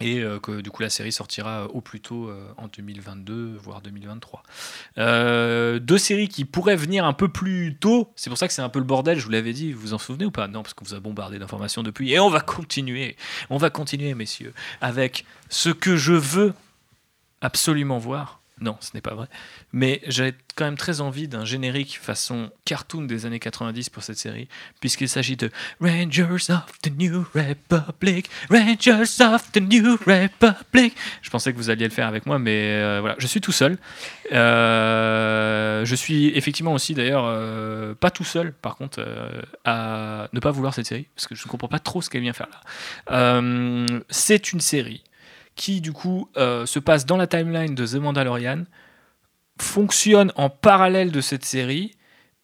et 0.00 0.22
que 0.42 0.60
du 0.60 0.70
coup 0.70 0.82
la 0.82 0.90
série 0.90 1.10
sortira 1.10 1.66
au 1.68 1.80
plus 1.80 2.00
tôt 2.00 2.30
en 2.58 2.68
2022 2.68 3.56
voire 3.56 3.80
2023 3.80 4.42
deux 5.78 5.98
séries 5.98 6.28
qui 6.28 6.44
pourraient 6.44 6.76
venir 6.76 7.06
un 7.06 7.14
peu 7.14 7.28
plus 7.28 7.76
tôt 7.80 8.12
c'est 8.14 8.28
pour 8.28 8.36
ça 8.36 8.46
que 8.46 8.52
c'est 8.52 8.60
un 8.60 8.68
peu 8.68 8.78
le 8.78 8.84
bordel 8.84 9.18
je 9.18 9.24
vous 9.24 9.30
l'avais 9.30 9.54
dit 9.54 9.72
vous 9.72 9.80
vous 9.80 9.94
en 9.94 9.98
souvenez 9.98 10.26
ou 10.26 10.30
pas? 10.30 10.48
Non 10.48 10.62
parce 10.62 10.74
qu'on 10.74 10.84
vous 10.84 10.94
a 10.94 11.00
bombardé 11.00 11.38
d'informations 11.38 11.82
depuis 11.82 12.12
et 12.12 12.20
on 12.20 12.28
va 12.28 12.40
continuer 12.40 13.16
on 13.48 13.56
va 13.56 13.70
continuer 13.70 14.12
messieurs 14.12 14.52
avec 14.82 15.24
ce 15.48 15.70
que 15.70 15.96
je 15.96 16.12
veux 16.12 16.52
absolument 17.40 17.98
voir 17.98 18.42
non, 18.58 18.76
ce 18.80 18.92
n'est 18.94 19.02
pas 19.02 19.14
vrai. 19.14 19.26
Mais 19.72 20.00
j'avais 20.06 20.34
quand 20.54 20.64
même 20.64 20.78
très 20.78 21.02
envie 21.02 21.28
d'un 21.28 21.44
générique 21.44 21.98
façon 22.00 22.50
cartoon 22.64 23.02
des 23.02 23.26
années 23.26 23.38
90 23.38 23.90
pour 23.90 24.02
cette 24.02 24.16
série, 24.16 24.48
puisqu'il 24.80 25.10
s'agit 25.10 25.36
de 25.36 25.50
Rangers 25.78 26.50
of 26.50 26.64
the 26.80 26.90
New 26.96 27.26
Republic, 27.34 28.30
Rangers 28.48 29.22
of 29.22 29.52
the 29.52 29.60
New 29.60 29.98
Republic. 30.06 30.96
Je 31.20 31.28
pensais 31.28 31.52
que 31.52 31.58
vous 31.58 31.68
alliez 31.68 31.84
le 31.84 31.90
faire 31.90 32.06
avec 32.06 32.24
moi, 32.24 32.38
mais 32.38 32.72
euh, 32.72 33.00
voilà, 33.00 33.16
je 33.18 33.26
suis 33.26 33.42
tout 33.42 33.52
seul. 33.52 33.76
Euh, 34.32 35.84
je 35.84 35.94
suis 35.94 36.28
effectivement 36.28 36.72
aussi 36.72 36.94
d'ailleurs 36.94 37.24
euh, 37.26 37.94
pas 37.94 38.10
tout 38.10 38.24
seul, 38.24 38.52
par 38.52 38.76
contre, 38.76 39.06
à 39.66 40.28
ne 40.32 40.40
pas 40.40 40.50
vouloir 40.50 40.72
cette 40.72 40.86
série, 40.86 41.08
parce 41.14 41.26
que 41.26 41.34
je 41.34 41.44
ne 41.44 41.50
comprends 41.50 41.68
pas 41.68 41.78
trop 41.78 42.00
ce 42.00 42.08
qu'elle 42.08 42.22
vient 42.22 42.32
faire 42.32 42.48
là. 42.50 43.42
C'est 44.08 44.54
une 44.54 44.60
série 44.62 45.02
qui 45.56 45.80
du 45.80 45.92
coup 45.92 46.28
euh, 46.36 46.66
se 46.66 46.78
passe 46.78 47.06
dans 47.06 47.16
la 47.16 47.26
timeline 47.26 47.74
de 47.74 47.86
The 47.86 47.94
Mandalorian, 47.94 48.64
fonctionne 49.60 50.32
en 50.36 50.50
parallèle 50.50 51.10
de 51.10 51.20
cette 51.20 51.44
série, 51.44 51.96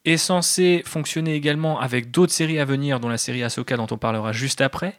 est 0.04 0.16
censé 0.16 0.82
fonctionner 0.84 1.34
également 1.34 1.78
avec 1.78 2.10
d'autres 2.10 2.32
séries 2.32 2.58
à 2.58 2.64
venir, 2.64 2.98
dont 2.98 3.08
la 3.08 3.18
série 3.18 3.44
Ahsoka 3.44 3.76
dont 3.76 3.86
on 3.90 3.98
parlera 3.98 4.32
juste 4.32 4.60
après. 4.60 4.96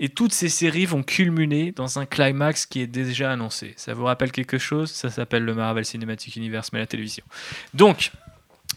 Et 0.00 0.08
toutes 0.08 0.32
ces 0.32 0.48
séries 0.48 0.86
vont 0.86 1.02
culminer 1.02 1.72
dans 1.72 1.98
un 1.98 2.06
climax 2.06 2.66
qui 2.66 2.80
est 2.80 2.86
déjà 2.86 3.32
annoncé. 3.32 3.74
Ça 3.76 3.94
vous 3.94 4.04
rappelle 4.04 4.30
quelque 4.30 4.56
chose? 4.56 4.92
Ça 4.92 5.10
s'appelle 5.10 5.44
le 5.44 5.54
Marvel 5.54 5.84
Cinematic 5.84 6.36
Universe, 6.36 6.72
mais 6.72 6.78
la 6.78 6.86
télévision. 6.86 7.24
Donc, 7.74 8.12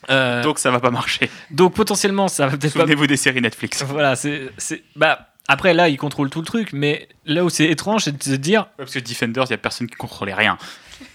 euh, 0.10 0.42
donc 0.42 0.58
ça 0.58 0.72
va 0.72 0.80
pas 0.80 0.90
marcher. 0.90 1.30
Donc 1.52 1.76
potentiellement 1.76 2.28
ça 2.28 2.48
va 2.48 2.58
peut-être 2.58 2.74
pas. 2.74 2.80
Souvenez-vous 2.80 3.06
des 3.06 3.18
séries 3.18 3.42
Netflix. 3.42 3.84
Voilà, 3.84 4.16
c'est, 4.16 4.52
bah 4.96 5.31
après, 5.52 5.74
là, 5.74 5.90
il 5.90 5.98
contrôle 5.98 6.30
tout 6.30 6.40
le 6.40 6.46
truc, 6.46 6.72
mais 6.72 7.10
là 7.26 7.44
où 7.44 7.50
c'est 7.50 7.66
étrange, 7.66 8.06
c'est 8.06 8.18
de 8.18 8.24
se 8.24 8.32
dire. 8.32 8.68
parce 8.78 8.94
que 8.94 9.00
Defenders, 9.00 9.44
il 9.46 9.50
n'y 9.50 9.56
a 9.56 9.58
personne 9.58 9.88
qui 9.88 9.96
contrôlait 9.96 10.34
rien. 10.34 10.58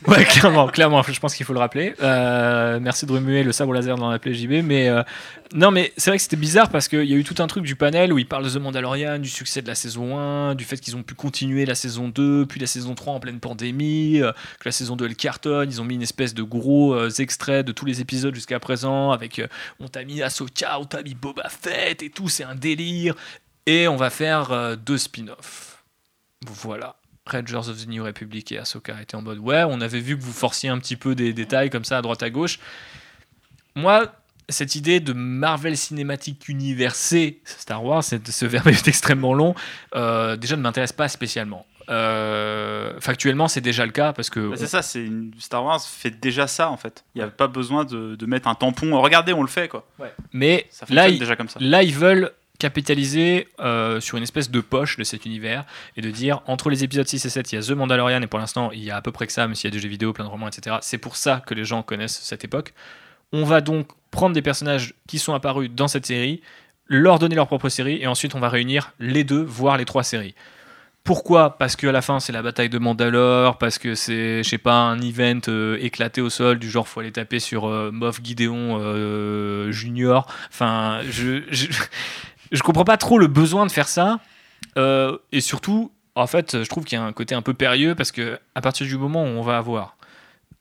ouais, 0.09 0.25
clairement, 0.25 0.67
clairement, 0.69 1.03
je 1.03 1.19
pense 1.19 1.35
qu'il 1.35 1.47
faut 1.47 1.55
le 1.55 1.59
rappeler. 1.59 1.95
Euh, 2.03 2.79
merci 2.83 3.07
de 3.07 3.13
remuer 3.13 3.45
le 3.45 3.53
sabre 3.53 3.73
laser 3.73 3.97
dans 3.97 4.11
la 4.11 4.19
JB, 4.23 4.63
mais 4.63 4.89
euh, 4.89 5.03
non, 5.55 5.71
mais 5.71 5.93
c'est 5.97 6.11
vrai 6.11 6.19
que 6.19 6.23
c'était 6.23 6.37
bizarre 6.37 6.69
parce 6.69 6.89
qu'il 6.89 7.05
y 7.05 7.15
a 7.15 7.17
eu 7.17 7.25
tout 7.25 7.41
un 7.41 7.47
truc 7.47 7.65
du 7.65 7.77
panel 7.77 8.13
où 8.13 8.19
ils 8.19 8.27
parlent 8.27 8.45
de 8.45 8.51
The 8.51 8.61
Mandalorian, 8.61 9.21
du 9.21 9.29
succès 9.29 9.63
de 9.63 9.69
la 9.69 9.75
saison 9.75 10.19
1, 10.19 10.55
du 10.55 10.65
fait 10.65 10.77
qu'ils 10.77 10.97
ont 10.97 11.03
pu 11.03 11.15
continuer 11.15 11.65
la 11.65 11.75
saison 11.75 12.09
2, 12.09 12.45
puis 12.47 12.61
la 12.61 12.67
saison 12.67 12.95
3 12.95 13.15
en 13.15 13.21
pleine 13.21 13.41
pandémie, 13.41 14.21
euh, 14.21 14.33
que 14.61 14.69
la 14.69 14.73
saison 14.73 14.97
2 14.97 15.07
elle 15.07 15.17
cartonne, 15.17 15.71
ils 15.71 15.81
ont 15.81 15.85
mis 15.85 15.95
une 15.95 16.03
espèce 16.03 16.35
de 16.35 16.43
gros 16.43 17.09
extraits 17.09 17.65
de 17.65 17.73
tous 17.73 17.87
les 17.87 18.01
épisodes 18.01 18.35
jusqu'à 18.35 18.61
présent 18.61 19.13
avec 19.13 19.41
on 19.81 19.89
t'a 19.89 20.05
mis 20.05 20.21
Ahsoka, 20.21 20.79
on 20.81 20.85
t'a 20.85 21.03
mis 21.03 21.15
Boba 21.15 21.49
Fett 21.49 22.03
et 22.03 22.11
tout, 22.11 22.29
c'est 22.29 22.45
un 22.45 22.55
délire. 22.55 23.15
Et 23.67 23.89
on 23.89 23.97
va 23.97 24.11
faire 24.11 24.53
euh, 24.53 24.77
deux 24.77 24.99
spin-offs. 24.99 25.85
Voilà. 26.47 26.97
Rangers 27.27 27.69
of 27.69 27.85
the 27.85 27.89
New 27.89 28.05
Republic 28.05 28.53
et 28.53 28.59
Ahsoka 28.59 29.01
étaient 29.03 29.17
en 29.17 29.23
mode 29.23 29.39
ouais, 29.39 29.65
on 29.69 29.81
avait 29.81 30.01
vu 30.01 30.17
que 30.17 30.23
vous 30.23 30.33
forciez 30.33 30.69
un 30.69 30.79
petit 30.79 30.97
peu 30.97 31.17
des 31.17 31.33
détails 31.33 31.71
comme 31.71 31.85
ça 31.85 31.99
à 31.99 32.03
droite 32.03 32.23
à 32.23 32.31
gauche. 32.31 32.61
Moi, 33.75 34.13
cette 34.49 34.77
idée 34.77 35.01
de 35.01 35.13
Marvel 35.13 35.77
Cinematic 35.77 36.49
Universe 36.49 37.15
Star 37.45 37.85
Wars, 37.85 38.05
ce 38.05 38.47
verbe 38.47 38.69
est 38.69 38.89
extrêmement 38.89 39.35
long, 39.35 39.55
euh, 39.95 40.37
déjà 40.37 40.57
ne 40.57 40.63
m'intéresse 40.63 40.93
pas 40.93 41.09
spécialement. 41.09 41.67
Euh, 41.89 42.99
factuellement, 43.01 43.47
c'est 43.47 43.61
déjà 43.61 43.87
le 43.87 43.93
cas 43.93 44.13
parce 44.13 44.29
que. 44.29 44.51
Bah, 44.51 44.57
c'est 44.57 44.67
ça, 44.67 44.83
c'est 44.83 45.05
une... 45.05 45.33
Star 45.39 45.65
Wars 45.65 45.81
fait 45.81 46.11
déjà 46.11 46.47
ça 46.47 46.71
en 46.71 46.77
fait. 46.77 47.05
Il 47.15 47.19
n'y 47.19 47.25
a 47.25 47.31
pas 47.31 47.47
besoin 47.47 47.85
de, 47.85 48.17
de, 48.17 48.27
mettre 48.27 48.49
un 48.49 48.55
tampon. 48.55 49.01
Regardez, 49.01 49.33
on 49.33 49.43
le 49.43 49.49
fait 49.49 49.69
quoi. 49.69 49.87
Ouais. 49.99 50.13
Mais 50.33 50.69
là, 50.89 51.11
déjà 51.11 51.37
comme 51.37 51.49
ça. 51.49 51.61
là, 51.61 51.83
ils 51.85 51.95
veulent 51.95 52.33
capitaliser 52.59 53.49
euh, 53.61 54.01
sur 54.01 54.17
une 54.17 54.23
espèce 54.23 54.51
de 54.51 54.61
poche 54.61 54.97
de 54.97 55.05
cet 55.05 55.27
univers 55.27 55.65
et 55.97 56.01
de 56.01 56.11
dire 56.11 56.43
entre 56.47 56.71
les 56.71 56.85
épisodes 56.85 57.07
6 57.07 57.25
et 57.25 57.29
7 57.29 57.53
il 57.53 57.55
y 57.57 57.59
a 57.59 57.63
The 57.63 57.71
Mandalorian 57.71 58.23
et 58.23 58.27
pour 58.27 58.39
l'instant 58.39 58.71
il 58.73 58.83
y 58.83 58.91
a 58.91 58.97
à 58.97 59.03
peu 59.03 59.13
près 59.13 59.27
que 59.27 59.33
ça 59.33 59.47
même 59.47 59.55
s'il 59.55 59.69
y 59.69 59.73
a 59.73 59.75
des 59.75 59.81
jeux 59.81 59.89
vidéo 59.89 60.13
plein 60.13 60.25
de 60.25 60.31
romans 60.31 60.49
etc 60.49 60.77
c'est 60.81 60.99
pour 60.99 61.17
ça 61.17 61.43
que 61.45 61.55
les 61.55 61.65
gens 61.65 61.83
connaissent 61.83 62.21
cette 62.23 62.45
époque. 62.45 62.73
On 63.33 63.45
va 63.45 63.61
donc 63.61 63.89
prendre 64.11 64.35
des 64.35 64.43
personnages 64.43 64.95
qui 65.07 65.19
sont 65.19 65.35
apparus 65.35 65.71
dans 65.71 65.89
cette 65.89 66.07
série 66.07 66.41
leur 66.87 67.19
donner 67.19 67.35
leur 67.35 67.49
propre 67.49 67.69
série 67.69 68.01
et 68.01 68.07
ensuite 68.07 68.35
on 68.35 68.41
va 68.41 68.49
réunir 68.49 68.93
les 69.01 69.25
deux 69.25 69.43
voire 69.43 69.77
les 69.77 69.85
trois 69.85 70.05
séries. 70.05 70.35
Pourquoi? 71.03 71.57
Parce 71.57 71.77
qu'à 71.77 71.93
la 71.93 72.03
fin 72.03 72.19
c'est 72.19 72.33
la 72.33 72.43
bataille 72.43 72.69
de 72.69 72.79
Mandalore, 72.79 73.59
parce 73.59 73.79
que 73.79 73.95
c'est, 73.95 74.43
je 74.43 74.49
sais 74.49 74.59
pas, 74.59 74.75
un 74.75 75.01
event 75.01 75.41
euh, 75.47 75.79
éclaté 75.81 76.21
au 76.21 76.31
sol, 76.31 76.59
du 76.59 76.69
genre 76.69 76.89
faut 76.89 76.99
aller 76.99 77.13
taper 77.13 77.39
sur 77.39 77.67
euh, 77.67 77.93
Moff 77.93 78.21
Gideon 78.23 79.71
Junior. 79.71 80.27
Enfin, 80.49 81.01
je 81.09 81.43
comprends 82.63 82.85
pas 82.85 82.97
trop 82.97 83.19
le 83.19 83.27
besoin 83.27 83.67
de 83.67 83.73
faire 83.73 83.89
ça. 83.89 84.21
Euh, 84.79 85.17
et 85.33 85.41
surtout, 85.41 85.93
en 86.15 86.27
fait, 86.27 86.63
je 86.63 86.69
trouve 86.69 86.85
qu'il 86.85 86.99
y 86.99 87.01
a 87.01 87.05
un 87.05 87.13
côté 87.13 87.35
un 87.35 87.43
peu 87.43 87.55
périlleux 87.55 87.95
parce 87.95 88.13
que 88.13 88.39
à 88.55 88.61
partir 88.61 88.87
du 88.87 88.97
moment 88.97 89.23
où 89.23 89.27
on 89.27 89.43
va 89.43 89.59
avoir 89.59 89.97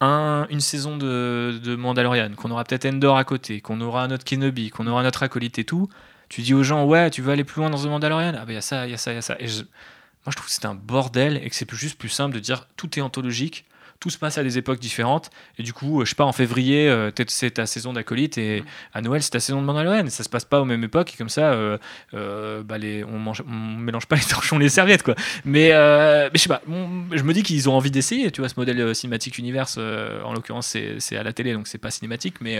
un, 0.01 0.47
une 0.49 0.59
saison 0.59 0.97
de, 0.97 1.59
de 1.63 1.75
Mandalorian, 1.75 2.31
qu'on 2.35 2.51
aura 2.51 2.63
peut-être 2.63 2.85
Endor 2.85 3.17
à 3.17 3.23
côté, 3.23 3.61
qu'on 3.61 3.79
aura 3.81 4.07
notre 4.07 4.25
Kenobi, 4.25 4.69
qu'on 4.69 4.87
aura 4.87 5.03
notre 5.03 5.23
acolyte 5.23 5.59
et 5.59 5.63
tout, 5.63 5.87
tu 6.29 6.41
dis 6.41 6.53
aux 6.53 6.63
gens 6.63 6.85
ouais, 6.85 7.09
tu 7.09 7.21
veux 7.21 7.31
aller 7.31 7.43
plus 7.43 7.61
loin 7.61 7.69
dans 7.69 7.81
The 7.81 7.87
Mandalorian? 7.87 8.33
Ah 8.35 8.45
ben 8.45 8.51
il 8.51 8.55
y 8.55 8.57
a 8.57 8.61
ça, 8.61 8.87
il 8.87 8.91
y 8.91 8.93
a 8.93 8.97
ça, 8.97 9.11
il 9.11 9.15
y 9.15 9.19
a 9.19 9.21
ça. 9.21 9.35
Et 9.39 9.45
moi 9.45 10.29
je 10.29 10.35
trouve 10.35 10.47
que 10.47 10.51
c'est 10.51 10.65
un 10.65 10.75
bordel 10.75 11.37
et 11.43 11.49
que 11.49 11.55
c'est 11.55 11.71
juste 11.73 11.97
plus 11.97 12.09
simple 12.09 12.35
de 12.35 12.39
dire 12.39 12.67
tout 12.75 12.99
est 12.99 13.01
anthologique 13.01 13.65
tout 13.99 14.09
se 14.09 14.17
passe 14.17 14.37
à 14.37 14.43
des 14.43 14.57
époques 14.57 14.79
différentes. 14.79 15.29
Et 15.57 15.63
du 15.63 15.73
coup, 15.73 16.03
je 16.03 16.09
sais 16.09 16.15
pas, 16.15 16.25
en 16.25 16.31
février, 16.31 16.89
euh, 16.89 17.11
c'est 17.27 17.51
ta 17.51 17.65
saison 17.65 17.93
d'acolyte 17.93 18.37
et 18.37 18.63
à 18.93 19.01
Noël, 19.01 19.23
c'est 19.23 19.31
ta 19.31 19.39
saison 19.39 19.61
de 19.61 19.65
Mandalorian. 19.65 20.07
Ça 20.09 20.23
se 20.23 20.29
passe 20.29 20.45
pas 20.45 20.61
aux 20.61 20.65
mêmes 20.65 20.83
époques 20.83 21.13
et 21.13 21.17
comme 21.17 21.29
ça, 21.29 21.53
euh, 21.53 21.77
euh, 22.13 22.63
bah 22.63 22.75
on, 23.07 23.19
mange, 23.19 23.43
mélange 23.45 24.05
pas 24.05 24.15
les 24.15 24.21
torchons 24.29 24.57
les 24.57 24.69
serviettes, 24.69 25.03
quoi. 25.03 25.15
Mais, 25.43 25.69
mais 25.69 26.29
je 26.33 26.39
sais 26.39 26.49
pas, 26.49 26.61
je 26.67 27.23
me 27.23 27.33
dis 27.33 27.43
qu'ils 27.43 27.69
ont 27.69 27.73
envie 27.73 27.91
d'essayer, 27.91 28.31
tu 28.31 28.41
vois, 28.41 28.49
ce 28.49 28.55
modèle 28.57 28.93
cinématique 28.95 29.37
universe. 29.37 29.77
en 29.77 30.33
l'occurrence, 30.33 30.75
c'est 30.99 31.17
à 31.17 31.23
la 31.23 31.33
télé, 31.33 31.53
donc 31.53 31.67
c'est 31.67 31.77
pas 31.77 31.91
cinématique, 31.91 32.35
mais 32.41 32.59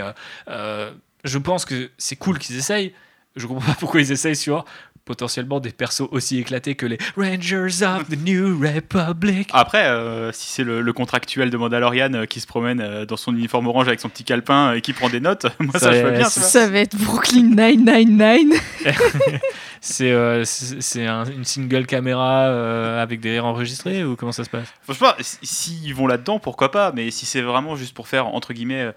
je 1.24 1.38
pense 1.38 1.64
que 1.64 1.90
c'est 1.98 2.16
cool 2.16 2.38
qu'ils 2.38 2.56
essayent. 2.56 2.94
Je 3.36 3.46
comprends 3.46 3.72
pas 3.72 3.76
pourquoi 3.78 4.00
ils 4.00 4.12
essayent 4.12 4.36
sur 4.36 4.64
potentiellement 5.06 5.60
des 5.60 5.70
persos 5.70 6.08
aussi 6.10 6.40
éclatés 6.40 6.74
que 6.74 6.84
les 6.84 6.98
Rangers 7.16 7.84
of 7.84 8.08
the 8.08 8.18
New 8.18 8.60
Republic. 8.60 9.48
Après, 9.52 9.84
euh, 9.86 10.32
si 10.32 10.52
c'est 10.52 10.64
le, 10.64 10.92
contractuel 10.92 11.48
de 11.48 11.56
Mandalorian 11.56 12.12
euh, 12.12 12.26
qui 12.26 12.40
se 12.40 12.46
promène 12.46 12.80
euh, 12.80 13.06
dans 13.06 13.16
son 13.16 13.32
uniforme 13.34 13.68
orange 13.68 13.86
avec 13.86 14.00
son 14.00 14.08
petit 14.08 14.24
calepin 14.24 14.72
et 14.72 14.80
qui 14.80 14.92
prend 14.92 15.08
des 15.08 15.20
notes, 15.20 15.46
moi 15.60 15.78
ça, 15.78 15.92
je 15.92 16.04
veux 16.04 16.10
bien. 16.10 16.28
Ça, 16.28 16.68
va 16.68 16.80
être 16.80 16.96
Brooklyn 16.96 17.54
999. 17.54 18.60
c'est 19.80 20.44
c'est 20.44 21.06
une 21.06 21.44
single 21.44 21.86
caméra 21.86 23.00
avec 23.00 23.20
des 23.20 23.30
rires 23.30 23.46
enregistrés 23.46 24.04
ou 24.04 24.16
comment 24.16 24.32
ça 24.32 24.42
se 24.42 24.50
passe? 24.50 24.74
Franchement, 24.82 25.12
s'ils 25.20 25.94
vont 25.94 26.08
là-dedans, 26.08 26.40
pourquoi 26.40 26.72
pas, 26.72 26.90
mais 26.92 27.12
si 27.12 27.26
c'est 27.26 27.42
vraiment 27.42 27.76
juste 27.76 27.94
pour 27.94 28.08
faire, 28.08 28.26
entre 28.26 28.52
guillemets, 28.52 28.90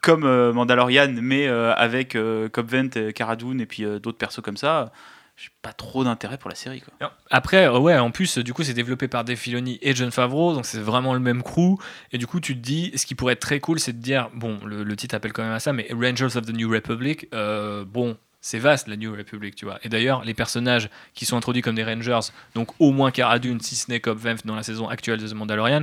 comme 0.00 0.50
Mandalorian, 0.50 1.14
mais 1.22 1.46
avec 1.46 2.16
Cobb 2.52 2.70
Cara 3.14 3.36
Dune 3.36 3.60
et 3.60 3.66
puis 3.66 3.84
d'autres 4.00 4.18
persos 4.18 4.40
comme 4.42 4.56
ça, 4.56 4.90
j'ai 5.42 5.50
pas 5.60 5.72
trop 5.72 6.04
d'intérêt 6.04 6.38
pour 6.38 6.48
la 6.48 6.54
série. 6.54 6.80
Quoi. 6.80 7.12
Après, 7.28 7.66
euh, 7.66 7.76
ouais, 7.76 7.98
en 7.98 8.12
plus, 8.12 8.38
du 8.38 8.54
coup, 8.54 8.62
c'est 8.62 8.74
développé 8.74 9.08
par 9.08 9.24
Dave 9.24 9.36
Filoni 9.36 9.76
et 9.82 9.92
John 9.92 10.12
Favreau, 10.12 10.54
donc 10.54 10.64
c'est 10.64 10.78
vraiment 10.78 11.14
le 11.14 11.18
même 11.18 11.42
crew. 11.42 11.80
Et 12.12 12.18
du 12.18 12.28
coup, 12.28 12.38
tu 12.38 12.54
te 12.54 12.60
dis, 12.60 12.92
ce 12.94 13.06
qui 13.06 13.16
pourrait 13.16 13.32
être 13.32 13.40
très 13.40 13.58
cool, 13.58 13.80
c'est 13.80 13.92
de 13.92 14.00
dire, 14.00 14.30
bon, 14.34 14.60
le, 14.64 14.84
le 14.84 14.96
titre 14.96 15.16
appelle 15.16 15.32
quand 15.32 15.42
même 15.42 15.50
à 15.50 15.58
ça, 15.58 15.72
mais 15.72 15.88
Rangers 15.90 16.36
of 16.36 16.46
the 16.46 16.52
New 16.52 16.70
Republic, 16.70 17.26
euh, 17.34 17.84
bon, 17.84 18.16
c'est 18.40 18.60
vaste 18.60 18.86
la 18.86 18.96
New 18.96 19.12
Republic, 19.16 19.56
tu 19.56 19.64
vois. 19.64 19.80
Et 19.82 19.88
d'ailleurs, 19.88 20.24
les 20.24 20.34
personnages 20.34 20.88
qui 21.12 21.26
sont 21.26 21.36
introduits 21.36 21.62
comme 21.62 21.74
des 21.74 21.82
Rangers, 21.84 22.30
donc 22.54 22.68
au 22.78 22.92
moins 22.92 23.10
Cara 23.10 23.40
Dune, 23.40 23.60
si 23.60 23.74
ce 23.74 23.90
n'est 23.90 23.98
Cobb 23.98 24.18
Vanth 24.18 24.46
dans 24.46 24.54
la 24.54 24.62
saison 24.62 24.88
actuelle 24.88 25.20
de 25.20 25.26
The 25.26 25.34
Mandalorian, 25.34 25.82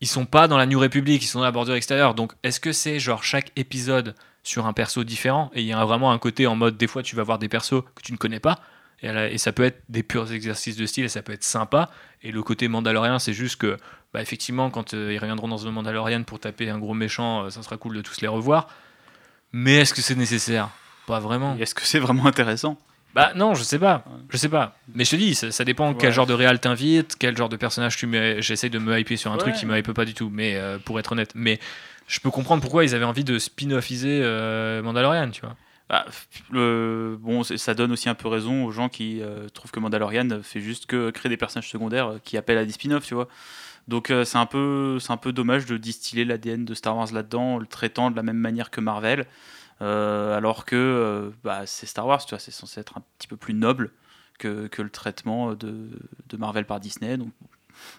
ils 0.00 0.06
sont 0.06 0.26
pas 0.26 0.46
dans 0.46 0.58
la 0.58 0.66
New 0.66 0.78
Republic, 0.78 1.24
ils 1.24 1.26
sont 1.26 1.40
dans 1.40 1.44
la 1.44 1.50
bordure 1.50 1.74
extérieure. 1.74 2.14
Donc, 2.14 2.34
est-ce 2.44 2.60
que 2.60 2.70
c'est 2.70 3.00
genre 3.00 3.24
chaque 3.24 3.50
épisode 3.56 4.14
sur 4.44 4.66
un 4.66 4.72
perso 4.72 5.02
différent? 5.02 5.50
Et 5.54 5.62
il 5.62 5.66
y 5.66 5.72
a 5.72 5.84
vraiment 5.84 6.12
un 6.12 6.18
côté 6.18 6.46
en 6.46 6.54
mode 6.54 6.76
des 6.76 6.86
fois 6.86 7.02
tu 7.02 7.16
vas 7.16 7.24
voir 7.24 7.40
des 7.40 7.48
persos 7.48 7.82
que 7.96 8.02
tu 8.02 8.12
ne 8.12 8.16
connais 8.16 8.38
pas 8.38 8.60
et, 9.02 9.08
à 9.08 9.12
la- 9.12 9.28
et 9.30 9.38
ça 9.38 9.52
peut 9.52 9.64
être 9.64 9.82
des 9.88 10.02
purs 10.02 10.32
exercices 10.32 10.76
de 10.76 10.86
style 10.86 11.04
et 11.04 11.08
ça 11.08 11.22
peut 11.22 11.32
être 11.32 11.44
sympa 11.44 11.90
et 12.22 12.32
le 12.32 12.42
côté 12.42 12.68
Mandalorian 12.68 13.18
c'est 13.18 13.32
juste 13.34 13.56
que 13.56 13.76
bah, 14.14 14.22
effectivement 14.22 14.70
quand 14.70 14.94
euh, 14.94 15.12
ils 15.12 15.18
reviendront 15.18 15.48
dans 15.48 15.58
The 15.58 15.66
Mandalorian 15.66 16.22
pour 16.22 16.38
taper 16.40 16.70
un 16.70 16.78
gros 16.78 16.94
méchant 16.94 17.44
euh, 17.44 17.50
ça 17.50 17.62
sera 17.62 17.76
cool 17.76 17.96
de 17.96 18.00
tous 18.02 18.20
les 18.20 18.28
revoir 18.28 18.68
mais 19.52 19.76
est-ce 19.76 19.94
que 19.94 20.02
c'est 20.02 20.16
nécessaire? 20.16 20.68
Pas 21.06 21.20
vraiment 21.20 21.56
Et 21.58 21.62
Est-ce 21.62 21.74
que 21.74 21.82
c'est 21.86 21.98
vraiment 22.00 22.26
intéressant? 22.26 22.76
Bah 23.14 23.32
non, 23.34 23.54
je 23.54 23.62
sais 23.62 23.78
pas, 23.78 24.04
je 24.28 24.36
sais 24.36 24.48
pas. 24.50 24.76
Mais 24.94 25.04
je 25.06 25.10
te 25.12 25.16
dis, 25.16 25.34
ça, 25.34 25.50
ça 25.50 25.64
dépend 25.64 25.94
quel 25.94 26.12
genre 26.12 26.26
de 26.26 26.34
réal 26.34 26.58
t'invites, 26.60 27.16
quel 27.18 27.34
genre 27.34 27.48
de 27.48 27.56
personnage 27.56 27.96
tu 27.96 28.06
mets. 28.06 28.42
J'essaye 28.42 28.68
de 28.68 28.78
me 28.78 28.98
hyper 28.98 29.16
sur 29.18 29.32
un 29.32 29.38
truc 29.38 29.54
qui 29.54 29.64
me 29.64 29.78
hype 29.78 29.92
pas 29.92 30.04
du 30.04 30.12
tout, 30.12 30.28
mais 30.30 30.56
euh, 30.56 30.78
pour 30.78 30.98
être 30.98 31.12
honnête. 31.12 31.30
Mais 31.34 31.58
je 32.08 32.20
peux 32.20 32.30
comprendre 32.30 32.60
pourquoi 32.60 32.84
ils 32.84 32.94
avaient 32.94 33.06
envie 33.06 33.24
de 33.24 33.38
spin-offiser 33.38 34.20
Mandalorian, 34.82 35.30
tu 35.30 35.40
vois. 35.40 35.56
Bah, 35.88 36.04
bon, 36.50 37.44
ça 37.44 37.74
donne 37.74 37.92
aussi 37.92 38.08
un 38.08 38.16
peu 38.16 38.26
raison 38.26 38.64
aux 38.64 38.72
gens 38.72 38.88
qui 38.88 39.22
euh, 39.22 39.48
trouvent 39.48 39.70
que 39.70 39.78
Mandalorian 39.78 40.42
fait 40.42 40.60
juste 40.60 40.86
que 40.86 41.10
créer 41.10 41.30
des 41.30 41.36
personnages 41.36 41.70
secondaires 41.70 42.08
euh, 42.08 42.18
qui 42.18 42.36
appellent 42.36 42.58
à 42.58 42.64
des 42.64 42.72
spin-offs, 42.72 43.06
tu 43.06 43.14
vois. 43.14 43.28
Donc 43.86 44.10
euh, 44.10 44.24
c'est 44.24 44.38
un 44.38 44.46
peu, 44.46 44.98
c'est 44.98 45.12
un 45.12 45.16
peu 45.16 45.32
dommage 45.32 45.64
de 45.66 45.76
distiller 45.76 46.24
l'ADN 46.24 46.64
de 46.64 46.74
Star 46.74 46.96
Wars 46.96 47.12
là-dedans, 47.12 47.58
le 47.58 47.66
traitant 47.66 48.10
de 48.10 48.16
la 48.16 48.24
même 48.24 48.38
manière 48.38 48.70
que 48.70 48.80
Marvel, 48.80 49.26
alors 49.80 50.64
que 50.64 51.32
bah, 51.44 51.66
c'est 51.66 51.86
Star 51.86 52.06
Wars, 52.06 52.24
tu 52.24 52.30
vois, 52.30 52.40
c'est 52.40 52.50
censé 52.50 52.80
être 52.80 52.98
un 52.98 53.02
petit 53.18 53.28
peu 53.28 53.36
plus 53.36 53.54
noble 53.54 53.92
que, 54.38 54.66
que 54.66 54.82
le 54.82 54.90
traitement 54.90 55.54
de, 55.54 55.90
de 56.28 56.36
Marvel 56.36 56.64
par 56.64 56.80
Disney. 56.80 57.16
Donc 57.16 57.30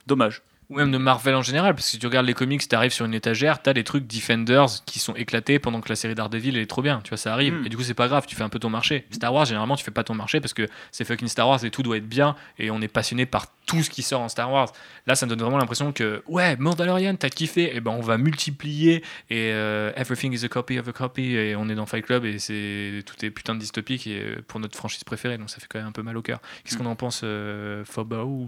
dommage. 0.08 0.42
Ou 0.70 0.76
même 0.76 0.92
de 0.92 0.98
Marvel 0.98 1.34
en 1.34 1.42
général, 1.42 1.76
parce 1.76 1.86
que 1.86 1.92
si 1.92 2.00
tu 2.00 2.06
regardes 2.08 2.26
les 2.26 2.34
comics, 2.34 2.68
t'arrives 2.68 2.92
sur 2.92 3.06
une 3.06 3.14
étagère, 3.14 3.62
t'as 3.62 3.74
des 3.74 3.86
trucs 3.86 4.06
Defenders 4.06 4.84
qui 4.86 5.00
sont 5.00 5.16
éclatés 5.16 5.60
pendant 5.60 5.80
que 5.80 5.88
la 5.88 5.96
série 5.96 6.14
Daredevil 6.14 6.58
elle 6.58 6.62
est 6.62 6.66
trop 6.66 6.82
bien, 6.82 7.00
tu 7.04 7.10
vois, 7.10 7.18
ça 7.18 7.32
arrive. 7.32 7.54
Mm. 7.54 7.66
Et 7.66 7.70
du 7.70 7.78
coup, 7.78 7.84
c'est 7.84 7.94
pas 7.94 8.10
grave, 8.10 8.26
tu 8.28 8.36
fais 8.36 8.44
un 8.44 8.50
peu 8.50 8.60
ton 8.60 8.70
marché. 8.70 9.06
Star 9.12 9.34
Wars, 9.34 9.46
généralement, 9.46 9.78
tu 9.78 9.86
fais 9.86 9.92
pas 9.92 10.04
ton 10.04 10.14
marché 10.14 10.42
parce 10.42 10.54
que 10.54 10.68
c'est 10.92 11.06
fucking 11.06 11.30
Star 11.30 11.48
Wars 11.48 11.64
et 11.64 11.72
tout 11.72 11.84
doit 11.84 11.98
être 11.98 12.08
bien 12.08 12.36
et 12.60 12.70
on 12.70 12.82
est 12.82 12.90
passionné 12.90 13.26
par 13.26 13.48
tout 13.68 13.84
ce 13.84 13.90
qui 13.92 14.02
sort 14.02 14.22
en 14.22 14.30
Star 14.30 14.52
Wars. 14.52 14.72
Là, 15.06 15.14
ça 15.16 15.26
me 15.26 15.30
donne 15.30 15.42
vraiment 15.42 15.58
l'impression 15.58 15.92
que, 15.92 16.24
ouais, 16.28 16.56
Mandalorian, 16.58 17.16
t'as 17.16 17.30
kiffé, 17.30 17.76
et 17.76 17.80
ben 17.82 17.92
on 17.92 18.02
va 18.02 18.18
multiplier 18.18 19.04
et 19.30 19.52
euh, 19.54 19.92
everything 19.96 20.34
is 20.34 20.44
a 20.46 20.48
copy 20.48 20.80
of 20.80 20.88
a 20.88 20.94
copy 20.94 21.36
et 21.36 21.56
on 21.56 21.68
est 21.70 21.76
dans 21.76 21.86
Fight 21.86 22.06
Club 22.06 22.26
et 22.26 22.40
c'est 22.40 23.04
tout 23.06 23.24
est 23.26 23.30
putain 23.30 23.54
de 23.56 23.60
dystopique 23.60 24.08
et 24.08 24.20
euh, 24.22 24.36
pour 24.48 24.60
notre 24.60 24.76
franchise 24.78 25.04
préférée, 25.04 25.38
donc 25.38 25.50
ça 25.50 25.58
fait 25.60 25.68
quand 25.70 25.80
même 25.80 25.88
un 25.90 25.92
peu 25.92 26.02
mal 26.02 26.18
au 26.18 26.22
cœur. 26.22 26.40
Qu'est-ce 26.64 26.76
Mm. 26.76 26.80
qu'on 26.80 26.86
en 26.90 26.96
pense, 26.96 27.22
euh, 27.24 27.84
Foba 27.86 28.24
ou 28.24 28.48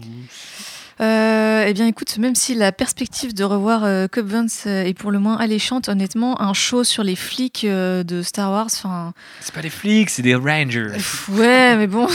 Euh, 1.00 1.64
eh 1.66 1.72
bien, 1.72 1.86
écoute, 1.86 2.18
même 2.18 2.34
si 2.34 2.54
la 2.54 2.72
perspective 2.72 3.32
de 3.34 3.42
revoir 3.44 3.84
euh, 3.84 4.06
Cobb 4.06 4.26
Vanth 4.26 4.50
euh, 4.66 4.84
est 4.84 4.92
pour 4.94 5.10
le 5.10 5.18
moins 5.18 5.36
alléchante, 5.38 5.88
honnêtement, 5.88 6.40
un 6.42 6.52
show 6.52 6.84
sur 6.84 7.02
les 7.04 7.16
flics 7.16 7.64
euh, 7.64 8.02
de 8.02 8.20
Star 8.22 8.50
Wars, 8.50 8.66
enfin, 8.66 9.14
C'est 9.40 9.54
pas 9.54 9.62
des 9.62 9.70
flics, 9.70 10.10
c'est 10.10 10.22
des 10.22 10.34
Rangers. 10.34 10.88
ouais, 11.30 11.76
mais 11.76 11.86
bon, 11.86 12.06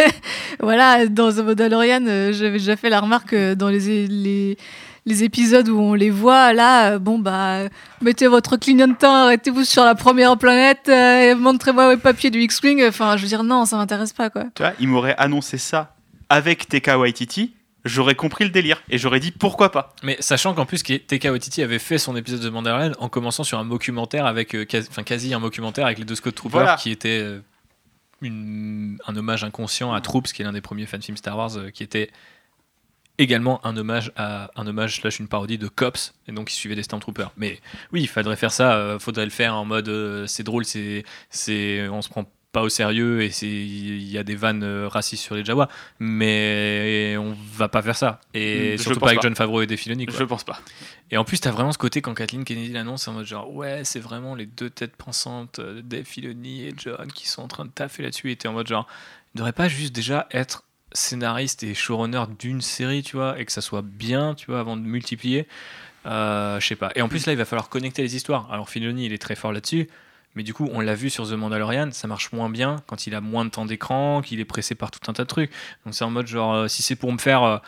voilà, 0.60 1.06
dans 1.06 1.32
The 1.32 1.38
Mandalorian, 1.38 2.04
euh, 2.06 2.32
j'avais 2.44 2.58
déjà 2.58 2.76
fait 2.76 2.90
la 2.90 3.00
remarque 3.00 3.32
euh, 3.32 3.54
dans 3.54 3.68
les, 3.68 4.06
les, 4.06 4.56
les 5.06 5.24
épisodes 5.24 5.68
où 5.68 5.78
on 5.80 5.94
les 5.94 6.10
voit, 6.10 6.52
là, 6.52 6.92
euh, 6.92 6.98
bon, 6.98 7.18
bah, 7.18 7.68
mettez 8.00 8.26
votre 8.26 8.56
clignotant, 8.56 9.12
arrêtez-vous 9.24 9.64
sur 9.64 9.84
la 9.84 9.94
première 9.94 10.36
planète, 10.38 10.88
euh, 10.88 11.30
et 11.30 11.34
montrez-moi 11.34 11.90
les 11.94 12.00
papiers 12.00 12.30
du 12.30 12.40
X-Wing, 12.40 12.84
enfin, 12.86 13.16
je 13.16 13.22
veux 13.22 13.28
dire, 13.28 13.42
non, 13.44 13.64
ça 13.64 13.76
m'intéresse 13.76 14.12
pas, 14.12 14.30
quoi. 14.30 14.44
Tu 14.54 14.62
vois, 14.62 14.72
il 14.80 14.88
m'aurait 14.88 15.14
annoncé 15.18 15.58
ça 15.58 15.94
avec 16.28 16.68
TK 16.68 16.92
Waititi, 16.98 17.54
j'aurais 17.84 18.14
compris 18.14 18.44
le 18.44 18.50
délire 18.50 18.82
et 18.88 18.96
j'aurais 18.96 19.20
dit 19.20 19.30
pourquoi 19.30 19.70
pas. 19.70 19.94
Mais 20.02 20.16
sachant 20.20 20.54
qu'en 20.54 20.64
plus, 20.64 20.82
Taika 20.82 21.30
Waititi 21.30 21.62
avait 21.62 21.78
fait 21.78 21.98
son 21.98 22.16
épisode 22.16 22.40
de 22.40 22.48
Mandalorian 22.48 22.92
en 22.98 23.10
commençant 23.10 23.44
sur 23.44 23.58
un 23.58 23.66
documentaire 23.66 24.24
avec, 24.24 24.54
euh, 24.54 24.64
quasi, 24.64 24.88
enfin 24.90 25.02
quasi 25.02 25.34
un 25.34 25.40
documentaire 25.40 25.84
avec 25.84 25.98
les 25.98 26.06
deux 26.06 26.14
Scott 26.14 26.34
Troopers 26.34 26.62
Voilà. 26.62 26.76
qui 26.76 26.90
était 26.90 27.20
euh, 27.22 27.40
une- 28.22 28.96
un 29.06 29.14
hommage 29.16 29.44
inconscient 29.44 29.92
à 29.92 30.00
Troops, 30.00 30.32
qui 30.32 30.40
est 30.42 30.44
l'un 30.46 30.52
des 30.52 30.62
premiers 30.62 30.86
fan 30.86 31.02
films 31.02 31.16
Star 31.18 31.36
Wars, 31.36 31.56
euh, 31.58 31.70
qui 31.70 31.82
était 31.82 32.10
également 33.18 33.64
un 33.66 33.76
hommage 33.76 34.12
à 34.16 34.50
un 34.56 34.66
hommage 34.66 35.00
slash 35.00 35.20
une 35.20 35.28
parodie 35.28 35.58
de 35.58 35.68
Cops 35.68 36.14
et 36.26 36.32
donc 36.32 36.52
il 36.52 36.56
suivait 36.56 36.74
des 36.74 36.82
Stormtroopers 36.82 37.32
mais 37.36 37.60
oui 37.92 38.02
il 38.02 38.08
faudrait 38.08 38.36
faire 38.36 38.52
ça 38.52 38.74
euh, 38.74 38.98
faudrait 38.98 39.24
le 39.24 39.30
faire 39.30 39.54
en 39.54 39.64
mode 39.64 39.88
euh, 39.88 40.26
c'est 40.26 40.42
drôle 40.42 40.64
c'est 40.64 41.04
c'est 41.30 41.88
on 41.88 42.02
se 42.02 42.08
prend 42.08 42.24
pas 42.54 42.62
au 42.62 42.68
sérieux 42.68 43.22
et 43.22 43.30
c'est 43.30 43.46
il 43.46 44.08
y 44.10 44.16
a 44.16 44.22
des 44.22 44.36
vannes 44.36 44.62
euh, 44.62 44.88
racistes 44.88 45.22
sur 45.22 45.34
les 45.34 45.44
Jawa 45.44 45.68
mais 45.98 47.16
on 47.18 47.36
va 47.52 47.68
pas 47.68 47.82
faire 47.82 47.96
ça 47.96 48.20
et 48.32 48.76
Je 48.78 48.82
surtout 48.82 49.00
pas 49.00 49.08
avec 49.08 49.18
pas. 49.18 49.22
John 49.22 49.34
Favreau 49.34 49.60
et 49.62 49.66
des 49.66 49.76
Filoni. 49.76 50.06
Je 50.08 50.24
pense 50.24 50.44
pas. 50.44 50.60
Et 51.10 51.16
en 51.16 51.24
plus, 51.24 51.40
t'as 51.40 51.50
vraiment 51.50 51.72
ce 51.72 51.78
côté 51.78 52.00
quand 52.00 52.14
Kathleen 52.14 52.44
Kennedy 52.44 52.72
l'annonce 52.72 53.06
en 53.08 53.12
mode 53.12 53.26
genre 53.26 53.52
ouais, 53.52 53.84
c'est 53.84 54.00
vraiment 54.00 54.34
les 54.34 54.46
deux 54.46 54.70
têtes 54.70 54.96
pensantes, 54.96 55.58
euh, 55.58 55.82
Dave 55.82 56.04
Filoni 56.04 56.66
et 56.66 56.74
John, 56.76 57.10
qui 57.12 57.28
sont 57.28 57.42
en 57.42 57.48
train 57.48 57.64
de 57.64 57.70
taffer 57.70 58.02
là-dessus. 58.02 58.30
Et 58.30 58.36
t'es 58.36 58.48
en 58.48 58.52
mode 58.52 58.66
genre, 58.66 58.86
il 59.34 59.38
devrait 59.38 59.52
pas 59.52 59.68
juste 59.68 59.94
déjà 59.94 60.26
être 60.30 60.64
scénariste 60.94 61.62
et 61.62 61.74
showrunner 61.74 62.24
d'une 62.38 62.60
série, 62.60 63.02
tu 63.02 63.16
vois, 63.16 63.38
et 63.38 63.44
que 63.44 63.52
ça 63.52 63.60
soit 63.60 63.82
bien, 63.82 64.34
tu 64.34 64.46
vois, 64.46 64.60
avant 64.60 64.76
de 64.76 64.82
multiplier. 64.82 65.46
Euh, 66.06 66.60
je 66.60 66.66
sais 66.66 66.76
pas. 66.76 66.92
Et 66.94 67.02
en 67.02 67.08
plus, 67.08 67.26
là, 67.26 67.32
il 67.32 67.36
va 67.36 67.44
falloir 67.44 67.68
connecter 67.68 68.02
les 68.02 68.16
histoires. 68.16 68.50
Alors, 68.52 68.68
Filoni, 68.68 69.06
il 69.06 69.12
est 69.12 69.18
très 69.18 69.34
fort 69.34 69.52
là-dessus. 69.52 69.88
Mais 70.34 70.42
du 70.42 70.52
coup, 70.52 70.68
on 70.72 70.80
l'a 70.80 70.94
vu 70.94 71.10
sur 71.10 71.28
The 71.28 71.32
Mandalorian, 71.32 71.90
ça 71.92 72.08
marche 72.08 72.32
moins 72.32 72.50
bien 72.50 72.82
quand 72.86 73.06
il 73.06 73.14
a 73.14 73.20
moins 73.20 73.44
de 73.44 73.50
temps 73.50 73.66
d'écran, 73.66 74.20
qu'il 74.20 74.40
est 74.40 74.44
pressé 74.44 74.74
par 74.74 74.90
tout 74.90 75.08
un 75.08 75.12
tas 75.12 75.22
de 75.22 75.28
trucs. 75.28 75.50
Donc 75.84 75.94
c'est 75.94 76.04
en 76.04 76.10
mode 76.10 76.26
genre, 76.26 76.54
euh, 76.54 76.68
si 76.68 76.82
c'est 76.82 76.96
pour 76.96 77.12
me 77.12 77.18
faire 77.18 77.44
euh, 77.44 77.58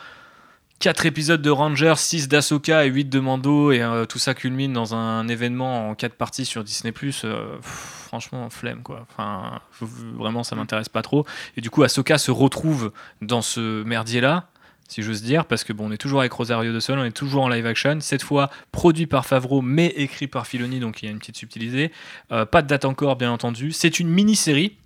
4 0.79 1.07
épisodes 1.07 1.41
de 1.41 1.49
Rangers, 1.49 1.95
6 1.97 2.27
d'Asoka 2.27 2.85
et 2.85 2.89
8 2.89 3.05
de 3.05 3.19
Mando, 3.19 3.71
et 3.71 3.81
euh, 3.81 4.05
tout 4.05 4.19
ça 4.19 4.35
culmine 4.35 4.73
dans 4.73 4.93
un 4.93 5.27
événement 5.27 5.89
en 5.89 5.95
4 5.95 6.13
parties 6.13 6.45
sur 6.45 6.63
Disney, 6.63 6.93
euh, 7.23 7.57
franchement, 7.61 8.49
flemme 8.51 8.83
quoi. 8.83 9.05
Enfin, 9.09 9.59
vraiment, 9.81 10.43
ça 10.43 10.55
m'intéresse 10.55 10.89
pas 10.89 11.01
trop. 11.01 11.25
Et 11.55 11.61
du 11.61 11.71
coup, 11.71 11.81
Ahsoka 11.81 12.19
se 12.19 12.29
retrouve 12.29 12.91
dans 13.21 13.41
ce 13.41 13.83
merdier-là, 13.83 14.49
si 14.87 15.01
j'ose 15.01 15.23
dire, 15.23 15.45
parce 15.45 15.63
que 15.63 15.73
bon, 15.73 15.89
on 15.89 15.91
est 15.91 15.97
toujours 15.97 16.19
avec 16.19 16.31
Rosario 16.31 16.71
de 16.71 16.79
Sol, 16.79 16.99
on 16.99 17.03
est 17.03 17.11
toujours 17.11 17.43
en 17.43 17.49
live 17.49 17.65
action, 17.65 17.97
cette 17.99 18.23
fois 18.23 18.51
produit 18.71 19.07
par 19.07 19.25
Favreau, 19.25 19.63
mais 19.63 19.87
écrit 19.87 20.27
par 20.27 20.45
Filoni, 20.45 20.79
donc 20.79 21.01
il 21.01 21.07
y 21.07 21.09
a 21.09 21.11
une 21.11 21.19
petite 21.19 21.37
subtilité. 21.37 21.91
Euh, 22.31 22.45
pas 22.45 22.61
de 22.61 22.67
date 22.67 22.85
encore, 22.85 23.15
bien 23.15 23.31
entendu. 23.31 23.71
C'est 23.71 23.99
une 23.99 24.09
mini-série. 24.09 24.77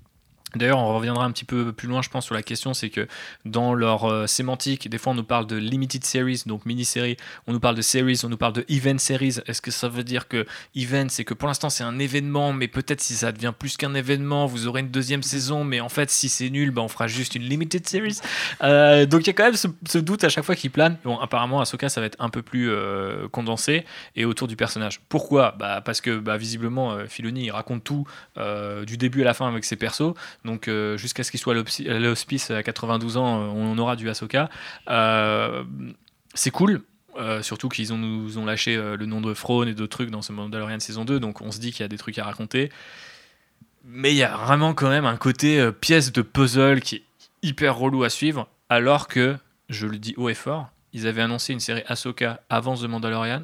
D'ailleurs, 0.56 0.80
on 0.80 0.94
reviendra 0.94 1.24
un 1.24 1.32
petit 1.32 1.46
peu 1.46 1.72
plus 1.72 1.88
loin, 1.88 2.02
je 2.02 2.10
pense, 2.10 2.26
sur 2.26 2.36
la 2.36 2.44
question, 2.44 2.74
c'est 2.74 2.90
que 2.90 3.08
dans 3.46 3.74
leur 3.74 4.04
euh, 4.04 4.28
sémantique, 4.28 4.90
des 4.90 4.98
fois 4.98 5.14
on 5.14 5.16
nous 5.16 5.24
parle 5.24 5.48
de 5.48 5.56
limited 5.56 6.04
series, 6.04 6.44
donc 6.46 6.66
mini-série, 6.66 7.16
on 7.48 7.54
nous 7.54 7.60
parle 7.60 7.76
de 7.76 7.82
series, 7.82 8.20
on 8.24 8.30
nous 8.30 8.38
parle 8.38 8.54
de 8.54 8.66
event 8.68 8.98
series. 8.98 9.38
Est-ce 9.48 9.62
que 9.62 9.72
ça 9.72 9.88
veut 9.88 10.04
dire 10.04 10.28
que 10.28 10.46
event, 10.76 11.08
c'est 11.10 11.24
que 11.24 11.34
pour 11.34 11.48
l'instant 11.48 11.70
c'est 11.70 11.86
un 11.86 12.00
événement, 12.00 12.52
mais 12.52 12.68
peut-être 12.68 13.00
si 13.00 13.14
ça 13.14 13.32
devient 13.32 13.54
plus 13.58 13.78
qu'un 13.78 13.94
événement, 13.94 14.46
vous 14.46 14.68
aurez 14.68 14.82
une 14.82 14.90
deuxième 14.90 15.24
saison, 15.24 15.64
mais 15.64 15.80
en 15.80 15.90
fait 15.90 16.10
si 16.10 16.28
c'est 16.28 16.50
nul, 16.50 16.72
bah, 16.72 16.82
on 16.82 16.90
fera 16.90 17.08
juste 17.08 17.36
une 17.36 17.44
limited 17.44 17.88
series. 17.88 18.20
Euh, 18.62 19.06
donc 19.06 19.22
il 19.22 19.28
y 19.28 19.30
a 19.30 19.34
quand 19.34 19.46
même 19.46 19.56
ce, 19.56 19.98
doute 20.00 20.26
à 20.26 20.30
chaque 20.30 20.44
fois 20.44 20.56
qui 20.56 20.68
plane. 20.68 20.98
Bon, 21.06 21.18
apparemment, 21.18 21.62
Ahsoka, 21.62 21.88
ça 21.88 22.02
va 22.02 22.08
être 22.08 22.18
un 22.20 22.30
peu 22.30 22.42
plus 22.42 22.70
euh, 22.70 23.30
condensé 23.30 23.86
et 24.18 24.26
autour 24.26 24.50
du 24.50 24.58
personnage. 24.58 25.00
Pourquoi? 25.08 25.56
Bah, 25.58 25.80
Parce 25.80 26.02
que 26.02 26.18
bah, 26.18 26.36
visiblement, 26.36 26.98
Filoni, 27.08 27.46
il 27.46 27.52
raconte 27.52 27.84
tout 27.84 28.06
du 28.86 28.98
début 28.98 29.22
à 29.22 29.26
la 29.26 29.34
fin 29.34 29.48
avec 29.48 29.64
ses 29.64 29.76
persos. 29.76 30.14
Donc 30.46 30.68
euh, 30.68 30.98
jusqu'à 30.98 31.24
ce 31.24 31.32
qu'il 31.32 31.40
soit 31.40 31.54
à 31.54 31.58
l'hospi- 31.58 31.90
à 31.90 32.00
l'hospice 32.00 32.52
à 32.52 32.64
92 32.64 33.18
ans, 33.18 33.42
euh, 33.42 33.46
on 33.48 33.78
aura 33.78 33.96
du 33.96 34.10
Ahsoka. 34.10 34.50
Euh, 34.90 35.64
c'est 36.34 36.52
cool. 36.52 36.82
surtout 37.42 37.70
qu'ils 37.70 37.92
ont, 37.94 37.98
nous 37.98 38.38
ont 38.38 38.46
lâché 38.46 38.76
le 38.76 39.06
nom 39.06 39.20
de 39.22 39.34
Throne 39.34 39.68
et 39.68 39.74
d'autres 39.74 39.98
trucs 39.98 40.10
dans 40.10 40.22
ce 40.22 40.32
Mandalorian 40.32 40.80
saison 40.80 41.04
2, 41.06 41.20
donc 41.20 41.42
on 41.42 41.52
se 41.52 41.60
dit 41.60 41.72
qu'il 41.72 41.82
y 41.82 41.84
a 41.84 41.90
des 41.90 41.98
trucs 41.98 42.18
à 42.18 42.24
raconter. 42.24 42.72
Mais 43.84 44.14
il 44.14 44.18
y 44.18 44.24
a 44.24 44.38
vraiment 44.38 44.74
quand 44.74 44.90
même 44.90 45.06
un 45.06 45.18
côté 45.18 45.72
pièce 45.82 46.14
de 46.14 46.22
puzzle 46.22 46.80
qui 46.80 46.96
est 46.96 47.04
hyper 47.44 47.76
relou 47.76 48.04
à 48.04 48.10
suivre, 48.10 48.48
alors 48.70 49.08
que, 49.10 49.36
je 49.70 49.88
le 49.88 49.98
dis 49.98 50.14
haut 50.16 50.30
et 50.30 50.34
fort, 50.34 50.70
ils 50.94 51.06
avaient 51.06 51.22
annoncé 51.22 51.52
une 51.54 51.60
série 51.60 51.84
Ahsoka 51.88 52.42
avant 52.50 52.76
The 52.76 52.84
Mandalorian. 52.84 53.44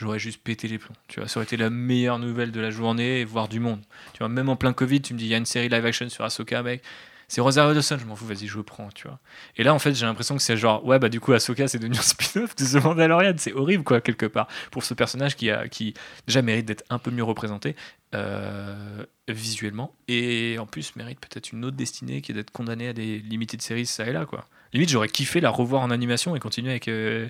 J'aurais 0.00 0.18
juste 0.18 0.42
pété 0.42 0.66
les 0.66 0.78
plombs. 0.78 0.94
Tu 1.08 1.20
vois, 1.20 1.28
ça 1.28 1.38
aurait 1.38 1.44
été 1.44 1.58
la 1.58 1.68
meilleure 1.68 2.18
nouvelle 2.18 2.52
de 2.52 2.60
la 2.60 2.70
journée, 2.70 3.22
voire 3.26 3.48
du 3.48 3.60
monde. 3.60 3.82
Tu 4.14 4.20
vois, 4.20 4.30
même 4.30 4.48
en 4.48 4.56
plein 4.56 4.72
Covid, 4.72 5.02
tu 5.02 5.12
me 5.12 5.18
dis, 5.18 5.26
il 5.26 5.30
y 5.30 5.34
a 5.34 5.36
une 5.36 5.44
série 5.44 5.68
live 5.68 5.84
action 5.84 6.08
sur 6.08 6.24
Ahsoka, 6.24 6.62
mec. 6.62 6.82
c'est 7.28 7.42
Rosario 7.42 7.74
Dawson, 7.74 7.98
je 8.00 8.06
m'en 8.06 8.16
fous, 8.16 8.24
vas-y, 8.24 8.46
je 8.46 8.56
le 8.56 8.62
prends, 8.62 8.88
tu 8.94 9.06
vois. 9.06 9.18
Et 9.56 9.62
là, 9.62 9.74
en 9.74 9.78
fait, 9.78 9.92
j'ai 9.92 10.06
l'impression 10.06 10.36
que 10.36 10.42
c'est 10.42 10.56
genre, 10.56 10.86
ouais, 10.86 10.98
bah 10.98 11.10
du 11.10 11.20
coup, 11.20 11.34
Ahsoka, 11.34 11.68
c'est 11.68 11.78
devenu 11.78 11.98
un 11.98 12.02
spin-off 12.02 12.56
de 12.56 12.64
The 12.64 12.82
Mandalorian. 12.82 13.34
C'est 13.36 13.52
horrible, 13.52 13.84
quoi, 13.84 14.00
quelque 14.00 14.24
part, 14.24 14.48
pour 14.70 14.84
ce 14.84 14.94
personnage 14.94 15.36
qui, 15.36 15.50
a, 15.50 15.68
qui 15.68 15.92
déjà 16.26 16.40
mérite 16.40 16.64
d'être 16.64 16.84
un 16.88 16.98
peu 16.98 17.10
mieux 17.10 17.22
représenté 17.22 17.76
euh, 18.14 19.04
visuellement, 19.28 19.94
et 20.08 20.56
en 20.58 20.66
plus 20.66 20.96
mérite 20.96 21.20
peut-être 21.20 21.52
une 21.52 21.62
autre 21.66 21.76
destinée 21.76 22.22
qui 22.22 22.32
est 22.32 22.34
d'être 22.34 22.52
condamné 22.52 22.88
à 22.88 22.94
des 22.94 23.18
limités 23.18 23.58
de 23.58 23.62
séries, 23.62 23.84
ça 23.84 24.06
et 24.06 24.12
là, 24.14 24.24
quoi. 24.24 24.46
Limite, 24.72 24.88
j'aurais 24.88 25.08
kiffé 25.08 25.40
la 25.42 25.50
revoir 25.50 25.82
en 25.82 25.90
animation 25.90 26.34
et 26.36 26.40
continuer 26.40 26.70
avec, 26.70 26.88
euh, 26.88 27.28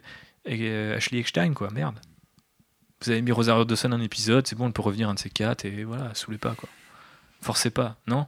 euh, 0.49 0.97
Ashley 0.97 1.19
Eckstein, 1.19 1.53
quoi, 1.53 1.71
merde. 1.73 1.99
Vous 3.03 3.11
avez 3.11 3.23
mis 3.23 3.33
Rosario 3.33 3.65
Dawson 3.65 3.93
un 3.93 4.01
épisode, 4.01 4.47
c'est 4.47 4.57
bon, 4.57 4.67
on 4.67 4.73
peut 4.73 4.83
revenir 4.83 5.09
un 5.09 5.15
de 5.15 5.19
ces 5.19 5.31
quatre, 5.31 5.65
et 5.65 5.85
voilà, 5.85 6.11
saoulez 6.15 6.39
pas, 6.39 6.55
quoi. 6.55 6.69
Forcez 7.41 7.71
pas, 7.71 7.97
non? 8.07 8.27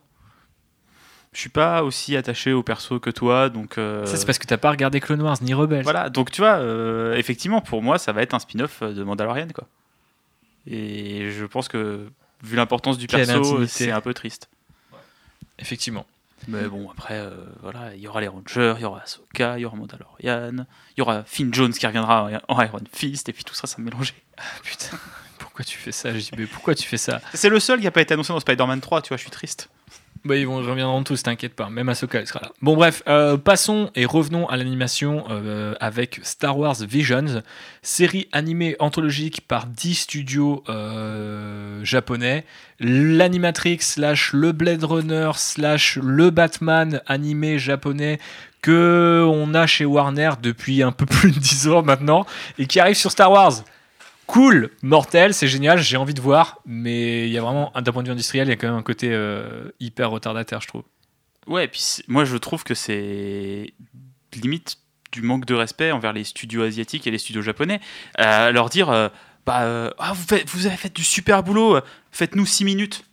Je 1.34 1.40
suis 1.40 1.50
pas 1.50 1.82
aussi 1.82 2.16
attaché 2.16 2.52
au 2.52 2.62
perso 2.62 3.00
que 3.00 3.10
toi, 3.10 3.48
donc. 3.48 3.76
euh, 3.78 4.04
Ça, 4.06 4.16
c'est 4.16 4.26
parce 4.26 4.38
que 4.38 4.46
t'as 4.46 4.58
pas 4.58 4.70
regardé 4.70 5.00
Clone 5.00 5.20
Wars 5.22 5.36
ni 5.42 5.54
Rebels. 5.54 5.82
Voilà, 5.82 6.10
donc 6.10 6.30
tu 6.30 6.40
vois, 6.40 6.56
euh, 6.56 7.14
effectivement, 7.16 7.60
pour 7.60 7.82
moi, 7.82 7.98
ça 7.98 8.12
va 8.12 8.22
être 8.22 8.34
un 8.34 8.38
spin-off 8.38 8.82
de 8.82 9.02
Mandalorian, 9.02 9.48
quoi. 9.54 9.66
Et 10.66 11.30
je 11.32 11.44
pense 11.44 11.68
que, 11.68 12.06
vu 12.42 12.56
l'importance 12.56 12.96
du 12.98 13.06
Quelle 13.06 13.26
perso, 13.26 13.66
c'est 13.66 13.90
un 13.90 14.00
peu 14.00 14.14
triste. 14.14 14.48
Effectivement. 15.58 16.06
Mais 16.49 16.64
bon, 16.64 16.90
après, 16.90 17.18
euh, 17.18 17.30
voilà, 17.61 17.95
il 17.95 18.01
y 18.01 18.09
aura 18.09 18.20
les 18.20 18.28
Rangers, 18.28 18.74
il 18.78 18.82
y 18.82 18.84
aura 18.84 19.03
Ahsoka, 19.03 19.59
il 19.59 19.62
y 19.62 19.64
aura 19.64 19.76
Mandalorian, 19.76 20.64
il 20.97 20.99
y 20.99 21.01
aura 21.01 21.24
Finn 21.24 21.53
Jones 21.53 21.72
qui 21.72 21.86
reviendra 21.86 22.30
en 22.49 22.62
Iron 22.62 22.80
Fist, 22.93 23.28
et 23.28 23.32
puis 23.32 23.45
tout 23.45 23.55
ça, 23.55 23.66
ça 23.66 23.76
me 23.78 23.84
mélanger. 23.84 24.14
Ah, 24.36 24.43
putain, 24.62 24.99
pourquoi 25.38 25.64
tu 25.64 25.78
fais 25.78 25.93
ça, 25.93 26.16
JB 26.16 26.47
Pourquoi 26.53 26.74
tu 26.74 26.86
fais 26.86 26.97
ça? 26.97 27.20
C'est 27.34 27.49
le 27.49 27.61
seul 27.61 27.78
qui 27.78 27.84
n'a 27.84 27.90
pas 27.90 28.03
été 28.03 28.14
annoncé 28.14 28.32
dans 28.32 28.40
Spider-Man 28.40 28.80
3, 28.80 29.03
tu 29.03 29.09
vois, 29.09 29.16
je 29.16 29.22
suis 29.22 29.30
triste. 29.30 29.68
Bah, 30.24 30.36
ils 30.36 30.46
vont 30.46 30.62
ils 30.62 30.68
reviendront 30.68 31.02
tous, 31.02 31.22
t'inquiète 31.22 31.54
pas. 31.54 31.68
Même 31.68 31.88
Ahsoka, 31.88 32.20
elle 32.20 32.26
sera 32.28 32.40
là. 32.42 32.52
Bon, 32.62 32.76
bref, 32.76 33.02
euh, 33.08 33.36
passons 33.36 33.90
et 33.96 34.06
revenons 34.06 34.48
à 34.48 34.56
l'animation 34.56 35.24
euh, 35.30 35.74
avec 35.80 36.20
Star 36.22 36.56
Wars 36.56 36.76
Visions, 36.80 37.42
série 37.82 38.28
animée 38.30 38.76
anthologique 38.78 39.40
par 39.48 39.66
10 39.66 39.94
studios 39.94 40.62
euh, 40.68 41.84
japonais. 41.84 42.44
L'animatrix 42.78 43.78
slash 43.80 44.32
le 44.32 44.52
Blade 44.52 44.84
Runner 44.84 45.32
slash 45.34 45.98
le 46.00 46.30
Batman 46.30 47.00
animé 47.06 47.58
japonais 47.58 48.20
que 48.60 49.26
on 49.28 49.54
a 49.54 49.66
chez 49.66 49.84
Warner 49.84 50.30
depuis 50.40 50.84
un 50.84 50.92
peu 50.92 51.06
plus 51.06 51.32
de 51.32 51.38
10 51.40 51.68
ans 51.68 51.82
maintenant 51.82 52.26
et 52.58 52.66
qui 52.66 52.78
arrive 52.78 52.96
sur 52.96 53.10
Star 53.10 53.32
Wars. 53.32 53.64
Cool, 54.26 54.70
mortel, 54.82 55.34
c'est 55.34 55.48
génial, 55.48 55.78
j'ai 55.78 55.96
envie 55.96 56.14
de 56.14 56.20
voir, 56.20 56.60
mais 56.64 57.26
il 57.26 57.32
y 57.32 57.38
a 57.38 57.42
vraiment, 57.42 57.72
d'un 57.74 57.92
point 57.92 58.02
de 58.02 58.08
vue 58.08 58.12
industriel, 58.12 58.46
il 58.46 58.50
y 58.50 58.52
a 58.52 58.56
quand 58.56 58.68
même 58.68 58.76
un 58.76 58.82
côté 58.82 59.08
euh, 59.10 59.70
hyper 59.80 60.10
retardataire, 60.10 60.60
je 60.60 60.68
trouve. 60.68 60.84
Ouais, 61.46 61.64
et 61.64 61.68
puis 61.68 61.82
moi, 62.08 62.24
je 62.24 62.36
trouve 62.36 62.64
que 62.64 62.74
c'est 62.74 63.74
limite 64.40 64.78
du 65.12 65.22
manque 65.22 65.44
de 65.44 65.54
respect 65.54 65.92
envers 65.92 66.12
les 66.12 66.24
studios 66.24 66.62
asiatiques 66.62 67.06
et 67.06 67.10
les 67.10 67.18
studios 67.18 67.42
japonais. 67.42 67.80
Euh, 68.20 68.50
leur 68.50 68.70
dire, 68.70 68.90
euh, 68.90 69.08
bah, 69.44 69.62
euh, 69.62 69.90
ah, 69.98 70.12
vous, 70.14 70.24
vous 70.46 70.66
avez 70.66 70.76
fait 70.76 70.94
du 70.94 71.04
super 71.04 71.42
boulot, 71.42 71.78
faites-nous 72.10 72.46
6 72.46 72.64
minutes. 72.64 73.04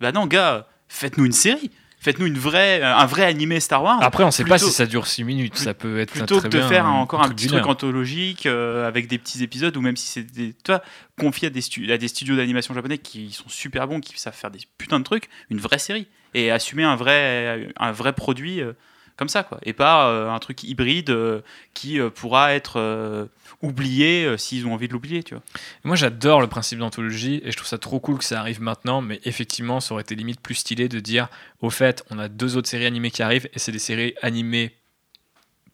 Bah 0.00 0.12
non, 0.12 0.26
gars, 0.26 0.66
faites-nous 0.88 1.24
une 1.24 1.32
série. 1.32 1.70
Faites-nous 2.04 2.26
une 2.26 2.36
vraie, 2.38 2.82
euh, 2.82 2.94
un 2.94 3.06
vrai 3.06 3.24
animé 3.24 3.60
Star 3.60 3.82
Wars. 3.82 3.98
Après, 4.02 4.22
on 4.24 4.30
sait 4.30 4.44
pas 4.44 4.58
si 4.58 4.70
ça 4.70 4.84
dure 4.86 5.06
6 5.06 5.24
minutes, 5.24 5.56
ça 5.56 5.72
peut 5.72 5.98
être 5.98 6.10
plutôt 6.12 6.38
très 6.38 6.48
que 6.50 6.54
de 6.54 6.58
bien 6.58 6.68
faire 6.68 6.86
encore 6.86 7.22
un 7.22 7.28
petit 7.30 7.46
truc 7.46 7.66
anthologique 7.70 8.44
euh, 8.46 8.86
avec 8.86 9.06
des 9.08 9.16
petits 9.18 9.42
épisodes 9.42 9.74
ou 9.76 9.80
même 9.80 9.96
si 9.96 10.06
c'est 10.06 10.22
des 10.22 10.52
tu 10.52 10.70
vois, 10.70 10.82
confié 11.18 11.46
à 11.48 11.50
des, 11.50 11.62
stu- 11.62 11.90
à 11.90 11.96
des 11.96 12.08
studios 12.08 12.36
d'animation 12.36 12.74
japonais 12.74 12.98
qui 12.98 13.32
sont 13.32 13.48
super 13.48 13.88
bons 13.88 14.00
qui 14.00 14.18
savent 14.20 14.34
faire 14.36 14.50
des 14.50 14.60
putains 14.76 14.98
de 14.98 15.04
trucs 15.04 15.28
une 15.48 15.58
vraie 15.58 15.78
série 15.78 16.06
et 16.34 16.50
assumer 16.50 16.84
un 16.84 16.96
vrai 16.96 17.68
un 17.78 17.92
vrai 17.92 18.12
produit 18.12 18.60
euh, 18.60 18.74
comme 19.16 19.28
ça 19.28 19.42
quoi. 19.42 19.58
Et 19.62 19.72
pas 19.72 20.08
euh, 20.08 20.30
un 20.30 20.38
truc 20.38 20.64
hybride 20.64 21.10
euh, 21.10 21.40
qui 21.72 22.00
euh, 22.00 22.10
pourra 22.10 22.54
être 22.54 23.28
oublié 23.62 24.36
s'ils 24.36 24.66
ont 24.66 24.74
envie 24.74 24.88
de 24.88 24.92
l'oublier 24.92 25.22
tu 25.22 25.34
vois. 25.34 25.42
Moi, 25.84 25.96
j'adore 25.96 26.40
le 26.40 26.46
principe 26.46 26.78
d'anthologie 26.78 27.40
et 27.44 27.50
je 27.50 27.56
trouve 27.56 27.68
ça 27.68 27.78
trop 27.78 28.00
cool 28.00 28.18
que 28.18 28.24
ça 28.24 28.40
arrive 28.40 28.60
maintenant, 28.60 29.00
mais 29.00 29.20
effectivement, 29.24 29.80
ça 29.80 29.94
aurait 29.94 30.02
été 30.02 30.14
limite 30.14 30.40
plus 30.40 30.54
stylé 30.54 30.88
de 30.88 31.00
dire 31.00 31.28
au 31.60 31.70
fait, 31.70 32.04
on 32.10 32.18
a 32.18 32.28
deux 32.28 32.56
autres 32.56 32.68
séries 32.68 32.86
animées 32.86 33.10
qui 33.10 33.22
arrivent 33.22 33.48
et 33.52 33.58
c'est 33.58 33.72
des 33.72 33.78
séries 33.78 34.14
animées 34.22 34.76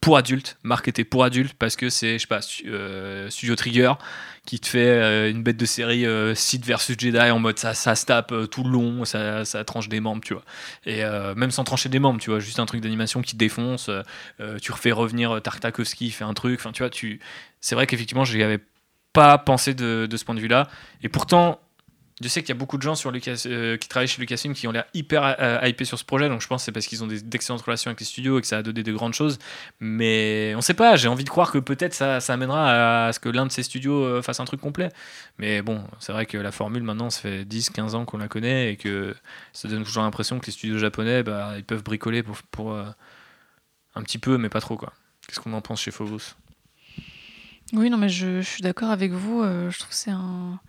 pour 0.01 0.16
adultes, 0.16 0.57
marketées 0.62 1.05
pour 1.05 1.24
adultes, 1.24 1.55
parce 1.55 1.76
que 1.76 1.90
c'est, 1.90 2.14
je 2.14 2.22
sais 2.22 2.26
pas, 2.26 2.40
euh, 2.66 3.28
Studio 3.28 3.55
Trigger 3.55 3.92
qui 4.46 4.59
te 4.59 4.66
fait 4.66 4.86
euh, 4.86 5.30
une 5.30 5.42
bête 5.42 5.59
de 5.59 5.66
série 5.66 6.07
euh, 6.07 6.34
Sith 6.34 6.64
versus 6.64 6.96
Jedi 6.98 7.18
en 7.18 7.38
mode 7.38 7.59
ça, 7.59 7.74
ça 7.74 7.94
se 7.94 8.07
tape 8.07 8.32
tout 8.51 8.64
le 8.64 8.70
long, 8.70 9.05
ça, 9.05 9.44
ça 9.44 9.62
tranche 9.64 9.90
des 9.90 10.01
membres, 10.01 10.22
tu 10.24 10.32
vois. 10.32 10.44
Et 10.86 11.03
même 11.36 11.51
sans 11.51 11.64
trancher 11.64 11.88
des 11.88 11.98
membres, 11.98 12.20
tu 12.20 12.30
vois, 12.30 12.40
juste 12.40 12.59
un 12.59 12.66
truc 12.66 12.80
d'animation 12.80 13.20
qui 13.20 13.36
défonce, 13.36 13.90
tu 14.62 14.72
refais 14.72 14.92
revenir 14.92 15.40
Tartakovsky, 15.42 16.11
fait 16.11 16.24
un 16.24 16.34
truc, 16.34 16.59
enfin, 16.61 16.72
tu 16.72 16.82
vois, 16.82 16.90
tu... 16.90 17.20
c'est 17.61 17.74
vrai 17.74 17.86
qu'effectivement, 17.86 18.24
j'y 18.24 18.42
avais 18.42 18.61
pas 19.12 19.38
pensé 19.38 19.74
de, 19.74 20.07
de 20.09 20.16
ce 20.16 20.24
point 20.24 20.34
de 20.34 20.40
vue-là. 20.40 20.68
Et 21.03 21.09
pourtant, 21.09 21.61
je 22.21 22.29
sais 22.29 22.43
qu'il 22.43 22.51
y 22.51 22.53
a 22.53 22.59
beaucoup 22.59 22.77
de 22.77 22.83
gens 22.83 22.95
euh, 23.07 23.77
qui 23.79 23.89
travaillent 23.89 24.09
chez 24.09 24.21
Lucasfilm 24.21 24.53
qui 24.53 24.68
ont 24.68 24.73
l'air 24.73 24.85
hyper 24.93 25.37
euh, 25.41 25.59
hypés 25.66 25.87
sur 25.87 25.99
ce 25.99 26.05
projet, 26.05 26.29
donc 26.29 26.43
je 26.43 26.47
pense 26.47 26.61
que 26.62 26.64
c'est 26.66 26.73
parce 26.73 26.87
qu'ils 26.87 27.03
ont 27.03 27.07
d'excellentes 27.07 27.62
relations 27.62 27.89
avec 27.89 28.01
les 28.01 28.07
studios 28.07 28.39
et 28.39 28.43
que 28.43 28.47
ça 28.47 28.59
a 28.59 28.62
donné 28.62 28.83
de 28.83 28.93
grandes 28.93 29.14
choses. 29.14 29.39
Mais 29.81 30.53
on 30.55 30.61
sait 30.61 30.75
pas, 30.75 30.97
j'ai 30.97 31.09
envie 31.09 31.25
de 31.25 31.31
croire 31.31 31.51
que 31.51 31.59
peut-être 31.59 31.95
ça, 31.95 32.18
amènera 32.29 33.07
à 33.07 33.12
ce 33.12 33.21
que 33.21 33.31
l'un 33.31 33.47
de 33.47 33.53
ces 33.53 33.62
studios 33.62 34.05
euh, 34.05 34.23
fasse 34.23 34.39
un 34.39 34.45
truc 34.45 34.61
complet. 34.61 34.91
Mais 35.39 35.62
bon, 35.62 35.83
c'est 35.99 36.12
vrai 36.12 36.27
que 36.27 36.37
la 36.37 36.53
formule 36.53 36.83
maintenant, 36.83 37.09
ça 37.09 37.23
fait 37.23 37.45
10-15 37.45 37.95
ans 37.95 38.05
qu'on 38.05 38.18
la 38.18 38.29
connaît 38.29 38.73
et 38.73 38.77
que 38.77 39.14
ça 39.55 39.68
donne 39.68 39.85
toujours 39.85 40.03
l'impression 40.03 40.39
que 40.39 40.47
les 40.47 40.53
studios 40.53 40.79
japonais, 40.79 41.23
bah, 41.23 41.55
ils 41.57 41.64
peuvent 41.64 41.83
bricoler 41.83 42.23
pour, 42.23 42.73
euh, 42.73 42.85
un 43.95 44.03
petit 44.03 44.18
peu, 44.18 44.37
mais 44.37 44.51
pas 44.51 44.61
trop 44.61 44.77
quoi. 44.77 44.93
Qu'est-ce 45.27 45.41
qu'on 45.41 45.53
en 45.55 45.62
pense 45.62 45.81
chez 45.81 45.91
Phobos? 45.91 46.35
Oui, 47.73 47.89
non, 47.89 47.97
mais 47.97 48.09
je, 48.09 48.43
je 48.43 48.47
suis 48.47 48.62
d'accord 48.62 48.91
avec 48.91 49.12
vous. 49.12 49.43
je 49.43 49.79
trouve 49.79 49.91
que 49.91 49.95
c'est 49.95 50.11
un. 50.11 50.61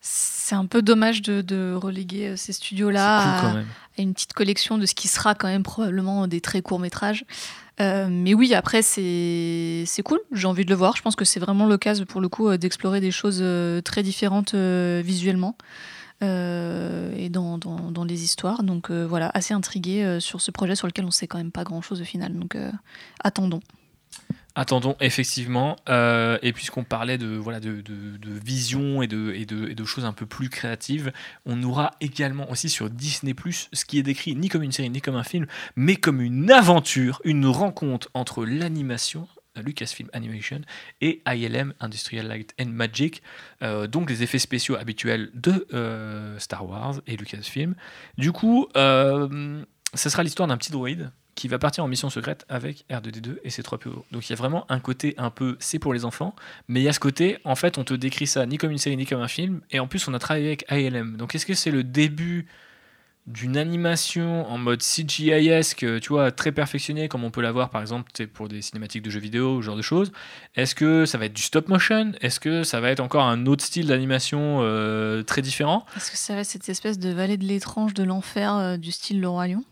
C'est 0.00 0.54
un 0.54 0.66
peu 0.66 0.82
dommage 0.82 1.22
de, 1.22 1.42
de 1.42 1.74
reléguer 1.74 2.28
euh, 2.28 2.36
ces 2.36 2.52
studios-là 2.52 3.40
cool 3.40 3.64
à, 3.98 4.02
une 4.02 4.14
petite 4.14 4.32
collection 4.32 4.78
de 4.78 4.86
ce 4.86 4.94
qui 4.94 5.08
sera 5.08 5.34
quand 5.34 5.48
même 5.48 5.62
probablement 5.62 6.26
des 6.26 6.40
très 6.40 6.62
courts 6.62 6.78
métrages. 6.78 7.24
Euh, 7.80 8.08
mais 8.10 8.34
oui, 8.34 8.54
après, 8.54 8.82
c'est 8.82 10.02
cool. 10.04 10.20
J'ai 10.32 10.46
envie 10.46 10.64
de 10.64 10.70
le 10.70 10.76
voir. 10.76 10.96
Je 10.96 11.02
pense 11.02 11.16
que 11.16 11.24
c'est 11.24 11.40
vraiment 11.40 11.66
l'occasion, 11.66 12.04
pour 12.04 12.20
le 12.20 12.28
coup, 12.28 12.48
euh, 12.48 12.58
d'explorer 12.58 13.00
des 13.00 13.10
choses 13.10 13.42
très 13.84 14.02
différentes 14.02 14.54
euh, 14.54 15.02
visuellement 15.04 15.56
euh, 16.22 17.12
et 17.16 17.30
dans, 17.30 17.58
dans, 17.58 17.90
dans 17.90 18.04
les 18.04 18.22
histoires. 18.22 18.62
Donc 18.62 18.90
voilà, 18.90 19.30
assez 19.34 19.54
intrigué 19.54 20.18
sur 20.20 20.40
ce 20.40 20.50
projet 20.50 20.74
sur 20.76 20.86
lequel 20.86 21.04
on 21.04 21.10
sait 21.10 21.26
quand 21.26 21.38
même 21.38 21.52
pas 21.52 21.64
grand-chose 21.64 22.00
au 22.00 22.04
final. 22.04 22.34
Donc 22.34 22.56
attendons. 23.22 23.60
Attendons, 24.60 24.94
effectivement. 25.00 25.76
Euh, 25.88 26.36
et 26.42 26.52
puisqu'on 26.52 26.84
parlait 26.84 27.16
de, 27.16 27.34
voilà, 27.34 27.60
vision 28.22 29.00
et 29.00 29.06
de, 29.06 29.84
choses 29.86 30.04
un 30.04 30.12
peu 30.12 30.26
plus 30.26 30.50
créatives, 30.50 31.12
on 31.46 31.62
aura 31.62 31.92
également 32.02 32.50
aussi 32.50 32.68
sur 32.68 32.90
Disney⁇ 32.90 33.32
ce 33.72 33.84
qui 33.86 33.98
est 33.98 34.02
décrit 34.02 34.36
ni 34.36 34.50
comme 34.50 34.62
une 34.62 34.70
série 34.70 34.90
ni 34.90 35.00
comme 35.00 35.16
un 35.16 35.24
film, 35.24 35.46
mais 35.76 35.96
comme 35.96 36.20
une 36.20 36.50
aventure, 36.50 37.22
une 37.24 37.46
rencontre 37.46 38.10
entre 38.12 38.44
l'animation, 38.44 39.26
euh, 39.56 39.62
Lucasfilm 39.62 40.10
Animation, 40.12 40.60
et 41.00 41.22
ILM, 41.26 41.72
Industrial 41.80 42.28
Light 42.28 42.54
and 42.60 42.66
Magic, 42.66 43.22
euh, 43.62 43.86
donc 43.86 44.10
les 44.10 44.22
effets 44.22 44.38
spéciaux 44.38 44.76
habituels 44.76 45.30
de 45.32 45.66
Star 46.38 46.68
Wars 46.68 47.00
et 47.06 47.16
Lucasfilm. 47.16 47.76
Du 48.18 48.30
coup, 48.30 48.68
ça 48.74 50.10
sera 50.10 50.22
l'histoire 50.22 50.48
d'un 50.48 50.58
petit 50.58 50.70
droïde 50.70 51.10
qui 51.34 51.48
va 51.48 51.58
partir 51.58 51.84
en 51.84 51.88
mission 51.88 52.10
secrète 52.10 52.44
avec 52.48 52.84
R2D2 52.90 53.38
et 53.44 53.50
ses 53.50 53.62
trois 53.62 53.78
PO. 53.78 54.04
Donc 54.12 54.28
il 54.28 54.30
y 54.30 54.32
a 54.32 54.36
vraiment 54.36 54.66
un 54.70 54.80
côté 54.80 55.14
un 55.18 55.30
peu 55.30 55.56
c'est 55.58 55.78
pour 55.78 55.94
les 55.94 56.04
enfants, 56.04 56.34
mais 56.68 56.80
il 56.80 56.84
y 56.84 56.88
a 56.88 56.92
ce 56.92 57.00
côté, 57.00 57.38
en 57.44 57.54
fait, 57.54 57.78
on 57.78 57.84
te 57.84 57.94
décrit 57.94 58.26
ça 58.26 58.44
ni 58.46 58.58
comme 58.58 58.70
une 58.70 58.78
série 58.78 58.96
ni 58.96 59.06
comme 59.06 59.20
un 59.20 59.28
film, 59.28 59.60
et 59.70 59.80
en 59.80 59.86
plus 59.86 60.06
on 60.08 60.14
a 60.14 60.18
travaillé 60.18 60.48
avec 60.48 60.64
ILM. 60.70 61.16
Donc 61.16 61.34
est-ce 61.34 61.46
que 61.46 61.54
c'est 61.54 61.70
le 61.70 61.84
début 61.84 62.46
d'une 63.26 63.56
animation 63.56 64.50
en 64.50 64.58
mode 64.58 64.82
CGI-esque, 64.82 66.00
tu 66.00 66.08
vois, 66.08 66.32
très 66.32 66.52
perfectionnée, 66.52 67.08
comme 67.08 67.22
on 67.22 67.30
peut 67.30 67.42
l'avoir 67.42 67.70
par 67.70 67.80
exemple 67.80 68.10
pour 68.28 68.48
des 68.48 68.60
cinématiques 68.62 69.02
de 69.02 69.10
jeux 69.10 69.20
vidéo, 69.20 69.60
ce 69.60 69.66
genre 69.66 69.76
de 69.76 69.82
choses? 69.82 70.10
Est-ce 70.56 70.74
que 70.74 71.04
ça 71.04 71.18
va 71.18 71.26
être 71.26 71.32
du 71.32 71.42
stop 71.42 71.68
motion? 71.68 72.12
Est-ce 72.20 72.40
que 72.40 72.64
ça 72.64 72.80
va 72.80 72.90
être 72.90 73.00
encore 73.00 73.24
un 73.24 73.46
autre 73.46 73.64
style 73.64 73.86
d'animation 73.86 74.60
euh, 74.62 75.22
très 75.22 75.42
différent? 75.42 75.86
Est-ce 75.96 76.10
que 76.10 76.16
ça 76.16 76.34
va 76.34 76.40
être 76.40 76.46
cette 76.46 76.68
espèce 76.68 76.98
de 76.98 77.10
vallée 77.10 77.36
de 77.36 77.44
l'étrange 77.44 77.94
de 77.94 78.02
l'enfer 78.02 78.56
euh, 78.56 78.76
du 78.76 78.90
style 78.90 79.20
Le 79.20 79.28
Roi 79.28 79.48
Lion 79.48 79.64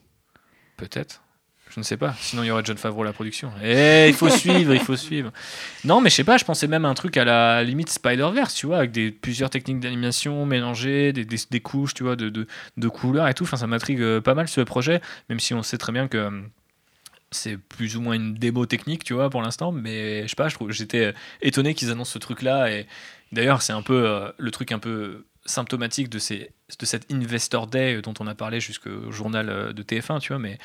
Peut-être. 0.76 1.22
Je 1.70 1.80
ne 1.80 1.84
sais 1.84 1.96
pas. 1.96 2.14
Sinon, 2.20 2.42
il 2.42 2.46
y 2.46 2.50
aurait 2.50 2.62
John 2.64 2.78
Favreau 2.78 3.02
à 3.02 3.04
la 3.04 3.12
production. 3.12 3.52
Eh, 3.62 4.06
il 4.08 4.14
faut 4.14 4.30
suivre, 4.30 4.72
il 4.72 4.80
faut 4.80 4.96
suivre. 4.96 5.30
Non, 5.84 6.00
mais 6.00 6.08
je 6.10 6.16
sais 6.16 6.24
pas, 6.24 6.38
je 6.38 6.44
pensais 6.44 6.66
même 6.66 6.84
à 6.84 6.88
un 6.88 6.94
truc 6.94 7.16
à 7.16 7.24
la 7.24 7.62
limite 7.62 7.90
Spider-Verse, 7.90 8.54
tu 8.54 8.66
vois, 8.66 8.78
avec 8.78 8.90
des, 8.90 9.10
plusieurs 9.10 9.50
techniques 9.50 9.80
d'animation 9.80 10.46
mélangées, 10.46 11.12
des, 11.12 11.24
des, 11.24 11.60
couches, 11.60 11.94
tu 11.94 12.04
vois, 12.04 12.16
de, 12.16 12.30
de, 12.30 12.46
de 12.76 12.88
couleurs 12.88 13.28
et 13.28 13.34
tout. 13.34 13.44
Enfin, 13.44 13.58
ça 13.58 13.66
m'intrigue 13.66 14.00
euh, 14.00 14.20
pas 14.20 14.34
mal 14.34 14.48
ce 14.48 14.60
projet, 14.62 15.00
même 15.28 15.40
si 15.40 15.52
on 15.52 15.62
sait 15.62 15.78
très 15.78 15.92
bien 15.92 16.08
que 16.08 16.16
euh, 16.16 16.30
c'est 17.30 17.58
plus 17.58 17.96
ou 17.96 18.00
moins 18.00 18.14
une 18.14 18.34
démo 18.34 18.64
technique, 18.64 19.04
tu 19.04 19.12
vois, 19.12 19.28
pour 19.28 19.42
l'instant. 19.42 19.70
Mais 19.70 20.22
je 20.22 20.28
sais 20.28 20.36
pas, 20.36 20.48
je 20.48 20.56
j'étais 20.70 21.06
euh, 21.06 21.12
étonné 21.42 21.74
qu'ils 21.74 21.90
annoncent 21.90 22.12
ce 22.12 22.18
truc-là. 22.18 22.72
Et 22.72 22.86
d'ailleurs, 23.32 23.60
c'est 23.60 23.74
un 23.74 23.82
peu 23.82 24.32
le 24.38 24.50
truc 24.50 24.72
un 24.72 24.78
peu 24.78 25.26
symptomatique 25.44 26.08
de, 26.08 26.18
ces, 26.18 26.50
de 26.78 26.86
cet 26.86 27.10
Investor 27.12 27.66
Day 27.66 28.00
dont 28.02 28.14
on 28.20 28.26
a 28.26 28.34
parlé 28.34 28.60
jusqu'au 28.60 29.10
journal 29.10 29.72
de 29.72 29.82
TF1, 29.82 30.20
tu 30.20 30.28
vois, 30.28 30.38
mais 30.38 30.58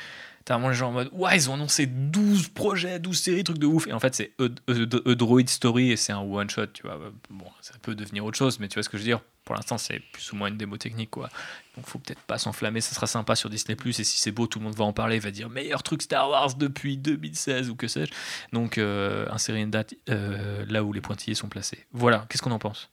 t'as 0.44 0.54
vraiment 0.54 0.68
les 0.70 0.74
gens 0.74 0.88
en 0.88 0.92
mode 0.92 1.08
Ouais, 1.12 1.36
ils 1.36 1.48
ont 1.50 1.54
annoncé 1.54 1.86
12 1.86 2.48
projets, 2.48 2.98
12 2.98 3.18
séries, 3.18 3.44
trucs 3.44 3.58
de 3.58 3.66
ouf. 3.66 3.86
Et 3.86 3.92
en 3.92 4.00
fait, 4.00 4.14
c'est 4.14 4.32
A, 4.38 4.44
A- 4.44 5.10
A 5.10 5.14
Droid 5.14 5.48
Story 5.48 5.90
et 5.92 5.96
c'est 5.96 6.12
un 6.12 6.20
one 6.20 6.50
shot, 6.50 6.66
tu 6.68 6.82
vois. 6.82 6.98
Bon, 7.30 7.46
ça 7.60 7.74
peut 7.82 7.94
devenir 7.94 8.24
autre 8.24 8.36
chose, 8.36 8.58
mais 8.60 8.68
tu 8.68 8.74
vois 8.74 8.82
ce 8.82 8.88
que 8.88 8.96
je 8.98 9.02
veux 9.02 9.08
dire. 9.08 9.20
Pour 9.44 9.54
l'instant, 9.54 9.76
c'est 9.76 10.00
plus 10.12 10.32
ou 10.32 10.36
moins 10.36 10.48
une 10.48 10.56
démo 10.56 10.78
technique, 10.78 11.10
quoi. 11.10 11.28
Donc, 11.76 11.86
faut 11.86 11.98
peut-être 11.98 12.20
pas 12.20 12.38
s'enflammer. 12.38 12.80
Ça 12.80 12.94
sera 12.94 13.06
sympa 13.06 13.36
sur 13.36 13.50
Disney. 13.50 13.76
Et 13.86 13.92
si 13.92 14.04
c'est 14.18 14.30
beau, 14.32 14.46
tout 14.46 14.58
le 14.58 14.64
monde 14.64 14.74
va 14.74 14.84
en 14.84 14.92
parler. 14.94 15.18
va 15.18 15.30
dire 15.30 15.50
meilleur 15.50 15.82
truc 15.82 16.00
Star 16.02 16.30
Wars 16.30 16.54
depuis 16.54 16.96
2016 16.96 17.68
ou 17.68 17.74
que 17.76 17.86
sais-je. 17.88 18.12
Donc, 18.54 18.78
euh, 18.78 19.26
insérer 19.30 19.60
une 19.60 19.70
date 19.70 19.94
euh, 20.08 20.64
là 20.68 20.82
où 20.82 20.92
les 20.94 21.02
pointillés 21.02 21.34
sont 21.34 21.48
placés. 21.48 21.84
Voilà. 21.92 22.26
Qu'est-ce 22.30 22.42
qu'on 22.42 22.52
en 22.52 22.58
pense? 22.58 22.90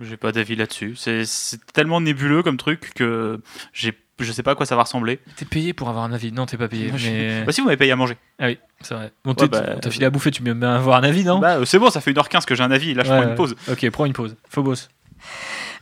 J'ai 0.00 0.16
pas 0.16 0.32
d'avis 0.32 0.56
là-dessus. 0.56 0.94
C'est 0.96 1.24
tellement 1.72 2.00
nébuleux 2.00 2.42
comme 2.42 2.56
truc 2.56 2.92
que 2.94 3.42
j'ai 3.72 3.98
je 4.24 4.32
sais 4.32 4.42
pas 4.42 4.52
à 4.52 4.54
quoi 4.54 4.66
ça 4.66 4.76
va 4.76 4.82
ressembler. 4.82 5.20
T'es 5.36 5.44
payé 5.44 5.72
pour 5.72 5.88
avoir 5.88 6.04
un 6.04 6.12
avis 6.12 6.32
Non, 6.32 6.46
t'es 6.46 6.56
pas 6.56 6.68
payé. 6.68 6.88
Moi, 6.88 6.98
mais... 7.02 7.44
Bah 7.44 7.52
si 7.52 7.60
vous 7.60 7.66
m'avez 7.66 7.76
payé 7.76 7.92
à 7.92 7.96
manger. 7.96 8.16
Ah 8.38 8.46
oui, 8.46 8.58
c'est 8.80 8.94
vrai. 8.94 9.12
Bon, 9.24 9.34
Ouais, 9.38 9.48
bah, 9.48 9.76
t'as 9.80 9.90
filé 9.90 10.06
à 10.06 10.10
bouffer, 10.10 10.30
tu 10.30 10.42
peux 10.42 10.52
bien 10.52 10.68
avoir 10.70 10.98
un 10.98 11.04
avis, 11.04 11.24
non? 11.24 11.38
Bah 11.38 11.58
euh, 11.58 11.64
c'est 11.64 11.78
bon, 11.78 11.90
ça 11.90 12.00
fait 12.00 12.12
1h15 12.12 12.44
que 12.44 12.54
j'ai 12.54 12.62
un 12.62 12.70
avis, 12.70 12.94
là 12.94 13.04
je 13.04 13.10
Ouais, 13.10 13.20
prends 13.20 13.28
une 13.28 13.34
pause. 13.34 13.56
Ok, 13.70 13.88
prends 13.90 14.04
une 14.06 14.12
pause. 14.12 14.36
Phobos. 14.48 14.88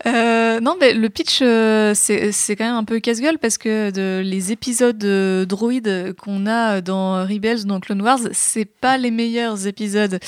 Euh, 0.04 0.60
non, 0.60 0.76
mais 0.80 0.92
le 0.92 1.08
pitch, 1.08 1.38
euh, 1.42 1.92
c'est 1.94 2.56
quand 2.56 2.64
même 2.64 2.74
un 2.74 2.84
peu 2.84 3.00
casse-gueule 3.00 3.38
parce 3.38 3.56
que 3.56 3.90
de, 3.90 4.20
les 4.22 4.52
épisodes 4.52 5.02
euh, 5.04 5.46
droïdes 5.46 6.14
qu'on 6.20 6.46
a 6.46 6.80
dans 6.80 7.24
Rebels, 7.24 7.64
dans 7.64 7.80
Clone 7.80 8.02
Wars, 8.02 8.18
c'est 8.32 8.66
pas 8.66 8.98
les 8.98 9.10
meilleurs 9.10 9.66
épisodes. 9.66 10.18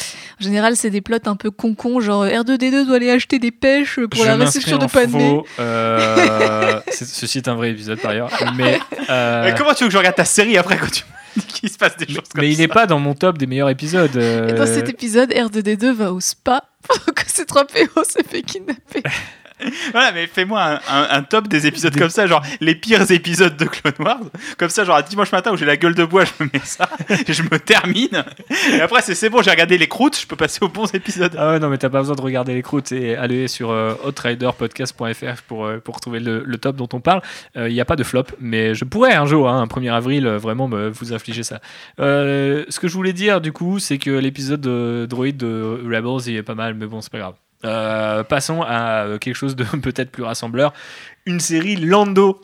En 0.41 0.45
général, 0.45 0.77
c'est 0.77 0.91
des 0.91 1.01
plots 1.01 1.19
un 1.27 1.37
peu 1.37 1.51
con-con, 1.51 2.01
genre 2.01 2.25
R2D2 2.25 2.87
doit 2.87 2.97
aller 2.97 3.11
acheter 3.11 3.39
des 3.39 3.51
pêches 3.51 4.01
pour 4.11 4.23
Je 4.23 4.27
la 4.27 4.37
réception 4.37 4.79
de 4.79 4.87
Padmé. 4.87 5.19
faux. 5.31 5.47
Euh, 5.61 6.81
c'est- 6.89 7.05
ceci 7.07 7.39
est 7.39 7.49
un 7.49 7.55
vrai 7.55 7.71
épisode 7.71 7.99
par 8.01 8.13
ailleurs. 8.13 8.31
Mais, 8.57 8.79
euh, 9.11 9.45
Mais 9.45 9.55
comment 9.57 9.75
tu 9.75 9.85
veux 9.85 9.89
que 9.89 9.93
je 9.93 9.99
regarde 9.99 10.17
ta 10.17 10.25
série 10.25 10.57
après 10.57 10.77
quand 10.79 10.91
tu 10.91 11.05
me 11.37 11.41
dis 11.43 11.47
qu'il 11.47 11.69
se 11.71 11.77
passe 11.79 11.97
des 11.97 12.07
choses 12.07 12.29
comme 12.33 12.41
mais 12.43 12.51
il 12.51 12.59
n'est 12.59 12.69
pas 12.69 12.87
dans 12.87 12.99
mon 12.99 13.15
top 13.15 13.39
des 13.39 13.47
meilleurs 13.47 13.69
épisodes. 13.71 14.17
Et 14.17 14.53
dans 14.53 14.67
cet 14.67 14.89
épisode, 14.89 15.31
R2D2 15.33 15.93
va 15.93 16.13
au 16.13 16.21
spa 16.21 16.65
pendant 16.89 17.13
que 17.15 17.23
ses 17.31 17.45
3 17.45 17.67
PO 17.67 18.03
se 18.05 18.23
fait 18.29 18.43
kidnapper. 18.43 19.03
Voilà, 19.93 20.13
mais 20.13 20.27
fais-moi 20.27 20.63
un, 20.63 20.75
un- 20.89 21.09
un 21.11 21.23
top 21.23 21.49
des 21.49 21.67
épisodes 21.67 21.97
comme 21.97 22.11
ça, 22.11 22.27
genre 22.27 22.43
les 22.61 22.75
pires 22.75 23.11
épisodes 23.11 23.57
de 23.57 23.65
Clone 23.65 23.95
Wars. 23.99 24.21
Comme 24.59 24.69
ça, 24.69 24.85
genre 24.85 24.97
à 24.97 25.03
dimanche 25.03 25.33
matin 25.33 25.53
où 25.53 25.57
j'ai 25.57 25.65
la 25.67 25.77
gueule 25.77 25.95
de 25.95 26.05
bois, 26.05 26.25
je 26.25 26.45
me 26.45 26.51
mets 26.53 26.61
ça, 26.65 26.89
et 27.27 27.33
je 27.33 27.43
me 27.43 27.59
termine. 27.59 28.25
Et 28.73 28.81
après, 28.81 29.03
c'est 29.03 29.29
bon, 29.31 29.43
j'ai 29.43 29.51
regardé 29.51 29.79
les 29.79 29.89
croûtes, 29.89 30.19
je 30.21 30.27
peux 30.27 30.37
passer 30.37 30.59
aux 30.63 30.69
bons 30.69 30.93
épisodes. 30.95 31.35
Ah 31.39 31.53
ouais, 31.53 31.59
non, 31.59 31.69
mais 31.69 31.79
t'as 31.79 31.89
pas 31.89 31.99
besoin 32.01 32.15
de 32.17 32.21
regarder 32.23 32.55
les 32.55 32.63
croûtes 32.63 32.93
et 32.93 33.17
aller 33.17 33.49
sur 33.49 33.71
euh, 33.71 33.95
outriderpodcast.fr 34.07 35.43
pour, 35.47 35.67
euh, 35.67 35.79
pour 35.79 36.01
trouver 36.01 36.21
le, 36.21 36.43
le 36.45 36.59
top 36.59 36.77
dont 36.77 36.89
on 36.93 37.01
parle. 37.01 37.23
Il 37.57 37.73
n'y 37.73 37.81
a 37.81 37.85
pas 37.85 37.97
de 37.97 38.05
flop, 38.05 38.25
mais 38.41 38.75
je 38.75 38.85
pourrais 38.85 39.15
un 39.15 39.27
jour, 39.27 39.49
hein, 39.49 39.61
un 39.63 39.67
1er 39.67 39.93
avril, 39.93 40.27
euh, 40.27 40.39
vraiment 40.39 40.69
me, 40.69 40.89
vous 40.89 41.13
infliger 41.13 41.43
ça. 41.43 41.61
Euh, 42.01 42.65
ce 42.69 42.79
que 42.81 42.89
je 42.89 42.95
voulais 42.95 43.13
dire, 43.13 43.41
du 43.41 43.53
coup, 43.53 43.79
c'est 43.79 43.99
que 43.99 44.11
l'épisode 44.11 44.61
de 44.61 45.07
Droid 45.09 45.37
de 45.37 45.81
Rebels, 45.85 46.29
il 46.31 46.37
est 46.37 46.43
pas 46.43 46.55
mal, 46.55 46.75
mais 46.75 46.87
bon, 46.87 47.01
c'est 47.01 47.11
pas 47.13 47.19
grave. 47.19 47.35
Euh, 47.65 48.23
passons 48.25 48.63
à 48.63 49.05
euh, 49.05 49.19
quelque 49.19 49.35
chose 49.35 49.57
de 49.57 49.65
peut-être 49.83 50.11
plus 50.11 50.23
rassembleur. 50.23 50.73
Une 51.27 51.41
série 51.41 51.77
Lando. 51.77 52.41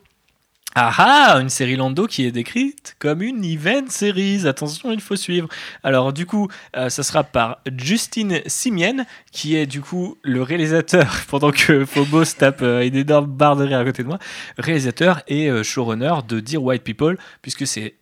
Ah 0.77 0.93
ah, 0.99 1.41
une 1.41 1.51
série 1.51 1.77
Lando 1.77 2.09
qui 2.09 2.27
est 2.27 2.33
décrite 2.33 2.97
comme 2.99 3.23
une 3.23 3.45
event 3.45 3.89
series. 3.89 4.45
Attention, 4.45 4.91
il 4.91 5.01
faut 5.01 5.15
suivre. 5.15 5.49
Alors 5.85 6.13
du 6.13 6.27
coup, 6.27 6.49
euh, 6.77 6.89
ça 6.89 7.05
sera 7.05 7.23
par 7.23 7.59
Justine 7.77 8.41
Simienne, 8.47 9.07
qui 9.31 9.55
est 9.55 9.67
du 9.67 9.81
coup 9.81 10.19
le 10.23 10.43
réalisateur, 10.43 11.07
pendant 11.29 11.53
que 11.53 11.85
Phobos 11.85 12.25
tape 12.37 12.63
euh, 12.63 12.85
une 12.85 12.97
énorme 12.97 13.27
barre 13.27 13.55
de 13.55 13.65
rire 13.65 13.79
à 13.79 13.85
côté 13.85 14.03
de 14.03 14.09
moi, 14.09 14.19
réalisateur 14.59 15.23
et 15.29 15.49
showrunner 15.63 16.15
de 16.27 16.41
Dear 16.41 16.63
White 16.63 16.83
People, 16.83 17.19
puisque 17.41 17.69
c'est 17.69 17.95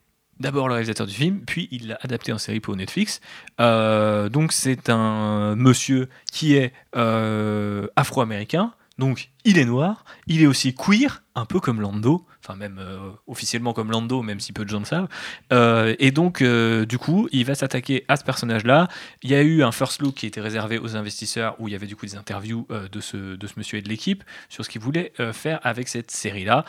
d'abord 0.43 0.69
le 0.69 0.75
réalisateur 0.75 1.07
du 1.07 1.15
film, 1.15 1.41
puis 1.47 1.69
il 1.71 1.89
l'a 1.89 1.99
adapté 2.03 2.33
en 2.33 2.39
série 2.39 2.61
pour 2.61 2.77
Netflix. 2.77 3.21
Euh, 3.61 4.29
donc 4.29 4.53
c'est 4.53 4.91
un 4.91 5.57
monsieur 5.57 6.11
qui 6.31 6.55
est 6.55 6.75
euh, 6.97 7.87
afro-américain, 7.97 8.75
donc 8.99 9.31
il 9.45 9.57
est 9.59 9.65
noir, 9.65 10.05
il 10.27 10.43
est 10.43 10.47
aussi 10.47 10.75
queer, 10.75 11.23
un 11.35 11.47
peu 11.47 11.61
comme 11.61 11.81
Lando, 11.81 12.27
enfin 12.41 12.57
même 12.57 12.79
euh, 12.79 13.11
officiellement 13.27 13.73
comme 13.73 13.91
Lando, 13.91 14.23
même 14.23 14.41
si 14.41 14.53
peu 14.53 14.65
de 14.65 14.69
gens 14.69 14.81
le 14.81 14.85
savent. 14.85 15.09
Et 15.99 16.11
donc 16.11 16.43
du 16.43 16.99
coup, 16.99 17.29
il 17.33 17.47
va 17.47 17.55
s'attaquer 17.55 18.05
à 18.09 18.17
ce 18.17 18.25
personnage-là. 18.25 18.89
Il 19.23 19.31
y 19.31 19.35
a 19.35 19.43
eu 19.43 19.63
un 19.63 19.73
first 19.73 20.03
look 20.03 20.15
qui 20.15 20.27
était 20.27 20.41
réservé 20.41 20.79
aux 20.79 20.97
investisseurs, 20.97 21.55
où 21.59 21.69
il 21.69 21.73
y 21.73 21.75
avait 21.75 21.87
du 21.87 21.97
coup 21.97 22.05
des 22.05 22.17
interviews 22.17 22.67
de, 22.69 23.01
ce, 23.01 23.37
de 23.37 23.47
ce 23.47 23.55
monsieur 23.57 23.79
et 23.79 23.83
de 23.83 23.89
l'équipe 23.89 24.25
sur 24.49 24.65
ce 24.65 24.71
qu'il 24.71 24.83
voulait 24.83 25.13
faire 25.33 25.61
avec 25.63 25.89
cette 25.89 26.11
série-là. 26.11 26.65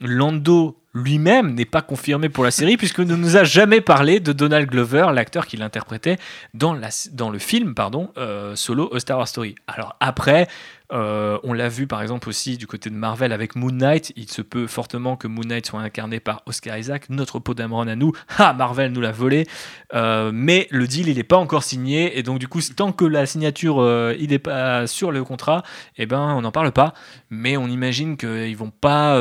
Lando 0.00 0.76
lui-même 0.92 1.54
n'est 1.54 1.64
pas 1.64 1.82
confirmé 1.82 2.28
pour 2.28 2.42
la 2.42 2.50
série 2.50 2.76
puisque 2.76 2.98
ne 3.00 3.14
nous 3.14 3.36
a 3.36 3.44
jamais 3.44 3.80
parlé 3.80 4.18
de 4.18 4.32
Donald 4.32 4.68
Glover, 4.68 5.08
l'acteur 5.12 5.46
qui 5.46 5.56
l'interprétait 5.56 6.18
dans, 6.54 6.72
le 6.74 7.38
film 7.38 7.74
pardon, 7.74 8.10
euh, 8.16 8.56
Solo 8.56 8.92
A 8.94 8.98
Star 8.98 9.18
Wars 9.18 9.28
Story. 9.28 9.54
Alors 9.68 9.96
après, 10.00 10.48
euh, 10.92 11.38
on 11.42 11.52
l'a 11.52 11.68
vu 11.68 11.86
par 11.86 12.02
exemple 12.02 12.28
aussi 12.28 12.56
du 12.56 12.66
côté 12.66 12.90
de 12.90 12.94
Marvel 12.94 13.32
avec 13.32 13.56
Moon 13.56 13.70
Knight. 13.70 14.12
Il 14.16 14.30
se 14.30 14.42
peut 14.42 14.66
fortement 14.66 15.16
que 15.16 15.28
Moon 15.28 15.44
Knight 15.44 15.66
soit 15.66 15.80
incarné 15.80 16.20
par 16.20 16.42
Oscar 16.46 16.76
Isaac, 16.76 17.08
notre 17.10 17.38
pot 17.38 17.54
d'Amron 17.54 17.88
à 17.88 17.96
nous. 17.96 18.12
Ah, 18.42 18.54
Marvel 18.54 18.92
nous 18.92 19.02
l'a 19.02 19.12
volé. 19.12 19.46
Euh, 19.92 20.30
mais 20.32 20.66
le 20.70 20.86
deal, 20.86 21.08
il 21.08 21.16
n'est 21.16 21.24
pas 21.24 21.36
encore 21.36 21.62
signé. 21.62 22.18
Et 22.18 22.22
donc, 22.22 22.38
du 22.38 22.48
coup, 22.48 22.60
tant 22.74 22.90
que 22.90 23.04
la 23.04 23.26
signature, 23.26 23.80
euh, 23.80 24.14
il 24.18 24.30
n'est 24.30 24.38
pas 24.38 24.86
sur 24.86 25.12
le 25.12 25.22
contrat, 25.24 25.62
eh 25.98 26.06
ben, 26.06 26.20
on 26.20 26.40
n'en 26.40 26.52
parle 26.52 26.72
pas. 26.72 26.94
Mais 27.28 27.58
on 27.58 27.66
imagine 27.66 28.16
qu'ils 28.16 28.56
vont 28.56 28.70
pas 28.70 29.14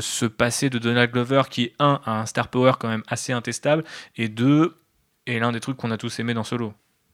se 0.00 0.26
passer 0.26 0.70
de 0.70 0.78
Donald 0.78 1.10
Glover, 1.10 1.42
qui, 1.50 1.72
un, 1.80 2.00
a 2.04 2.20
un 2.20 2.26
star 2.26 2.48
power 2.48 2.74
quand 2.78 2.88
même 2.88 3.02
assez 3.08 3.32
intestable, 3.32 3.82
et 4.16 4.28
deux, 4.28 4.76
est 5.26 5.40
l'un 5.40 5.50
des 5.50 5.60
trucs 5.60 5.76
qu'on 5.76 5.90
a 5.90 5.96
tous 5.96 6.20
aimé 6.20 6.34
dans 6.34 6.44
Solo. 6.44 6.72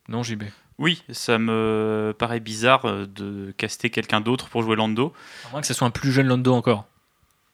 Non, 0.09 0.23
JB 0.23 0.45
Oui, 0.79 1.03
ça 1.11 1.39
me 1.39 2.15
paraît 2.17 2.41
bizarre 2.41 2.85
euh, 2.85 3.07
de 3.07 3.53
caster 3.57 3.91
quelqu'un 3.91 4.21
d'autre 4.21 4.49
pour 4.49 4.63
jouer 4.63 4.77
Lando. 4.77 5.13
À 5.49 5.51
moins 5.53 5.61
que 5.61 5.67
ce 5.67 5.75
soit 5.75 5.87
un 5.87 5.91
plus 5.91 6.13
jeune 6.13 6.29
Lando 6.29 6.53
encore. 6.55 6.87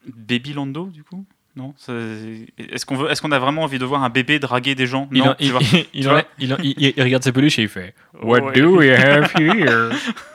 Baby 0.06 0.52
Lando, 0.52 0.86
du 0.86 1.02
coup? 1.05 1.24
Non 1.56 1.72
Est-ce 1.88 2.84
qu'on 2.84 2.96
qu'on 3.06 3.32
a 3.32 3.38
vraiment 3.38 3.62
envie 3.62 3.78
de 3.78 3.84
voir 3.84 4.02
un 4.02 4.10
bébé 4.10 4.38
draguer 4.40 4.74
des 4.74 4.86
gens? 4.86 5.09
Il, 5.12 5.18
Non, 5.22 5.30
en- 5.30 5.36
il, 5.94 6.94
regarde 7.02 7.22
ses 7.22 7.32
peluches 7.32 7.59
et 7.59 7.62
il 7.62 7.68
fait 7.68 7.94
What 8.22 8.40
Ouais. 8.40 8.52
do 8.60 8.76
we 8.78 8.90
have 8.90 9.32
here? 9.38 9.90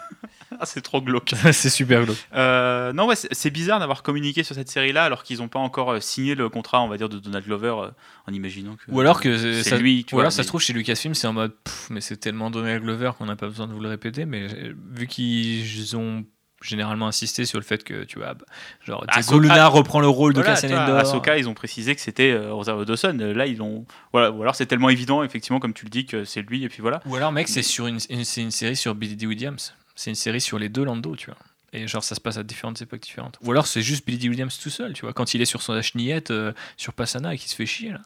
Ah, 0.59 0.65
c'est 0.65 0.81
trop 0.81 1.01
glauque. 1.01 1.33
C'est 1.51 1.69
super 1.69 2.03
glauque. 2.05 2.17
Euh, 2.33 2.91
non, 2.93 3.05
ouais, 3.07 3.15
c'est 3.15 3.49
bizarre 3.51 3.79
d'avoir 3.79 4.01
communiqué 4.03 4.43
sur 4.43 4.55
cette 4.55 4.69
série-là 4.69 5.03
alors 5.03 5.23
qu'ils 5.23 5.37
n'ont 5.39 5.47
pas 5.47 5.59
encore 5.59 5.91
euh, 5.93 5.99
signé 5.99 6.33
le 6.35 6.49
contrat, 6.49 6.81
on 6.81 6.87
va 6.87 6.97
dire, 6.97 7.07
de 7.09 7.19
Donald 7.19 7.45
Glover 7.45 7.75
euh, 7.83 7.89
en 8.27 8.33
imaginant 8.33 8.75
que. 8.75 8.91
Ou 8.91 8.99
alors 8.99 9.21
que 9.21 9.37
c'est 9.37 9.63
ça, 9.69 9.77
lui, 9.77 10.05
tu 10.05 10.15
ou 10.15 10.17
vois, 10.17 10.23
alors 10.23 10.31
ça 10.31 10.41
se 10.43 10.47
trouve 10.47 10.61
chez 10.61 10.73
Lucasfilm, 10.73 11.13
c'est 11.13 11.27
en 11.27 11.33
mode 11.33 11.53
pff, 11.63 11.87
mais 11.91 12.01
c'est 12.01 12.17
tellement 12.17 12.49
Donald 12.49 12.81
Glover 12.83 13.11
qu'on 13.17 13.25
n'a 13.27 13.35
pas 13.35 13.47
besoin 13.47 13.67
de 13.67 13.73
vous 13.73 13.79
le 13.79 13.89
répéter. 13.89 14.25
Mais 14.25 14.47
vu 14.95 15.07
qu'ils 15.07 15.95
ont 15.95 16.25
généralement 16.61 17.07
insisté 17.07 17.45
sur 17.45 17.57
le 17.57 17.63
fait 17.63 17.83
que 17.85 18.03
tu 18.03 18.17
vois, 18.19 18.33
bah, 18.33 18.45
genre 18.85 19.05
Ah, 19.07 19.21
Diego 19.21 19.39
Luna 19.39 19.67
reprend 19.67 20.01
le 20.01 20.09
rôle 20.09 20.33
de 20.33 20.39
Voilà, 20.41 20.55
Cassian 20.55 20.67
tu 20.69 20.73
vois, 20.75 20.83
Andor. 20.83 20.97
Ahsoka, 20.97 21.37
ils 21.37 21.47
ont 21.47 21.53
précisé 21.53 21.95
que 21.95 22.01
c'était 22.01 22.31
euh, 22.31 22.51
Rosario 22.53 22.83
Dawson. 22.83 23.15
Là, 23.17 23.45
ils 23.45 23.61
ont. 23.61 23.85
Voilà, 24.11 24.31
ou 24.31 24.41
alors 24.41 24.55
c'est 24.55 24.65
tellement 24.65 24.89
évident, 24.89 25.23
effectivement, 25.23 25.59
comme 25.59 25.73
tu 25.73 25.85
le 25.85 25.89
dis, 25.89 26.05
que 26.05 26.25
c'est 26.25 26.41
lui, 26.41 26.63
et 26.65 26.69
puis 26.69 26.81
voilà. 26.81 27.01
Ou 27.05 27.15
alors 27.15 27.31
mec, 27.31 27.47
c'est 27.47 27.61
sur 27.61 27.87
une, 27.87 27.99
une- 28.09 28.25
c'est 28.25 28.41
une 28.41 28.51
série 28.51 28.75
sur 28.75 28.93
Billy 28.95 29.15
D. 29.15 29.25
Williams. 29.25 29.73
C'est 29.99 30.11
une 30.11 30.15
série 30.15 30.39
sur 30.39 30.57
les 30.57 30.69
deux 30.69 30.85
Lando, 30.85 31.13
tu 31.17 31.25
vois. 31.25 31.35
Et 31.73 31.85
genre 31.85 32.05
ça 32.05 32.15
se 32.15 32.21
passe 32.21 32.37
à 32.37 32.43
différentes 32.43 32.81
époques 32.81 33.01
différentes. 33.01 33.37
Ou 33.43 33.51
alors 33.51 33.67
c'est 33.67 33.81
juste 33.81 34.05
Billy 34.05 34.17
D. 34.17 34.29
Williams 34.29 34.57
tout 34.57 34.69
seul, 34.69 34.93
tu 34.93 35.01
vois, 35.01 35.11
quand 35.11 35.33
il 35.33 35.41
est 35.41 35.45
sur 35.45 35.61
son 35.61 35.81
chenillette 35.81 36.31
euh, 36.31 36.53
sur 36.77 36.93
Passana 36.93 37.33
et 37.33 37.37
qu'il 37.37 37.49
se 37.49 37.55
fait 37.55 37.65
chier 37.65 37.91
là. 37.91 37.99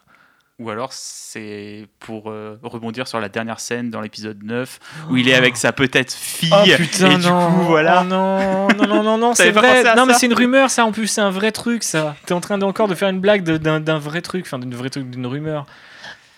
Ou 0.58 0.70
alors 0.70 0.92
c'est 0.92 1.86
pour 2.00 2.32
euh, 2.32 2.58
rebondir 2.64 3.06
sur 3.06 3.20
la 3.20 3.28
dernière 3.28 3.60
scène 3.60 3.90
dans 3.90 4.00
l'épisode 4.00 4.42
9 4.42 4.80
où 5.08 5.16
il 5.18 5.28
est 5.28 5.34
avec 5.34 5.56
sa 5.56 5.72
peut-être 5.72 6.12
fille. 6.12 6.50
Oh 6.52 6.76
putain, 6.76 7.12
et 7.12 7.16
du 7.16 7.28
non. 7.28 7.52
coup, 7.52 7.60
voilà. 7.62 8.00
Oh 8.00 8.04
non, 8.08 8.68
non, 8.76 8.86
non, 8.88 9.02
non, 9.04 9.18
non, 9.18 9.34
c'est 9.36 9.52
vrai. 9.52 9.94
Non, 9.94 10.04
mais 10.04 10.14
c'est 10.14 10.26
une 10.26 10.34
rumeur, 10.34 10.70
ça. 10.70 10.84
En 10.84 10.90
plus, 10.90 11.06
c'est 11.06 11.20
un 11.20 11.30
vrai 11.30 11.52
truc, 11.52 11.84
ça. 11.84 12.16
T'es 12.26 12.34
en 12.34 12.40
train 12.40 12.58
de, 12.58 12.64
encore 12.64 12.88
de 12.88 12.96
faire 12.96 13.08
une 13.08 13.20
blague 13.20 13.44
d'un 13.44 13.98
vrai 13.98 14.20
truc, 14.20 14.46
enfin, 14.46 14.58
d'une 14.58 14.74
vraie 14.74 14.90
truc, 14.90 15.08
d'une 15.10 15.26
rumeur. 15.26 15.64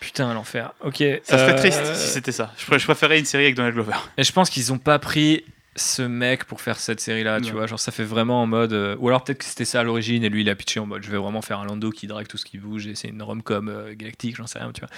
Putain, 0.06 0.32
l'enfer. 0.34 0.72
Ok. 0.84 1.02
Ça 1.24 1.36
serait 1.36 1.52
euh, 1.54 1.56
triste 1.58 1.84
si 1.96 2.08
c'était 2.10 2.30
ça. 2.30 2.52
Je, 2.58 2.64
pr- 2.64 2.78
je 2.78 2.84
préférais 2.84 3.18
une 3.18 3.24
série 3.24 3.42
avec 3.44 3.56
Donald 3.56 3.74
Glover. 3.74 3.96
Et 4.16 4.22
je 4.22 4.30
pense 4.30 4.48
qu'ils 4.50 4.72
ont 4.72 4.78
pas 4.78 5.00
pris 5.00 5.44
ce 5.76 6.02
mec 6.02 6.44
pour 6.44 6.60
faire 6.60 6.78
cette 6.78 7.00
série-là, 7.00 7.40
tu 7.40 7.48
Non. 7.48 7.58
vois. 7.58 7.66
Genre, 7.66 7.78
ça 7.78 7.92
fait 7.92 8.02
vraiment 8.04 8.42
en 8.42 8.46
mode. 8.46 8.72
euh, 8.72 8.96
ou 8.98 9.08
alors 9.08 9.22
peut-être 9.22 9.38
que 9.38 9.44
c'était 9.44 9.64
ça 9.64 9.80
à 9.80 9.82
l'origine 9.82 10.24
et 10.24 10.28
lui, 10.28 10.40
il 10.40 10.48
a 10.50 10.54
pitché 10.54 10.80
en 10.80 10.86
mode 10.86 11.02
je 11.02 11.10
vais 11.10 11.18
vraiment 11.18 11.42
faire 11.42 11.60
un 11.60 11.66
Lando 11.66 11.90
qui 11.90 12.06
drague 12.06 12.26
tout 12.26 12.38
ce 12.38 12.44
qui 12.44 12.58
bouge 12.58 12.86
et 12.86 12.94
c'est 12.94 13.08
une 13.08 13.22
rom-com 13.22 13.68
euh, 13.68 13.94
galactique, 13.94 14.36
j'en 14.36 14.46
sais 14.46 14.58
rien, 14.58 14.72
tu 14.72 14.80
vois. 14.80 14.90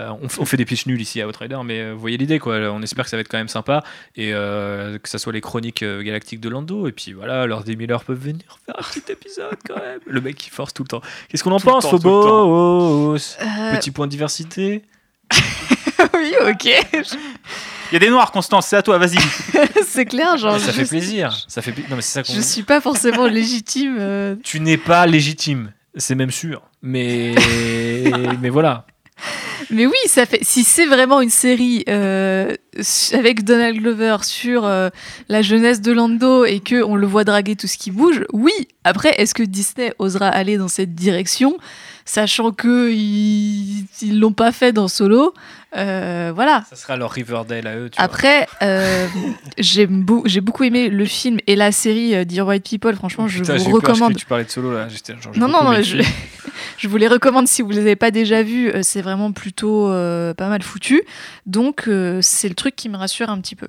Euh, 0.00 0.10
on, 0.38 0.44
fait 0.46 0.56
des 0.56 0.64
pitchs 0.64 0.86
nuls 0.86 1.00
ici 1.00 1.20
à 1.20 1.28
Outrider, 1.28 1.58
mais 1.64 1.80
euh, 1.80 1.92
vous 1.92 2.00
voyez 2.00 2.16
l'idée, 2.16 2.38
quoi. 2.38 2.56
On 2.72 2.82
espère 2.82 3.04
que 3.04 3.10
ça 3.10 3.16
va 3.16 3.20
être 3.20 3.28
quand 3.28 3.38
même 3.38 3.48
sympa 3.48 3.84
et 4.16 4.32
euh, 4.32 4.98
que 4.98 5.08
ça 5.08 5.18
soit 5.18 5.32
les 5.32 5.40
chroniques 5.40 5.82
euh, 5.82 6.02
galactiques 6.02 6.40
de 6.40 6.48
Lando. 6.48 6.86
Et 6.88 6.92
puis 6.92 7.12
voilà, 7.12 7.46
Lord 7.46 7.64
des 7.64 7.76
Miller 7.76 8.02
peuvent 8.04 8.18
venir 8.18 8.58
faire 8.64 8.78
un 8.78 8.82
petit 8.82 9.12
épisode 9.12 9.56
quand 9.68 9.76
même. 9.80 10.00
Le 10.06 10.20
mec 10.20 10.36
qui 10.36 10.50
force 10.50 10.72
tout 10.72 10.82
le 10.82 10.88
temps. 10.88 11.02
Qu'est-ce 11.28 11.44
qu'on 11.44 11.52
en 11.52 11.58
Tout 11.60 11.66
pense, 11.66 11.88
Phobos 11.90 13.18
Euh, 13.40 13.76
Petit 13.76 13.90
point 13.90 14.06
de 14.06 14.10
diversité. 14.12 14.82
oui, 16.14 16.34
ok. 16.48 16.70
Il 17.92 17.96
y 17.96 17.96
a 17.96 17.98
des 17.98 18.08
noirs, 18.08 18.32
Constance, 18.32 18.68
c'est 18.68 18.76
à 18.76 18.82
toi, 18.82 18.96
vas-y. 18.96 19.18
c'est 19.86 20.06
clair, 20.06 20.38
genre. 20.38 20.58
ça 20.58 20.72
je, 20.72 20.80
fait 20.80 20.86
plaisir. 20.86 21.44
Ça 21.46 21.60
fait 21.60 21.72
Non, 21.90 21.96
mais 21.96 22.00
c'est 22.00 22.12
ça 22.12 22.22
qu'on 22.22 22.32
je 22.32 22.40
suis 22.40 22.62
pas 22.62 22.80
forcément 22.80 23.26
légitime. 23.26 23.98
euh, 24.00 24.34
Tu 24.42 24.60
n'es 24.60 24.78
pas 24.78 25.06
légitime, 25.06 25.72
c'est 25.94 26.14
même 26.14 26.30
sûr. 26.30 26.62
Mais 26.80 27.34
mais 28.40 28.48
voilà. 28.48 28.86
Mais 29.70 29.84
oui, 29.86 29.92
ça 30.06 30.24
fait. 30.24 30.38
Si 30.42 30.64
c'est 30.64 30.86
vraiment 30.86 31.20
une 31.20 31.28
série 31.30 31.84
euh, 31.86 32.54
avec 33.12 33.44
Donald 33.44 33.76
Glover 33.76 34.16
sur 34.22 34.64
euh, 34.64 34.88
la 35.28 35.42
jeunesse 35.42 35.82
de 35.82 35.92
Lando 35.92 36.46
et 36.46 36.60
que 36.60 36.82
on 36.82 36.96
le 36.96 37.06
voit 37.06 37.24
draguer 37.24 37.56
tout 37.56 37.66
ce 37.66 37.76
qui 37.76 37.90
bouge, 37.90 38.24
oui. 38.32 38.52
Après, 38.84 39.14
est-ce 39.20 39.34
que 39.34 39.42
Disney 39.42 39.92
osera 39.98 40.28
aller 40.28 40.56
dans 40.56 40.68
cette 40.68 40.94
direction, 40.94 41.58
sachant 42.04 42.52
que 42.52 42.90
ils 42.92 43.86
l'ont 44.18 44.32
pas 44.32 44.52
fait 44.52 44.72
dans 44.72 44.88
Solo 44.88 45.34
Euh, 45.76 46.32
Voilà. 46.34 46.64
Ça 46.68 46.76
sera 46.76 46.96
leur 46.96 47.10
Riverdale 47.10 47.66
à 47.66 47.76
eux. 47.76 47.88
Tu. 47.90 47.98
Après, 48.00 48.46
euh, 48.62 49.06
beau- 49.88 50.22
j'ai 50.26 50.40
beaucoup 50.42 50.64
aimé 50.64 50.88
le 50.90 51.04
film 51.06 51.38
et 51.46 51.56
la 51.56 51.72
série 51.72 52.14
euh, 52.14 52.24
Dear 52.24 52.46
White 52.46 52.68
People. 52.68 52.94
Franchement, 52.94 53.26
je 53.28 53.40
Putain, 53.40 53.56
vous 53.56 53.60
eu 53.60 53.64
peur, 53.64 53.80
je 53.80 53.86
recommande. 53.86 54.16
tu 54.16 54.26
parlais 54.26 54.44
de 54.44 54.50
solo 54.50 54.72
là. 54.72 54.88
Genre, 54.88 55.32
Non, 55.36 55.48
non, 55.48 55.64
non, 55.64 55.80
je, 56.78 56.88
vous 56.88 56.96
les 56.98 57.08
recommande 57.08 57.48
si 57.48 57.62
vous 57.62 57.70
les 57.70 57.78
avez 57.78 57.96
pas 57.96 58.10
déjà 58.10 58.42
vus. 58.42 58.70
C'est 58.82 59.00
vraiment 59.02 59.32
plutôt 59.32 59.88
euh, 59.88 60.34
pas 60.34 60.48
mal 60.48 60.62
foutu. 60.62 61.02
Donc, 61.46 61.88
c'est 62.20 62.48
le 62.48 62.54
truc 62.54 62.76
qui 62.76 62.88
me 62.90 62.96
rassure 62.98 63.30
un 63.30 63.40
petit 63.40 63.56
peu. 63.56 63.68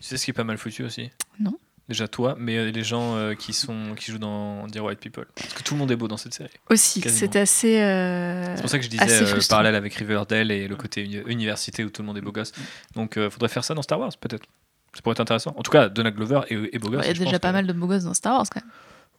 Tu 0.00 0.08
sais 0.08 0.16
ce 0.16 0.24
qui 0.24 0.30
est 0.32 0.34
pas 0.34 0.44
mal 0.44 0.58
foutu 0.58 0.82
aussi? 0.84 1.10
Non. 1.40 1.54
Déjà 1.88 2.08
toi, 2.08 2.34
mais 2.38 2.56
euh, 2.56 2.70
les 2.72 2.82
gens 2.82 3.14
euh, 3.14 3.34
qui 3.34 3.52
sont 3.52 3.94
qui 3.96 4.10
jouent 4.10 4.18
dans 4.18 4.66
Dear 4.66 4.84
White 4.86 4.98
People. 4.98 5.26
Parce 5.36 5.52
que 5.54 5.62
tout 5.62 5.74
le 5.74 5.78
monde 5.78 5.90
est 5.92 5.96
beau 5.96 6.08
dans 6.08 6.16
cette 6.16 6.34
série. 6.34 6.50
Aussi, 6.68 7.00
c'est 7.00 7.36
assez. 7.36 7.80
euh, 7.80 8.56
C'est 8.56 8.62
pour 8.62 8.70
ça 8.70 8.78
que 8.78 8.84
je 8.84 8.90
disais 8.90 9.22
euh, 9.22 9.40
parallèle 9.48 9.76
avec 9.76 9.94
Riverdale 9.94 10.50
et 10.50 10.66
le 10.66 10.74
côté 10.74 11.04
uni- 11.04 11.22
université 11.28 11.84
où 11.84 11.90
tout 11.90 12.02
le 12.02 12.06
monde 12.06 12.18
est 12.18 12.22
beau 12.22 12.32
gosse. 12.32 12.50
Donc 12.96 13.16
euh, 13.16 13.30
faudrait 13.30 13.48
faire 13.48 13.62
ça 13.62 13.74
dans 13.74 13.82
Star 13.82 14.00
Wars 14.00 14.10
peut-être. 14.20 14.46
Ça 14.94 15.02
pourrait 15.02 15.12
être 15.12 15.20
intéressant. 15.20 15.54
En 15.56 15.62
tout 15.62 15.70
cas, 15.70 15.88
Donald 15.88 16.16
Glover 16.16 16.40
est, 16.48 16.74
est 16.74 16.78
beau 16.80 16.88
gosse. 16.90 17.04
Il 17.04 17.08
y 17.08 17.10
a 17.10 17.24
déjà 17.24 17.38
pas 17.38 17.48
que- 17.50 17.52
mal 17.52 17.66
de 17.68 17.72
beaux 17.72 17.86
gosses 17.86 18.02
dans 18.04 18.14
Star 18.14 18.34
Wars 18.36 18.46
quand 18.52 18.60
même. 18.60 18.70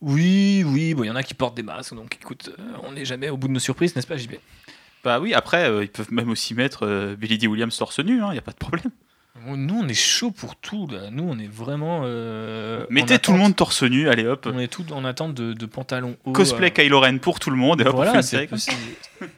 Oui, 0.02 0.64
oui, 0.66 0.94
bon, 0.94 1.04
il 1.04 1.08
y 1.08 1.10
en 1.10 1.16
a 1.16 1.24
qui 1.24 1.34
portent 1.34 1.56
des 1.56 1.64
masques, 1.64 1.96
donc 1.96 2.16
écoute, 2.22 2.52
euh, 2.60 2.64
on 2.84 2.92
n'est 2.92 3.06
jamais 3.06 3.30
au 3.30 3.38
bout 3.38 3.48
de 3.48 3.54
nos 3.54 3.60
surprises, 3.60 3.96
n'est-ce 3.96 4.06
pas, 4.06 4.18
JB 4.18 4.34
Bah 5.04 5.20
oui, 5.20 5.34
après, 5.34 5.70
euh, 5.70 5.84
ils 5.84 5.90
peuvent 5.90 6.12
même 6.12 6.30
aussi 6.30 6.54
mettre 6.54 6.86
euh, 6.86 7.16
Billy 7.16 7.38
D. 7.40 7.48
Williams 7.48 7.76
torse 7.78 7.98
nu, 8.00 8.18
il 8.20 8.30
n'y 8.32 8.38
a 8.38 8.42
pas 8.42 8.52
de 8.52 8.58
problème. 8.58 8.92
Nous, 9.46 9.80
on 9.82 9.88
est 9.88 9.94
chaud 9.94 10.32
pour 10.32 10.56
tout, 10.56 10.88
là. 10.92 11.10
Nous, 11.12 11.24
on 11.28 11.38
est 11.40 11.52
vraiment. 11.52 12.02
euh, 12.04 12.86
Mettez 12.90 13.20
tout 13.20 13.32
le 13.32 13.38
monde 13.38 13.56
torse 13.56 13.84
nu, 13.84 14.10
allez 14.10 14.26
hop. 14.26 14.48
On 14.52 14.60
est 14.60 14.68
tout 14.68 14.92
en 14.94 15.06
attente 15.06 15.34
de, 15.34 15.54
de 15.54 15.66
pantalons 15.66 16.18
hauts. 16.26 16.32
Cosplay 16.34 16.68
euh, 16.68 16.70
Kylo 16.70 17.00
Ren 17.00 17.18
pour 17.20 17.40
tout 17.40 17.50
le 17.50 17.56
monde, 17.58 17.82
et 17.82 17.86
hop, 17.86 17.90
on 17.90 17.92
fait 17.92 17.96
Voilà, 18.06 18.16
une 18.16 18.22
c'est 18.24 18.30
série 18.30 18.48
comme 18.48 18.58
ça. 18.58 18.72
c'est- 19.20 19.30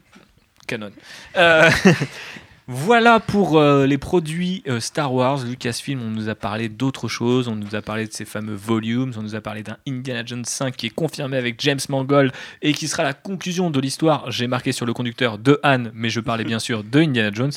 canon. 0.68 0.92
Euh, 1.38 1.70
voilà 2.72 3.20
pour 3.20 3.58
euh, 3.58 3.88
les 3.88 3.98
produits 3.98 4.62
euh, 4.68 4.80
Star 4.80 5.12
Wars. 5.12 5.44
Lucasfilm, 5.44 6.04
on 6.04 6.12
nous 6.12 6.30
a 6.30 6.36
parlé 6.36 6.70
d'autres 6.70 7.08
choses. 7.08 7.48
On 7.48 7.56
nous 7.56 7.74
a 7.74 7.82
parlé 7.82 8.06
de 8.06 8.14
ces 8.14 8.26
fameux 8.26 8.54
volumes. 8.54 9.12
On 9.18 9.24
nous 9.24 9.34
a 9.34 9.42
parlé 9.42 9.64
d'un 9.64 9.78
Indiana 9.88 10.22
Jones 10.24 10.46
5 10.46 10.76
qui 10.78 10.86
est 10.86 10.92
confirmé 10.92 11.36
avec 11.36 11.60
James 11.62 11.80
Mangold 11.90 12.32
et 12.62 12.74
qui 12.74 12.88
sera 12.88 13.02
la 13.02 13.16
conclusion 13.16 13.72
de 13.72 13.80
l'histoire. 13.80 14.30
J'ai 14.30 14.46
marqué 14.46 14.72
sur 14.72 14.86
le 14.86 14.94
conducteur 14.94 15.40
de 15.40 15.60
Han, 15.64 15.86
mais 15.96 16.12
je 16.12 16.20
parlais 16.20 16.44
bien 16.44 16.60
sûr 16.60 16.84
de 16.84 17.00
Indiana 17.00 17.32
Jones. 17.34 17.54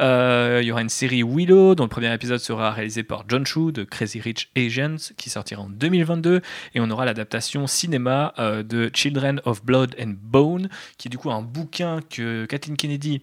Euh, 0.00 0.60
il 0.62 0.66
y 0.66 0.72
aura 0.72 0.80
une 0.80 0.88
série 0.88 1.22
Willow 1.22 1.74
dont 1.74 1.84
le 1.84 1.90
premier 1.90 2.14
épisode 2.14 2.40
sera 2.40 2.70
réalisé 2.70 3.02
par 3.02 3.26
John 3.28 3.44
Chu 3.44 3.70
de 3.70 3.84
Crazy 3.84 4.18
Rich 4.18 4.48
Asians 4.56 4.96
qui 5.18 5.28
sortira 5.28 5.60
en 5.60 5.68
2022 5.68 6.40
et 6.74 6.80
on 6.80 6.88
aura 6.88 7.04
l'adaptation 7.04 7.66
cinéma 7.66 8.32
de 8.38 8.90
Children 8.94 9.42
of 9.44 9.62
Blood 9.62 9.94
and 10.00 10.14
Bone 10.22 10.70
qui 10.96 11.08
est 11.08 11.10
du 11.10 11.18
coup 11.18 11.30
un 11.30 11.42
bouquin 11.42 12.00
que 12.08 12.46
Kathleen 12.46 12.78
Kennedy 12.78 13.20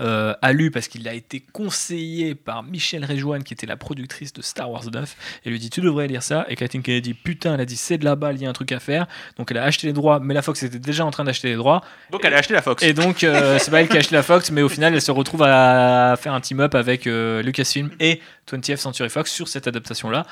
euh, 0.00 0.34
a 0.42 0.52
lu 0.52 0.70
parce 0.70 0.88
qu'il 0.88 1.06
a 1.08 1.14
été 1.14 1.40
conseillé 1.52 2.34
par 2.34 2.62
Michelle 2.62 3.04
Rejoine 3.04 3.44
qui 3.44 3.54
était 3.54 3.66
la 3.66 3.76
productrice 3.76 4.32
de 4.32 4.42
Star 4.42 4.70
Wars 4.70 4.90
9 4.92 5.16
et 5.44 5.50
lui 5.50 5.58
dit 5.58 5.70
tu 5.70 5.80
devrais 5.80 6.06
lire 6.06 6.22
ça 6.22 6.46
et 6.48 6.56
Kathleen 6.56 6.82
Kennedy 6.82 7.14
putain 7.14 7.54
elle 7.54 7.60
a 7.60 7.64
dit 7.64 7.76
c'est 7.76 7.98
de 7.98 8.04
la 8.04 8.16
balle 8.16 8.36
il 8.36 8.42
y 8.42 8.46
a 8.46 8.50
un 8.50 8.54
truc 8.54 8.72
à 8.72 8.80
faire 8.80 9.06
donc 9.36 9.50
elle 9.50 9.58
a 9.58 9.64
acheté 9.64 9.86
les 9.86 9.92
droits 9.92 10.20
mais 10.20 10.34
la 10.34 10.42
Fox 10.42 10.62
était 10.62 10.78
déjà 10.78 11.04
en 11.04 11.10
train 11.10 11.24
d'acheter 11.24 11.48
les 11.48 11.56
droits 11.56 11.82
Donc 12.10 12.24
elle 12.24 12.34
a 12.34 12.38
acheté 12.38 12.54
la 12.54 12.62
Fox. 12.62 12.82
et 12.82 12.92
donc, 12.92 13.24
euh, 13.24 13.58
c'est 13.60 13.70
pas 13.70 13.80
elle 13.80 13.88
qui 13.88 13.96
a 13.96 14.00
acheté 14.00 14.14
la 14.14 14.22
Fox, 14.22 14.50
mais 14.50 14.62
au 14.62 14.68
final, 14.68 14.94
elle 14.94 15.02
se 15.02 15.10
retrouve 15.10 15.42
à 15.42 16.16
faire 16.20 16.32
un 16.32 16.40
team-up 16.40 16.74
avec 16.74 17.06
euh, 17.06 17.42
Lucasfilm 17.42 17.90
et 18.00 18.20
20th 18.50 18.76
Century 18.76 19.10
Fox 19.10 19.30
sur 19.30 19.48
cette 19.48 19.66
adaptation-là. 19.66 20.24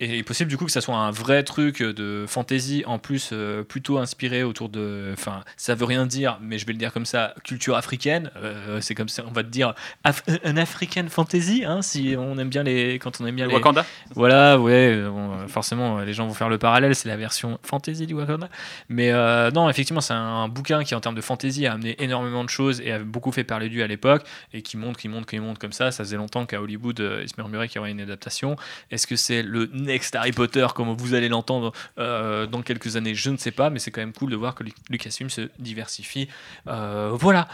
Et 0.00 0.06
il 0.06 0.14
est 0.14 0.22
possible 0.22 0.48
du 0.48 0.56
coup 0.56 0.64
que 0.64 0.70
ça 0.70 0.80
soit 0.80 0.94
un 0.94 1.10
vrai 1.10 1.42
truc 1.42 1.82
de 1.82 2.24
fantasy 2.28 2.84
en 2.86 3.00
plus 3.00 3.30
euh, 3.32 3.64
plutôt 3.64 3.98
inspiré 3.98 4.44
autour 4.44 4.68
de. 4.68 5.10
Enfin, 5.12 5.42
ça 5.56 5.74
veut 5.74 5.86
rien 5.86 6.06
dire, 6.06 6.38
mais 6.40 6.56
je 6.56 6.66
vais 6.66 6.72
le 6.72 6.78
dire 6.78 6.92
comme 6.92 7.04
ça 7.04 7.34
culture 7.42 7.76
africaine. 7.76 8.30
Euh, 8.36 8.80
c'est 8.80 8.94
comme 8.94 9.08
ça, 9.08 9.24
on 9.26 9.32
va 9.32 9.42
te 9.42 9.48
dire 9.48 9.74
Af- 10.04 10.22
un 10.44 10.56
African 10.56 11.06
fantasy, 11.08 11.64
hein, 11.64 11.82
si 11.82 12.14
on 12.16 12.38
aime 12.38 12.48
bien 12.48 12.62
les. 12.62 13.00
Quand 13.00 13.20
on 13.20 13.26
aime 13.26 13.34
bien 13.34 13.46
Le 13.46 13.50
les. 13.50 13.56
Wakanda 13.56 13.84
Voilà, 14.14 14.56
ouais, 14.60 15.02
bon, 15.02 15.48
forcément, 15.48 15.98
les 15.98 16.14
gens 16.14 16.28
vont 16.28 16.34
faire 16.34 16.48
le 16.48 16.58
parallèle, 16.58 16.94
c'est 16.94 17.08
la 17.08 17.16
version 17.16 17.58
fantasy 17.64 18.06
du 18.06 18.14
Wakanda. 18.14 18.48
Mais 18.88 19.10
euh, 19.10 19.50
non, 19.50 19.68
effectivement, 19.68 20.00
c'est 20.00 20.14
un, 20.14 20.46
bouquin 20.46 20.84
qui, 20.84 20.94
en 20.94 21.00
termes 21.00 21.16
de 21.16 21.20
fantasy, 21.20 21.66
a 21.66 21.72
amené 21.72 22.00
énormément 22.00 22.44
de 22.44 22.50
choses 22.50 22.80
et 22.82 22.92
a 22.92 23.00
beaucoup 23.00 23.32
fait 23.32 23.42
parler 23.42 23.68
lui 23.68 23.82
à 23.82 23.88
l'époque, 23.88 24.22
et 24.52 24.62
qui 24.62 24.76
monte, 24.76 24.96
qui 24.96 25.08
monte, 25.08 25.26
qui 25.26 25.40
monte 25.40 25.58
comme 25.58 25.72
ça. 25.72 25.90
Ça 25.90 26.04
faisait 26.04 26.16
longtemps 26.16 26.46
qu'à 26.46 26.62
Hollywood, 26.62 27.02
il 27.20 27.28
se 27.28 27.34
murmurait 27.36 27.66
qu'il 27.66 27.76
y 27.76 27.78
aurait 27.80 27.90
une 27.90 28.00
adaptation. 28.00 28.54
Est-ce 28.92 29.08
que 29.08 29.16
c'est 29.16 29.42
le 29.42 29.68
next 29.88 30.14
Harry 30.14 30.30
Potter, 30.32 30.66
comme 30.74 30.94
vous 30.96 31.14
allez 31.14 31.28
l'entendre 31.28 31.72
euh, 31.98 32.46
dans 32.46 32.62
quelques 32.62 32.94
années 32.96 33.14
Je 33.16 33.30
ne 33.30 33.36
sais 33.36 33.50
pas, 33.50 33.70
mais 33.70 33.78
c'est 33.80 33.90
quand 33.90 34.00
même 34.00 34.12
cool 34.12 34.30
de 34.30 34.36
voir 34.36 34.54
que 34.54 34.62
Lu- 34.62 34.72
Lucasfilm 34.90 35.28
se 35.30 35.48
diversifie. 35.58 36.28
Euh, 36.68 37.10
voilà. 37.14 37.48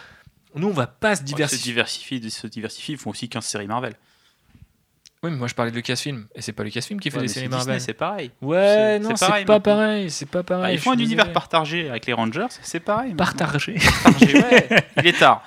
Nous, 0.54 0.68
on 0.68 0.72
va 0.72 0.86
pas 0.86 1.16
se 1.16 1.22
Se 1.22 1.26
diversifier. 1.26 1.72
diversifient, 1.72 2.30
se 2.30 2.46
diversifient, 2.46 2.92
ils 2.92 2.98
font 2.98 3.10
aussi 3.10 3.28
15 3.28 3.44
séries 3.44 3.66
Marvel. 3.66 3.94
Oui, 5.24 5.30
mais 5.30 5.38
moi 5.38 5.48
je 5.48 5.54
parlais 5.54 5.70
de 5.70 5.76
Lucasfilm, 5.76 6.26
et 6.34 6.42
c'est 6.42 6.52
pas 6.52 6.64
Lucasfilm 6.64 7.00
qui 7.00 7.10
fait 7.10 7.16
Ouais, 7.16 7.22
des 7.22 7.28
séries 7.28 7.48
Marvel. 7.48 7.80
C'est 7.80 7.94
pareil. 7.94 8.30
Ouais, 8.42 8.98
non, 8.98 9.16
c'est 9.16 9.26
pareil 9.26 9.44
pas 9.46 9.58
pareil, 9.58 10.10
c'est 10.10 10.28
pas 10.28 10.42
pareil. 10.42 10.64
Ah, 10.66 10.72
ils 10.72 10.78
font 10.78 10.92
un 10.92 10.98
univers 10.98 11.32
partagé 11.32 11.88
avec 11.88 12.04
les 12.04 12.12
Rangers, 12.12 12.46
c'est 12.60 12.80
pareil. 12.80 13.14
partagé. 13.14 13.76
Partagé, 14.02 14.36
ouais. 14.38 14.68
Il 14.98 15.06
est 15.06 15.18
tard. 15.18 15.42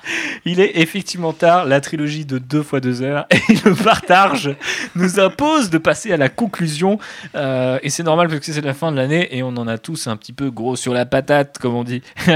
Il 0.46 0.60
est 0.60 0.80
effectivement 0.80 1.32
tard, 1.32 1.66
la 1.66 1.80
trilogie 1.80 2.26
de 2.26 2.40
2 2.40 2.64
fois 2.64 2.80
2 2.80 3.04
heures, 3.04 3.28
et 3.32 3.54
le 3.66 3.76
partage 3.76 4.50
nous 4.96 5.20
impose 5.20 5.70
de 5.70 5.78
passer 5.78 6.12
à 6.12 6.18
la 6.18 6.30
conclusion. 6.30 6.98
euh, 7.36 7.78
et 7.84 7.92
c'est 7.92 8.02
normal 8.04 8.30
parce 8.30 8.40
que 8.40 8.52
c'est 8.52 8.62
la 8.62 8.74
fin 8.74 8.92
de 8.92 8.98
l'année 8.98 9.28
et 9.38 9.44
on 9.44 9.50
en 9.50 9.68
a 9.68 9.78
tous 9.78 10.08
un 10.08 10.18
petit 10.18 10.34
peu 10.34 10.50
gros 10.50 10.76
sur 10.76 10.94
la 10.94 11.06
patate, 11.06 11.60
comme 11.60 11.76
on 11.76 11.84
dit. 11.84 12.02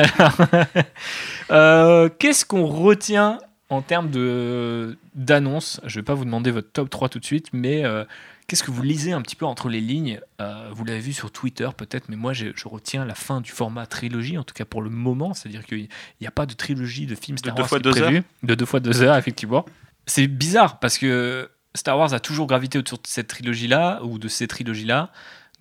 Euh, 1.52 2.08
Qu'est-ce 2.20 2.46
qu'on 2.46 2.66
retient 2.66 3.40
en 3.72 3.82
termes 3.82 4.12
de- 4.12 4.98
d'annonces 5.16 5.80
Je 5.86 5.96
vais 6.00 6.04
pas 6.04 6.14
vous 6.14 6.26
demander 6.26 6.52
votre 6.52 6.72
top 6.72 6.90
3 6.90 7.10
tout 7.10 7.20
de 7.20 7.26
suite, 7.26 7.48
mais 7.54 7.84
euh, 7.86 8.04
qu'est-ce 8.48 8.64
que 8.64 8.70
vous 8.72 8.84
lisez 8.84 9.14
un 9.14 9.22
petit 9.22 9.36
peu 9.36 9.46
entre 9.46 9.70
les 9.70 9.82
lignes? 9.82 10.20
Euh, 10.42 10.70
Vous 10.74 10.86
l'avez 10.86 11.00
vu 11.00 11.14
sur 11.14 11.32
Twitter 11.32 11.70
peut-être, 11.76 12.10
mais 12.10 12.16
moi 12.16 12.34
je, 12.34 12.48
je 12.56 12.68
retiens 12.68 13.06
la 13.06 13.16
fin 13.16 13.42
du 13.42 13.50
format 13.52 13.86
trilogie, 13.88 14.38
en 14.38 14.44
tout 14.44 14.54
cas 14.54 14.66
pour 14.66 14.82
le 14.82 14.90
moment, 14.90 15.34
c'est-à-dire 15.34 15.66
qu'il 15.66 15.88
n'y 16.20 16.28
a 16.28 16.32
pas 16.32 16.46
de 16.46 16.54
trilogie 16.54 17.06
de 17.08 17.16
films 17.16 17.38
Star 17.38 17.56
deux 17.56 17.62
Wars 17.62 17.70
fois 17.70 17.80
qui 17.80 17.88
est 17.88 17.92
deux 17.94 18.02
prévue. 18.02 18.24
De 18.44 18.56
deux 18.56 18.66
fois 18.66 18.80
deux 18.80 19.02
heures, 19.02 19.16
effectivement. 19.18 19.66
C'est 20.06 20.28
bizarre 20.28 20.80
parce 20.80 20.98
que 20.98 21.50
Star 21.76 21.98
Wars 21.98 22.14
a 22.14 22.20
toujours 22.20 22.48
gravité 22.48 22.78
autour 22.78 22.98
de 22.98 23.08
cette 23.08 23.28
trilogie-là, 23.28 24.02
ou 24.04 24.20
de 24.20 24.28
ces 24.28 24.48
trilogies-là, 24.48 25.12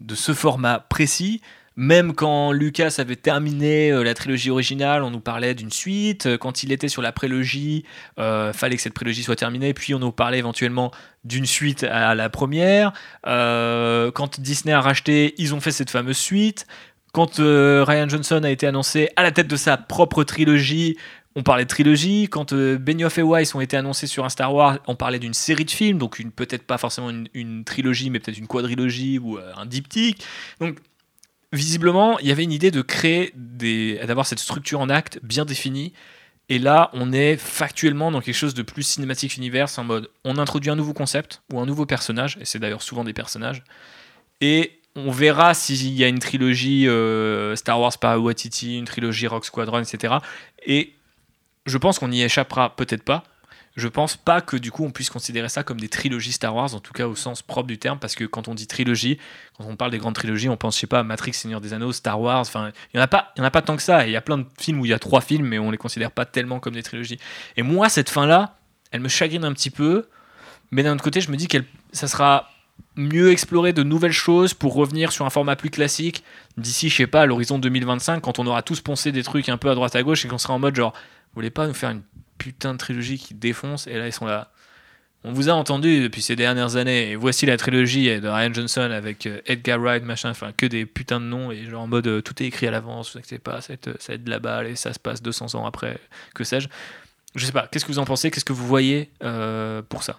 de 0.01 0.15
ce 0.16 0.35
format 0.35 0.81
précis. 0.81 1.41
Même 1.76 2.14
quand 2.14 2.52
Lucas 2.52 2.97
avait 2.98 3.16
terminé 3.16 3.90
euh, 3.92 4.02
la 4.02 4.12
trilogie 4.14 4.51
originale, 4.51 5.02
on 5.02 5.10
nous 5.10 5.20
parlait 5.20 5.55
d'une 5.55 5.70
suite. 5.70 6.26
Euh, 6.26 6.36
Quand 6.36 6.62
il 6.62 6.72
était 6.72 6.88
sur 6.88 7.01
la 7.01 7.12
prélogie, 7.12 7.84
euh, 8.18 8.52
fallait 8.52 8.76
que 8.76 8.82
cette 8.82 8.92
prélogie 8.92 9.22
soit 9.22 9.36
terminée. 9.36 9.72
Puis 9.72 9.94
on 9.94 10.01
nous 10.01 10.12
parlait 10.12 10.38
éventuellement 10.38 10.90
d'une 11.24 11.47
suite 11.47 11.84
à 11.84 12.14
la 12.14 12.28
première. 12.28 12.92
Euh, 13.26 14.10
quand 14.10 14.40
Disney 14.40 14.72
a 14.74 14.80
racheté, 14.80 15.34
ils 15.38 15.55
ont 15.55 15.60
fait 15.60 15.70
cette 15.70 15.90
fameuse 15.90 16.18
suite. 16.18 16.66
Quand 17.12 17.36
Ryan 17.38 18.09
Johnson 18.09 18.42
a 18.44 18.51
été 18.51 18.66
annoncé 18.66 19.09
à 19.16 19.22
la 19.22 19.32
tête 19.32 19.48
de 19.48 19.56
sa 19.56 19.76
propre 19.76 20.22
trilogie, 20.22 20.97
on 21.34 21.42
parlait 21.42 21.64
de 21.64 21.68
trilogie. 21.68 22.28
Quand 22.28 22.55
Benioff 22.55 23.18
et 23.18 23.22
Weiss 23.22 23.55
ont 23.55 23.60
été 23.60 23.76
annoncés 23.76 24.06
sur 24.06 24.24
un 24.24 24.28
Star 24.28 24.55
Wars, 24.55 24.78
on 24.86 24.94
parlait 24.94 25.18
d'une 25.18 25.34
série 25.34 25.64
de 25.64 25.70
films, 25.72 25.98
donc 25.98 26.22
peut-être 26.36 26.64
pas 26.64 26.78
forcément 26.78 27.10
une, 27.10 27.28
une 27.34 27.64
trilogie, 27.64 28.10
mais 28.10 28.20
peut-être 28.20 28.38
une 28.38 28.47
quadrilogie 28.47 29.18
ou 29.18 29.38
un 29.38 29.66
diptyque. 29.66 30.24
Donc 30.60 30.78
visiblement, 31.52 32.18
il 32.18 32.28
y 32.28 32.32
avait 32.32 32.44
une 32.44 32.52
idée 32.52 32.70
de 32.70 32.82
créer 32.82 33.32
des, 33.35 34.01
d'avoir 34.06 34.27
cette 34.27 34.39
structure 34.39 34.81
en 34.81 34.89
acte 34.89 35.18
bien 35.22 35.44
définie. 35.44 35.93
Et 36.48 36.59
là, 36.59 36.90
on 36.93 37.12
est 37.12 37.36
factuellement 37.36 38.10
dans 38.10 38.20
quelque 38.20 38.35
chose 38.35 38.55
de 38.55 38.62
plus 38.62 38.82
cinématique 38.82 39.36
univers, 39.36 39.68
en 39.77 39.85
mode 39.85 40.10
on 40.24 40.36
introduit 40.36 40.70
un 40.70 40.77
nouveau 40.77 40.93
concept 40.93 41.43
ou 41.52 41.60
un 41.60 41.66
nouveau 41.66 41.86
personnage, 41.86 42.39
et 42.40 42.44
c'est 42.44 42.59
d'ailleurs 42.59 42.82
souvent 42.82 43.05
des 43.05 43.12
personnages, 43.12 43.62
et 44.40 44.81
on 44.97 45.12
verra 45.12 45.55
s'il 45.55 45.93
y 45.93 46.02
a 46.02 46.09
une 46.09 46.18
trilogie 46.18 46.89
euh, 46.89 47.55
Star 47.55 47.81
Wars 47.81 47.97
par 47.98 48.20
Watiti, 48.20 48.78
une 48.78 48.85
trilogie 48.85 49.28
Rock 49.28 49.44
Squadron, 49.44 49.81
etc. 49.81 50.14
Et 50.66 50.94
je 51.66 51.78
pense 51.78 51.98
qu'on 51.98 52.09
n'y 52.09 52.22
échappera 52.22 52.74
peut-être 52.74 53.05
pas. 53.05 53.22
Je 53.76 53.86
pense 53.86 54.16
pas 54.16 54.40
que 54.40 54.56
du 54.56 54.72
coup 54.72 54.84
on 54.84 54.90
puisse 54.90 55.10
considérer 55.10 55.48
ça 55.48 55.62
comme 55.62 55.80
des 55.80 55.88
trilogies 55.88 56.32
Star 56.32 56.55
Wars, 56.55 56.74
en 56.74 56.80
tout 56.80 56.92
cas 56.92 57.06
au 57.06 57.14
sens 57.14 57.40
propre 57.40 57.68
du 57.68 57.78
terme, 57.78 57.98
parce 57.98 58.14
que 58.14 58.24
quand 58.24 58.48
on 58.48 58.55
dit 58.55 58.66
trilogie, 58.66 59.18
quand 59.56 59.64
on 59.64 59.76
parle 59.76 59.92
des 59.92 59.98
grandes 59.98 60.14
trilogies, 60.14 60.48
on 60.48 60.56
pense, 60.56 60.74
je 60.74 60.80
sais 60.80 60.86
pas, 60.86 61.02
Matrix, 61.02 61.34
Seigneur 61.34 61.60
des 61.60 61.72
Anneaux, 61.72 61.92
Star 61.92 62.20
Wars, 62.20 62.40
enfin, 62.40 62.72
il 62.92 62.97
y 62.97 63.01
en 63.01 63.02
a 63.02 63.06
pas, 63.06 63.32
y 63.36 63.40
en 63.40 63.44
a 63.44 63.51
pas 63.51 63.62
tant 63.62 63.76
que 63.76 63.82
ça. 63.82 64.06
Il 64.06 64.12
y 64.12 64.16
a 64.16 64.20
plein 64.20 64.38
de 64.38 64.47
films 64.59 64.80
où 64.80 64.86
il 64.86 64.90
y 64.90 64.94
a 64.94 64.98
trois 64.98 65.20
films, 65.20 65.47
mais 65.47 65.59
on 65.59 65.70
les 65.70 65.78
considère 65.78 66.10
pas 66.10 66.24
tellement 66.24 66.59
comme 66.59 66.74
des 66.74 66.82
trilogies. 66.82 67.18
Et 67.56 67.62
moi, 67.62 67.88
cette 67.88 68.10
fin-là, 68.10 68.56
elle 68.90 69.01
me 69.01 69.09
chagrine 69.09 69.44
un 69.44 69.52
petit 69.52 69.70
peu 69.70 70.09
Mais 70.72 70.82
d'un 70.82 70.94
autre 70.94 71.05
côté, 71.05 71.20
je 71.20 71.30
me 71.30 71.36
dis 71.36 71.48
que 71.48 71.59
ça 71.92 72.09
sera 72.09 72.51
mieux 72.97 73.30
explorer 73.30 73.72
de 73.72 73.82
nouvelles 73.82 74.12
choses 74.12 74.55
pour 74.55 74.74
revenir 74.74 75.12
sur 75.12 75.26
un 75.26 75.30
format 75.30 75.56
plus 75.56 75.70
classique 75.70 76.24
d'ici, 76.56 76.88
je 76.88 76.97
sais 76.97 77.06
pas, 77.06 77.22
à 77.22 77.26
l'horizon 77.26 77.59
2025, 77.59 78.20
quand 78.20 78.38
on 78.38 78.47
aura 78.47 78.62
tous 78.62 78.80
poncé 78.80 79.12
des 79.12 79.22
trucs 79.22 79.48
un 79.48 79.56
peu 79.56 79.70
à 79.70 79.74
droite 79.74 79.97
à 79.97 80.02
gauche 80.02 80.24
et 80.24 80.28
qu'on 80.28 80.38
sera 80.38 80.55
en 80.55 80.59
mode 80.59 80.74
genre, 80.74 80.92
vous 80.92 81.34
voulez 81.36 81.51
pas 81.51 81.66
nous 81.66 81.74
faire 81.74 81.90
une 81.90 82.02
putain 82.40 82.72
de 82.72 82.78
trilogie 82.78 83.18
qui 83.18 83.34
défonce 83.34 83.86
Et 83.86 83.96
là, 83.96 84.06
ils 84.06 84.12
sont 84.12 84.24
là. 84.26 84.50
On 85.22 85.32
vous 85.32 85.50
a 85.50 85.52
entendu 85.52 86.00
depuis 86.00 86.22
ces 86.22 86.34
dernières 86.34 86.76
années, 86.76 87.10
et 87.10 87.16
voici 87.16 87.44
la 87.44 87.58
trilogie 87.58 88.06
de 88.18 88.26
Ryan 88.26 88.54
Johnson 88.54 88.90
avec 88.90 89.26
euh, 89.26 89.42
Edgar 89.44 89.78
Wright, 89.78 90.02
machin, 90.02 90.30
enfin 90.30 90.50
que 90.56 90.64
des 90.64 90.86
putains 90.86 91.20
de 91.20 91.26
noms, 91.26 91.50
et 91.50 91.66
genre 91.66 91.82
en 91.82 91.86
mode 91.86 92.06
euh, 92.06 92.22
tout 92.22 92.42
est 92.42 92.46
écrit 92.46 92.66
à 92.66 92.70
l'avance, 92.70 93.14
vous 93.14 93.38
pas, 93.38 93.60
ça 93.60 93.74
va, 93.74 94.14
être, 94.14 94.24
de 94.24 94.30
la 94.30 94.38
balle, 94.38 94.66
et 94.66 94.76
ça 94.76 94.94
se 94.94 94.98
passe 94.98 95.20
200 95.20 95.56
ans 95.56 95.66
après, 95.66 95.98
que 96.34 96.42
sais-je. 96.42 96.68
Je 97.34 97.44
sais 97.44 97.52
pas, 97.52 97.68
qu'est-ce 97.70 97.84
que 97.84 97.92
vous 97.92 97.98
en 97.98 98.06
pensez 98.06 98.30
Qu'est-ce 98.30 98.46
que 98.46 98.54
vous 98.54 98.66
voyez 98.66 99.10
euh, 99.22 99.82
pour 99.86 100.02
ça? 100.02 100.18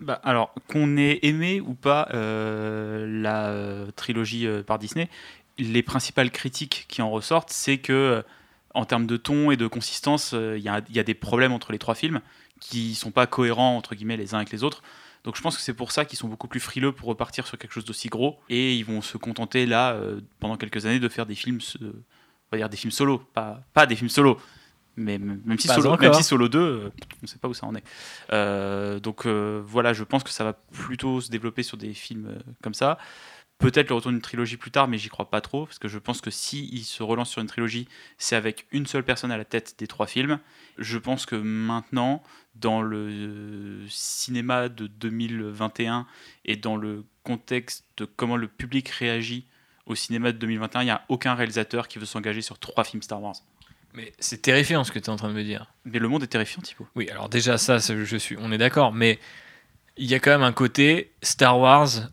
Bah, 0.00 0.20
alors, 0.22 0.52
qu'on 0.68 0.98
ait 0.98 1.20
aimé 1.22 1.62
ou 1.62 1.72
pas 1.72 2.06
la 2.12 3.54
trilogie 3.96 4.46
par 4.66 4.78
Disney, 4.78 5.08
les 5.58 5.82
principales 5.82 6.30
critiques 6.30 6.84
qui 6.88 7.00
en 7.00 7.10
ressortent, 7.10 7.50
c'est 7.50 7.78
que 7.78 8.22
en 8.74 8.84
termes 8.84 9.06
de 9.06 9.16
ton 9.16 9.50
et 9.50 9.56
de 9.56 9.66
consistance, 9.66 10.32
il 10.32 10.58
y, 10.58 10.94
y, 10.94 10.98
a 10.98 11.02
des 11.02 11.14
problèmes 11.14 11.52
entre 11.52 11.72
les 11.72 11.78
trois 11.78 11.94
films 11.94 12.20
qui 12.60 12.94
sont 12.94 13.10
pas 13.10 13.26
cohérents 13.26 13.76
entre 13.76 13.94
guillemets 13.94 14.16
les 14.16 14.34
uns 14.34 14.38
avec 14.38 14.52
les 14.52 14.62
autres. 14.62 14.82
Donc 15.24 15.36
je 15.36 15.42
pense 15.42 15.56
que 15.56 15.62
c'est 15.62 15.74
pour 15.74 15.92
ça 15.92 16.04
qu'ils 16.04 16.18
sont 16.18 16.28
beaucoup 16.28 16.48
plus 16.48 16.60
frileux 16.60 16.92
pour 16.92 17.08
repartir 17.08 17.46
sur 17.46 17.58
quelque 17.58 17.72
chose 17.72 17.84
d'aussi 17.84 18.08
gros 18.08 18.38
et 18.48 18.74
ils 18.74 18.84
vont 18.84 19.02
se 19.02 19.18
contenter 19.18 19.66
là 19.66 19.92
euh, 19.92 20.20
pendant 20.38 20.56
quelques 20.56 20.86
années 20.86 21.00
de 21.00 21.08
faire 21.08 21.26
des 21.26 21.34
films, 21.34 21.58
on 21.82 21.86
va 22.52 22.58
dire 22.58 22.68
des 22.68 22.76
films 22.76 22.90
solo, 22.90 23.18
pas, 23.18 23.62
pas 23.74 23.86
des 23.86 23.96
films 23.96 24.08
solo, 24.08 24.38
mais 24.96 25.18
même 25.18 25.58
si, 25.58 25.68
solo, 25.68 25.96
même 25.98 26.14
si 26.14 26.22
solo 26.22 26.48
2, 26.48 26.58
euh, 26.58 26.90
on 26.90 27.16
ne 27.22 27.26
sait 27.26 27.38
pas 27.38 27.48
où 27.48 27.54
ça 27.54 27.66
en 27.66 27.74
est. 27.74 27.84
Euh, 28.32 28.98
donc 28.98 29.26
voilà, 29.26 29.92
je 29.92 30.04
pense 30.04 30.24
que 30.24 30.30
ça 30.30 30.44
va 30.44 30.54
plutôt 30.54 31.20
se 31.20 31.30
développer 31.30 31.62
sur 31.62 31.76
des 31.76 31.92
films 31.92 32.38
comme 32.62 32.74
ça. 32.74 32.98
Peut-être 33.60 33.90
le 33.90 33.94
retour 33.94 34.10
d'une 34.10 34.22
trilogie 34.22 34.56
plus 34.56 34.70
tard, 34.70 34.88
mais 34.88 34.96
j'y 34.96 35.10
crois 35.10 35.28
pas 35.28 35.42
trop, 35.42 35.66
parce 35.66 35.78
que 35.78 35.86
je 35.86 35.98
pense 35.98 36.22
que 36.22 36.30
si 36.30 36.70
il 36.72 36.82
se 36.82 37.02
relance 37.02 37.28
sur 37.28 37.42
une 37.42 37.46
trilogie, 37.46 37.86
c'est 38.16 38.34
avec 38.34 38.66
une 38.72 38.86
seule 38.86 39.04
personne 39.04 39.30
à 39.30 39.36
la 39.36 39.44
tête 39.44 39.74
des 39.78 39.86
trois 39.86 40.06
films. 40.06 40.38
Je 40.78 40.96
pense 40.96 41.26
que 41.26 41.36
maintenant, 41.36 42.22
dans 42.54 42.80
le 42.80 43.84
cinéma 43.88 44.70
de 44.70 44.86
2021 44.86 46.06
et 46.46 46.56
dans 46.56 46.76
le 46.76 47.04
contexte 47.22 47.84
de 47.98 48.06
comment 48.06 48.38
le 48.38 48.48
public 48.48 48.88
réagit 48.88 49.46
au 49.84 49.94
cinéma 49.94 50.32
de 50.32 50.38
2021, 50.38 50.80
il 50.80 50.84
n'y 50.86 50.90
a 50.90 51.04
aucun 51.10 51.34
réalisateur 51.34 51.86
qui 51.86 51.98
veut 51.98 52.06
s'engager 52.06 52.40
sur 52.40 52.58
trois 52.58 52.84
films 52.84 53.02
Star 53.02 53.22
Wars. 53.22 53.36
Mais 53.92 54.14
c'est 54.18 54.40
terrifiant 54.40 54.84
ce 54.84 54.92
que 54.92 54.98
tu 54.98 55.06
es 55.06 55.10
en 55.10 55.16
train 55.16 55.28
de 55.28 55.34
me 55.34 55.44
dire. 55.44 55.70
Mais 55.84 55.98
le 55.98 56.08
monde 56.08 56.22
est 56.22 56.28
terrifiant, 56.28 56.62
Thibaut. 56.62 56.86
Oui, 56.94 57.10
alors 57.10 57.28
déjà, 57.28 57.58
ça, 57.58 57.76
je 57.78 58.16
suis, 58.16 58.36
on 58.38 58.52
est 58.52 58.58
d'accord, 58.58 58.92
mais 58.94 59.18
il 59.98 60.06
y 60.06 60.14
a 60.14 60.18
quand 60.18 60.30
même 60.30 60.42
un 60.42 60.52
côté 60.52 61.12
Star 61.22 61.58
Wars 61.58 62.08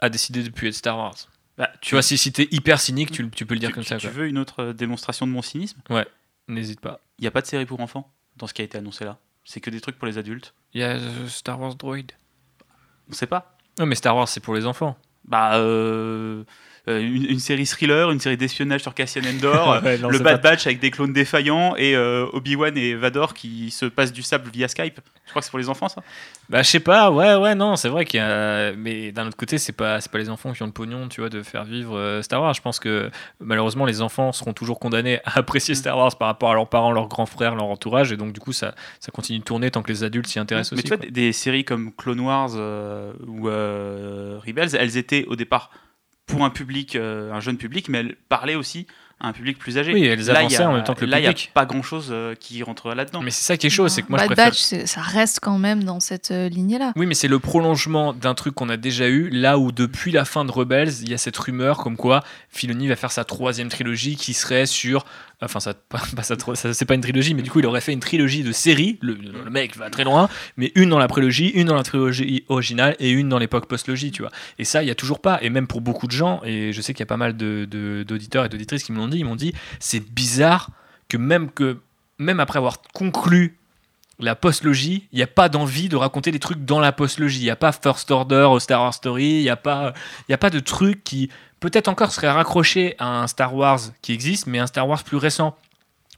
a 0.00 0.08
décidé 0.08 0.42
de 0.42 0.50
plus 0.50 0.68
être 0.68 0.74
Star 0.74 0.96
Wars. 0.96 1.16
Bah, 1.56 1.70
tu 1.80 1.94
vois, 1.94 2.02
si, 2.02 2.16
si 2.16 2.32
t'es 2.32 2.46
hyper 2.50 2.80
cynique, 2.80 3.10
tu, 3.10 3.28
tu, 3.30 3.44
peux 3.44 3.54
le 3.54 3.60
dire 3.60 3.72
comme 3.72 3.82
ça. 3.82 3.96
Tu 3.96 4.08
veux 4.08 4.28
une 4.28 4.38
autre 4.38 4.72
démonstration 4.72 5.26
de 5.26 5.32
mon 5.32 5.42
cynisme? 5.42 5.80
Ouais, 5.90 6.06
n'hésite 6.46 6.80
pas. 6.80 7.00
Il 7.18 7.22
n'y 7.22 7.28
a 7.28 7.32
pas 7.32 7.40
de 7.40 7.46
série 7.46 7.66
pour 7.66 7.80
enfants 7.80 8.12
dans 8.36 8.46
ce 8.46 8.54
qui 8.54 8.62
a 8.62 8.64
été 8.64 8.78
annoncé 8.78 9.04
là? 9.04 9.18
C'est 9.44 9.60
que 9.60 9.70
des 9.70 9.80
trucs 9.80 9.98
pour 9.98 10.06
les 10.06 10.18
adultes? 10.18 10.54
Il 10.72 10.80
y 10.80 10.84
a 10.84 10.98
Star 11.26 11.60
Wars 11.60 11.74
Droid. 11.74 12.12
On 13.08 13.12
sait 13.12 13.26
pas. 13.26 13.56
Non, 13.78 13.86
mais 13.86 13.94
Star 13.94 14.14
Wars, 14.14 14.28
c'est 14.28 14.40
pour 14.40 14.54
les 14.54 14.66
enfants. 14.66 14.96
Bah, 15.24 15.56
euh, 15.56 16.44
euh, 16.88 17.00
une, 17.00 17.38
série 17.38 17.66
thriller, 17.66 18.10
une 18.10 18.20
série 18.20 18.36
d'espionnage 18.36 18.80
sur 18.80 18.94
Cassian 18.94 19.22
Endor, 19.22 19.80
le 19.84 20.18
Bad 20.18 20.42
Batch 20.42 20.66
avec 20.66 20.80
des 20.80 20.90
clones 20.90 21.12
défaillants 21.12 21.76
et 21.76 21.94
euh, 21.94 22.26
Obi-Wan 22.32 22.76
et 22.76 22.94
Vador 22.94 23.34
qui 23.34 23.70
se 23.70 23.84
passent 23.86 24.12
du 24.12 24.22
sable 24.22 24.50
via 24.50 24.68
Skype. 24.68 25.00
Je 25.26 25.30
crois 25.30 25.40
que 25.40 25.44
c'est 25.44 25.50
pour 25.50 25.58
les 25.58 25.68
enfants 25.68 25.88
ça. 25.88 26.02
Bah 26.48 26.62
je 26.62 26.68
sais 26.70 26.80
pas, 26.80 27.10
ouais 27.10 27.34
ouais 27.34 27.54
non, 27.54 27.76
c'est 27.76 27.90
vrai 27.90 28.06
qu'il 28.06 28.18
y 28.18 28.22
a 28.22 28.72
mais 28.72 29.12
d'un 29.12 29.26
autre 29.26 29.36
côté, 29.36 29.58
c'est 29.58 29.72
pas 29.72 30.00
c'est 30.00 30.10
pas 30.10 30.18
les 30.18 30.30
enfants 30.30 30.52
qui 30.52 30.62
ont 30.62 30.66
le 30.66 30.72
pognon, 30.72 31.08
tu 31.08 31.20
vois, 31.20 31.28
de 31.28 31.42
faire 31.42 31.64
vivre 31.64 31.96
euh, 31.96 32.22
Star 32.22 32.40
Wars. 32.40 32.54
Je 32.54 32.62
pense 32.62 32.78
que 32.78 33.10
malheureusement 33.40 33.84
les 33.84 34.00
enfants 34.00 34.32
seront 34.32 34.54
toujours 34.54 34.78
condamnés 34.78 35.20
à 35.24 35.32
apprécier 35.38 35.74
mm. 35.74 35.78
Star 35.78 35.98
Wars 35.98 36.16
par 36.16 36.28
rapport 36.28 36.50
à 36.50 36.54
leurs 36.54 36.68
parents, 36.68 36.92
leurs 36.92 37.08
grands 37.08 37.26
frères, 37.26 37.54
leur 37.54 37.66
entourage 37.66 38.12
et 38.12 38.16
donc 38.16 38.32
du 38.32 38.40
coup 38.40 38.52
ça 38.52 38.74
ça 39.00 39.12
continue 39.12 39.40
de 39.40 39.44
tourner 39.44 39.70
tant 39.70 39.82
que 39.82 39.92
les 39.92 40.04
adultes 40.04 40.28
s'y 40.28 40.38
intéressent 40.38 40.72
aussi. 40.72 40.84
Mais 40.90 40.96
tu 40.96 41.02
vois 41.02 41.10
des, 41.10 41.32
séries 41.32 41.64
comme 41.64 41.92
Clone 41.92 42.20
Wars 42.20 42.54
ou 43.26 43.44
Rebels, 43.44 44.74
elles 44.74 44.96
étaient 44.96 45.26
au 45.26 45.36
départ 45.36 45.70
pour 46.28 46.44
un 46.44 46.50
public, 46.50 46.94
euh, 46.94 47.32
un 47.32 47.40
jeune 47.40 47.56
public, 47.56 47.88
mais 47.88 47.98
elle 47.98 48.16
parlait 48.28 48.54
aussi 48.54 48.86
à 49.18 49.28
un 49.28 49.32
public 49.32 49.58
plus 49.58 49.78
âgé. 49.78 49.92
Oui, 49.92 50.04
elles 50.04 50.30
avançaient 50.30 50.64
en 50.64 50.74
même 50.74 50.84
temps 50.84 50.94
que 50.94 51.04
le 51.04 51.10
là, 51.10 51.16
public. 51.16 51.42
il 51.42 51.46
n'y 51.46 51.50
a 51.50 51.52
pas 51.54 51.66
grand-chose 51.66 52.08
euh, 52.12 52.36
qui 52.36 52.62
rentre 52.62 52.94
là-dedans. 52.94 53.20
Mais 53.20 53.32
c'est 53.32 53.42
ça 53.42 53.56
qui 53.56 53.66
est 53.66 53.70
chaud, 53.70 53.88
c'est 53.88 54.02
que 54.02 54.08
moi 54.10 54.18
Bad 54.18 54.28
je 54.28 54.34
préfère... 54.34 54.52
Batch, 54.52 54.86
ça 54.86 55.00
reste 55.00 55.40
quand 55.40 55.58
même 55.58 55.82
dans 55.82 55.98
cette 55.98 56.30
euh, 56.30 56.48
lignée-là. 56.48 56.92
Oui, 56.94 57.06
mais 57.06 57.14
c'est 57.14 57.26
le 57.26 57.40
prolongement 57.40 58.12
d'un 58.12 58.34
truc 58.34 58.54
qu'on 58.54 58.68
a 58.68 58.76
déjà 58.76 59.08
eu, 59.08 59.28
là 59.30 59.58
où 59.58 59.72
depuis 59.72 60.12
la 60.12 60.24
fin 60.24 60.44
de 60.44 60.52
Rebels, 60.52 61.02
il 61.02 61.10
y 61.10 61.14
a 61.14 61.18
cette 61.18 61.36
rumeur 61.36 61.78
comme 61.78 61.96
quoi 61.96 62.22
Filoni 62.50 62.86
va 62.86 62.94
faire 62.94 63.10
sa 63.10 63.24
troisième 63.24 63.70
trilogie 63.70 64.16
qui 64.16 64.34
serait 64.34 64.66
sur 64.66 65.04
Enfin, 65.40 65.60
ça, 65.60 65.74
ça, 66.22 66.74
c'est 66.74 66.84
pas 66.84 66.94
une 66.94 67.00
trilogie, 67.00 67.34
mais 67.34 67.42
du 67.42 67.50
coup, 67.50 67.60
il 67.60 67.66
aurait 67.66 67.80
fait 67.80 67.92
une 67.92 68.00
trilogie 68.00 68.42
de 68.42 68.52
séries. 68.52 68.98
Le, 69.00 69.16
mec 69.50 69.76
va 69.76 69.88
très 69.88 70.04
loin, 70.04 70.28
mais 70.56 70.72
une 70.74 70.90
dans 70.90 70.98
la 70.98 71.08
prélogie, 71.08 71.48
une 71.50 71.68
dans 71.68 71.76
la 71.76 71.84
trilogie 71.84 72.44
originale 72.48 72.96
et 72.98 73.10
une 73.10 73.28
dans 73.28 73.38
l'époque 73.38 73.66
post-logie, 73.66 74.10
tu 74.10 74.22
vois. 74.22 74.32
Et 74.58 74.64
ça, 74.64 74.82
il 74.82 74.88
y 74.88 74.90
a 74.90 74.94
toujours 74.94 75.20
pas. 75.20 75.38
Et 75.42 75.50
même 75.50 75.66
pour 75.66 75.80
beaucoup 75.80 76.06
de 76.06 76.12
gens, 76.12 76.40
et 76.44 76.72
je 76.72 76.80
sais 76.80 76.92
qu'il 76.92 77.00
y 77.00 77.04
a 77.04 77.06
pas 77.06 77.16
mal 77.16 77.36
d'auditeurs 77.36 78.44
et 78.44 78.48
d'auditrices 78.48 78.82
qui 78.82 78.92
me 78.92 78.98
l'ont 78.98 79.08
dit, 79.08 79.18
ils 79.18 79.24
m'ont 79.24 79.36
dit, 79.36 79.52
c'est 79.78 80.00
bizarre 80.00 80.70
que 81.08 81.16
même 81.16 81.50
que 81.50 81.78
même 82.18 82.40
après 82.40 82.58
avoir 82.58 82.82
conclu 82.92 83.58
la 84.20 84.34
post-logie, 84.34 85.06
il 85.12 85.16
n'y 85.16 85.22
a 85.22 85.28
pas 85.28 85.48
d'envie 85.48 85.88
de 85.88 85.94
raconter 85.94 86.32
des 86.32 86.40
trucs 86.40 86.64
dans 86.64 86.80
la 86.80 86.90
post-logie. 86.90 87.38
Il 87.38 87.44
n'y 87.44 87.50
a 87.50 87.56
pas 87.56 87.70
First 87.70 88.10
Order 88.10 88.48
au 88.50 88.58
Star 88.58 88.80
Wars 88.80 88.94
Story, 88.94 89.24
il 89.24 89.42
n'y 89.42 89.50
a, 89.50 89.94
y 90.28 90.32
a 90.32 90.38
pas 90.38 90.50
de 90.50 90.58
trucs 90.58 91.04
qui 91.04 91.30
peut-être 91.60 91.88
encore 91.88 92.12
serait 92.12 92.30
raccroché 92.30 92.94
à 92.98 93.22
un 93.22 93.26
Star 93.26 93.54
Wars 93.54 93.80
qui 94.02 94.12
existe, 94.12 94.46
mais 94.46 94.58
un 94.58 94.66
Star 94.66 94.88
Wars 94.88 95.02
plus 95.02 95.16
récent. 95.16 95.56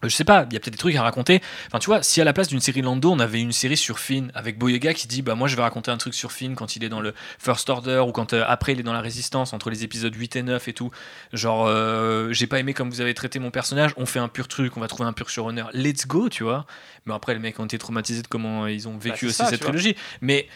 Euh, 0.04 0.08
je 0.08 0.14
sais 0.14 0.24
pas, 0.24 0.46
il 0.48 0.54
y 0.54 0.56
a 0.56 0.60
peut-être 0.60 0.72
des 0.72 0.78
trucs 0.78 0.96
à 0.96 1.02
raconter. 1.02 1.40
Enfin, 1.66 1.78
tu 1.78 1.86
vois, 1.86 2.02
si 2.02 2.20
à 2.20 2.24
la 2.24 2.32
place 2.32 2.48
d'une 2.48 2.60
série 2.60 2.80
Lando, 2.80 3.10
on 3.10 3.18
avait 3.18 3.40
une 3.40 3.52
série 3.52 3.76
sur 3.76 3.98
Finn 3.98 4.30
avec 4.34 4.58
Boyega 4.58 4.94
qui 4.94 5.06
dit 5.06 5.22
bah 5.22 5.34
moi 5.34 5.48
je 5.48 5.56
vais 5.56 5.62
raconter 5.62 5.90
un 5.90 5.98
truc 5.98 6.14
sur 6.14 6.32
Finn 6.32 6.54
quand 6.54 6.76
il 6.76 6.84
est 6.84 6.88
dans 6.88 7.00
le 7.00 7.14
First 7.38 7.68
Order 7.68 8.02
ou 8.06 8.12
quand 8.12 8.32
euh, 8.32 8.44
après 8.46 8.72
il 8.72 8.80
est 8.80 8.82
dans 8.82 8.92
la 8.92 9.00
Résistance 9.00 9.52
entre 9.52 9.68
les 9.70 9.84
épisodes 9.84 10.14
8 10.14 10.36
et 10.36 10.42
9 10.42 10.68
et 10.68 10.72
tout. 10.72 10.90
Genre 11.32 11.66
euh, 11.66 12.32
j'ai 12.32 12.46
pas 12.46 12.58
aimé 12.58 12.72
comme 12.72 12.90
vous 12.90 13.00
avez 13.00 13.14
traité 13.14 13.38
mon 13.38 13.50
personnage, 13.50 13.92
on 13.96 14.06
fait 14.06 14.20
un 14.20 14.28
pur 14.28 14.48
truc, 14.48 14.76
on 14.76 14.80
va 14.80 14.88
trouver 14.88 15.08
un 15.08 15.12
pur 15.12 15.28
showrunner. 15.28 15.64
Let's 15.74 16.06
go, 16.06 16.28
tu 16.28 16.44
vois. 16.44 16.66
Mais 17.04 17.14
après 17.14 17.34
les 17.34 17.40
mecs 17.40 17.58
ont 17.60 17.66
été 17.66 17.78
traumatisés 17.78 18.22
de 18.22 18.28
comment 18.28 18.66
ils 18.66 18.88
ont 18.88 18.96
vécu 18.96 19.26
bah, 19.26 19.30
aussi 19.30 19.46
cette 19.46 19.60
trilogie. 19.60 19.96
Mais 20.22 20.48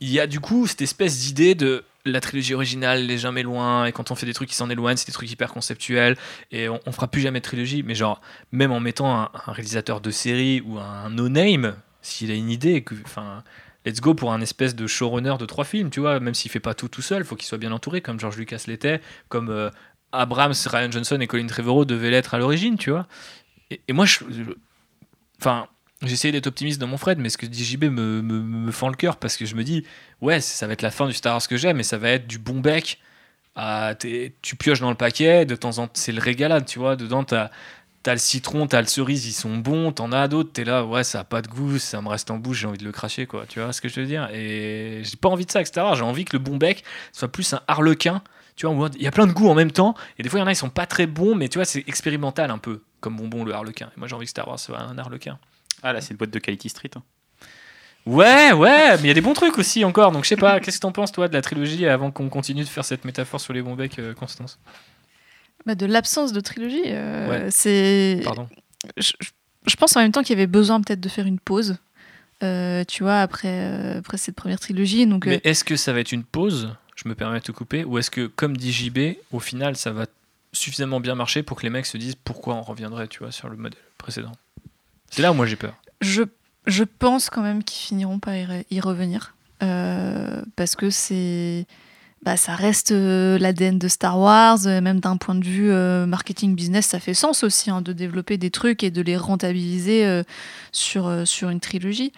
il 0.00 0.10
y 0.10 0.20
a 0.20 0.26
du 0.26 0.40
coup 0.40 0.66
cette 0.66 0.82
espèce 0.82 1.20
d'idée 1.20 1.54
de 1.54 1.84
la 2.04 2.20
trilogie 2.20 2.54
originale, 2.54 3.06
Les 3.06 3.18
Jamais 3.18 3.42
Loin, 3.42 3.86
et 3.86 3.92
quand 3.92 4.10
on 4.10 4.14
fait 4.14 4.26
des 4.26 4.34
trucs 4.34 4.48
qui 4.48 4.54
s'en 4.54 4.68
éloignent, 4.68 4.96
c'est 4.96 5.06
des 5.06 5.12
trucs 5.12 5.30
hyper 5.30 5.52
conceptuels, 5.52 6.16
et 6.50 6.68
on, 6.68 6.92
fera 6.92 7.08
plus 7.08 7.22
jamais 7.22 7.40
de 7.40 7.44
trilogie, 7.44 7.82
mais 7.82 7.94
genre, 7.94 8.20
même 8.52 8.72
en 8.72 8.80
mettant 8.80 9.14
un, 9.14 9.30
réalisateur 9.46 10.00
de 10.00 10.10
série 10.10 10.60
ou 10.60 10.78
un 10.78 11.10
no-name, 11.10 11.76
s'il 12.02 12.30
a 12.30 12.34
une 12.34 12.50
idée, 12.50 12.82
que, 12.82 12.94
enfin, 13.04 13.42
let's 13.86 14.00
go 14.00 14.14
pour 14.14 14.32
un 14.32 14.40
espèce 14.40 14.74
de 14.74 14.86
showrunner 14.86 15.36
de 15.38 15.46
trois 15.46 15.64
films, 15.64 15.90
tu 15.90 16.00
vois, 16.00 16.20
même 16.20 16.34
s'il 16.34 16.50
fait 16.50 16.60
pas 16.60 16.74
tout 16.74 16.88
tout 16.88 17.02
seul, 17.02 17.24
faut 17.24 17.36
qu'il 17.36 17.46
soit 17.46 17.58
bien 17.58 17.72
entouré, 17.72 18.02
comme 18.02 18.20
George 18.20 18.36
Lucas 18.36 18.64
l'était, 18.66 19.00
comme 19.28 19.48
euh, 19.48 19.70
Abrams, 20.12 20.54
Ryan 20.66 20.90
Johnson 20.90 21.18
et 21.20 21.26
Colin 21.26 21.46
Trevorrow 21.46 21.86
devaient 21.86 22.10
l'être 22.10 22.34
à 22.34 22.38
l'origine, 22.38 22.76
tu 22.76 22.90
vois. 22.90 23.06
Et 23.70 23.92
moi, 23.94 24.04
je, 24.04 24.18
enfin, 25.40 25.68
essayé 26.12 26.32
d'être 26.32 26.46
optimiste 26.46 26.80
dans 26.80 26.86
mon 26.86 26.96
Fred, 26.96 27.18
mais 27.18 27.28
ce 27.28 27.38
que 27.38 27.46
dit 27.46 27.64
JB 27.64 27.84
me, 27.84 28.22
me, 28.22 28.40
me 28.40 28.72
fend 28.72 28.88
le 28.88 28.96
cœur 28.96 29.16
parce 29.16 29.36
que 29.36 29.46
je 29.46 29.54
me 29.54 29.64
dis, 29.64 29.84
ouais, 30.20 30.40
ça 30.40 30.66
va 30.66 30.72
être 30.72 30.82
la 30.82 30.90
fin 30.90 31.06
du 31.06 31.14
Star 31.14 31.34
Wars 31.34 31.46
que 31.46 31.56
j'aime, 31.56 31.76
mais 31.78 31.82
ça 31.82 31.98
va 31.98 32.10
être 32.10 32.26
du 32.26 32.38
bon 32.38 32.60
bec. 32.60 33.00
tu 34.42 34.56
pioches 34.56 34.80
dans 34.80 34.90
le 34.90 34.96
paquet, 34.96 35.46
de 35.46 35.56
temps 35.56 35.78
en 35.78 35.86
temps, 35.86 35.92
c'est 35.94 36.12
le 36.12 36.20
régalade, 36.20 36.66
tu 36.66 36.78
vois. 36.78 36.96
Dedans, 36.96 37.24
t'as 37.24 37.50
as 38.06 38.12
le 38.12 38.18
citron, 38.18 38.66
t'as 38.66 38.80
le 38.80 38.86
cerise, 38.86 39.26
ils 39.26 39.32
sont 39.32 39.56
bons, 39.56 39.92
t'en 39.92 40.12
as 40.12 40.28
d'autres, 40.28 40.52
t'es 40.52 40.64
là, 40.64 40.84
ouais, 40.84 41.04
ça 41.04 41.20
a 41.20 41.24
pas 41.24 41.42
de 41.42 41.48
goût, 41.48 41.78
ça 41.78 42.00
me 42.02 42.08
reste 42.08 42.30
en 42.30 42.36
bouche, 42.36 42.58
j'ai 42.60 42.66
envie 42.66 42.78
de 42.78 42.84
le 42.84 42.92
cracher, 42.92 43.26
quoi. 43.26 43.46
Tu 43.48 43.60
vois 43.60 43.72
ce 43.72 43.80
que 43.80 43.88
je 43.88 44.00
veux 44.00 44.06
dire? 44.06 44.28
Et 44.32 45.00
j'ai 45.02 45.16
pas 45.16 45.28
envie 45.28 45.46
de 45.46 45.50
ça, 45.50 45.60
etc. 45.60 45.86
J'ai 45.94 46.02
envie 46.02 46.24
que 46.24 46.36
le 46.36 46.42
bon 46.42 46.56
bec 46.56 46.84
soit 47.12 47.28
plus 47.28 47.52
un 47.54 47.60
harlequin, 47.66 48.22
tu 48.56 48.66
vois. 48.66 48.90
Il 48.94 49.02
y 49.02 49.06
a 49.06 49.10
plein 49.10 49.26
de 49.26 49.32
goûts 49.32 49.48
en 49.48 49.54
même 49.54 49.72
temps, 49.72 49.94
et 50.18 50.22
des 50.22 50.28
fois, 50.28 50.38
il 50.38 50.42
y 50.42 50.44
en 50.44 50.48
a, 50.48 50.52
ils 50.52 50.56
sont 50.56 50.70
pas 50.70 50.86
très 50.86 51.06
bons, 51.06 51.34
mais 51.34 51.48
tu 51.48 51.58
vois, 51.58 51.64
c'est 51.64 51.84
expérimental 51.86 52.50
un 52.50 52.58
peu, 52.58 52.82
comme 53.00 53.16
bonbon 53.16 53.44
le 53.44 53.54
harlequin. 53.54 53.90
Et 53.96 53.98
moi, 53.98 54.08
j'ai 54.08 54.14
envie 54.14 54.26
que 54.26 54.30
Star 54.30 54.48
Wars 54.48 54.58
soit 54.58 54.78
un 54.78 54.98
harlequin. 54.98 55.38
Ah 55.82 55.92
là, 55.92 56.00
c'est 56.00 56.10
une 56.10 56.16
boîte 56.16 56.30
de 56.30 56.38
Quality 56.38 56.68
Street. 56.68 56.90
Hein. 56.96 57.02
Ouais, 58.06 58.52
ouais, 58.52 58.96
mais 58.96 59.04
il 59.04 59.06
y 59.06 59.10
a 59.10 59.14
des 59.14 59.22
bons 59.22 59.32
trucs 59.32 59.58
aussi 59.58 59.84
encore. 59.84 60.12
Donc 60.12 60.24
je 60.24 60.28
sais 60.28 60.36
pas, 60.36 60.60
qu'est-ce 60.60 60.76
que 60.76 60.82
t'en 60.82 60.92
penses 60.92 61.12
toi 61.12 61.28
de 61.28 61.32
la 61.32 61.42
trilogie 61.42 61.86
avant 61.86 62.10
qu'on 62.10 62.28
continue 62.28 62.62
de 62.62 62.68
faire 62.68 62.84
cette 62.84 63.04
métaphore 63.04 63.40
sur 63.40 63.52
les 63.52 63.62
bons 63.62 63.74
becs, 63.74 63.98
euh, 63.98 64.14
Constance? 64.14 64.58
Bah, 65.64 65.74
De 65.74 65.86
l'absence 65.86 66.32
de 66.32 66.40
trilogie. 66.40 66.82
Euh, 66.86 67.48
c'est. 67.50 68.20
Pardon. 68.24 68.48
Je, 68.98 69.76
pense 69.76 69.96
en 69.96 70.00
même 70.00 70.12
temps 70.12 70.22
qu'il 70.22 70.36
y 70.36 70.38
avait 70.38 70.46
besoin 70.46 70.80
peut-être 70.82 71.00
de 71.00 71.08
faire 71.08 71.26
une 71.26 71.40
pause. 71.40 71.78
Euh, 72.42 72.84
tu 72.84 73.02
vois, 73.02 73.20
après, 73.20 73.96
après 73.96 74.18
cette 74.18 74.34
première 74.34 74.60
trilogie. 74.60 75.06
Donc, 75.06 75.24
mais 75.24 75.40
est-ce 75.44 75.64
que 75.64 75.76
ça 75.76 75.94
va 75.94 76.00
être 76.00 76.12
une 76.12 76.24
pause? 76.24 76.76
Je 76.96 77.08
me 77.08 77.14
permets 77.14 77.38
de 77.38 77.44
te 77.44 77.52
couper. 77.52 77.84
Ou 77.84 77.96
est-ce 77.96 78.10
que, 78.10 78.26
comme 78.26 78.56
dit 78.56 78.72
JB, 78.72 79.16
au 79.32 79.40
final, 79.40 79.76
ça 79.76 79.90
va 79.92 80.04
suffisamment 80.52 81.00
bien 81.00 81.14
marcher 81.14 81.42
pour 81.42 81.56
que 81.56 81.62
les 81.62 81.70
mecs 81.70 81.86
se 81.86 81.96
disent 81.96 82.16
pourquoi 82.16 82.54
on 82.54 82.62
reviendrait, 82.62 83.08
tu 83.08 83.20
vois, 83.20 83.32
sur 83.32 83.48
le 83.48 83.56
modèle 83.56 83.80
précédent? 83.96 84.32
C'est 85.14 85.22
là 85.22 85.30
où 85.30 85.34
moi 85.34 85.46
j'ai 85.46 85.56
peur. 85.56 85.74
Je, 86.00 86.22
je 86.66 86.84
pense 86.84 87.30
quand 87.30 87.42
même 87.42 87.62
qu'ils 87.62 87.86
finiront 87.86 88.18
par 88.18 88.34
y, 88.34 88.80
revenir. 88.80 89.34
parce 89.60 90.76
que 90.76 90.90
c'est 90.90 91.66
bah, 92.24 92.38
ça 92.38 92.54
reste 92.54 92.92
euh, 92.92 93.38
l'ADN 93.38 93.78
de 93.78 93.86
Star 93.86 94.18
Wars, 94.18 94.66
euh, 94.66 94.80
même 94.80 94.98
d'un 94.98 95.18
point 95.18 95.34
de 95.34 95.44
vue 95.44 95.70
euh, 95.70 96.06
marketing 96.06 96.54
business, 96.54 96.86
ça 96.86 96.98
fait 96.98 97.12
sens 97.12 97.44
aussi 97.44 97.70
hein, 97.70 97.82
de 97.82 97.92
développer 97.92 98.38
des 98.38 98.50
trucs 98.50 98.82
et 98.82 98.90
de 98.90 99.02
les 99.02 99.18
rentabiliser 99.18 100.22
sur, 100.72 101.26
sur 101.26 101.50
une 101.50 101.60
trilogie. 101.60 102.12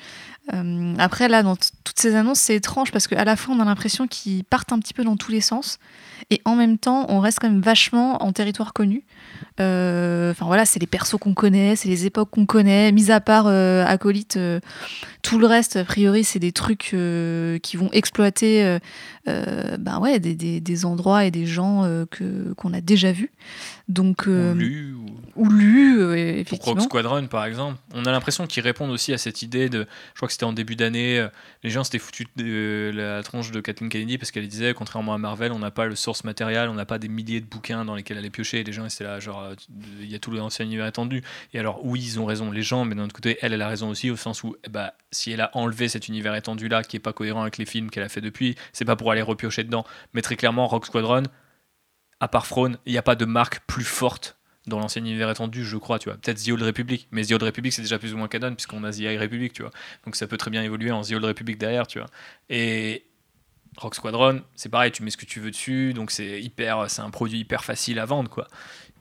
Après, 0.98 1.28
là, 1.28 1.43
dans 1.43 1.56
toutes 1.56 1.98
ces 1.98 2.14
annonces, 2.14 2.39
c'est 2.39 2.55
étrange 2.55 2.93
parce 2.93 3.06
qu'à 3.09 3.24
la 3.24 3.36
fois, 3.36 3.55
on 3.55 3.60
a 3.60 3.64
l'impression 3.64 4.06
qu'ils 4.06 4.44
partent 4.44 4.73
un 4.73 4.78
petit 4.78 4.94
peu 4.94 5.05
dans 5.05 5.16
tous 5.16 5.32
les 5.32 5.40
sens 5.40 5.78
et 6.31 6.40
en 6.44 6.55
même 6.55 6.78
temps, 6.78 7.06
on 7.09 7.20
reste 7.20 7.40
quand 7.40 7.51
même 7.51 7.60
vachement 7.60 8.23
en 8.23 8.32
territoire 8.32 8.73
connu. 8.73 9.05
Enfin 9.59 10.44
voilà, 10.44 10.64
c'est 10.66 10.78
les 10.78 10.86
persos 10.86 11.16
qu'on 11.18 11.35
connaît, 11.35 11.77
c'est 11.77 11.89
les 11.89 12.06
époques 12.06 12.31
qu'on 12.31 12.47
connaît, 12.47 12.93
mis 12.93 13.10
à 13.10 13.20
part 13.20 13.47
Acolyte, 13.48 14.39
tout 15.23 15.39
le 15.39 15.47
reste, 15.47 15.77
a 15.77 15.85
priori, 15.85 16.24
c'est 16.24 16.39
des 16.39 16.52
trucs 16.52 16.94
qui 17.62 17.77
vont 17.77 17.90
exploiter 17.93 18.78
euh, 19.28 19.77
ben 19.77 19.98
ouais, 19.98 20.20
des, 20.20 20.36
des, 20.36 20.60
des, 20.60 20.85
endroits 20.85 21.24
et 21.24 21.32
des 21.32 21.47
gens 21.47 21.82
euh, 21.82 22.05
que 22.09 22.52
qu'on 22.55 22.73
a 22.73 22.81
déjà 22.81 23.10
vus. 23.10 23.32
Donc, 23.89 24.28
euh, 24.28 24.52
ou 24.52 24.56
lu. 24.56 24.97
Ou, 25.35 25.51
lu, 25.51 26.18
effectivement. 26.18 26.59
Pour 26.59 26.74
Rogue 26.74 26.81
Squadron, 26.81 27.27
par 27.27 27.44
exemple. 27.44 27.77
On 27.93 28.05
a 28.05 28.12
l'impression 28.12 28.47
qu'ils 28.47 28.62
répondent 28.62 28.93
aussi 28.93 29.12
à 29.12 29.18
cette 29.18 29.43
idée 29.43 29.68
de. 29.68 29.86
Je 30.12 30.18
crois 30.18 30.28
que 30.28 30.32
c'était 30.36 30.44
en 30.44 30.52
début 30.52 30.76
d'année, 30.76 31.26
les 31.62 31.70
gens 31.70 31.82
s'étaient 31.82 31.98
foutus 31.98 32.26
de 32.36 32.92
la 32.94 33.22
tronche 33.22 33.50
de 33.50 33.60
Kathleen 33.60 33.88
Kennedy 33.88 34.18
parce 34.18 34.30
qu'elle 34.30 34.46
disait, 34.46 34.74
contrairement 34.74 35.14
à 35.14 35.18
Marvel, 35.18 35.50
on 35.50 35.58
n'a 35.58 35.70
pas 35.70 35.86
le 35.86 35.96
source 35.96 36.24
matériel, 36.24 36.68
on 36.68 36.74
n'a 36.74 36.84
pas 36.84 36.98
des 36.98 37.08
milliers 37.08 37.40
de 37.40 37.46
bouquins 37.46 37.84
dans 37.84 37.94
lesquels 37.94 38.18
aller 38.18 38.28
piocher. 38.30 38.60
Et 38.60 38.64
les 38.64 38.72
gens, 38.72 38.86
c'était 38.88 39.04
là, 39.04 39.18
genre, 39.18 39.48
il 39.98 40.10
y 40.10 40.14
a 40.14 40.18
tout 40.18 40.30
l'ancien 40.30 40.64
univers 40.64 40.84
attendu. 40.84 41.22
Et 41.54 41.58
alors, 41.58 41.80
oui, 41.84 42.00
ils 42.02 42.20
ont 42.20 42.26
raison, 42.26 42.50
les 42.50 42.62
gens, 42.62 42.84
mais 42.84 42.94
d'un 42.94 43.04
autre 43.04 43.14
côté, 43.14 43.38
elle, 43.40 43.54
elle 43.54 43.62
a 43.62 43.68
raison 43.68 43.88
aussi, 43.88 44.10
au 44.10 44.16
sens 44.16 44.42
où, 44.42 44.56
bah, 44.70 44.94
si 45.10 45.32
elle 45.32 45.40
a 45.40 45.50
enlevé 45.54 45.88
cet 45.88 46.08
univers 46.08 46.34
étendu 46.34 46.68
là, 46.68 46.82
qui 46.82 46.96
est 46.96 47.00
pas 47.00 47.14
cohérent 47.14 47.42
avec 47.42 47.56
les 47.56 47.66
films 47.66 47.90
qu'elle 47.90 48.04
a 48.04 48.10
fait 48.10 48.20
depuis, 48.20 48.56
c'est 48.72 48.84
pas 48.84 48.96
pour 48.96 49.10
aller 49.10 49.22
repiocher 49.22 49.64
dedans. 49.64 49.84
Mais 50.12 50.20
très 50.20 50.36
clairement, 50.36 50.66
Rock 50.66 50.84
Squadron, 50.84 51.22
à 52.20 52.28
part 52.28 52.46
Throne, 52.46 52.78
il 52.84 52.92
n'y 52.92 52.98
a 52.98 53.02
pas 53.02 53.14
de 53.14 53.24
marque 53.24 53.60
plus 53.66 53.84
forte 53.84 54.35
dans 54.66 54.78
l'ancien 54.78 55.02
univers 55.02 55.30
étendu, 55.30 55.64
je 55.64 55.76
crois, 55.76 55.98
tu 55.98 56.09
vois. 56.09 56.18
Peut-être 56.18 56.43
The 56.43 56.48
Old 56.51 56.62
Republic, 56.62 57.09
mais 57.10 57.24
The 57.24 57.32
Old 57.32 57.43
Republic, 57.43 57.72
c'est 57.72 57.82
déjà 57.82 57.98
plus 57.98 58.14
ou 58.14 58.16
moins 58.16 58.28
canon, 58.28 58.55
puisqu'on 58.55 58.84
a 58.84 58.93
The 58.93 58.98
High 58.98 59.20
Republic, 59.20 59.52
tu 59.52 59.62
vois. 59.62 59.70
Donc 60.05 60.16
ça 60.16 60.26
peut 60.26 60.36
très 60.36 60.51
bien 60.51 60.62
évoluer 60.62 60.90
en 60.90 61.02
The 61.02 61.12
Old 61.12 61.24
Republic 61.24 61.59
derrière, 61.59 61.86
tu 61.86 61.98
vois. 61.98 62.09
Et 62.48 63.06
Rock 63.76 63.94
Squadron, 63.94 64.43
c'est 64.55 64.70
pareil, 64.70 64.90
tu 64.90 65.02
mets 65.02 65.10
ce 65.10 65.16
que 65.16 65.26
tu 65.26 65.40
veux 65.40 65.51
dessus, 65.51 65.93
donc 65.93 66.10
c'est 66.10 66.40
hyper, 66.40 66.90
c'est 66.90 67.02
un 67.02 67.10
produit 67.10 67.40
hyper 67.40 67.64
facile 67.64 67.98
à 67.98 68.06
vendre, 68.06 68.30
quoi. 68.30 68.48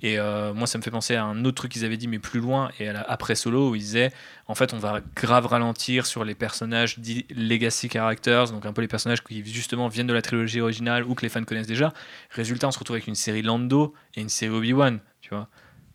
Et 0.01 0.19
euh, 0.19 0.53
moi, 0.53 0.67
ça 0.67 0.77
me 0.77 0.83
fait 0.83 0.91
penser 0.91 1.15
à 1.15 1.23
un 1.23 1.45
autre 1.45 1.55
truc 1.55 1.71
qu'ils 1.71 1.85
avaient 1.85 1.97
dit, 1.97 2.07
mais 2.07 2.19
plus 2.19 2.41
loin, 2.41 2.69
et 2.79 2.89
après 2.89 3.35
Solo, 3.35 3.71
où 3.71 3.75
ils 3.75 3.81
disaient 3.81 4.11
en 4.47 4.53
fait, 4.53 4.73
on 4.73 4.77
va 4.77 5.01
grave 5.15 5.47
ralentir 5.47 6.05
sur 6.05 6.23
les 6.23 6.35
personnages 6.35 6.99
dits 6.99 7.25
legacy 7.35 7.89
characters, 7.89 8.51
donc 8.51 8.65
un 8.65 8.73
peu 8.73 8.81
les 8.81 8.87
personnages 8.87 9.23
qui 9.23 9.43
justement 9.45 9.87
viennent 9.87 10.05
de 10.05 10.13
la 10.13 10.21
trilogie 10.21 10.61
originale 10.61 11.03
ou 11.03 11.15
que 11.15 11.23
les 11.23 11.29
fans 11.29 11.43
connaissent 11.43 11.65
déjà. 11.65 11.93
Résultat, 12.29 12.67
on 12.67 12.71
se 12.71 12.77
retrouve 12.77 12.95
avec 12.95 13.07
une 13.07 13.15
série 13.15 13.41
Lando 13.41 13.95
et 14.13 14.21
une 14.21 14.29
série 14.29 14.53
Obi-Wan, 14.53 14.99
tu 15.25 15.33
vois. 15.33 15.47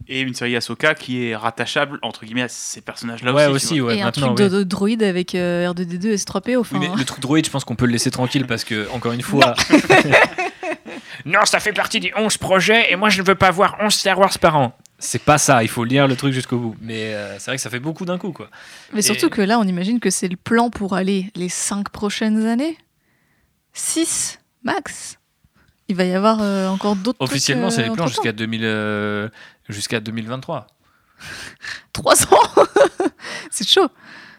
Et 0.09 0.23
une 0.23 0.35
série 0.35 0.57
Ahsoka 0.57 0.94
qui 0.94 1.24
est 1.24 1.36
rattachable 1.36 2.01
entre 2.02 2.24
guillemets 2.24 2.43
à 2.43 2.48
ces 2.48 2.81
personnages-là 2.81 3.32
ouais, 3.32 3.47
aussi. 3.47 3.81
ouais, 3.81 3.98
et 3.98 4.02
un 4.02 4.11
truc 4.11 4.36
de, 4.36 4.65
droïde 4.65 5.05
avec 5.05 5.36
euh, 5.36 5.70
R2D2 5.70 6.07
et 6.07 6.16
S3PO. 6.16 6.59
Enfin, 6.59 6.78
mais 6.81 6.89
le 6.97 7.05
truc 7.05 7.20
droïde, 7.20 7.47
je 7.47 7.51
pense 7.51 7.65
qu'on 7.65 7.77
peut 7.77 7.86
le 7.86 7.93
laisser 7.93 8.11
tranquille 8.11 8.44
parce 8.44 8.65
que, 8.65 8.90
encore 8.93 9.12
une 9.12 9.23
fois. 9.23 9.55
non, 11.27 11.40
ça 11.44 11.61
fait 11.61 11.73
partie 11.73 12.01
des 12.01 12.12
11 12.16 12.39
projets 12.39 12.90
et 12.90 12.97
moi 12.97 13.09
je 13.09 13.20
ne 13.23 13.27
veux 13.27 13.36
pas 13.36 13.52
voir 13.52 13.77
11 13.81 13.93
Star 13.93 14.19
Wars 14.19 14.36
par 14.40 14.57
an. 14.57 14.77
C'est 14.98 15.23
pas 15.23 15.39
ça, 15.39 15.62
il 15.62 15.69
faut 15.69 15.85
lire 15.85 16.09
le 16.09 16.16
truc 16.16 16.32
jusqu'au 16.32 16.59
bout. 16.59 16.77
Mais 16.81 17.15
euh, 17.15 17.39
c'est 17.39 17.52
vrai 17.52 17.57
que 17.57 17.62
ça 17.62 17.70
fait 17.70 17.78
beaucoup 17.78 18.05
d'un 18.05 18.19
coup, 18.19 18.32
quoi. 18.32 18.51
Mais 18.93 19.02
surtout 19.02 19.28
que 19.28 19.43
là, 19.43 19.61
on 19.61 19.65
imagine 19.65 20.01
que 20.01 20.11
c'est 20.11 20.28
le 20.28 20.36
plan 20.36 20.70
pour 20.70 20.94
aller 20.94 21.31
les 21.36 21.48
5 21.48 21.89
prochaines 21.90 22.47
années 22.47 22.77
6 23.74 24.40
max 24.65 25.20
il 25.91 25.97
va 25.97 26.05
y 26.05 26.15
avoir 26.15 26.39
euh, 26.41 26.69
encore 26.69 26.95
d'autres 26.95 27.19
Officiellement, 27.21 27.69
c'est 27.69 27.83
les 27.83 27.91
euh, 27.91 27.95
plans 27.95 28.07
jusqu'à 28.07 28.31
2000, 28.33 29.31
jusqu'à 29.69 29.99
2023. 29.99 30.69
3 31.93 32.23
ans 32.23 32.67
C'est 33.51 33.69
chaud. 33.69 33.89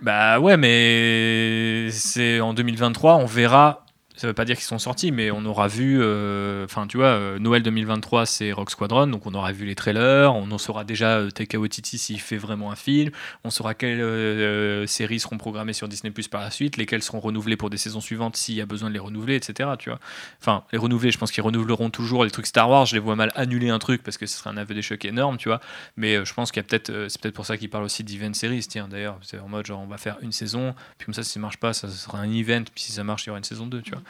Bah 0.02 0.40
ouais, 0.40 0.56
mais 0.58 1.92
c'est 1.92 2.40
en 2.40 2.54
2023, 2.54 3.18
on 3.18 3.26
verra 3.26 3.86
ça 4.22 4.28
veut 4.28 4.36
pas 4.36 4.46
dire 4.46 4.56
qu'ils 4.56 4.66
sont 4.66 4.78
sortis, 4.78 5.12
mais 5.12 5.32
on 5.32 5.44
aura 5.46 5.68
vu, 5.68 5.98
euh, 6.00 6.66
enfin 6.66 6.86
tu 6.86 6.98
vois, 6.98 7.08
euh, 7.08 7.40
Noël 7.40 7.64
2023 7.64 8.28
c'est 8.28 8.52
Rock 8.52 8.70
Squadron, 8.70 9.08
donc 9.08 9.26
on 9.26 9.34
aura 9.34 9.52
vu 9.52 9.66
les 9.66 9.74
trailers, 9.74 10.36
on 10.36 10.52
en 10.52 10.60
saura 10.60 10.84
déjà 10.84 11.18
euh, 11.18 11.32
Taika 11.32 11.58
s'il 11.82 12.20
fait 12.20 12.38
vraiment 12.38 12.72
un 12.72 12.76
film, 12.76 13.10
on 13.44 13.50
saura 13.50 13.74
quelles 13.74 14.88
séries 14.88 15.20
seront 15.20 15.40
programmées 15.40 15.74
sur 15.74 15.88
Disney 15.88 16.12
Plus 16.12 16.28
par 16.28 16.42
la 16.42 16.52
suite, 16.52 16.78
lesquelles 16.78 17.02
seront 17.02 17.20
renouvelées 17.20 17.58
pour 17.58 17.72
des 17.72 17.78
saisons 17.78 18.00
suivantes 18.00 18.38
s'il 18.38 18.54
y 18.54 18.62
a 18.62 18.68
besoin 18.68 18.90
de 18.90 18.94
les 18.94 19.00
renouveler, 19.00 19.38
etc. 19.38 19.72
Tu 19.80 19.90
vois, 19.90 20.00
enfin 20.40 20.66
les 20.72 20.78
renouveler, 20.78 21.10
je 21.10 21.18
pense 21.18 21.32
qu'ils 21.32 21.44
renouveleront 21.44 21.90
toujours 21.90 22.24
les 22.24 22.30
trucs 22.30 22.46
Star 22.46 22.70
Wars. 22.70 22.86
Je 22.86 22.94
les 22.94 23.00
vois 23.00 23.16
mal 23.16 23.32
annuler 23.34 23.70
un 23.72 23.80
truc 23.80 24.04
parce 24.04 24.20
que 24.20 24.28
ce 24.28 24.38
serait 24.38 24.52
un 24.52 24.58
aveu 24.58 24.76
d'échec 24.76 25.04
énorme, 25.04 25.38
tu 25.38 25.50
vois. 25.50 25.62
Mais 25.98 26.24
je 26.24 26.34
pense 26.36 26.52
qu'il 26.52 26.62
y 26.62 26.66
a 26.66 26.68
peut-être, 26.68 27.08
c'est 27.10 27.20
peut-être 27.20 27.34
pour 27.34 27.48
ça 27.48 27.58
qu'ils 27.58 27.72
parlent 27.72 27.86
aussi 27.86 28.04
d'event 28.04 28.34
series, 28.36 28.68
tiens 28.70 28.88
d'ailleurs, 28.88 29.18
c'est 29.24 29.40
en 29.40 29.48
mode 29.48 29.66
genre 29.66 29.82
on 29.82 29.88
va 29.88 29.98
faire 29.98 30.18
une 30.22 30.32
saison, 30.32 30.76
puis 31.00 31.08
comme 31.08 31.16
ça 31.16 31.24
si 31.24 31.32
ça 31.32 31.40
marche 31.40 31.58
pas, 31.58 31.74
ça 31.74 31.90
sera 31.90 32.20
un 32.20 32.32
event, 32.32 32.66
puis 32.72 32.84
si 32.84 32.92
ça 32.92 33.04
marche 33.04 33.24
il 33.24 33.28
y 33.28 33.30
aura 33.32 33.40
une 33.40 33.44
saison 33.44 33.66
2, 33.66 33.82
tu 33.82 33.90
vois. 33.90 34.04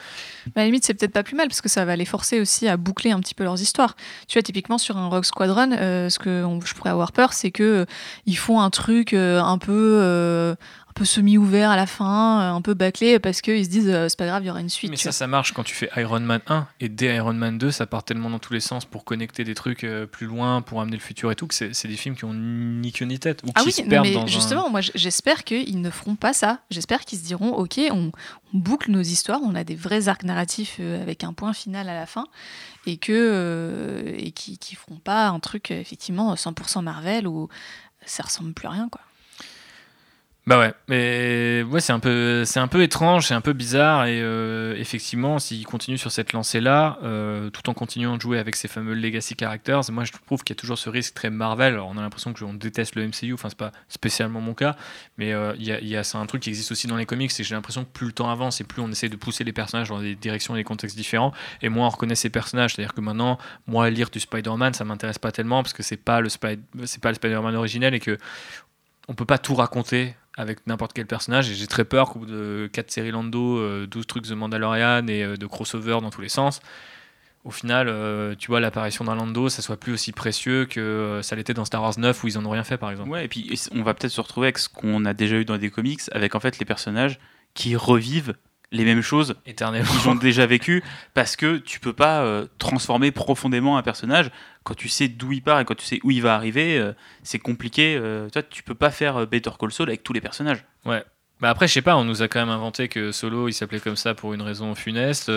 À 0.55 0.61
la 0.61 0.65
limite, 0.65 0.85
c'est 0.85 0.93
peut-être 0.93 1.13
pas 1.13 1.23
plus 1.23 1.35
mal 1.35 1.47
parce 1.47 1.61
que 1.61 1.69
ça 1.69 1.85
va 1.85 1.95
les 1.95 2.05
forcer 2.05 2.39
aussi 2.39 2.67
à 2.67 2.77
boucler 2.77 3.11
un 3.11 3.19
petit 3.19 3.35
peu 3.35 3.43
leurs 3.43 3.61
histoires. 3.61 3.95
Tu 4.27 4.37
vois, 4.37 4.43
typiquement 4.43 4.77
sur 4.77 4.97
un 4.97 5.07
Rogue 5.07 5.23
Squadron, 5.23 5.71
euh, 5.71 6.09
ce 6.09 6.19
que 6.19 6.43
je 6.65 6.73
pourrais 6.73 6.89
avoir 6.89 7.11
peur, 7.11 7.33
c'est 7.33 7.51
que 7.51 7.63
euh, 7.63 7.85
ils 8.25 8.37
font 8.37 8.59
un 8.59 8.69
truc 8.69 9.13
euh, 9.13 9.41
un 9.41 9.57
peu 9.57 10.55
un 10.80 10.80
peu 11.01 11.05
semi-ouvert 11.05 11.71
à 11.71 11.75
la 11.75 11.87
fin, 11.87 12.41
euh, 12.41 12.53
un 12.53 12.61
peu 12.61 12.75
bâclé, 12.75 13.17
parce 13.17 13.41
qu'ils 13.41 13.65
se 13.65 13.69
disent 13.71 13.89
euh, 13.89 14.07
c'est 14.07 14.19
pas 14.19 14.27
grave, 14.27 14.43
il 14.43 14.47
y 14.47 14.49
aura 14.51 14.61
une 14.61 14.69
suite. 14.69 14.91
Mais 14.91 14.97
ça, 14.97 15.11
ça 15.11 15.25
marche 15.25 15.51
quand 15.51 15.63
tu 15.63 15.73
fais 15.73 15.89
Iron 15.97 16.19
Man 16.19 16.41
1 16.45 16.67
et 16.79 16.89
dès 16.89 17.15
Iron 17.15 17.33
Man 17.33 17.57
2, 17.57 17.71
ça 17.71 17.87
part 17.87 18.03
tellement 18.03 18.29
dans 18.29 18.37
tous 18.37 18.53
les 18.53 18.59
sens 18.59 18.85
pour 18.85 19.03
connecter 19.03 19.43
des 19.43 19.55
trucs 19.55 19.83
euh, 19.83 20.05
plus 20.05 20.27
loin, 20.27 20.61
pour 20.61 20.79
amener 20.79 20.97
le 20.97 21.01
futur 21.01 21.31
et 21.31 21.35
tout, 21.35 21.47
que 21.47 21.55
c'est 21.55 21.87
des 21.87 21.95
films 21.95 22.15
qui 22.15 22.25
ont 22.25 22.35
ni 22.35 22.91
queue 22.91 23.05
ni 23.05 23.17
tête. 23.17 23.41
Ou 23.43 23.47
ah 23.55 23.61
qui 23.61 23.65
oui, 23.65 23.71
se 23.71 23.81
perdent 23.81 24.05
mais 24.05 24.27
justement, 24.27 24.69
moi 24.69 24.81
j'espère 24.93 25.43
qu'ils 25.43 25.81
ne 25.81 25.89
feront 25.89 26.15
pas 26.15 26.33
ça. 26.33 26.59
J'espère 26.69 26.99
qu'ils 27.01 27.17
se 27.17 27.23
diront 27.23 27.49
ok, 27.49 27.79
on, 27.89 28.11
boucle 28.53 28.91
nos 28.91 29.01
histoires, 29.01 29.39
on 29.43 29.55
a 29.55 29.63
des 29.63 29.75
vrais 29.75 30.07
arcs 30.07 30.23
narratifs 30.23 30.79
avec 30.79 31.23
un 31.23 31.33
point 31.33 31.53
final 31.53 31.89
à 31.89 31.95
la 31.95 32.05
fin, 32.05 32.25
et 32.85 32.97
que 32.97 34.13
et 34.17 34.31
qui, 34.33 34.59
qui 34.59 34.75
feront 34.75 34.97
pas 34.97 35.29
un 35.29 35.39
truc 35.39 35.71
effectivement 35.71 36.35
100% 36.35 36.83
Marvel 36.83 37.27
où 37.27 37.49
ça 38.05 38.21
ressemble 38.21 38.53
plus 38.53 38.67
à 38.67 38.71
rien 38.71 38.89
quoi. 38.89 39.01
Bah 40.47 40.57
ouais, 40.57 40.73
mais 40.87 41.61
ouais, 41.69 41.81
c'est 41.81 41.93
un 41.93 41.99
peu, 41.99 42.43
un 42.55 42.67
peu 42.67 42.81
étrange, 42.81 43.27
c'est 43.27 43.35
un 43.35 43.41
peu 43.41 43.53
bizarre 43.53 44.05
et 44.07 44.19
euh, 44.23 44.75
effectivement, 44.75 45.37
s'il 45.37 45.63
continue 45.67 45.99
sur 45.99 46.11
cette 46.11 46.33
lancée-là, 46.33 46.97
euh, 47.03 47.51
tout 47.51 47.69
en 47.69 47.75
continuant 47.75 48.15
de 48.15 48.21
jouer 48.21 48.39
avec 48.39 48.55
ces 48.55 48.67
fameux 48.67 48.95
legacy 48.95 49.35
characters, 49.39 49.91
moi 49.91 50.03
je 50.03 50.11
trouve 50.11 50.43
qu'il 50.43 50.55
y 50.55 50.57
a 50.57 50.59
toujours 50.59 50.79
ce 50.79 50.89
risque 50.89 51.13
très 51.13 51.29
Marvel. 51.29 51.75
Alors, 51.75 51.89
on 51.89 51.97
a 51.99 52.01
l'impression 52.01 52.33
que 52.33 52.43
on 52.43 52.55
déteste 52.55 52.95
le 52.95 53.07
MCU, 53.07 53.33
enfin 53.33 53.49
c'est 53.49 53.57
pas 53.57 53.71
spécialement 53.87 54.41
mon 54.41 54.55
cas, 54.55 54.75
mais 55.19 55.31
euh, 55.31 55.53
il 55.59 55.63
y 55.63 55.71
a, 55.73 55.79
y 55.79 55.95
a 55.95 56.03
c'est 56.03 56.17
un 56.17 56.25
truc 56.25 56.41
qui 56.41 56.49
existe 56.49 56.71
aussi 56.71 56.87
dans 56.87 56.97
les 56.97 57.05
comics, 57.05 57.29
c'est 57.29 57.43
que 57.43 57.49
j'ai 57.49 57.53
l'impression 57.53 57.83
que 57.85 57.91
plus 57.91 58.07
le 58.07 58.13
temps 58.13 58.31
avance 58.31 58.61
et 58.61 58.63
plus 58.63 58.81
on 58.81 58.89
essaie 58.89 59.09
de 59.09 59.17
pousser 59.17 59.43
les 59.43 59.53
personnages 59.53 59.89
dans 59.89 60.01
des 60.01 60.15
directions 60.15 60.55
et 60.55 60.59
des 60.59 60.63
contextes 60.63 60.97
différents, 60.97 61.33
et 61.61 61.69
moins 61.69 61.85
on 61.85 61.89
reconnaît 61.91 62.15
ces 62.15 62.31
personnages. 62.31 62.73
C'est-à-dire 62.73 62.95
que 62.95 63.01
maintenant, 63.01 63.37
moi 63.67 63.91
lire 63.91 64.09
du 64.09 64.19
Spider-Man, 64.19 64.73
ça 64.73 64.85
m'intéresse 64.85 65.19
pas 65.19 65.31
tellement 65.31 65.61
parce 65.61 65.73
que 65.73 65.83
c'est 65.83 65.97
pas 65.97 66.19
le 66.19 66.29
c'est 66.29 66.99
pas 66.99 67.09
le 67.09 67.15
Spider-Man 67.15 67.55
originel 67.55 67.93
et 67.93 67.99
que 67.99 68.17
on 69.07 69.13
peut 69.13 69.25
pas 69.25 69.37
tout 69.37 69.55
raconter 69.55 70.15
avec 70.41 70.65
n'importe 70.65 70.93
quel 70.93 71.05
personnage 71.05 71.51
et 71.51 71.53
j'ai 71.53 71.67
très 71.67 71.85
peur 71.85 72.09
qu'au 72.09 72.19
bout 72.19 72.25
de 72.25 72.69
4 72.73 72.89
séries 72.89 73.11
Lando, 73.11 73.85
12 73.85 74.01
euh, 74.01 74.05
trucs 74.07 74.27
The 74.27 74.31
Mandalorian 74.31 75.07
et 75.07 75.23
euh, 75.23 75.37
de 75.37 75.45
crossover 75.45 75.99
dans 76.01 76.09
tous 76.09 76.21
les 76.21 76.29
sens, 76.29 76.61
au 77.43 77.51
final, 77.51 77.87
euh, 77.89 78.33
tu 78.37 78.47
vois, 78.47 78.59
l'apparition 78.59 79.05
d'un 79.05 79.15
Lando, 79.15 79.49
ça 79.49 79.61
soit 79.61 79.77
plus 79.77 79.93
aussi 79.93 80.11
précieux 80.11 80.65
que 80.65 81.19
ça 81.21 81.35
l'était 81.35 81.53
dans 81.53 81.65
Star 81.65 81.83
Wars 81.83 81.97
9 81.97 82.23
où 82.23 82.27
ils 82.27 82.37
en 82.39 82.45
ont 82.45 82.49
rien 82.49 82.63
fait 82.63 82.77
par 82.77 82.89
exemple. 82.89 83.09
Ouais, 83.09 83.25
et 83.25 83.27
puis 83.27 83.51
on 83.71 83.83
va 83.83 83.93
peut-être 83.93 84.11
se 84.11 84.21
retrouver 84.21 84.47
avec 84.47 84.57
ce 84.57 84.67
qu'on 84.67 85.05
a 85.05 85.13
déjà 85.13 85.35
eu 85.35 85.45
dans 85.45 85.57
des 85.57 85.69
comics, 85.69 86.01
avec 86.11 86.33
en 86.33 86.39
fait 86.39 86.57
les 86.57 86.65
personnages 86.65 87.19
qui 87.53 87.75
revivent 87.75 88.33
les 88.71 88.85
mêmes 88.85 89.01
choses 89.01 89.35
qu'ils 89.45 90.09
ont 90.09 90.15
déjà 90.15 90.45
vécu 90.45 90.83
parce 91.13 91.35
que 91.35 91.57
tu 91.57 91.79
peux 91.79 91.93
pas 91.93 92.21
euh, 92.21 92.47
transformer 92.57 93.11
profondément 93.11 93.77
un 93.77 93.81
personnage. 93.81 94.31
Quand 94.63 94.75
tu 94.75 94.89
sais 94.89 95.07
d'où 95.07 95.33
il 95.33 95.41
part 95.41 95.59
et 95.59 95.65
quand 95.65 95.75
tu 95.75 95.85
sais 95.85 95.99
où 96.03 96.11
il 96.11 96.21
va 96.21 96.35
arriver 96.35 96.77
euh, 96.77 96.93
c'est 97.23 97.39
compliqué 97.39 97.97
euh, 97.99 98.29
toi 98.29 98.43
tu 98.43 98.63
peux 98.63 98.75
pas 98.75 98.91
faire 98.91 99.27
Better 99.27 99.51
Call 99.59 99.71
Saul 99.71 99.89
avec 99.89 100.03
tous 100.03 100.13
les 100.13 100.21
personnages. 100.21 100.65
Ouais. 100.85 101.03
Bah 101.41 101.49
après, 101.49 101.67
je 101.67 101.73
sais 101.73 101.81
pas, 101.81 101.97
on 101.97 102.03
nous 102.03 102.21
a 102.21 102.27
quand 102.27 102.39
même 102.39 102.51
inventé 102.51 102.87
que 102.87 103.11
Solo, 103.11 103.47
il 103.47 103.53
s'appelait 103.53 103.79
comme 103.79 103.95
ça 103.95 104.13
pour 104.13 104.35
une 104.35 104.43
raison 104.43 104.75
funeste. 104.75 105.31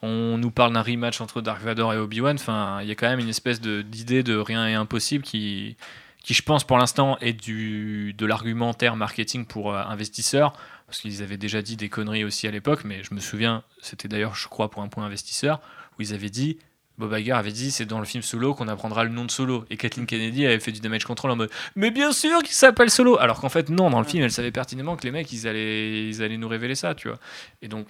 on 0.00 0.38
nous 0.38 0.50
parle 0.50 0.72
d'un 0.72 0.80
rematch 0.80 1.20
entre 1.20 1.42
Dark 1.42 1.60
Vador 1.60 1.92
et 1.92 1.98
Obi-Wan. 1.98 2.34
Enfin, 2.40 2.78
il 2.80 2.88
y 2.88 2.90
a 2.90 2.94
quand 2.94 3.10
même 3.10 3.18
une 3.18 3.28
espèce 3.28 3.60
d'idée 3.60 4.22
de, 4.22 4.38
rien 4.38 4.66
est 4.66 4.72
impossible 4.72 5.22
qui, 5.22 5.76
qui 6.24 6.32
je 6.32 6.40
pense, 6.40 6.64
pour 6.64 6.78
l'instant, 6.78 7.18
est 7.20 7.34
du, 7.34 8.14
de 8.14 8.24
l'argumentaire 8.24 8.96
marketing 8.96 9.44
pour 9.44 9.76
investisseurs 9.76 10.54
parce 10.90 11.00
qu'ils 11.00 11.22
avaient 11.22 11.36
déjà 11.36 11.62
dit 11.62 11.76
des 11.76 11.88
conneries 11.88 12.24
aussi 12.24 12.48
à 12.48 12.50
l'époque, 12.50 12.82
mais 12.84 13.04
je 13.04 13.14
me 13.14 13.20
souviens, 13.20 13.62
c'était 13.80 14.08
d'ailleurs, 14.08 14.34
je 14.34 14.48
crois, 14.48 14.70
pour 14.70 14.82
un 14.82 14.88
point 14.88 15.04
investisseur, 15.04 15.60
où 15.98 16.02
ils 16.02 16.12
avaient 16.12 16.30
dit, 16.30 16.58
Bob 16.98 17.16
Iger 17.16 17.32
avait 17.32 17.52
dit, 17.52 17.70
c'est 17.70 17.86
dans 17.86 18.00
le 18.00 18.04
film 18.04 18.24
Solo 18.24 18.54
qu'on 18.54 18.66
apprendra 18.66 19.04
le 19.04 19.10
nom 19.10 19.24
de 19.24 19.30
Solo. 19.30 19.64
Et 19.70 19.76
Kathleen 19.76 20.04
Kennedy 20.04 20.44
avait 20.44 20.58
fait 20.58 20.72
du 20.72 20.80
damage 20.80 21.04
control 21.04 21.30
en 21.30 21.36
mode, 21.36 21.50
mais 21.76 21.92
bien 21.92 22.12
sûr 22.12 22.42
qu'il 22.42 22.54
s'appelle 22.54 22.90
Solo 22.90 23.18
Alors 23.18 23.40
qu'en 23.40 23.48
fait, 23.48 23.68
non, 23.68 23.88
dans 23.88 24.00
le 24.00 24.04
film, 24.04 24.24
elle 24.24 24.32
savait 24.32 24.50
pertinemment 24.50 24.96
que 24.96 25.04
les 25.04 25.12
mecs, 25.12 25.32
ils 25.32 25.46
allaient, 25.46 26.08
ils 26.08 26.22
allaient 26.22 26.36
nous 26.36 26.48
révéler 26.48 26.74
ça, 26.74 26.96
tu 26.96 27.06
vois. 27.06 27.18
Et 27.62 27.68
donc, 27.68 27.86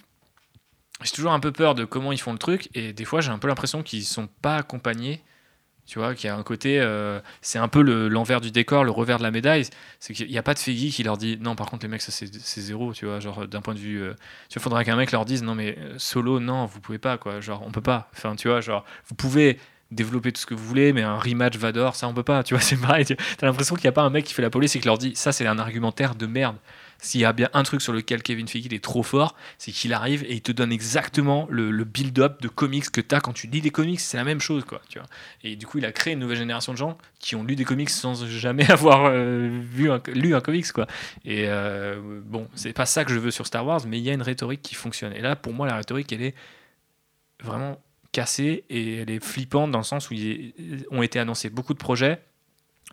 j'ai 1.03 1.11
toujours 1.11 1.31
un 1.31 1.39
peu 1.39 1.51
peur 1.51 1.75
de 1.75 1.85
comment 1.85 2.11
ils 2.11 2.21
font 2.21 2.33
le 2.33 2.37
truc 2.37 2.69
et 2.75 2.93
des 2.93 3.05
fois 3.05 3.21
j'ai 3.21 3.31
un 3.31 3.39
peu 3.39 3.47
l'impression 3.47 3.81
qu'ils 3.81 4.03
sont 4.03 4.27
pas 4.41 4.57
accompagnés 4.57 5.23
tu 5.85 5.99
vois, 5.99 6.15
qu'il 6.15 6.27
y 6.27 6.29
a 6.29 6.35
un 6.35 6.43
côté, 6.43 6.79
euh, 6.79 7.19
c'est 7.41 7.59
un 7.59 7.67
peu 7.67 7.81
le- 7.81 8.07
l'envers 8.07 8.39
du 8.41 8.51
décor, 8.51 8.83
le 8.83 8.91
revers 8.91 9.17
de 9.17 9.23
la 9.23 9.31
médaille, 9.31 9.65
c'est 9.99 10.13
qu'il 10.13 10.27
n'y 10.29 10.37
a 10.37 10.43
pas 10.43 10.53
de 10.53 10.59
Feggy 10.59 10.89
qui 10.91 11.03
leur 11.03 11.17
dit 11.17 11.37
non, 11.41 11.55
par 11.55 11.69
contre 11.69 11.83
les 11.85 11.89
mecs 11.89 12.01
ça 12.01 12.11
c'est 12.11 12.61
zéro, 12.61 12.93
tu 12.93 13.05
vois, 13.05 13.19
genre 13.19 13.47
d'un 13.47 13.61
point 13.61 13.73
de 13.73 13.79
vue, 13.79 14.01
euh, 14.01 14.13
tu 14.49 14.57
vois, 14.59 14.63
faudrait 14.63 14.85
qu'un 14.85 14.95
mec 14.95 15.11
leur 15.11 15.25
dise 15.25 15.43
non 15.43 15.55
mais 15.55 15.75
euh, 15.77 15.95
solo 15.97 16.39
non, 16.39 16.65
vous 16.65 16.79
pouvez 16.79 16.97
pas 16.99 17.17
quoi, 17.17 17.41
genre 17.41 17.61
on 17.65 17.71
peut 17.71 17.81
pas, 17.81 18.09
enfin 18.13 18.35
tu 18.35 18.47
vois, 18.47 18.61
genre 18.61 18.85
vous 19.07 19.15
pouvez 19.15 19.59
développer 19.91 20.31
tout 20.31 20.39
ce 20.41 20.45
que 20.45 20.53
vous 20.53 20.65
voulez, 20.65 20.93
mais 20.93 21.01
un 21.01 21.17
rematch 21.17 21.57
Vador 21.57 21.95
ça 21.95 22.07
on 22.07 22.13
peut 22.13 22.23
pas, 22.23 22.43
tu 22.43 22.53
vois, 22.53 22.61
c'est 22.63 22.77
pareil, 22.77 23.05
tu 23.05 23.13
as 23.13 23.45
l'impression 23.45 23.75
qu'il 23.75 23.83
n'y 23.85 23.89
a 23.89 23.93
pas 23.93 24.03
un 24.03 24.09
mec 24.09 24.23
qui 24.25 24.33
fait 24.33 24.41
la 24.41 24.49
police 24.49 24.75
et 24.75 24.79
qui 24.79 24.87
leur 24.87 24.97
dit 24.97 25.13
ça 25.15 25.31
c'est 25.33 25.45
un 25.47 25.59
argumentaire 25.59 26.15
de 26.15 26.25
merde. 26.25 26.55
S'il 27.03 27.19
y 27.19 27.25
a 27.25 27.33
bien 27.33 27.49
un 27.53 27.63
truc 27.63 27.81
sur 27.81 27.93
lequel 27.93 28.21
Kevin 28.21 28.47
Feige 28.47 28.71
est 28.71 28.83
trop 28.83 29.01
fort, 29.01 29.35
c'est 29.57 29.71
qu'il 29.71 29.91
arrive 29.91 30.23
et 30.23 30.33
il 30.33 30.41
te 30.41 30.51
donne 30.51 30.71
exactement 30.71 31.47
le, 31.49 31.83
build-up 31.83 32.41
de 32.43 32.47
comics 32.47 32.91
que 32.91 33.01
tu 33.01 33.15
as 33.15 33.19
quand 33.19 33.33
tu 33.33 33.47
lis 33.47 33.59
des 33.59 33.71
comics, 33.71 33.99
c'est 33.99 34.17
la 34.17 34.23
même 34.23 34.39
chose 34.39 34.63
quoi. 34.65 34.81
Et 35.43 35.55
du 35.55 35.65
coup, 35.65 35.79
il 35.79 35.85
a 35.85 35.91
créé 35.91 36.13
une 36.13 36.19
nouvelle 36.19 36.37
génération 36.37 36.73
de 36.73 36.77
gens 36.77 36.99
qui 37.17 37.35
ont 37.35 37.43
lu 37.43 37.55
des 37.55 37.65
comics 37.65 37.89
sans 37.89 38.23
jamais 38.27 38.69
avoir 38.71 39.05
euh, 39.05 39.61
vu 39.63 39.89
lu 40.13 40.35
un 40.35 40.41
comics, 40.41 40.71
quoi. 40.71 40.85
Et 41.25 41.45
euh, 41.47 42.21
bon, 42.23 42.47
c'est 42.53 42.73
pas 42.73 42.85
ça 42.85 43.03
que 43.03 43.11
je 43.11 43.19
veux 43.19 43.31
sur 43.31 43.47
Star 43.47 43.65
Wars, 43.65 43.81
mais 43.87 43.97
il 43.97 44.03
y 44.03 44.11
a 44.11 44.13
une 44.13 44.21
rhétorique 44.21 44.61
qui 44.61 44.75
fonctionne. 44.75 45.13
Et 45.13 45.21
là, 45.21 45.35
pour 45.35 45.53
moi, 45.53 45.65
la 45.65 45.75
rhétorique, 45.75 46.13
elle 46.13 46.21
est 46.21 46.35
vraiment 47.41 47.81
cassée 48.11 48.63
et 48.69 48.97
elle 48.97 49.09
est 49.09 49.23
flippante 49.23 49.71
dans 49.71 49.79
le 49.79 49.83
sens 49.83 50.11
où 50.11 50.13
il 50.13 50.53
ont 50.91 51.01
été 51.01 51.17
annoncés 51.17 51.49
beaucoup 51.49 51.73
de 51.73 51.79
projets 51.79 52.21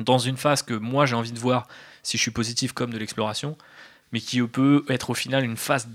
dans 0.01 0.19
une 0.19 0.37
phase 0.37 0.63
que 0.63 0.75
moi 0.75 1.07
j'ai 1.07 1.15
envie 1.15 1.33
de 1.33 1.39
voir 1.39 1.67
si 2.03 2.17
je 2.17 2.23
suis 2.23 2.31
positif 2.31 2.73
comme 2.73 2.93
de 2.93 2.99
l'exploration, 2.99 3.57
mais 4.13 4.21
qui 4.21 4.41
peut 4.43 4.85
être 4.89 5.11
au 5.11 5.15
final 5.15 5.45
une 5.45 5.57
phase 5.57 5.89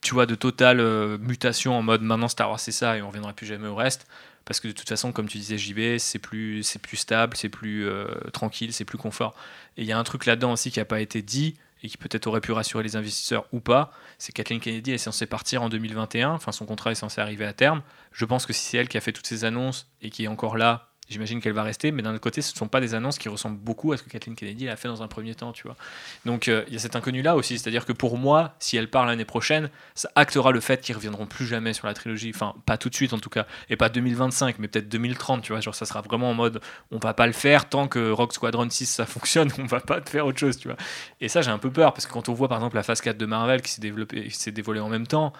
tu 0.00 0.14
vois, 0.14 0.26
de 0.26 0.34
totale 0.34 0.80
euh, 0.80 1.18
mutation 1.18 1.76
en 1.76 1.82
mode 1.82 2.02
maintenant 2.02 2.28
Star 2.28 2.48
Wars 2.48 2.60
c'est 2.60 2.72
ça 2.72 2.96
et 2.96 3.02
on 3.02 3.08
reviendra 3.08 3.32
plus 3.32 3.46
jamais 3.46 3.68
au 3.68 3.74
reste. 3.74 4.06
Parce 4.44 4.60
que 4.60 4.68
de 4.68 4.72
toute 4.72 4.88
façon, 4.88 5.12
comme 5.12 5.28
tu 5.28 5.36
disais, 5.36 5.58
JB, 5.58 5.98
c'est 5.98 6.18
plus, 6.18 6.62
c'est 6.62 6.78
plus 6.78 6.96
stable, 6.96 7.36
c'est 7.36 7.50
plus 7.50 7.86
euh, 7.86 8.06
tranquille, 8.32 8.72
c'est 8.72 8.86
plus 8.86 8.96
confort. 8.96 9.34
Et 9.76 9.82
il 9.82 9.86
y 9.86 9.92
a 9.92 9.98
un 9.98 10.04
truc 10.04 10.24
là-dedans 10.24 10.52
aussi 10.52 10.70
qui 10.70 10.78
n'a 10.78 10.86
pas 10.86 11.02
été 11.02 11.20
dit 11.20 11.56
et 11.82 11.88
qui 11.88 11.98
peut-être 11.98 12.26
aurait 12.26 12.40
pu 12.40 12.52
rassurer 12.52 12.82
les 12.82 12.96
investisseurs 12.96 13.44
ou 13.52 13.60
pas, 13.60 13.92
c'est 14.16 14.32
Kathleen 14.32 14.58
Kennedy 14.58 14.92
est 14.92 14.98
censée 14.98 15.26
partir 15.26 15.62
en 15.62 15.68
2021, 15.68 16.30
enfin 16.30 16.50
son 16.50 16.64
contrat 16.64 16.90
est 16.92 16.96
censé 16.96 17.20
arriver 17.20 17.44
à 17.44 17.52
terme. 17.52 17.82
Je 18.10 18.24
pense 18.24 18.46
que 18.46 18.52
si 18.52 18.64
c'est 18.64 18.78
elle 18.78 18.88
qui 18.88 18.96
a 18.96 19.00
fait 19.00 19.12
toutes 19.12 19.26
ces 19.26 19.44
annonces 19.44 19.86
et 20.00 20.10
qui 20.10 20.24
est 20.24 20.28
encore 20.28 20.56
là, 20.56 20.88
j'imagine 21.08 21.40
qu'elle 21.40 21.52
va 21.52 21.62
rester, 21.62 21.90
mais 21.90 22.02
d'un 22.02 22.12
autre 22.12 22.20
côté, 22.20 22.42
ce 22.42 22.52
ne 22.52 22.56
sont 22.56 22.68
pas 22.68 22.80
des 22.80 22.94
annonces 22.94 23.18
qui 23.18 23.28
ressemblent 23.28 23.58
beaucoup 23.58 23.92
à 23.92 23.96
ce 23.96 24.02
que 24.02 24.10
Kathleen 24.10 24.36
Kennedy 24.36 24.68
a 24.68 24.76
fait 24.76 24.88
dans 24.88 25.02
un 25.02 25.08
premier 25.08 25.34
temps, 25.34 25.52
tu 25.52 25.64
vois. 25.64 25.76
Donc 26.24 26.48
euh, 26.48 26.64
il 26.68 26.74
y 26.74 26.76
a 26.76 26.78
cet 26.78 26.96
inconnu-là 26.96 27.36
aussi, 27.36 27.58
c'est-à-dire 27.58 27.84
que 27.84 27.92
pour 27.92 28.18
moi, 28.18 28.54
si 28.58 28.76
elle 28.76 28.88
part 28.88 29.06
l'année 29.06 29.24
prochaine, 29.24 29.70
ça 29.94 30.10
actera 30.14 30.52
le 30.52 30.60
fait 30.60 30.80
qu'ils 30.80 30.94
reviendront 30.94 31.26
plus 31.26 31.46
jamais 31.46 31.72
sur 31.72 31.86
la 31.86 31.94
trilogie, 31.94 32.32
enfin 32.34 32.54
pas 32.66 32.76
tout 32.76 32.88
de 32.88 32.94
suite 32.94 33.12
en 33.12 33.18
tout 33.18 33.30
cas, 33.30 33.46
et 33.70 33.76
pas 33.76 33.88
2025, 33.88 34.58
mais 34.58 34.68
peut-être 34.68 34.88
2030, 34.88 35.42
tu 35.42 35.52
vois, 35.52 35.60
genre 35.60 35.74
ça 35.74 35.86
sera 35.86 36.02
vraiment 36.02 36.30
en 36.30 36.34
mode, 36.34 36.60
on 36.90 36.98
va 36.98 37.14
pas 37.14 37.26
le 37.26 37.32
faire 37.32 37.68
tant 37.68 37.88
que 37.88 38.10
Rock 38.10 38.32
Squadron 38.32 38.68
6 38.68 38.86
ça 38.86 39.06
fonctionne, 39.06 39.50
on 39.58 39.66
va 39.66 39.80
pas 39.80 40.00
te 40.00 40.10
faire 40.10 40.26
autre 40.26 40.38
chose, 40.38 40.58
tu 40.58 40.68
vois. 40.68 40.76
Et 41.20 41.28
ça 41.28 41.42
j'ai 41.42 41.50
un 41.50 41.58
peu 41.58 41.70
peur, 41.70 41.92
parce 41.92 42.06
que 42.06 42.12
quand 42.12 42.28
on 42.28 42.34
voit 42.34 42.48
par 42.48 42.58
exemple 42.58 42.76
la 42.76 42.82
phase 42.82 43.00
4 43.00 43.16
de 43.16 43.26
Marvel 43.26 43.62
qui 43.62 43.72
s'est 43.72 43.80
développée, 43.80 44.24
qui 44.24 44.36
s'est 44.36 44.52
dévoilée 44.52 44.80
en 44.80 44.88
même 44.88 45.06
temps, 45.06 45.32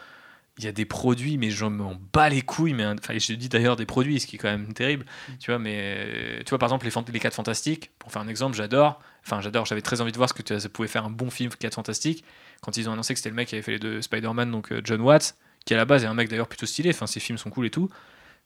il 0.59 0.65
y 0.65 0.69
a 0.69 0.73
des 0.73 0.85
produits, 0.85 1.39
mais 1.39 1.51
j'en 1.51 1.71
m'en 1.71 1.95
bats 2.13 2.29
les 2.29 2.43
couilles. 2.43 2.75
Mais 2.75 2.85
enfin, 2.85 3.17
je 3.17 3.33
dis 3.35 3.49
d'ailleurs 3.49 3.77
des 3.77 3.87
produits, 3.87 4.19
ce 4.21 4.27
qui 4.27 4.37
est 4.37 4.39
quand 4.39 4.49
même 4.51 4.73
terrible. 4.73 5.05
Tu 5.39 5.51
vois, 5.51 5.59
mais 5.59 5.77
euh, 5.79 6.39
tu 6.45 6.51
vois, 6.51 6.59
par 6.59 6.69
exemple, 6.69 6.87
les, 6.87 7.13
les 7.13 7.21
4 7.21 7.35
Fantastiques, 7.35 7.91
pour 7.99 8.11
faire 8.13 8.23
un 8.23 8.29
exemple, 8.29 8.57
j'adore. 8.57 9.01
Enfin, 9.25 9.41
j'adore, 9.41 9.67
j'avais 9.67 9.83
très 9.83 10.01
envie 10.01 10.13
de 10.13 10.17
voir 10.17 10.29
ce 10.29 10.35
que 10.35 10.43
tu- 10.43 10.59
ça 10.59 10.69
pouvait 10.69 10.89
faire 10.89 11.05
un 11.05 11.11
bon 11.11 11.31
film 11.31 11.51
4 11.59 11.75
Fantastiques. 11.75 12.25
Quand 12.61 12.77
ils 12.77 12.89
ont 12.89 12.93
annoncé 12.93 13.15
que 13.15 13.19
c'était 13.19 13.31
le 13.31 13.37
mec 13.37 13.49
qui 13.49 13.55
avait 13.55 13.63
fait 13.63 13.73
les 13.73 13.79
deux 13.79 14.03
Spider-Man, 14.03 14.51
donc 14.51 14.73
euh, 14.73 14.81
John 14.85 15.01
Watts, 15.01 15.37
qui 15.65 15.75
à 15.75 15.77
la 15.77 15.85
base 15.85 16.03
est 16.05 16.07
un 16.07 16.15
mec 16.15 16.29
d'ailleurs 16.29 16.49
plutôt 16.49 16.67
stylé. 16.67 16.91
Enfin, 16.91 17.07
ses 17.07 17.21
films 17.21 17.39
sont 17.39 17.51
cool 17.51 17.67
et 17.67 17.71
tout. 17.71 17.89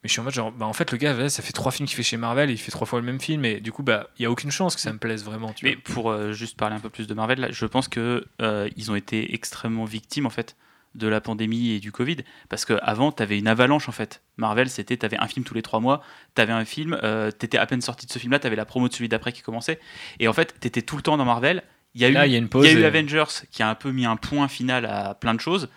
Mais 0.02 0.08
je 0.08 0.12
suis 0.12 0.20
en 0.20 0.24
mode 0.24 0.34
genre, 0.34 0.50
bah 0.50 0.66
en 0.66 0.72
fait, 0.72 0.90
le 0.90 0.98
gars, 0.98 1.28
ça 1.28 1.42
fait 1.42 1.52
trois 1.52 1.70
films 1.70 1.86
qu'il 1.86 1.94
fait 1.96 2.02
chez 2.02 2.16
Marvel 2.16 2.50
et 2.50 2.54
il 2.54 2.58
fait 2.58 2.72
trois 2.72 2.88
fois 2.88 2.98
le 2.98 3.06
même 3.06 3.20
film. 3.20 3.44
Et 3.44 3.60
du 3.60 3.70
coup, 3.70 3.84
bah, 3.84 4.08
il 4.18 4.22
y 4.22 4.26
a 4.26 4.30
aucune 4.32 4.50
chance 4.50 4.74
que 4.74 4.80
ça 4.80 4.92
me 4.92 4.98
plaise 4.98 5.24
vraiment. 5.24 5.52
Tu 5.52 5.64
Mais 5.64 5.74
vois. 5.74 5.82
pour 5.94 6.10
euh, 6.10 6.32
juste 6.32 6.56
parler 6.56 6.74
un 6.74 6.80
peu 6.80 6.90
plus 6.90 7.06
de 7.06 7.14
Marvel, 7.14 7.38
là, 7.38 7.48
je 7.52 7.64
pense 7.66 7.86
que 7.86 8.26
euh, 8.42 8.68
ils 8.76 8.90
ont 8.90 8.96
été 8.96 9.32
extrêmement 9.32 9.84
victimes 9.84 10.26
en 10.26 10.30
fait 10.30 10.56
de 10.94 11.08
la 11.08 11.20
pandémie 11.20 11.70
et 11.70 11.80
du 11.80 11.90
Covid, 11.92 12.18
parce 12.48 12.64
qu'avant, 12.64 13.12
tu 13.12 13.22
avais 13.22 13.38
une 13.38 13.48
avalanche 13.48 13.88
en 13.88 13.92
fait. 13.92 14.22
Marvel, 14.36 14.68
c'était, 14.68 14.96
tu 14.96 15.06
avais 15.06 15.16
un 15.18 15.26
film 15.26 15.44
tous 15.44 15.54
les 15.54 15.62
trois 15.62 15.80
mois, 15.80 16.02
tu 16.34 16.42
avais 16.42 16.52
un 16.52 16.64
film, 16.64 16.98
euh, 17.02 17.30
tu 17.36 17.46
étais 17.46 17.58
à 17.58 17.66
peine 17.66 17.80
sorti 17.80 18.06
de 18.06 18.12
ce 18.12 18.18
film-là, 18.18 18.38
tu 18.38 18.46
avais 18.46 18.56
la 18.56 18.64
promo 18.64 18.88
de 18.88 18.92
celui 18.92 19.08
d'après 19.08 19.32
qui 19.32 19.42
commençait, 19.42 19.80
et 20.20 20.28
en 20.28 20.32
fait, 20.32 20.54
tu 20.60 20.66
étais 20.66 20.82
tout 20.82 20.96
le 20.96 21.02
temps 21.02 21.16
dans 21.16 21.24
Marvel. 21.24 21.62
Il 21.94 22.00
y 22.00 22.04
a 22.04 22.10
Là, 22.10 22.26
eu, 22.26 22.30
y 22.30 22.34
a 22.34 22.38
une 22.38 22.48
pause. 22.48 22.66
y 22.66 22.68
a 22.68 22.72
eu 22.72 22.80
et- 22.80 22.84
Avengers 22.84 23.24
qui 23.50 23.62
a 23.62 23.68
un 23.68 23.74
peu 23.74 23.90
mis 23.90 24.06
un 24.06 24.16
point 24.16 24.48
final 24.48 24.86
à 24.86 25.14
plein 25.14 25.34
de 25.34 25.40
choses, 25.40 25.68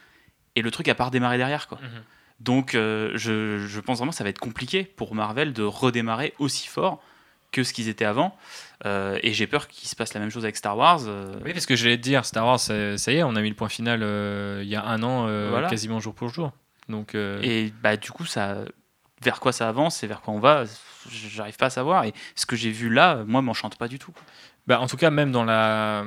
et 0.56 0.62
le 0.62 0.72
truc 0.72 0.88
a 0.88 0.96
pas 0.96 1.06
redémarré 1.06 1.38
derrière. 1.38 1.68
Quoi. 1.68 1.80
Mhm. 1.82 2.02
Donc, 2.42 2.76
euh, 2.76 3.12
je, 3.16 3.60
je 3.66 3.80
pense 3.80 3.98
vraiment 4.00 4.12
que 4.12 4.18
ça 4.18 4.24
va 4.24 4.30
être 4.30 4.40
compliqué 4.40 4.84
pour 4.84 5.16
Marvel 5.16 5.54
de 5.54 5.64
redémarrer 5.64 6.34
aussi 6.40 6.68
fort 6.68 7.02
que 7.52 7.64
ce 7.64 7.74
qu'ils 7.74 7.88
étaient 7.90 8.06
avant. 8.06 8.36
Euh, 8.86 9.18
et 9.24 9.34
j'ai 9.34 9.48
peur 9.48 9.68
qu'il 9.68 9.88
se 9.88 9.96
passe 9.96 10.14
la 10.14 10.20
même 10.20 10.30
chose 10.30 10.44
avec 10.44 10.56
Star 10.58 10.78
Wars. 10.78 11.02
euh, 11.08 11.34
Oui, 11.46 11.54
parce 11.54 11.66
que 11.66 11.76
j'allais 11.76 11.98
te 11.98 12.02
dire, 12.02 12.26
Star 12.26 12.46
Wars, 12.46 12.60
ça, 12.60 12.98
ça 12.98 13.12
y 13.12 13.18
est, 13.18 13.24
on 13.24 13.36
a 13.36 13.42
mis 13.42 13.50
le 13.50 13.56
point 13.56 13.70
final 13.70 14.02
euh, 14.04 14.60
il 14.64 14.68
y 14.70 14.76
a 14.76 14.84
un 14.84 15.02
an, 15.04 15.28
Voilà. 15.50 15.70
quasiment 15.70 16.00
jour 16.00 16.14
pour 16.14 16.30
jour. 16.30 16.52
Donc, 16.90 17.16
Et 17.16 17.74
bah, 17.82 17.98
du 17.98 18.12
coup, 18.12 18.26
ça, 18.26 18.58
vers 19.24 19.40
quoi 19.40 19.52
ça 19.52 19.68
avance 19.70 20.04
et 20.04 20.08
vers 20.08 20.22
quoi 20.22 20.34
on 20.34 20.40
va, 20.40 20.66
j'arrive 21.10 21.56
pas 21.58 21.68
à 21.68 21.70
savoir. 21.72 22.04
Et 22.04 22.14
ce 22.36 22.46
que 22.46 22.56
j'ai 22.56 22.72
vu 22.72 22.90
là, 22.90 23.24
moi, 23.26 23.42
m'enchante 23.42 23.78
pas 23.78 23.88
du 23.88 23.98
tout. 24.00 24.14
Bah, 24.68 24.80
en 24.82 24.88
tout 24.88 24.98
cas, 24.98 25.10
même 25.10 25.32
dans 25.32 25.44
la. 25.46 26.04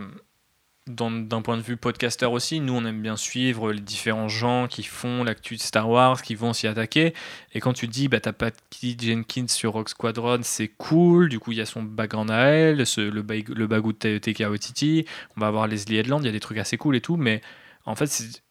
D'un 0.88 1.42
point 1.42 1.58
de 1.58 1.62
vue 1.62 1.76
podcaster 1.76 2.24
aussi, 2.24 2.60
nous 2.60 2.72
on 2.72 2.84
aime 2.86 3.02
bien 3.02 3.16
suivre 3.16 3.72
les 3.72 3.80
différents 3.80 4.28
gens 4.28 4.66
qui 4.68 4.82
font 4.82 5.22
l'actu 5.22 5.56
de 5.56 5.60
Star 5.60 5.88
Wars, 5.90 6.22
qui 6.22 6.34
vont 6.34 6.54
s'y 6.54 6.66
attaquer. 6.66 7.12
Et 7.52 7.60
quand 7.60 7.74
tu 7.74 7.88
dis, 7.88 8.08
bah 8.08 8.20
t'as 8.20 8.32
Patty 8.32 8.96
Jenkins 8.98 9.48
sur 9.48 9.72
Rock 9.74 9.90
Squadron, 9.90 10.40
c'est 10.42 10.68
cool. 10.68 11.28
Du 11.28 11.38
coup, 11.40 11.52
il 11.52 11.58
y 11.58 11.60
a 11.60 11.66
son 11.66 11.82
background 11.82 12.30
à 12.30 12.46
elle, 12.46 12.78
le, 12.96 13.20
bag- 13.22 13.50
le 13.50 13.66
bagou 13.66 13.92
de 13.92 14.46
Waititi. 14.48 15.04
On 15.36 15.40
va 15.42 15.48
avoir 15.48 15.66
Leslie 15.66 15.98
Headland, 15.98 16.20
il 16.22 16.26
y 16.26 16.30
a 16.30 16.32
des 16.32 16.40
trucs 16.40 16.58
assez 16.58 16.78
cool 16.78 16.96
et 16.96 17.02
tout. 17.02 17.16
Mais 17.16 17.42
en 17.84 17.94
fait, 17.94 18.06
c'est- 18.06 18.42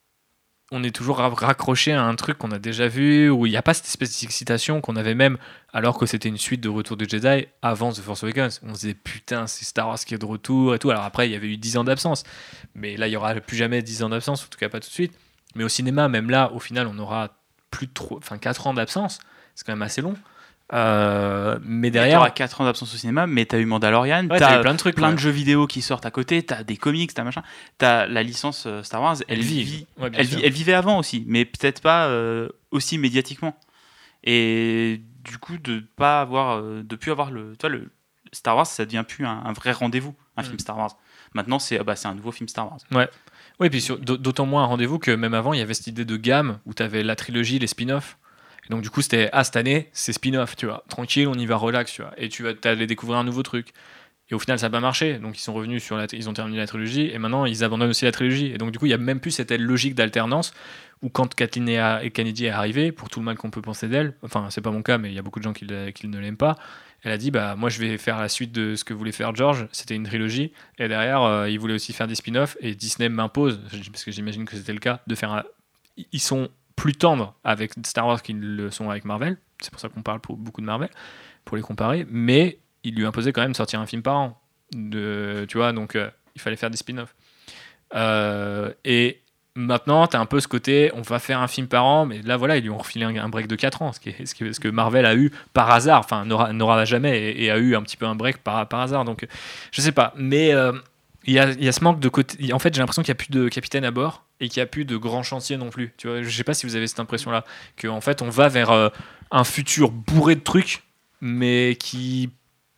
on 0.72 0.84
est 0.84 0.94
toujours 0.96 1.18
ra- 1.18 1.30
raccroché 1.30 1.94
à 1.94 2.04
un 2.04 2.16
truc 2.16 2.38
qu'on 2.38 2.52
a 2.52 2.60
déjà 2.60 2.88
vu, 2.88 3.30
où 3.30 3.46
il 3.46 3.50
n'y 3.52 3.58
a 3.58 3.62
pas 3.62 3.74
cette 3.74 3.86
espèce 3.86 4.20
d'excitation 4.20 4.82
qu'on 4.82 4.96
avait 4.98 5.16
même 5.16 5.38
alors 5.74 5.98
que 5.98 6.06
c'était 6.06 6.28
une 6.30 6.38
suite 6.38 6.62
de 6.62 6.70
Retour 6.70 6.98
de 6.98 7.08
Jedi 7.08 7.48
avant 7.62 7.92
The 7.94 8.02
Force 8.02 8.24
Awakens. 8.24 8.60
On 8.64 8.74
se 8.76 8.82
disait 8.82 8.94
putain, 8.94 9.48
c'est 9.48 9.64
Star 9.66 9.88
Wars 9.88 10.00
qui 10.00 10.14
est 10.14 10.18
de 10.18 10.26
retour 10.26 10.76
et 10.76 10.80
tout. 10.80 10.90
Alors 10.90 11.04
après, 11.04 11.28
il 11.30 11.32
y 11.32 11.36
avait 11.36 11.48
eu 11.48 11.58
10 11.58 11.78
ans 11.78 11.84
d'absence, 11.84 12.24
mais 12.76 12.98
là, 12.98 13.08
il 13.08 13.12
y 13.12 13.16
aura 13.16 13.34
plus 13.36 13.56
jamais 13.58 13.82
10 13.82 14.04
ans 14.04 14.10
d'absence, 14.10 14.44
en 14.44 14.48
tout 14.48 14.58
cas 14.60 14.70
pas 14.70 14.80
tout 14.80 14.90
de 14.90 14.94
suite. 14.94 15.14
Mais 15.56 15.64
au 15.64 15.70
cinéma, 15.70 16.08
même 16.10 16.30
là, 16.30 16.52
au 16.54 16.60
final, 16.60 16.88
on 16.88 16.98
aura 17.00 17.30
plus 17.72 17.88
de 17.88 17.94
trois- 17.94 18.18
enfin 18.18 18.38
4 18.38 18.68
ans 18.68 18.74
d'absence. 18.74 19.20
C'est 19.56 19.66
quand 19.66 19.74
même 19.74 19.82
assez 19.82 20.02
long. 20.02 20.16
Euh, 20.74 21.58
mais 21.64 21.92
Derrière, 21.92 22.20
derrière, 22.20 22.34
4 22.34 22.62
ans 22.62 22.66
d'absence 22.66 22.94
au 22.94 22.98
cinéma, 22.98 23.26
mais 23.26 23.46
t'as 23.46 23.58
eu 23.58 23.66
Mandalorian, 23.66 24.28
ouais, 24.28 24.38
t'as 24.38 24.60
plein 24.60 24.74
de 24.74 24.78
trucs. 24.78 24.96
plein 24.96 25.10
ouais. 25.10 25.14
de 25.16 25.20
jeux 25.20 25.30
vidéo 25.30 25.66
qui 25.66 25.82
sortent 25.82 26.06
à 26.06 26.12
côté, 26.12 26.44
t'as 26.44 26.64
des 26.64 26.76
comics, 26.76 27.14
t'as 27.14 27.24
machin. 27.24 27.42
T'as 27.78 28.06
la 28.06 28.22
licence 28.22 28.66
euh, 28.68 28.84
Star 28.84 29.02
Wars, 29.02 29.16
elle, 29.30 29.40
Elle 29.40 29.46
vit. 29.46 29.88
Ouais, 29.98 30.10
Elle, 30.14 30.28
sûr. 30.28 30.38
vit- 30.40 30.46
elle 30.46 30.52
vivait 30.52 30.74
avant 30.74 31.00
aussi, 31.00 31.24
mais 31.28 31.46
peut-être 31.46 31.82
pas 31.82 32.08
euh, 32.08 32.50
aussi 32.72 32.98
médiatiquement. 32.98 33.58
Et 34.24 35.02
du 35.24 35.38
coup, 35.38 35.58
de 35.58 35.84
pas 35.96 36.22
avoir, 36.22 36.62
de 36.62 36.96
plus 36.96 37.12
avoir 37.12 37.32
le, 37.32 37.56
toi, 37.56 37.70
le 37.70 37.90
Star 38.34 38.56
Wars, 38.58 38.66
ça 38.68 38.86
devient 38.86 39.06
plus 39.08 39.26
un, 39.26 39.42
un 39.46 39.54
vrai 39.54 39.72
rendez-vous, 39.72 40.16
un 40.36 40.42
Mm. 40.42 40.46
film 40.46 40.60
Star 40.60 40.78
Wars. 40.78 40.98
Maintenant, 41.34 41.60
c'est 41.60 41.80
ah 41.80 41.84
bah, 41.84 41.94
un 42.04 42.14
nouveau 42.16 42.32
film 42.32 42.48
Star 42.50 42.66
Wars. 42.70 42.80
Oui, 43.60 43.70
puis 43.70 43.88
d'autant 44.02 44.46
moins 44.46 44.64
un 44.64 44.68
rendez-vous 44.68 45.00
que 45.00 45.12
même 45.12 45.34
avant, 45.34 45.54
il 45.54 45.60
y 45.60 45.62
avait 45.62 45.74
cette 45.74 45.88
idée 45.88 46.06
de 46.06 46.18
gamme 46.18 46.60
où 46.66 46.74
tu 46.74 46.84
avais 46.84 47.04
la 47.04 47.16
trilogie, 47.16 47.58
les 47.58 47.68
spin-offs. 47.68 48.18
Et 48.68 48.74
donc, 48.74 48.82
du 48.82 48.90
coup, 48.90 49.02
c'était 49.02 49.30
Ah, 49.34 49.44
cette 49.44 49.56
année, 49.56 49.90
c'est 49.94 50.14
spin-off, 50.14 50.56
tu 50.56 50.66
vois. 50.66 50.84
Tranquille, 50.90 51.28
on 51.28 51.36
y 51.36 51.46
va 51.46 51.56
relax, 51.56 51.92
tu 51.92 52.02
vois. 52.02 52.12
Et 52.18 52.30
tu 52.30 52.44
vas 52.44 52.54
aller 52.64 52.88
découvrir 52.88 53.20
un 53.20 53.24
nouveau 53.24 53.44
truc. 53.44 53.70
Et 54.30 54.36
au 54.36 54.40
final, 54.40 54.60
ça 54.60 54.68
n'a 54.68 54.72
pas 54.72 54.80
marché. 54.80 55.20
Donc, 55.20 55.38
ils 55.38 55.42
sont 55.42 55.54
revenus 55.54 55.84
sur 55.84 55.96
la. 55.96 56.06
Ils 56.12 56.30
ont 56.30 56.34
terminé 56.34 56.58
la 56.58 56.68
trilogie. 56.68 57.10
Et 57.14 57.18
maintenant, 57.18 57.46
ils 57.46 57.64
abandonnent 57.64 57.90
aussi 57.90 58.06
la 58.06 58.12
trilogie. 58.12 58.48
Et 58.48 58.58
donc, 58.58 58.72
du 58.72 58.80
coup, 58.80 58.86
il 58.86 58.90
n'y 58.90 58.96
a 58.96 58.98
même 58.98 59.20
plus 59.20 59.32
cette 59.32 59.52
logique 59.52 59.96
d'alternance 59.96 60.54
où, 61.02 61.10
quand 61.10 61.34
Kathleen 61.34 61.70
et 61.70 62.00
et 62.04 62.12
Kennedy 62.12 62.46
est 62.46 62.50
arrivée, 62.50 62.92
pour 62.92 63.10
tout 63.10 63.20
le 63.20 63.26
mal 63.26 63.38
qu'on 63.38 63.52
peut 63.52 63.62
penser 63.62 63.88
d'elle, 63.88 64.16
enfin, 64.24 64.48
c'est 64.50 64.62
pas 64.62 64.72
mon 64.72 64.82
cas, 64.82 64.98
mais 64.98 65.10
il 65.10 65.16
y 65.16 65.20
a 65.20 65.22
beaucoup 65.22 65.40
de 65.40 65.44
gens 65.44 65.54
qui, 65.54 65.66
ne 65.66 66.20
l'aiment 66.20 66.38
pas. 66.38 66.56
Elle 67.04 67.12
a 67.12 67.18
dit 67.18 67.32
bah 67.32 67.56
moi 67.56 67.70
je 67.70 67.80
vais 67.80 67.98
faire 67.98 68.20
la 68.20 68.28
suite 68.28 68.52
de 68.52 68.76
ce 68.76 68.84
que 68.84 68.94
voulait 68.94 69.12
faire 69.12 69.34
George, 69.36 69.68
c'était 69.72 69.96
une 69.96 70.04
trilogie 70.04 70.52
et 70.80 70.88
derrière 70.88 71.22
euh, 71.22 71.50
il 71.50 71.60
voulait 71.60 71.76
aussi 71.76 71.94
faire 71.94 72.08
des 72.08 72.16
spin-offs 72.16 72.58
et 72.60 72.74
Disney 72.74 73.08
m'impose 73.08 73.62
parce 73.92 74.04
que 74.04 74.12
j'imagine 74.12 74.46
que 74.46 74.56
c'était 74.56 74.74
le 74.74 74.80
cas 74.80 75.02
de 75.06 75.14
faire 75.14 75.32
un... 75.32 75.44
ils 76.12 76.20
sont 76.20 76.50
plus 76.78 76.94
tendres 76.94 77.34
avec 77.44 77.74
Star 77.86 78.08
Wars 78.08 78.22
qu'ils 78.22 78.40
le 78.40 78.72
sont 78.72 78.90
avec 78.90 79.04
Marvel, 79.04 79.38
c'est 79.60 79.72
pour 79.72 79.82
ça 79.82 79.90
qu'on 79.90 80.04
parle 80.04 80.22
beaucoup 80.30 80.62
de 80.62 80.66
Marvel 80.66 80.90
pour 81.44 81.58
les 81.58 81.64
comparer, 81.64 82.06
mais 82.10 82.60
il 82.84 82.96
lui 82.96 83.06
imposait 83.06 83.34
quand 83.34 83.42
même 83.42 83.52
de 83.52 83.58
sortir 83.58 83.82
un 83.82 83.86
film 83.86 84.02
par 84.02 84.16
an. 84.16 84.42
Tu 84.72 85.48
vois, 85.56 85.74
donc 85.74 85.96
euh, 85.96 86.10
il 86.36 86.42
fallait 86.42 86.56
faire 86.56 86.70
des 86.70 86.78
spin-offs. 86.78 87.16
Euh, 87.96 88.72
et 88.86 89.22
maintenant, 89.56 90.06
tu 90.06 90.16
as 90.16 90.20
un 90.20 90.28
peu 90.28 90.40
ce 90.40 90.48
côté, 90.48 90.92
on 90.94 91.02
va 91.02 91.18
faire 91.18 91.40
un 91.40 91.48
film 91.48 91.68
par 91.68 91.84
an, 91.84 92.06
mais 92.06 92.22
là, 92.22 92.38
voilà, 92.38 92.58
ils 92.58 92.64
lui 92.64 92.70
ont 92.70 92.78
refilé 92.78 93.06
un, 93.06 93.30
break 93.30 93.48
de 93.48 93.56
4 93.56 93.82
ans, 93.82 93.92
ce, 93.92 94.00
qui 94.00 94.10
est, 94.10 94.26
ce, 94.26 94.60
que 94.60 94.68
Marvel 94.68 95.08
a 95.08 95.16
eu 95.16 95.32
par 95.54 95.72
hasard, 95.72 96.00
enfin, 96.02 96.26
n'aura 96.26 96.86
jamais, 96.86 97.34
et, 97.42 97.50
a 97.50 97.58
eu 97.58 97.76
un 97.76 97.82
petit 97.82 97.98
peu 97.98 98.06
un 98.06 98.16
break 98.16 98.38
par, 98.38 98.68
hasard. 98.72 99.04
Donc, 99.04 99.26
je 99.72 99.82
sais 99.82 99.92
pas. 99.92 100.14
Mais 100.16 100.54
euh, 100.54 100.74
il 101.26 101.34
y, 101.34 101.40
a, 101.40 101.50
y 101.54 101.68
a 101.68 101.72
ce 101.72 101.84
manque 101.84 102.00
de 102.00 102.10
côté. 102.10 102.54
En 102.54 102.60
fait, 102.60 102.72
j'ai 102.74 102.82
l'impression 102.82 103.02
qu'il 103.02 103.12
n'y 103.12 103.18
a 103.18 103.24
plus 103.24 103.32
de 103.32 103.50
capitaine 103.50 103.84
à 103.84 103.92
bord. 103.92 104.27
Et 104.40 104.50
qu'il 104.50 104.60
n'y 104.60 104.64
a 104.64 104.68
plus 104.68 104.86
de 104.86 104.98
grands 104.98 105.24
chantiers 105.24 105.58
non 105.58 105.70
plus. 105.70 105.94
Tu 105.98 106.08
vois, 106.08 106.22
je 106.22 106.30
sais 106.30 106.44
pas 106.44 106.54
si 106.54 106.66
vous 106.66 106.76
avez 106.76 106.88
cette 106.88 107.00
impression-là, 107.00 107.44
qu'en 107.82 107.96
en 107.96 108.02
fait 108.02 108.22
on 108.22 108.30
va 108.30 108.48
vers 108.48 108.72
euh, 108.72 108.90
un 109.32 109.44
futur 109.44 109.92
bourré 109.92 110.36
de 110.36 110.42
trucs, 110.42 110.84
mais 111.22 111.76
qui 111.80 112.30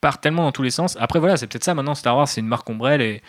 part 0.02 0.22
tellement 0.22 0.44
dans 0.44 0.52
tous 0.52 0.64
les 0.64 0.72
sens. 0.72 0.98
Après 1.00 1.20
voilà, 1.20 1.38
c'est 1.38 1.48
peut-être 1.48 1.64
ça 1.64 1.74
maintenant. 1.74 1.96
Star 1.96 2.16
Wars, 2.16 2.28
c'est 2.28 2.42
une 2.42 2.48
marque 2.48 2.70
ombrelle 2.70 3.02
et 3.02 3.22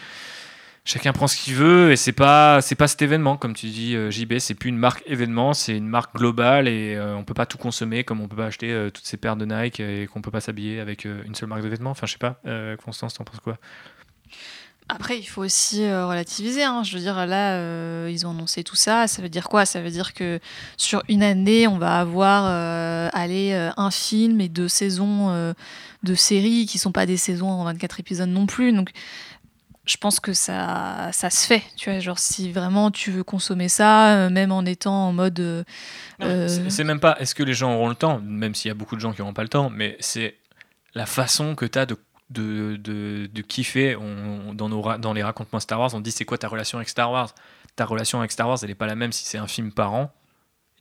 chacun 0.85 1.13
prend 1.13 1.29
ce 1.29 1.37
qu'il 1.37 1.55
veut 1.55 1.93
et 1.93 1.97
c'est 1.97 2.13
pas 2.13 2.61
c'est 2.63 2.75
pas 2.75 2.89
cet 2.89 3.03
événement 3.03 3.37
comme 3.37 3.55
tu 3.55 3.67
dis 3.67 3.95
euh, 3.95 4.11
JB 4.11 4.39
c'est 4.39 4.55
plus 4.55 4.71
une 4.71 4.79
marque 4.79 5.03
événement 5.07 5.53
c'est 5.53 5.77
une 5.77 5.89
marque 5.89 6.17
globale 6.17 6.69
et 6.69 6.95
euh, 6.97 7.17
on 7.17 7.25
peut 7.25 7.35
pas 7.35 7.47
tout 7.47 7.59
consommer 7.59 8.03
comme 8.03 8.21
on 8.21 8.29
peut 8.29 8.37
pas 8.37 8.47
acheter 8.47 8.73
euh, 8.73 8.91
toutes 8.91 9.05
ces 9.05 9.17
paires 9.17 9.37
de 9.37 9.45
Nike 9.45 9.81
et 9.81 10.07
qu'on 10.07 10.23
peut 10.23 10.31
pas 10.31 10.41
s'habiller 10.41 10.81
avec 10.81 11.05
une 11.05 11.35
seule 11.35 11.49
marque 11.49 11.63
de 11.63 11.69
vêtements 11.69 11.91
enfin 11.91 12.07
je 12.07 12.13
sais 12.13 12.19
pas 12.19 12.41
Constance 12.83 13.15
t'en 13.15 13.25
penses 13.25 13.41
quoi? 13.41 13.59
Après, 14.91 15.19
il 15.19 15.25
faut 15.25 15.43
aussi 15.43 15.81
relativiser. 15.91 16.65
Hein. 16.65 16.83
Je 16.85 16.97
veux 16.97 17.03
dire, 17.03 17.27
là, 17.27 18.09
ils 18.09 18.27
ont 18.27 18.31
annoncé 18.31 18.65
tout 18.65 18.77
ça. 18.77 19.07
Ça 19.07 19.23
veut 19.23 19.29
dire 19.29 19.49
quoi? 19.49 19.65
Ça 19.65 19.81
veut 19.81 19.91
dire 19.91 20.15
que 20.15 20.41
sur 20.77 21.03
une 21.09 21.23
année, 21.23 21.67
on 21.67 21.79
va 21.79 22.01
avoir 22.01 22.45
aller 23.15 23.53
un 23.77 23.91
film 23.91 24.41
et 24.41 24.49
deux 24.49 24.69
saisons 24.69 25.55
de 26.03 26.15
séries 26.15 26.67
qui 26.67 26.79
sont 26.79 26.93
pas 26.93 27.07
des 27.07 27.17
saisons 27.17 27.51
en 27.51 27.65
24 27.65 28.01
épisodes 28.01 28.29
non 28.29 28.47
plus. 28.47 28.73
Donc, 28.73 28.91
je 29.91 29.97
pense 29.97 30.21
que 30.21 30.33
ça, 30.33 31.11
ça 31.13 31.31
se 31.31 31.47
fait. 31.47 31.63
Tu 31.77 31.91
vois, 31.91 31.99
genre 32.01 32.19
si 32.19 32.53
vraiment 32.53 32.91
tu 32.91 33.11
veux 33.11 33.25
consommer 33.25 33.69
ça, 33.69 34.15
euh, 34.15 34.31
même 34.31 34.53
en 34.53 34.65
étant 34.65 35.09
en 35.09 35.13
mode. 35.13 35.41
Euh, 35.41 35.65
euh, 36.23 36.49
c'est 36.69 36.85
même 36.85 37.01
pas 37.01 37.17
est-ce 37.19 37.35
que 37.35 37.43
les 37.43 37.55
gens 37.55 37.75
auront 37.75 37.89
le 37.89 37.95
temps, 37.95 38.21
même 38.21 38.55
s'il 38.55 38.69
y 38.69 38.73
a 38.73 38.75
beaucoup 38.75 38.95
de 38.95 39.01
gens 39.01 39.13
qui 39.13 39.21
n'auront 39.21 39.33
pas 39.33 39.43
le 39.43 39.49
temps, 39.49 39.71
mais 39.71 39.97
c'est 40.01 40.37
la 40.95 41.07
façon 41.07 41.55
que 41.55 41.65
tu 41.65 41.79
as 41.79 41.87
de, 41.87 41.97
de, 42.31 42.77
de, 42.77 43.43
kiffer. 43.43 43.97
On, 43.97 44.55
dans, 44.55 44.69
nos, 44.69 44.99
dans 44.99 45.13
les 45.13 45.23
racontements 45.23 45.61
Star 45.61 45.81
Wars, 45.81 45.95
on 45.95 46.01
dit 46.01 46.13
c'est 46.13 46.25
quoi 46.25 46.39
ta 46.39 46.49
relation 46.49 46.79
avec 46.79 46.89
Star 46.89 47.11
Wars? 47.11 47.35
Ta 47.77 47.85
relation 47.85 48.19
avec 48.19 48.33
Star 48.33 48.49
Wars, 48.49 48.59
elle 48.63 48.69
n'est 48.69 48.75
pas 48.75 48.87
la 48.87 48.95
même 48.95 49.13
si 49.13 49.25
c'est 49.25 49.39
un 49.39 49.47
film 49.47 49.73
par 49.73 49.93
an 49.93 50.13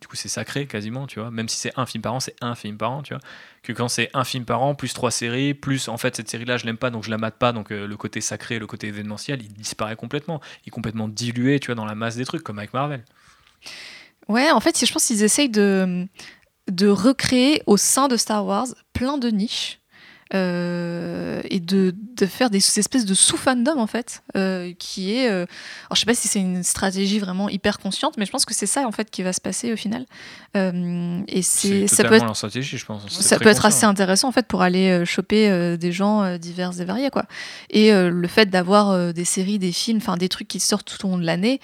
du 0.01 0.07
coup, 0.07 0.15
c'est 0.15 0.29
sacré 0.29 0.65
quasiment, 0.65 1.07
tu 1.07 1.19
vois. 1.19 1.29
Même 1.29 1.49
si 1.49 1.57
c'est 1.57 1.73
un 1.75 1.85
film 1.85 2.01
par 2.01 2.13
an, 2.13 2.19
c'est 2.19 2.35
un 2.41 2.55
film 2.55 2.77
par 2.77 2.91
an, 2.91 3.01
tu 3.01 3.13
vois. 3.13 3.21
Que 3.63 3.73
quand 3.73 3.89
c'est 3.89 4.09
un 4.13 4.23
film 4.23 4.45
par 4.45 4.61
an, 4.61 4.73
plus 4.73 4.93
trois 4.93 5.11
séries, 5.11 5.53
plus 5.53 5.89
en 5.89 5.97
fait, 5.97 6.15
cette 6.15 6.29
série-là, 6.29 6.57
je 6.57 6.65
l'aime 6.65 6.77
pas, 6.77 6.89
donc 6.89 7.03
je 7.03 7.09
la 7.09 7.17
mate 7.17 7.37
pas, 7.37 7.51
donc 7.51 7.71
euh, 7.71 7.85
le 7.85 7.97
côté 7.97 8.21
sacré, 8.21 8.59
le 8.59 8.67
côté 8.67 8.87
événementiel, 8.87 9.41
il 9.41 9.53
disparaît 9.53 9.97
complètement. 9.97 10.39
Il 10.63 10.69
est 10.69 10.71
complètement 10.71 11.09
dilué, 11.09 11.59
tu 11.59 11.67
vois, 11.67 11.75
dans 11.75 11.85
la 11.85 11.95
masse 11.95 12.15
des 12.15 12.25
trucs, 12.25 12.43
comme 12.43 12.59
avec 12.59 12.73
Marvel. 12.73 13.03
Ouais, 14.29 14.51
en 14.51 14.59
fait, 14.61 14.85
je 14.85 14.91
pense 14.91 15.05
qu'ils 15.05 15.23
essayent 15.23 15.49
de, 15.49 16.07
de 16.71 16.87
recréer 16.87 17.61
au 17.65 17.75
sein 17.75 18.07
de 18.07 18.15
Star 18.15 18.45
Wars 18.45 18.67
plein 18.93 19.17
de 19.17 19.29
niches 19.29 19.79
euh, 20.35 21.41
et 21.49 21.59
de, 21.59 21.95
de, 22.15 22.25
faire 22.27 22.51
des 22.51 22.57
espèces 22.57 23.05
de 23.05 23.15
sous-fandom 23.15 23.79
en 23.79 23.87
fait, 23.87 24.21
euh, 24.37 24.73
qui 24.77 25.15
est, 25.15 25.27
euh, 25.27 25.47
alors 25.85 25.95
je 25.95 26.01
sais 26.01 26.05
pas 26.05 26.13
si 26.13 26.27
c'est 26.27 26.39
une 26.39 26.61
stratégie 26.61 27.17
vraiment 27.17 27.49
hyper 27.49 27.79
consciente, 27.79 28.15
mais 28.15 28.27
je 28.27 28.31
pense 28.31 28.45
que 28.45 28.53
c'est 28.53 28.67
ça 28.67 28.85
en 28.85 28.91
fait 28.91 29.09
qui 29.09 29.23
va 29.23 29.33
se 29.33 29.41
passer 29.41 29.73
au 29.73 29.75
final. 29.75 30.05
et 30.53 31.41
c'est 31.41 31.87
ça 31.87 32.03
peut 32.03 32.13
être, 32.13 32.35
stratégie, 32.35 32.77
je 32.77 32.85
pense. 32.85 33.09
Ça 33.09 33.39
peut 33.39 33.49
être 33.49 33.65
assez 33.65 33.85
intéressant 33.85 34.27
en 34.27 34.31
fait 34.31 34.45
pour 34.45 34.61
aller 34.61 35.03
choper 35.03 35.77
des 35.77 35.91
gens 35.91 36.37
divers 36.37 36.79
et 36.79 36.85
variés 36.85 37.09
quoi. 37.09 37.25
Et 37.71 37.91
le 37.91 38.27
fait 38.27 38.51
d'avoir 38.51 39.13
des 39.13 39.25
séries, 39.25 39.57
des 39.57 39.71
films, 39.71 39.97
enfin 39.97 40.15
des 40.15 40.29
trucs 40.29 40.47
qui 40.47 40.59
sortent 40.59 40.95
tout 40.95 41.07
au 41.07 41.11
long 41.11 41.17
de 41.17 41.25
l'année, 41.25 41.59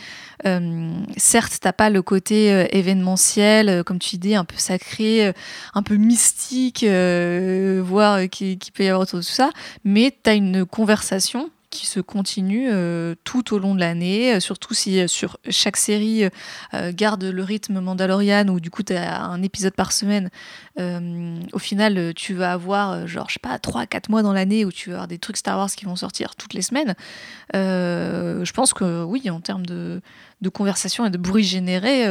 certes 1.17 1.59
t'as 1.61 1.73
pas 1.73 1.91
le 1.91 2.01
côté 2.01 2.67
événementiel, 2.71 3.83
comme 3.83 3.99
tu 3.99 4.17
dis, 4.17 4.33
un 4.33 4.45
peu 4.45 4.57
sacré, 4.57 5.33
un 5.75 5.83
peu 5.83 5.97
mystique, 5.97 6.83
voire 6.83 8.27
qui 8.29 8.54
qui, 8.57 8.71
peut 8.71 8.83
y 8.83 8.87
avoir 8.87 9.01
autour 9.01 9.19
de 9.19 9.25
tout 9.25 9.31
ça, 9.31 9.51
mais 9.83 10.15
tu 10.23 10.29
as 10.29 10.33
une 10.33 10.65
conversation 10.65 11.49
qui 11.75 11.85
se 11.85 11.99
continue 11.99 12.69
euh, 12.71 13.15
tout 13.23 13.53
au 13.53 13.59
long 13.59 13.75
de 13.75 13.79
l'année, 13.81 14.35
euh, 14.35 14.39
surtout 14.39 14.73
si 14.73 14.99
euh, 14.99 15.07
sur 15.07 15.37
chaque 15.49 15.77
série 15.77 16.23
garde 16.93 17.23
le 17.23 17.43
rythme 17.43 17.79
Mandalorian 17.79 18.47
où 18.47 18.59
du 18.59 18.69
coup 18.69 18.83
tu 18.83 18.93
as 18.93 19.23
un 19.23 19.41
épisode 19.41 19.73
par 19.73 19.91
semaine. 19.91 20.29
au 20.77 21.59
final, 21.59 22.13
tu 22.15 22.33
vas 22.33 22.53
avoir 22.53 23.07
genre 23.07 23.27
je 23.29 23.33
sais 23.33 23.39
pas 23.39 23.57
3 23.59 23.85
4 23.85 24.09
mois 24.09 24.23
dans 24.23 24.33
l'année 24.33 24.65
où 24.65 24.71
tu 24.71 24.89
vas 24.89 24.95
avoir 24.95 25.07
des 25.07 25.19
trucs 25.19 25.37
Star 25.37 25.57
Wars 25.57 25.69
qui 25.69 25.85
vont 25.85 25.95
sortir 25.95 26.35
toutes 26.35 26.53
les 26.53 26.61
semaines. 26.61 26.95
je 27.53 28.51
pense 28.51 28.73
que 28.73 29.03
oui, 29.03 29.29
en 29.29 29.39
termes 29.41 29.65
de, 29.65 30.01
de 30.41 30.49
conversation 30.49 31.05
et 31.05 31.09
de 31.09 31.17
bruit 31.17 31.43
généré, 31.43 32.03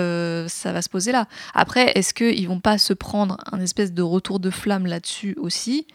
ça 0.49 0.73
va 0.73 0.83
se 0.83 0.89
poser 0.89 1.13
là. 1.13 1.27
Après, 1.55 1.93
est-ce 1.95 2.15
qu'ils 2.15 2.49
vont 2.49 2.61
pas 2.61 2.79
se 2.79 2.93
prendre 2.93 3.37
un 3.53 3.61
espèce 3.61 3.93
de 3.93 4.03
retour 4.03 4.41
de 4.41 4.51
flamme 4.51 4.87
là-dessus 4.87 5.35
aussi? 5.39 5.87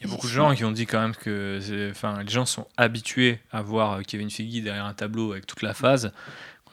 Il 0.00 0.06
y 0.06 0.10
a 0.10 0.12
beaucoup 0.12 0.26
de 0.26 0.32
gens 0.32 0.54
qui 0.54 0.64
ont 0.64 0.72
dit 0.72 0.86
quand 0.86 1.00
même 1.00 1.14
que 1.14 1.60
les 1.62 2.28
gens 2.28 2.44
sont 2.44 2.66
habitués 2.76 3.40
à 3.50 3.62
voir 3.62 4.02
Kevin 4.02 4.30
Feige 4.30 4.62
derrière 4.62 4.84
un 4.84 4.92
tableau 4.92 5.32
avec 5.32 5.46
toute 5.46 5.62
la 5.62 5.72
phase 5.72 6.12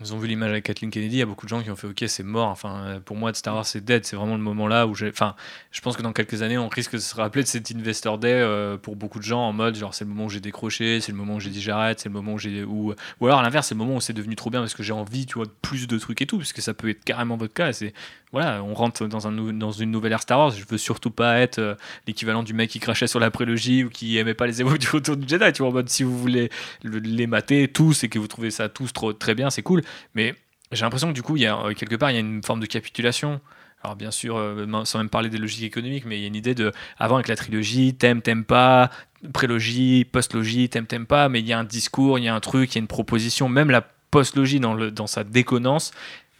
ils 0.01 0.13
ont 0.13 0.17
vu 0.17 0.27
l'image 0.27 0.49
avec 0.49 0.65
Kathleen 0.65 0.89
Kennedy, 0.89 1.17
il 1.17 1.19
y 1.19 1.21
a 1.21 1.25
beaucoup 1.25 1.45
de 1.45 1.49
gens 1.49 1.61
qui 1.61 1.69
ont 1.69 1.75
fait 1.75 1.87
OK, 1.87 2.03
c'est 2.07 2.23
mort. 2.23 2.49
Enfin, 2.49 3.01
pour 3.05 3.15
moi, 3.15 3.33
Star 3.33 3.55
Wars, 3.55 3.65
c'est 3.65 3.83
dead. 3.83 4.05
C'est 4.05 4.15
vraiment 4.15 4.35
le 4.35 4.41
moment 4.41 4.67
là 4.67 4.87
où 4.87 4.95
j'ai. 4.95 5.09
Enfin, 5.09 5.35
je 5.71 5.81
pense 5.81 5.95
que 5.95 6.01
dans 6.01 6.13
quelques 6.13 6.41
années, 6.41 6.57
on 6.57 6.67
risque 6.67 6.93
de 6.93 6.99
se 6.99 7.15
rappeler 7.15 7.43
de 7.43 7.47
cet 7.47 7.71
Investor 7.71 8.17
Day 8.17 8.33
euh, 8.33 8.77
pour 8.77 8.95
beaucoup 8.95 9.19
de 9.19 9.23
gens 9.23 9.41
en 9.41 9.53
mode 9.53 9.75
genre, 9.75 9.93
c'est 9.93 10.05
le 10.05 10.09
moment 10.09 10.25
où 10.25 10.29
j'ai 10.29 10.39
décroché, 10.39 11.01
c'est 11.01 11.11
le 11.11 11.17
moment 11.17 11.35
où 11.35 11.39
j'ai 11.39 11.49
dit 11.49 11.61
j'arrête, 11.61 11.99
c'est 11.99 12.09
le 12.09 12.13
moment 12.13 12.33
où 12.33 12.37
j'ai. 12.37 12.63
Ou, 12.63 12.93
ou 13.19 13.25
alors 13.25 13.39
à 13.39 13.43
l'inverse, 13.43 13.67
c'est 13.67 13.75
le 13.75 13.79
moment 13.79 13.95
où 13.95 14.01
c'est 14.01 14.13
devenu 14.13 14.35
trop 14.35 14.49
bien 14.49 14.61
parce 14.61 14.73
que 14.73 14.83
j'ai 14.83 14.93
envie, 14.93 15.25
tu 15.25 15.35
vois, 15.35 15.45
de 15.45 15.53
plus 15.61 15.87
de 15.87 15.97
trucs 15.97 16.21
et 16.21 16.25
tout, 16.25 16.37
parce 16.37 16.53
que 16.53 16.61
ça 16.61 16.73
peut 16.73 16.89
être 16.89 17.03
carrément 17.03 17.37
votre 17.37 17.53
cas. 17.53 17.71
C'est 17.71 17.93
voilà, 18.31 18.63
on 18.63 18.73
rentre 18.73 19.07
dans, 19.07 19.27
un, 19.27 19.31
dans 19.31 19.71
une 19.71 19.91
nouvelle 19.91 20.13
ère 20.13 20.21
Star 20.21 20.39
Wars. 20.39 20.51
Je 20.51 20.63
veux 20.67 20.77
surtout 20.77 21.11
pas 21.11 21.39
être 21.39 21.59
euh, 21.59 21.75
l'équivalent 22.07 22.43
du 22.43 22.53
mec 22.53 22.69
qui 22.69 22.79
crachait 22.79 23.07
sur 23.07 23.19
la 23.19 23.29
prélogie 23.29 23.83
ou 23.83 23.89
qui 23.89 24.17
aimait 24.17 24.33
pas 24.33 24.47
les 24.47 24.61
émotions 24.61 24.77
du 24.77 24.87
retour 24.89 25.17
du 25.17 25.27
Jedi. 25.27 25.51
Tu 25.51 25.61
vois, 25.61 25.69
en 25.69 25.73
mode 25.73 25.89
si 25.89 26.03
vous 26.03 26.17
voulez 26.17 26.49
les 26.83 27.27
mater 27.27 27.67
tous 27.67 28.05
et 28.05 28.09
que 28.09 28.19
vous 28.19 28.27
trouvez 28.27 28.49
ça 28.49 28.69
tous 28.69 28.93
trop, 28.93 29.11
très 29.11 29.35
bien, 29.35 29.49
c'est 29.49 29.63
cool. 29.63 29.81
Mais 30.15 30.35
j'ai 30.71 30.83
l'impression 30.83 31.09
que 31.09 31.13
du 31.13 31.23
coup, 31.23 31.37
il 31.37 31.43
y 31.43 31.45
a, 31.45 31.57
euh, 31.57 31.73
quelque 31.73 31.95
part, 31.95 32.11
il 32.11 32.15
y 32.15 32.17
a 32.17 32.21
une 32.21 32.43
forme 32.43 32.59
de 32.59 32.65
capitulation. 32.65 33.41
Alors 33.83 33.95
bien 33.95 34.11
sûr, 34.11 34.37
euh, 34.37 34.83
sans 34.85 34.99
même 34.99 35.09
parler 35.09 35.29
des 35.29 35.39
logiques 35.39 35.63
économiques, 35.63 36.05
mais 36.05 36.17
il 36.17 36.21
y 36.21 36.25
a 36.25 36.27
une 36.27 36.35
idée 36.35 36.53
de, 36.53 36.71
avant 36.99 37.15
avec 37.15 37.27
la 37.27 37.35
trilogie, 37.35 37.95
t'aimes, 37.95 38.21
t'aimes 38.21 38.45
pas, 38.45 38.91
prélogie, 39.33 40.05
post-logie, 40.05 40.69
t'aimes, 40.69 40.85
t'aimes 40.85 41.07
pas, 41.07 41.29
mais 41.29 41.39
il 41.39 41.47
y 41.47 41.53
a 41.53 41.57
un 41.57 41.63
discours, 41.63 42.19
il 42.19 42.25
y 42.25 42.27
a 42.27 42.35
un 42.35 42.39
truc, 42.39 42.71
il 42.71 42.75
y 42.75 42.77
a 42.77 42.81
une 42.81 42.87
proposition, 42.87 43.49
même 43.49 43.71
la 43.71 43.81
post-logie 43.81 44.59
dans, 44.59 44.75
le, 44.75 44.91
dans 44.91 45.07
sa 45.07 45.23
déconnance, 45.23 45.93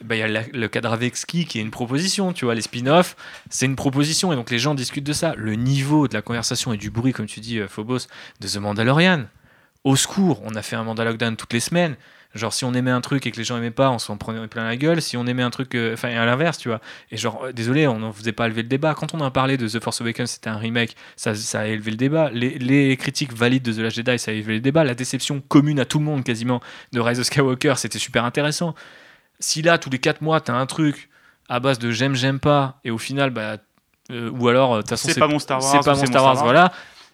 bah, 0.04 0.16
il 0.16 0.20
y 0.20 0.24
a 0.24 0.44
le 0.52 0.68
cadre 0.68 0.92
avec 0.92 1.16
ski 1.16 1.46
qui 1.46 1.60
est 1.60 1.62
une 1.62 1.72
proposition, 1.72 2.34
tu 2.34 2.46
vois, 2.46 2.56
les 2.56 2.62
spin-offs, 2.62 3.16
c'est 3.50 3.66
une 3.66 3.76
proposition, 3.76 4.34
et 4.34 4.36
donc 4.36 4.50
les 4.50 4.60
gens 4.60 4.76
discutent 4.76 5.06
de 5.06 5.14
ça. 5.14 5.34
Le 5.36 5.56
niveau 5.56 6.08
de 6.08 6.14
la 6.14 6.22
conversation 6.22 6.74
et 6.74 6.78
du 6.78 6.90
bruit, 6.90 7.14
comme 7.14 7.28
tu 7.28 7.40
dis, 7.40 7.60
euh, 7.60 7.68
Phobos, 7.68 8.08
de 8.40 8.48
The 8.48 8.58
Mandalorian, 8.58 9.26
au 9.84 9.96
secours, 9.96 10.42
on 10.44 10.56
a 10.56 10.62
fait 10.62 10.76
un 10.76 10.84
Mandalorian 10.84 11.36
toutes 11.36 11.54
les 11.54 11.60
semaines, 11.60 11.96
Genre, 12.34 12.54
si 12.54 12.64
on 12.64 12.74
aimait 12.74 12.92
un 12.92 13.02
truc 13.02 13.26
et 13.28 13.32
que 13.32 13.38
les 13.38 13.44
gens 13.44 13.58
aimaient 13.58 13.72
pas, 13.72 13.90
on 13.90 14.00
s'en 14.00 14.16
prenait 14.18 14.48
plein 14.48 14.64
la 14.64 14.78
gueule. 14.78 15.02
Si 15.02 15.18
on 15.18 15.26
aimait 15.28 15.44
un 15.44 15.50
truc, 15.50 15.76
euh, 15.76 15.94
enfin, 15.94 16.10
à 16.10 16.26
l'inverse, 16.26 16.58
tu 16.58 16.70
vois. 16.70 16.80
Et 17.12 17.18
genre, 17.18 17.44
euh, 17.44 17.52
désolé, 17.52 17.88
on 17.88 18.00
n'en 18.00 18.14
faisait 18.14 18.32
pas 18.32 18.48
lever 18.48 18.62
le 18.62 18.70
débat. 18.70 18.94
Quand 18.94 19.14
on 19.14 19.22
a 19.22 19.32
parlé 19.32 19.58
de 19.58 19.68
The 19.68 19.84
Force 19.84 20.00
Awakens, 20.02 20.32
c'était 20.32 20.50
un 20.50 20.58
remake, 20.58 20.96
ça, 21.18 21.36
ça 21.36 21.62
a 21.62 21.66
élevé 21.66 21.92
le 21.92 21.98
débat. 21.98 22.30
Les, 22.32 22.58
les, 22.58 22.96
critiques 22.96 23.34
valides 23.34 23.64
de 23.64 23.74
The 23.74 23.80
Last 23.80 23.96
Jedi, 23.98 24.18
ça 24.18 24.32
a 24.32 24.34
élevé 24.34 24.54
le 24.54 24.60
débat. 24.62 24.84
La 24.86 24.96
déception 24.96 25.42
commune 25.42 25.80
à 25.80 25.86
tout 25.86 26.00
le 26.00 26.06
monde, 26.06 26.24
quasiment, 26.24 26.62
de 26.94 27.00
Rise 27.02 27.20
of 27.20 27.26
Skywalker, 27.26 27.74
c'était 27.76 28.00
super 28.00 28.24
intéressant. 28.24 28.76
Si 29.40 29.62
là, 29.62 29.78
tous 29.78 29.90
les 29.90 30.00
4 30.00 30.22
mois, 30.22 30.40
t'as 30.40 30.54
un 30.54 30.66
truc 30.66 31.10
à 31.50 31.60
base 31.60 31.80
de 31.80 31.92
j'aime, 31.92 32.16
j'aime 32.16 32.40
pas, 32.40 32.80
et 32.86 32.92
au 32.92 32.98
final, 32.98 33.32
bah, 33.32 33.58
euh, 34.10 34.30
ou 34.32 34.48
alors, 34.48 34.78
de 34.78 34.82
toute 34.82 34.90
façon, 34.90 35.10
c'est 35.10 35.20
pas 35.20 35.28
mon 35.28 35.40
Star 35.40 35.62
Wars, 35.62 35.70
c'est 35.70 35.84
pas 35.84 35.96
mon 35.96 36.06
Star 36.06 36.24
Wars, 36.24 36.44
voilà. 36.44 36.72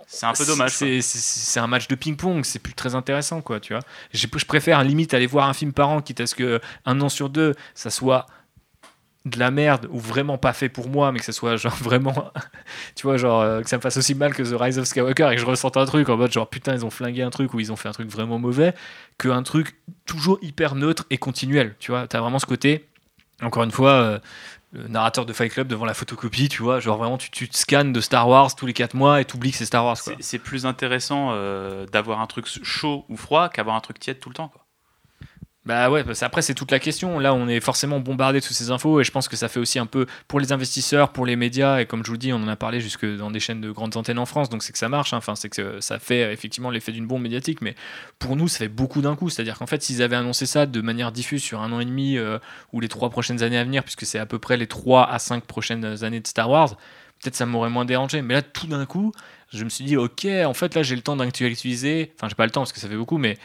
C'est 0.07 0.25
un 0.25 0.33
peu 0.33 0.45
dommage. 0.45 0.71
C'est 0.71 1.59
un 1.59 1.67
match 1.67 1.87
de 1.87 1.95
ping-pong, 1.95 2.43
c'est 2.45 2.59
plus 2.59 2.73
très 2.73 2.95
intéressant, 2.95 3.41
quoi, 3.41 3.59
tu 3.59 3.73
vois. 3.73 3.83
Je, 4.13 4.25
je 4.33 4.45
préfère 4.45 4.83
limite 4.83 5.13
aller 5.13 5.27
voir 5.27 5.47
un 5.49 5.53
film 5.53 5.73
par 5.73 5.89
an, 5.89 6.01
quitte 6.01 6.21
à 6.21 6.27
ce 6.27 6.33
que 6.33 6.61
un 6.85 7.01
an 7.01 7.09
sur 7.09 7.29
deux, 7.29 7.53
ça 7.75 7.89
soit 7.89 8.25
de 9.25 9.39
la 9.39 9.51
merde 9.51 9.87
ou 9.91 9.99
vraiment 9.99 10.37
pas 10.37 10.53
fait 10.53 10.69
pour 10.69 10.89
moi, 10.89 11.11
mais 11.11 11.19
que 11.19 11.25
ça 11.25 11.33
soit 11.33 11.57
genre 11.57 11.75
vraiment, 11.81 12.31
tu 12.95 13.05
vois, 13.05 13.17
genre 13.17 13.41
euh, 13.41 13.61
que 13.61 13.69
ça 13.69 13.77
me 13.77 13.81
fasse 13.81 13.97
aussi 13.97 14.15
mal 14.15 14.33
que 14.33 14.43
The 14.43 14.59
Rise 14.59 14.79
of 14.79 14.85
Skywalker 14.85 15.29
et 15.31 15.35
que 15.35 15.41
je 15.41 15.45
ressente 15.45 15.77
un 15.77 15.85
truc 15.85 16.09
en 16.09 16.17
mode 16.17 16.31
genre 16.31 16.49
putain, 16.49 16.73
ils 16.73 16.85
ont 16.85 16.89
flingué 16.89 17.21
un 17.21 17.29
truc 17.29 17.53
ou 17.53 17.59
ils 17.59 17.71
ont 17.71 17.75
fait 17.75 17.89
un 17.89 17.93
truc 17.93 18.09
vraiment 18.09 18.39
mauvais, 18.39 18.73
qu'un 19.17 19.43
truc 19.43 19.75
toujours 20.05 20.39
hyper 20.41 20.75
neutre 20.75 21.05
et 21.09 21.17
continuel, 21.17 21.75
tu 21.79 21.91
vois. 21.91 22.07
T'as 22.07 22.21
vraiment 22.21 22.39
ce 22.39 22.45
côté, 22.45 22.87
encore 23.41 23.63
une 23.63 23.71
fois, 23.71 23.91
euh, 23.91 24.19
le 24.71 24.87
narrateur 24.87 25.25
de 25.25 25.33
Fight 25.33 25.51
Club 25.51 25.67
devant 25.67 25.85
la 25.85 25.93
photocopie, 25.93 26.49
tu 26.49 26.61
vois, 26.61 26.79
genre 26.79 26.97
vraiment 26.97 27.17
tu, 27.17 27.31
tu 27.31 27.47
te 27.47 27.55
scannes 27.55 27.93
de 27.93 28.01
Star 28.01 28.27
Wars 28.27 28.53
tous 28.55 28.65
les 28.65 28.73
4 28.73 28.95
mois 28.95 29.21
et 29.21 29.25
tu 29.25 29.35
oublies 29.35 29.51
que 29.51 29.57
c'est 29.57 29.65
Star 29.65 29.85
Wars. 29.85 29.97
C'est 30.19 30.39
plus 30.39 30.65
intéressant 30.65 31.29
euh, 31.31 31.85
d'avoir 31.85 32.19
un 32.19 32.27
truc 32.27 32.47
chaud 32.63 33.05
ou 33.09 33.15
froid 33.15 33.49
qu'avoir 33.49 33.75
un 33.75 33.81
truc 33.81 33.99
tiède 33.99 34.19
tout 34.19 34.29
le 34.29 34.35
temps. 34.35 34.49
Quoi. 34.49 34.66
Bah 35.67 35.91
ouais, 35.91 36.01
après 36.21 36.41
c'est 36.41 36.53
toute 36.53 36.71
la 36.71 36.79
question. 36.79 37.19
Là, 37.19 37.33
on 37.33 37.49
est 37.49 37.59
forcément 37.59 37.99
bombardé 37.99 38.39
de 38.39 38.45
toutes 38.45 38.55
ces 38.55 38.71
infos 38.71 39.01
et 39.01 39.03
je 39.03 39.11
pense 39.11 39.27
que 39.27 39.35
ça 39.35 39.49
fait 39.49 39.59
aussi 39.59 39.79
un 39.79 39.85
peu 39.85 40.05
pour 40.29 40.39
les 40.39 40.53
investisseurs, 40.53 41.11
pour 41.11 41.25
les 41.25 41.35
médias 41.35 41.81
et 41.81 41.85
comme 41.85 42.03
je 42.03 42.07
vous 42.07 42.13
le 42.13 42.19
dis, 42.19 42.31
on 42.31 42.37
en 42.37 42.47
a 42.47 42.55
parlé 42.55 42.79
jusque 42.79 43.05
dans 43.05 43.31
des 43.31 43.41
chaînes 43.41 43.59
de 43.59 43.69
grandes 43.69 43.97
antennes 43.97 44.17
en 44.17 44.25
France, 44.25 44.47
donc 44.47 44.63
c'est 44.63 44.71
que 44.71 44.77
ça 44.77 44.87
marche. 44.87 45.11
Hein. 45.11 45.17
Enfin, 45.17 45.35
c'est 45.35 45.49
que 45.49 45.81
ça 45.81 45.99
fait 45.99 46.31
effectivement 46.31 46.69
l'effet 46.69 46.93
d'une 46.93 47.05
bombe 47.05 47.21
médiatique, 47.21 47.59
mais 47.61 47.75
pour 48.17 48.37
nous, 48.37 48.47
ça 48.47 48.59
fait 48.59 48.69
beaucoup 48.69 49.01
d'un 49.01 49.17
coup. 49.17 49.29
C'est-à-dire 49.29 49.57
qu'en 49.57 49.67
fait, 49.67 49.83
s'ils 49.83 50.01
avaient 50.01 50.15
annoncé 50.15 50.45
ça 50.45 50.67
de 50.67 50.79
manière 50.79 51.11
diffuse 51.11 51.43
sur 51.43 51.61
un 51.61 51.69
an 51.73 51.81
et 51.81 51.85
demi 51.85 52.17
euh, 52.17 52.39
ou 52.71 52.79
les 52.79 52.87
trois 52.87 53.09
prochaines 53.09 53.43
années 53.43 53.57
à 53.57 53.65
venir, 53.65 53.83
puisque 53.83 54.05
c'est 54.05 54.19
à 54.19 54.25
peu 54.25 54.39
près 54.39 54.55
les 54.55 54.67
trois 54.67 55.03
à 55.11 55.19
cinq 55.19 55.43
prochaines 55.43 56.01
années 56.05 56.21
de 56.21 56.27
Star 56.27 56.49
Wars, 56.49 56.77
peut-être 57.21 57.35
ça 57.35 57.45
m'aurait 57.45 57.69
moins 57.69 57.83
dérangé. 57.83 58.21
Mais 58.21 58.35
là, 58.35 58.41
tout 58.41 58.67
d'un 58.67 58.85
coup, 58.85 59.11
je 59.51 59.65
me 59.65 59.69
suis 59.69 59.83
dit, 59.83 59.97
ok, 59.97 60.25
en 60.45 60.53
fait, 60.53 60.75
là, 60.75 60.83
j'ai 60.83 60.95
le 60.95 61.01
temps 61.01 61.17
d'actualiser. 61.17 62.13
Enfin, 62.15 62.29
j'ai 62.29 62.35
pas 62.35 62.45
le 62.45 62.51
temps 62.51 62.61
parce 62.61 62.71
que 62.71 62.79
ça 62.79 62.87
fait 62.87 62.95
beaucoup, 62.95 63.17
mais 63.17 63.37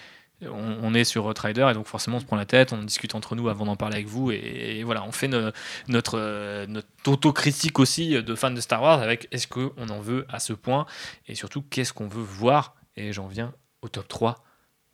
on, 0.51 0.95
est 0.95 1.05
sur 1.05 1.33
Rider 1.37 1.67
et 1.71 1.75
donc 1.75 1.87
forcément 1.87 2.17
on 2.17 2.21
se 2.21 2.25
prend 2.25 2.37
la 2.37 2.47
tête, 2.47 2.73
on 2.73 2.83
discute 2.83 3.15
entre 3.15 3.35
nous 3.37 3.49
avant 3.49 3.65
d'en 3.65 3.77
parler 3.77 3.97
avec 3.97 4.07
vous 4.07 4.31
et, 4.31 4.83
voilà, 4.85 5.05
on 5.05 5.13
fait 5.13 5.29
notre, 5.29 6.19
euh, 6.19 6.67
notre 6.67 6.89
autocritique 7.07 7.79
aussi 7.79 8.23
de 8.23 8.35
fans 8.35 8.51
de 8.51 8.61
Star 8.61 8.83
Wars 8.83 9.01
avec 9.01 9.29
est-ce 9.31 9.47
qu'on 9.47 9.89
en 9.89 10.01
veut 10.01 10.27
à 10.29 10.39
ce 10.39 10.53
point 10.53 10.87
et 11.27 11.35
surtout 11.35 11.63
qu'est-ce 11.63 11.93
qu'on 11.93 12.09
veut 12.09 12.23
voir 12.23 12.75
et 12.97 13.13
j'en 13.13 13.27
viens 13.27 13.55
au 13.83 13.89
top 13.89 14.09
3 14.09 14.45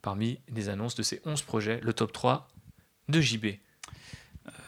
parmi 0.01 0.39
les 0.53 0.69
annonces 0.69 0.95
de 0.95 1.03
ces 1.03 1.21
11 1.25 1.41
projets, 1.41 1.79
le 1.83 1.93
top 1.93 2.11
3 2.11 2.47
de 3.09 3.21
JB. 3.21 3.45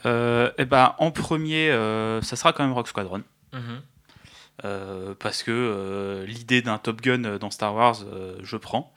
Euh, 0.06 0.48
et 0.50 0.62
eh 0.62 0.64
ben, 0.64 0.94
en 0.98 1.10
premier, 1.10 1.70
euh, 1.70 2.20
ça 2.22 2.36
sera 2.36 2.52
quand 2.52 2.64
même 2.64 2.72
Rock 2.72 2.88
Squadron. 2.88 3.22
Mhm. 3.52 3.82
Euh, 4.64 5.14
parce 5.18 5.42
que 5.42 6.24
l'idée 6.26 6.62
d'un 6.62 6.78
Top 6.78 7.00
Gun 7.00 7.38
dans 7.38 7.50
Star 7.50 7.74
Wars, 7.74 7.96
je 8.42 8.56
prends. 8.56 8.92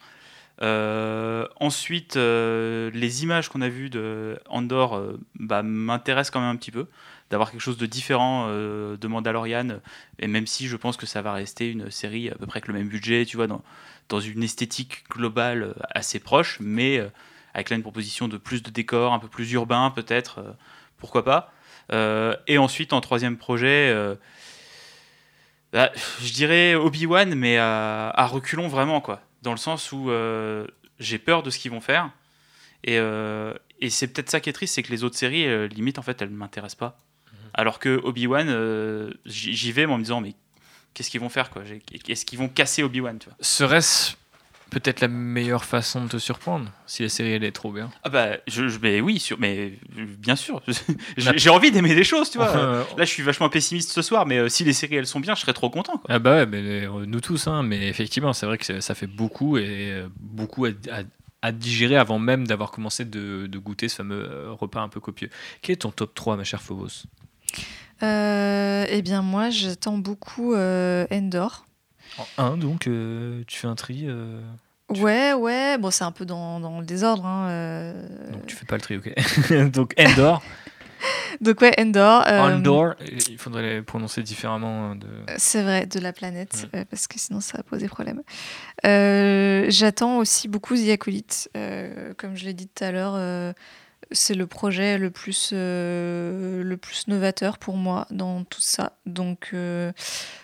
Ensuite, 0.60 2.16
les 2.16 3.22
images 3.22 3.48
qu'on 3.48 3.60
a 3.60 3.68
vues 3.68 3.90
de 3.90 4.38
Andor 4.48 5.02
bah, 5.34 5.62
m'intéressent 5.62 6.30
quand 6.32 6.40
même 6.40 6.50
un 6.50 6.56
petit 6.56 6.70
peu. 6.70 6.86
D'avoir 7.28 7.50
quelque 7.50 7.60
chose 7.60 7.76
de 7.76 7.86
différent 7.86 8.46
de 8.48 9.06
Mandalorian, 9.08 9.80
et 10.20 10.28
même 10.28 10.46
si 10.46 10.68
je 10.68 10.76
pense 10.76 10.96
que 10.96 11.06
ça 11.06 11.22
va 11.22 11.32
rester 11.32 11.68
une 11.68 11.90
série 11.90 12.30
à 12.30 12.36
peu 12.36 12.46
près 12.46 12.58
avec 12.58 12.68
le 12.68 12.74
même 12.74 12.88
budget, 12.88 13.24
tu 13.26 13.36
vois, 13.36 13.48
dans, 13.48 14.20
une 14.20 14.44
esthétique 14.44 15.02
globale 15.10 15.74
assez 15.90 16.20
proche, 16.20 16.58
mais 16.60 17.04
avec 17.52 17.70
là 17.70 17.76
une 17.76 17.82
proposition 17.82 18.28
de 18.28 18.36
plus 18.36 18.62
de 18.62 18.70
décors, 18.70 19.12
un 19.12 19.18
peu 19.18 19.26
plus 19.26 19.50
urbain 19.52 19.90
peut-être, 19.90 20.54
pourquoi 20.98 21.24
pas. 21.24 21.52
Euh, 21.92 22.36
et 22.46 22.58
ensuite, 22.58 22.92
en 22.92 23.00
troisième 23.00 23.36
projet, 23.36 23.90
euh, 23.94 24.14
bah, 25.72 25.90
je 26.22 26.32
dirais 26.32 26.74
Obi-Wan, 26.74 27.34
mais 27.34 27.58
à, 27.58 28.28
reculons 28.30 28.68
vraiment, 28.68 29.00
quoi. 29.00 29.20
Dans 29.46 29.52
le 29.52 29.58
sens 29.58 29.92
où 29.92 30.10
euh, 30.10 30.66
j'ai 30.98 31.20
peur 31.20 31.44
de 31.44 31.50
ce 31.50 31.60
qu'ils 31.60 31.70
vont 31.70 31.80
faire. 31.80 32.10
Et, 32.82 32.96
et 33.80 33.90
c'est 33.90 34.08
peut-être 34.08 34.28
ça 34.30 34.40
qui 34.40 34.50
est 34.50 34.52
triste, 34.52 34.74
c'est 34.74 34.82
que 34.82 34.90
les 34.90 35.02
autres 35.02 35.16
séries, 35.16 35.68
limite, 35.68 35.98
en 35.98 36.02
fait, 36.02 36.20
elles 36.20 36.30
ne 36.30 36.36
m'intéressent 36.36 36.78
pas. 36.78 37.00
Mhm. 37.32 37.38
Alors 37.54 37.78
que 37.78 38.00
Obi-Wan, 38.02 39.12
j'y 39.24 39.72
vais 39.72 39.86
en 39.86 39.98
me 39.98 40.02
disant, 40.02 40.20
mais 40.20 40.34
qu'est-ce 40.94 41.10
qu'ils 41.10 41.20
vont 41.20 41.28
faire, 41.28 41.50
quoi? 41.50 41.62
Est-ce 42.08 42.24
qu'ils 42.24 42.38
vont 42.38 42.48
casser 42.48 42.82
Obi-Wan, 42.82 43.18
Serait-ce 43.40 44.14
peut-être 44.70 45.00
la 45.00 45.08
meilleure 45.08 45.64
façon 45.64 46.04
de 46.04 46.08
te 46.08 46.18
surprendre 46.18 46.70
si 46.86 47.02
la 47.02 47.08
série 47.08 47.32
elle 47.32 47.44
est 47.44 47.52
trop 47.52 47.72
bien. 47.72 47.90
Ah 48.02 48.08
bah 48.08 48.36
je, 48.46 48.64
mais 48.82 49.00
oui, 49.00 49.18
sur, 49.18 49.38
mais 49.38 49.78
bien 50.18 50.36
sûr. 50.36 50.62
J'ai 51.16 51.50
envie 51.50 51.70
d'aimer 51.70 51.94
des 51.94 52.04
choses, 52.04 52.30
tu 52.30 52.38
vois. 52.38 52.54
Là, 52.54 52.84
je 52.98 53.04
suis 53.04 53.22
vachement 53.22 53.48
pessimiste 53.48 53.90
ce 53.90 54.02
soir, 54.02 54.26
mais 54.26 54.38
euh, 54.38 54.48
si 54.48 54.64
les 54.64 54.72
séries 54.72 54.96
elles 54.96 55.06
sont 55.06 55.20
bien, 55.20 55.34
je 55.34 55.40
serais 55.40 55.52
trop 55.52 55.70
content. 55.70 56.00
Ah 56.08 56.18
bah 56.18 56.36
ouais, 56.36 56.46
mais, 56.46 56.86
euh, 56.86 57.06
nous 57.06 57.20
tous, 57.20 57.46
hein, 57.46 57.62
mais 57.62 57.88
effectivement, 57.88 58.32
c'est 58.32 58.46
vrai 58.46 58.58
que 58.58 58.80
ça 58.80 58.94
fait 58.94 59.06
beaucoup 59.06 59.56
et 59.56 59.92
euh, 59.92 60.08
beaucoup 60.18 60.66
à, 60.66 60.72
digérer 61.52 61.96
avant 61.96 62.18
même 62.18 62.44
d'avoir 62.44 62.72
commencé 62.72 63.04
de, 63.04 63.48
goûter 63.56 63.88
ce 63.88 63.96
fameux 63.96 64.50
repas 64.52 64.80
un 64.80 64.88
peu 64.88 64.98
copieux. 64.98 65.30
Quel 65.62 65.74
est 65.74 65.76
ton 65.76 65.92
top 65.92 66.12
3, 66.12 66.36
ma 66.36 66.42
chère 66.42 66.60
Phobos? 66.60 67.04
Eh 68.02 69.02
bien, 69.02 69.22
moi, 69.22 69.50
j'attends 69.50 69.96
beaucoup 69.96 70.56
Endor. 70.56 71.65
En 72.18 72.52
1, 72.52 72.56
donc, 72.56 72.80
tu 72.80 73.58
fais 73.58 73.66
un 73.66 73.74
tri 73.74 74.08
Ouais, 74.88 75.32
ouais, 75.32 75.78
bon, 75.78 75.90
c'est 75.90 76.04
un 76.04 76.12
peu 76.12 76.24
dans, 76.24 76.60
dans 76.60 76.78
le 76.78 76.86
désordre. 76.86 77.26
Hein, 77.26 77.48
euh. 77.48 78.32
Donc 78.32 78.46
tu 78.46 78.54
fais 78.54 78.66
pas 78.66 78.76
le 78.76 78.82
tri, 78.82 78.96
ok. 78.96 79.12
Donc 79.72 79.94
Endor. 79.98 80.42
Donc 81.40 81.60
ouais, 81.60 81.74
Endor. 81.78 82.24
Euh, 82.28 82.56
Endor, 82.56 82.94
il 83.28 83.36
faudrait 83.36 83.62
les 83.62 83.82
prononcer 83.82 84.22
différemment. 84.22 84.94
De... 84.94 85.08
C'est 85.38 85.62
vrai, 85.62 85.86
de 85.86 85.98
la 85.98 86.12
planète, 86.12 86.68
euh, 86.74 86.84
parce 86.88 87.08
que 87.08 87.18
sinon 87.18 87.40
ça 87.40 87.58
va 87.58 87.64
poser 87.64 87.88
problème. 87.88 88.22
J'attends 88.84 90.18
aussi 90.18 90.46
beaucoup 90.46 90.76
The 90.76 90.90
Acolyte. 90.90 91.50
comme 92.16 92.36
je 92.36 92.44
l'ai 92.44 92.54
dit 92.54 92.68
tout 92.68 92.84
à 92.84 92.92
l'heure, 92.92 93.54
c'est 94.12 94.34
le 94.34 94.46
projet 94.46 94.98
le 94.98 95.10
plus, 95.10 95.50
euh, 95.52 96.62
le 96.62 96.76
plus 96.76 97.08
novateur 97.08 97.58
pour 97.58 97.76
moi 97.76 98.06
dans 98.10 98.44
tout 98.44 98.60
ça. 98.60 98.92
Donc 99.04 99.50
euh, 99.52 99.92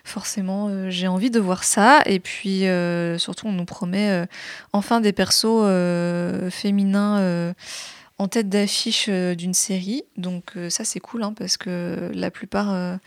forcément, 0.05 0.69
euh, 0.69 0.91
j'ai 0.91 1.09
envie 1.09 1.31
de 1.31 1.41
voir 1.41 1.65
ça. 1.65 2.01
Et 2.07 2.21
puis 2.21 2.65
surtout, 3.19 3.47
on 3.47 3.53
nous 3.53 3.65
promet 3.65 4.27
enfin 4.73 5.01
des 5.01 5.13
persos 5.13 5.63
féminins 6.51 7.55
en 8.19 8.29
tête 8.29 8.49
d'affiche 8.49 9.09
d'une 9.09 9.55
série. 9.55 10.03
Donc 10.17 10.55
ça, 10.69 10.85
c'est 10.85 11.01
cool, 11.01 11.23
hein, 11.23 11.35
parce 11.37 11.57
que 11.57 12.11
la 12.15 12.31
plupart 12.31 12.99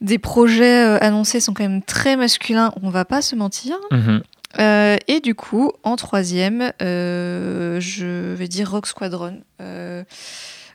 des 0.00 0.18
projets 0.18 0.82
annoncés 1.00 1.40
sont 1.40 1.54
quand 1.54 1.62
même 1.62 1.82
très 1.82 2.16
masculins, 2.16 2.72
on 2.82 2.90
va 2.90 3.04
pas 3.04 3.22
se 3.22 3.36
mentir. 3.36 3.76
Mhm. 3.90 4.22
Euh, 4.58 4.96
et 5.08 5.20
du 5.20 5.34
coup, 5.34 5.72
en 5.82 5.96
troisième, 5.96 6.72
euh, 6.82 7.80
je 7.80 8.34
vais 8.34 8.48
dire 8.48 8.70
Rock 8.70 8.86
Squadron. 8.86 9.40
Euh, 9.60 10.04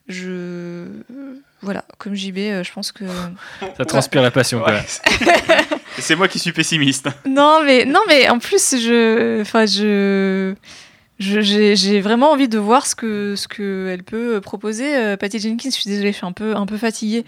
je 0.07 0.85
voilà, 1.61 1.83
comme 1.97 2.13
JB, 2.15 2.37
je 2.37 2.71
pense 2.71 2.91
que 2.91 3.05
ça 3.77 3.85
transpire 3.85 4.21
la 4.21 4.31
passion. 4.31 4.63
C'est 5.99 6.15
moi 6.15 6.27
qui 6.27 6.39
suis 6.39 6.51
pessimiste. 6.51 7.09
Non, 7.27 7.63
mais 7.65 7.85
non, 7.85 8.01
mais 8.07 8.29
en 8.29 8.39
plus, 8.39 8.75
je, 8.77 9.41
enfin, 9.41 9.65
je 9.65 10.53
j'ai 11.19 11.99
vraiment 11.99 12.31
envie 12.31 12.47
de 12.47 12.59
voir 12.59 12.85
ce 12.85 12.93
que 12.93 13.35
ce 13.35 13.47
que 13.47 13.89
elle 13.91 14.03
peut 14.03 14.39
proposer. 14.39 14.95
Euh, 14.95 15.17
Patty 15.17 15.39
Jenkins, 15.39 15.69
je 15.71 15.75
suis 15.75 15.89
désolée, 15.89 16.11
je 16.11 16.17
suis 16.17 16.25
un 16.27 16.31
peu 16.31 16.55
un 16.55 16.67
peu 16.67 16.77
fatiguée 16.77 17.25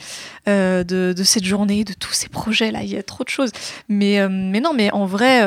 euh, 0.48 0.84
de, 0.84 1.14
de, 1.18 1.24
cette 1.24 1.44
journée, 1.44 1.84
de 1.84 1.94
tous 1.94 2.14
ces 2.14 2.30
projets 2.30 2.70
là. 2.72 2.84
Il 2.84 2.90
y 2.90 2.98
a 2.98 3.04
trop 3.04 3.24
de 3.24 3.30
choses. 3.30 3.52
Mais 3.88 4.20
euh, 4.20 4.30
mais 4.30 4.60
non, 4.60 4.74
mais 4.76 4.92
en 4.92 5.08
vrai, 5.08 5.42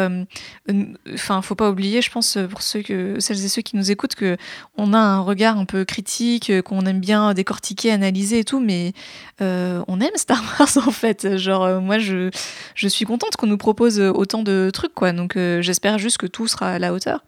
enfin, 1.14 1.40
faut 1.42 1.54
pas 1.54 1.70
oublier, 1.70 2.02
je 2.02 2.10
pense 2.10 2.36
pour 2.50 2.62
ceux 2.62 2.82
que 2.82 3.20
celles 3.20 3.44
et 3.44 3.48
ceux 3.48 3.62
qui 3.62 3.76
nous 3.76 3.92
écoutent, 3.92 4.16
que 4.16 4.36
on 4.76 4.92
a 4.92 4.98
un 4.98 5.20
regard 5.20 5.56
un 5.56 5.64
peu 5.64 5.84
critique, 5.84 6.50
qu'on 6.62 6.84
aime 6.86 7.00
bien 7.00 7.34
décortiquer, 7.34 7.92
analyser 7.92 8.40
et 8.40 8.44
tout. 8.44 8.60
Mais 8.60 8.92
on 9.40 10.00
aime 10.00 10.16
Star 10.16 10.42
Wars 10.58 10.88
en 10.88 10.90
fait. 10.90 11.36
Genre 11.36 11.80
moi, 11.80 12.00
je 12.00 12.30
je 12.74 12.88
suis 12.88 13.04
contente 13.04 13.36
qu'on 13.36 13.46
nous 13.46 13.58
propose 13.58 14.00
autant 14.00 14.42
de 14.42 14.70
trucs 14.72 14.94
quoi. 14.94 15.12
Donc 15.12 15.34
j'espère 15.36 15.98
juste 15.98 16.18
que 16.18 16.26
tout 16.26 16.48
sera 16.48 16.70
à 16.72 16.78
la 16.80 16.92
hauteur 16.92 17.24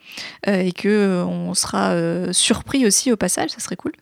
et 0.47 0.73
que 0.73 1.04
on 1.05 1.55
sera 1.55 1.91
euh, 1.91 2.33
surpris 2.33 2.87
aussi 2.87 3.13
au 3.13 3.17
passage, 3.17 3.51
ça 3.51 3.61
serait 3.61 3.77
cool. 3.77 3.93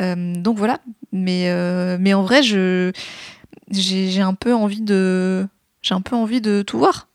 Euh, 0.00 0.34
donc 0.34 0.58
voilà, 0.58 0.80
mais, 1.12 1.50
euh, 1.50 1.98
en 2.14 2.22
vrai, 2.22 2.42
j'ai, 2.42 4.20
un 4.20 4.34
peu 4.34 4.54
envie 4.54 4.80
de, 4.80 5.46
j'ai 5.82 5.94
un 5.94 6.00
peu 6.00 6.16
envie 6.16 6.40
de 6.40 6.62
tout 6.62 6.78
voir. 6.78 7.08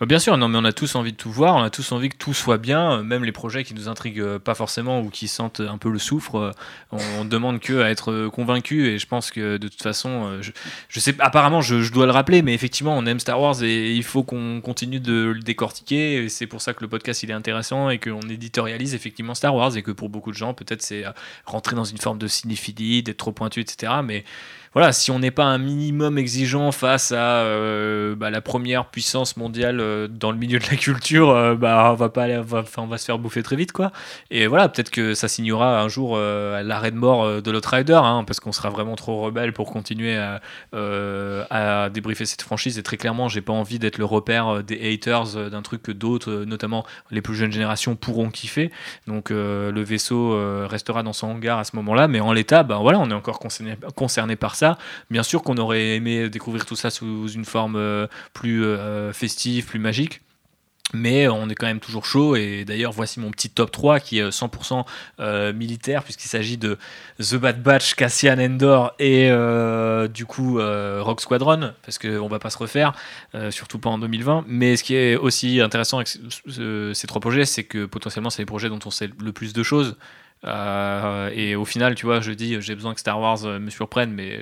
Bah, 0.00 0.06
bien 0.06 0.18
sûr, 0.18 0.36
non, 0.36 0.48
mais 0.48 0.58
on 0.58 0.64
a 0.64 0.72
tous 0.72 0.96
envie 0.96 1.12
de 1.12 1.16
tout 1.16 1.30
voir, 1.30 1.54
on 1.54 1.62
a 1.62 1.70
tous 1.70 1.92
envie 1.92 2.08
que 2.08 2.16
tout 2.16 2.34
soit 2.34 2.58
bien, 2.58 3.04
même 3.04 3.22
les 3.22 3.30
projets 3.30 3.62
qui 3.62 3.74
nous 3.74 3.88
intriguent 3.88 4.38
pas 4.38 4.56
forcément 4.56 5.00
ou 5.00 5.08
qui 5.08 5.28
sentent 5.28 5.60
un 5.60 5.78
peu 5.78 5.88
le 5.88 6.00
soufre, 6.00 6.52
on, 6.90 7.24
demande 7.24 7.60
que 7.60 7.80
à 7.80 7.90
être 7.90 8.26
convaincu 8.28 8.88
et 8.88 8.98
je 8.98 9.06
pense 9.06 9.30
que 9.30 9.56
de 9.56 9.68
toute 9.68 9.82
façon, 9.82 10.40
je, 10.88 11.00
sais, 11.00 11.14
apparemment, 11.20 11.60
je, 11.60 11.92
dois 11.92 12.06
le 12.06 12.12
rappeler, 12.12 12.42
mais 12.42 12.54
effectivement, 12.54 12.98
on 12.98 13.06
aime 13.06 13.20
Star 13.20 13.40
Wars 13.40 13.62
et 13.62 13.92
il 13.94 14.02
faut 14.02 14.24
qu'on 14.24 14.60
continue 14.60 14.98
de 14.98 15.32
le 15.34 15.40
décortiquer. 15.40 16.28
C'est 16.28 16.48
pour 16.48 16.60
ça 16.60 16.74
que 16.74 16.82
le 16.82 16.88
podcast 16.88 17.22
il 17.22 17.30
est 17.30 17.34
intéressant 17.34 17.88
et 17.88 17.98
qu'on 17.98 18.20
éditorialise 18.22 18.96
effectivement 18.96 19.34
Star 19.34 19.54
Wars 19.54 19.76
et 19.76 19.82
que 19.82 19.92
pour 19.92 20.08
beaucoup 20.08 20.32
de 20.32 20.36
gens, 20.36 20.54
peut-être 20.54 20.82
c'est 20.82 21.04
rentrer 21.46 21.76
dans 21.76 21.84
une 21.84 21.98
forme 21.98 22.18
de 22.18 22.26
cinéphilie, 22.26 23.04
d'être 23.04 23.18
trop 23.18 23.32
pointu, 23.32 23.60
etc. 23.60 23.92
Mais 24.04 24.24
voilà, 24.74 24.92
si 24.92 25.12
on 25.12 25.20
n'est 25.20 25.30
pas 25.30 25.44
un 25.44 25.58
minimum 25.58 26.18
exigeant 26.18 26.72
face 26.72 27.12
à 27.12 27.44
euh, 27.44 28.16
bah, 28.16 28.30
la 28.30 28.40
première 28.40 28.86
puissance 28.86 29.36
mondiale 29.36 29.78
euh, 29.78 30.08
dans 30.08 30.32
le 30.32 30.36
milieu 30.36 30.58
de 30.58 30.64
la 30.68 30.76
culture, 30.76 31.30
euh, 31.30 31.54
bah, 31.54 31.90
on 31.92 31.94
va 31.94 32.08
pas 32.08 32.24
aller, 32.24 32.38
on 32.38 32.86
va, 32.86 32.98
se 32.98 33.04
faire 33.04 33.20
bouffer 33.20 33.44
très 33.44 33.54
vite, 33.54 33.70
quoi. 33.70 33.92
Et 34.32 34.48
voilà, 34.48 34.68
peut-être 34.68 34.90
que 34.90 35.14
ça 35.14 35.28
signera 35.28 35.80
un 35.80 35.86
jour 35.86 36.18
l'arrêt 36.18 36.90
de 36.90 36.96
mort 36.96 37.40
de 37.40 37.50
l'autre 37.50 37.70
rider, 37.72 37.92
hein, 38.02 38.24
parce 38.26 38.40
qu'on 38.40 38.50
sera 38.50 38.68
vraiment 38.68 38.96
trop 38.96 39.20
rebelle 39.22 39.52
pour 39.52 39.70
continuer 39.70 40.16
à, 40.16 41.88
débriefer 41.90 42.26
cette 42.26 42.42
franchise. 42.42 42.76
Et 42.78 42.82
très 42.82 42.96
clairement, 42.96 43.28
j'ai 43.28 43.42
pas 43.42 43.52
envie 43.52 43.78
d'être 43.78 43.98
le 43.98 44.04
repère 44.04 44.64
des 44.64 44.92
haters 44.92 45.50
d'un 45.50 45.62
truc 45.62 45.82
que 45.82 45.92
d'autres, 45.92 46.44
notamment 46.46 46.84
les 47.12 47.22
plus 47.22 47.36
jeunes 47.36 47.52
générations, 47.52 47.94
pourront 47.94 48.30
kiffer. 48.30 48.72
Donc 49.06 49.30
le 49.30 49.82
vaisseau 49.82 50.66
restera 50.66 51.02
dans 51.04 51.12
son 51.12 51.28
hangar 51.28 51.58
à 51.58 51.64
ce 51.64 51.76
moment-là, 51.76 52.08
mais 52.08 52.20
en 52.20 52.32
l'état, 52.32 52.64
bah, 52.64 52.78
voilà, 52.80 52.98
on 52.98 53.10
est 53.10 53.14
encore 53.14 53.38
concerné 53.94 54.36
par 54.36 54.56
ça 54.56 54.63
Bien 55.10 55.22
sûr 55.22 55.42
qu'on 55.42 55.56
aurait 55.56 55.96
aimé 55.96 56.28
découvrir 56.28 56.66
tout 56.66 56.76
ça 56.76 56.90
sous 56.90 57.28
une 57.28 57.44
forme 57.44 57.76
euh, 57.76 58.06
plus 58.32 58.64
euh, 58.64 59.12
festive, 59.12 59.66
plus 59.66 59.78
magique. 59.78 60.20
Mais 60.92 61.26
on 61.26 61.48
est 61.48 61.54
quand 61.54 61.66
même 61.66 61.80
toujours 61.80 62.04
chaud. 62.04 62.36
Et 62.36 62.64
d'ailleurs 62.64 62.92
voici 62.92 63.18
mon 63.18 63.30
petit 63.30 63.50
top 63.50 63.72
3 63.72 63.98
qui 63.98 64.18
est 64.18 64.28
100% 64.28 64.84
euh, 65.18 65.52
militaire 65.52 66.04
puisqu'il 66.04 66.28
s'agit 66.28 66.56
de 66.56 66.78
The 67.18 67.34
Bad 67.34 67.62
Batch, 67.62 67.94
Cassian 67.94 68.38
Endor 68.38 68.94
et 69.00 69.30
du 70.08 70.26
coup 70.26 70.58
Rock 70.60 71.20
Squadron 71.20 71.72
parce 71.82 71.98
qu'on 71.98 72.28
va 72.28 72.38
pas 72.38 72.50
se 72.50 72.58
refaire 72.58 72.92
surtout 73.50 73.78
pas 73.78 73.90
en 73.90 73.98
2020 73.98 74.44
mais 74.46 74.76
ce 74.76 74.84
qui 74.84 74.94
est 74.94 75.16
aussi 75.16 75.60
intéressant 75.60 75.96
avec 75.96 76.08
ces 76.08 77.06
trois 77.06 77.20
projets 77.20 77.46
c'est 77.46 77.64
que 77.64 77.86
potentiellement 77.86 78.30
c'est 78.30 78.42
les 78.42 78.46
projets 78.46 78.68
dont 78.68 78.78
on 78.84 78.90
sait 78.90 79.08
le 79.18 79.32
plus 79.32 79.52
de 79.52 79.62
choses 79.62 79.96
et 80.44 81.56
au 81.56 81.64
final, 81.64 81.94
tu 81.94 82.06
vois, 82.06 82.20
je 82.20 82.32
dis, 82.32 82.60
j'ai 82.60 82.74
besoin 82.74 82.94
que 82.94 83.00
Star 83.00 83.20
Wars 83.20 83.44
me 83.44 83.70
surprenne, 83.70 84.12
mais 84.12 84.40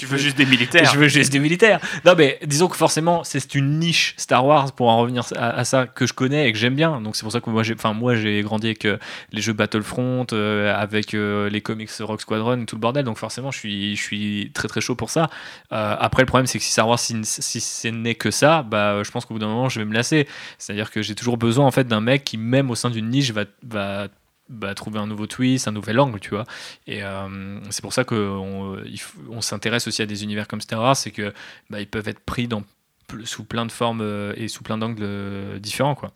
tu 0.00 0.06
veux 0.06 0.16
juste 0.16 0.38
des 0.38 0.46
militaires 0.46 0.90
Je 0.90 0.98
veux 0.98 1.08
juste 1.08 1.30
des 1.30 1.38
militaires. 1.38 1.78
Non, 2.06 2.14
mais 2.16 2.38
disons 2.46 2.68
que 2.68 2.76
forcément, 2.76 3.22
c'est 3.22 3.54
une 3.54 3.78
niche 3.78 4.14
Star 4.16 4.46
Wars 4.46 4.72
pour 4.72 4.88
en 4.88 4.98
revenir 4.98 5.24
à, 5.36 5.62
ça 5.64 5.86
que 5.86 6.06
je 6.06 6.14
connais 6.14 6.48
et 6.48 6.52
que 6.52 6.58
j'aime 6.58 6.74
bien. 6.74 7.02
Donc 7.02 7.16
c'est 7.16 7.22
pour 7.22 7.32
ça 7.32 7.40
que 7.40 7.50
moi, 7.50 7.62
j'ai, 7.62 7.74
enfin 7.74 7.92
moi, 7.92 8.14
j'ai 8.14 8.40
grandi 8.40 8.68
avec 8.68 8.86
euh, 8.86 8.96
les 9.32 9.42
jeux 9.42 9.52
Battlefront, 9.52 10.26
euh, 10.32 10.74
avec 10.74 11.12
euh, 11.12 11.50
les 11.50 11.60
comics 11.60 11.90
Rock 12.00 12.22
Squadron, 12.22 12.64
tout 12.64 12.76
le 12.76 12.80
bordel. 12.80 13.04
Donc 13.04 13.18
forcément, 13.18 13.50
je 13.50 13.58
suis, 13.58 13.94
je 13.94 14.02
suis 14.02 14.50
très 14.54 14.68
très 14.68 14.80
chaud 14.80 14.94
pour 14.94 15.10
ça. 15.10 15.28
après, 15.70 16.22
le 16.22 16.26
problème, 16.26 16.46
c'est 16.46 16.58
que 16.58 16.64
si 16.64 16.72
Star 16.72 16.88
Wars, 16.88 16.98
si, 16.98 17.14
si 17.22 17.60
ce 17.60 17.88
n'est 17.88 18.14
que 18.14 18.30
ça, 18.30 18.62
bah, 18.62 19.02
je 19.02 19.10
pense 19.10 19.26
qu'au 19.26 19.34
bout 19.34 19.40
d'un 19.40 19.48
moment, 19.48 19.68
je 19.68 19.80
vais 19.80 19.84
me 19.84 19.94
lasser. 19.94 20.26
C'est-à-dire 20.56 20.90
que 20.90 21.02
j'ai 21.02 21.14
toujours 21.14 21.36
besoin 21.36 21.66
en 21.66 21.70
fait 21.70 21.86
d'un 21.86 22.00
mec 22.00 22.24
qui, 22.24 22.38
même 22.38 22.70
au 22.70 22.74
sein 22.74 22.88
d'une 22.88 23.10
niche, 23.10 23.32
va, 23.32 23.44
va 23.66 24.08
bah, 24.50 24.74
trouver 24.74 24.98
un 24.98 25.06
nouveau 25.06 25.26
twist, 25.26 25.68
un 25.68 25.72
nouvel 25.72 25.98
angle, 26.00 26.18
tu 26.18 26.30
vois. 26.30 26.44
Et 26.86 27.02
euh, 27.04 27.60
c'est 27.70 27.82
pour 27.82 27.92
ça 27.92 28.04
qu'on 28.04 28.82
on, 29.30 29.40
s'intéresse 29.40 29.86
aussi 29.86 30.02
à 30.02 30.06
des 30.06 30.24
univers 30.24 30.48
comme 30.48 30.60
Star 30.60 30.80
Wars, 30.80 30.96
c'est 30.96 31.12
que 31.12 31.32
bah, 31.70 31.80
ils 31.80 31.86
peuvent 31.86 32.08
être 32.08 32.20
pris 32.20 32.48
dans, 32.48 32.64
sous 33.24 33.44
plein 33.44 33.64
de 33.64 33.72
formes 33.72 34.00
euh, 34.02 34.32
et 34.36 34.48
sous 34.48 34.62
plein 34.62 34.76
d'angles 34.76 35.02
euh, 35.02 35.58
différents, 35.58 35.94
quoi. 35.94 36.12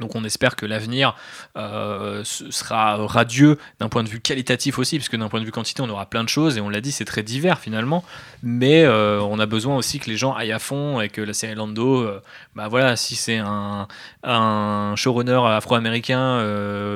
Donc 0.00 0.14
on 0.14 0.24
espère 0.24 0.56
que 0.56 0.66
l'avenir 0.66 1.16
euh, 1.56 2.22
sera 2.24 2.96
radieux 3.06 3.58
d'un 3.80 3.88
point 3.88 4.02
de 4.02 4.08
vue 4.08 4.20
qualitatif 4.20 4.78
aussi, 4.78 4.96
puisque 4.96 5.16
d'un 5.16 5.28
point 5.28 5.40
de 5.40 5.46
vue 5.46 5.52
quantité, 5.52 5.82
on 5.82 5.88
aura 5.88 6.06
plein 6.06 6.22
de 6.22 6.28
choses, 6.28 6.58
et 6.58 6.60
on 6.60 6.68
l'a 6.68 6.80
dit, 6.80 6.92
c'est 6.92 7.04
très 7.04 7.22
divers 7.22 7.58
finalement, 7.58 8.04
mais 8.42 8.84
euh, 8.84 9.20
on 9.22 9.38
a 9.38 9.46
besoin 9.46 9.76
aussi 9.76 9.98
que 9.98 10.10
les 10.10 10.16
gens 10.16 10.34
aillent 10.34 10.52
à 10.52 10.58
fond, 10.58 11.00
et 11.00 11.08
que 11.08 11.22
la 11.22 11.32
série 11.32 11.54
Lando, 11.54 12.02
euh, 12.02 12.20
bah 12.54 12.68
voilà, 12.68 12.96
si 12.96 13.16
c'est 13.16 13.38
un, 13.38 13.88
un, 14.22 14.94
showrunner 14.96 15.40
afro-américain, 15.46 16.16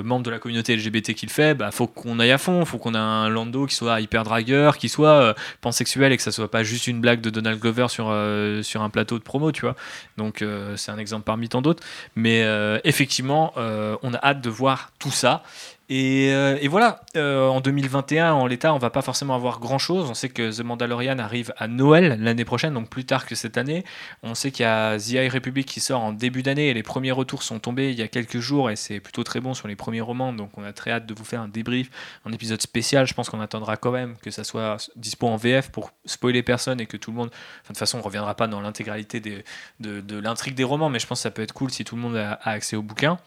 membre 0.02 0.24
de 0.24 0.30
la 0.30 0.38
communauté 0.38 0.76
LGBT 0.76 1.14
qui 1.14 1.26
le 1.26 1.30
fait, 1.30 1.54
bah 1.54 1.70
faut 1.70 1.86
qu'on 1.86 2.18
aille 2.18 2.32
à 2.32 2.38
fond, 2.38 2.64
faut 2.64 2.78
qu'on 2.78 2.94
ait 2.94 2.98
un 2.98 3.28
Lando 3.28 3.66
qui 3.66 3.74
soit 3.74 4.00
hyper 4.00 4.24
dragueur, 4.24 4.76
qui 4.76 4.88
soit 4.88 5.34
pansexuel, 5.60 6.12
et 6.12 6.16
que 6.16 6.22
ça 6.22 6.32
soit 6.32 6.50
pas 6.50 6.62
juste 6.62 6.86
une 6.86 7.00
blague 7.00 7.20
de 7.20 7.30
Donald 7.30 7.58
Glover 7.60 7.86
sur, 7.88 8.14
sur 8.62 8.82
un 8.82 8.90
plateau 8.90 9.18
de 9.18 9.22
promo, 9.22 9.52
tu 9.52 9.62
vois. 9.62 9.76
Donc 10.18 10.44
c'est 10.76 10.90
un 10.90 10.98
exemple 10.98 11.24
parmi 11.24 11.48
tant 11.48 11.62
d'autres, 11.62 11.82
mais 12.14 12.44
effectivement, 12.90 13.54
euh, 13.56 13.96
on 14.02 14.12
a 14.12 14.18
hâte 14.18 14.42
de 14.42 14.50
voir 14.50 14.90
tout 14.98 15.10
ça. 15.10 15.42
Euh, 15.90 16.56
et, 16.60 16.68
voilà, 16.68 17.00
euh, 17.16 17.48
en 17.48 17.60
2021, 17.60 18.32
en 18.32 18.46
l'état, 18.46 18.72
on 18.72 18.78
va 18.78 18.90
pas 18.90 19.02
forcément 19.02 19.34
avoir 19.34 19.58
grand 19.58 19.78
chose. 19.78 20.08
On 20.08 20.14
sait 20.14 20.28
que 20.28 20.56
The 20.56 20.62
Mandalorian 20.62 21.18
arrive 21.18 21.52
à 21.56 21.66
Noël 21.66 22.16
l'année 22.20 22.44
prochaine, 22.44 22.74
donc 22.74 22.88
plus 22.88 23.04
tard 23.04 23.26
que 23.26 23.34
cette 23.34 23.58
année. 23.58 23.84
On 24.22 24.34
sait 24.36 24.52
qu'il 24.52 24.62
y 24.62 24.68
a 24.68 24.96
The 24.98 25.10
High 25.10 25.32
Republic 25.32 25.66
qui 25.66 25.80
sort 25.80 26.00
en 26.00 26.12
début 26.12 26.42
d'année 26.42 26.68
et 26.68 26.74
les 26.74 26.84
premiers 26.84 27.10
retours 27.10 27.42
sont 27.42 27.58
tombés 27.58 27.90
il 27.90 27.98
y 27.98 28.02
a 28.02 28.08
quelques 28.08 28.38
jours 28.38 28.70
et 28.70 28.76
c'est 28.76 29.00
plutôt 29.00 29.24
très 29.24 29.40
bon 29.40 29.52
sur 29.52 29.66
les 29.66 29.74
premiers 29.74 30.00
romans. 30.00 30.32
Donc 30.32 30.50
on 30.56 30.62
a 30.62 30.72
très 30.72 30.92
hâte 30.92 31.06
de 31.06 31.14
vous 31.14 31.24
faire 31.24 31.40
un 31.40 31.48
débrief, 31.48 31.90
un 32.24 32.32
épisode 32.32 32.62
spécial. 32.62 33.06
Je 33.06 33.14
pense 33.14 33.28
qu'on 33.28 33.40
attendra 33.40 33.76
quand 33.76 33.90
même 33.90 34.16
que 34.22 34.30
ça 34.30 34.44
soit 34.44 34.76
dispo 34.94 35.26
en 35.26 35.36
VF 35.36 35.70
pour 35.70 35.90
spoiler 36.04 36.44
personne 36.44 36.80
et 36.80 36.86
que 36.86 36.96
tout 36.96 37.10
le 37.10 37.16
monde. 37.16 37.30
de 37.30 37.66
toute 37.66 37.78
façon, 37.78 37.98
on 37.98 38.02
reviendra 38.02 38.34
pas 38.36 38.46
dans 38.46 38.60
l'intégralité 38.60 39.20
de, 39.20 40.20
l'intrigue 40.20 40.54
des 40.54 40.64
romans, 40.64 40.88
mais 40.88 41.00
je 41.00 41.06
pense 41.08 41.18
que 41.18 41.22
ça 41.22 41.30
peut 41.32 41.42
être 41.42 41.52
cool 41.52 41.70
si 41.70 41.84
tout 41.84 41.96
le 41.96 42.02
monde 42.02 42.16
a 42.16 42.38
accès 42.44 42.76
au 42.76 42.82
bouquin. 42.82 43.18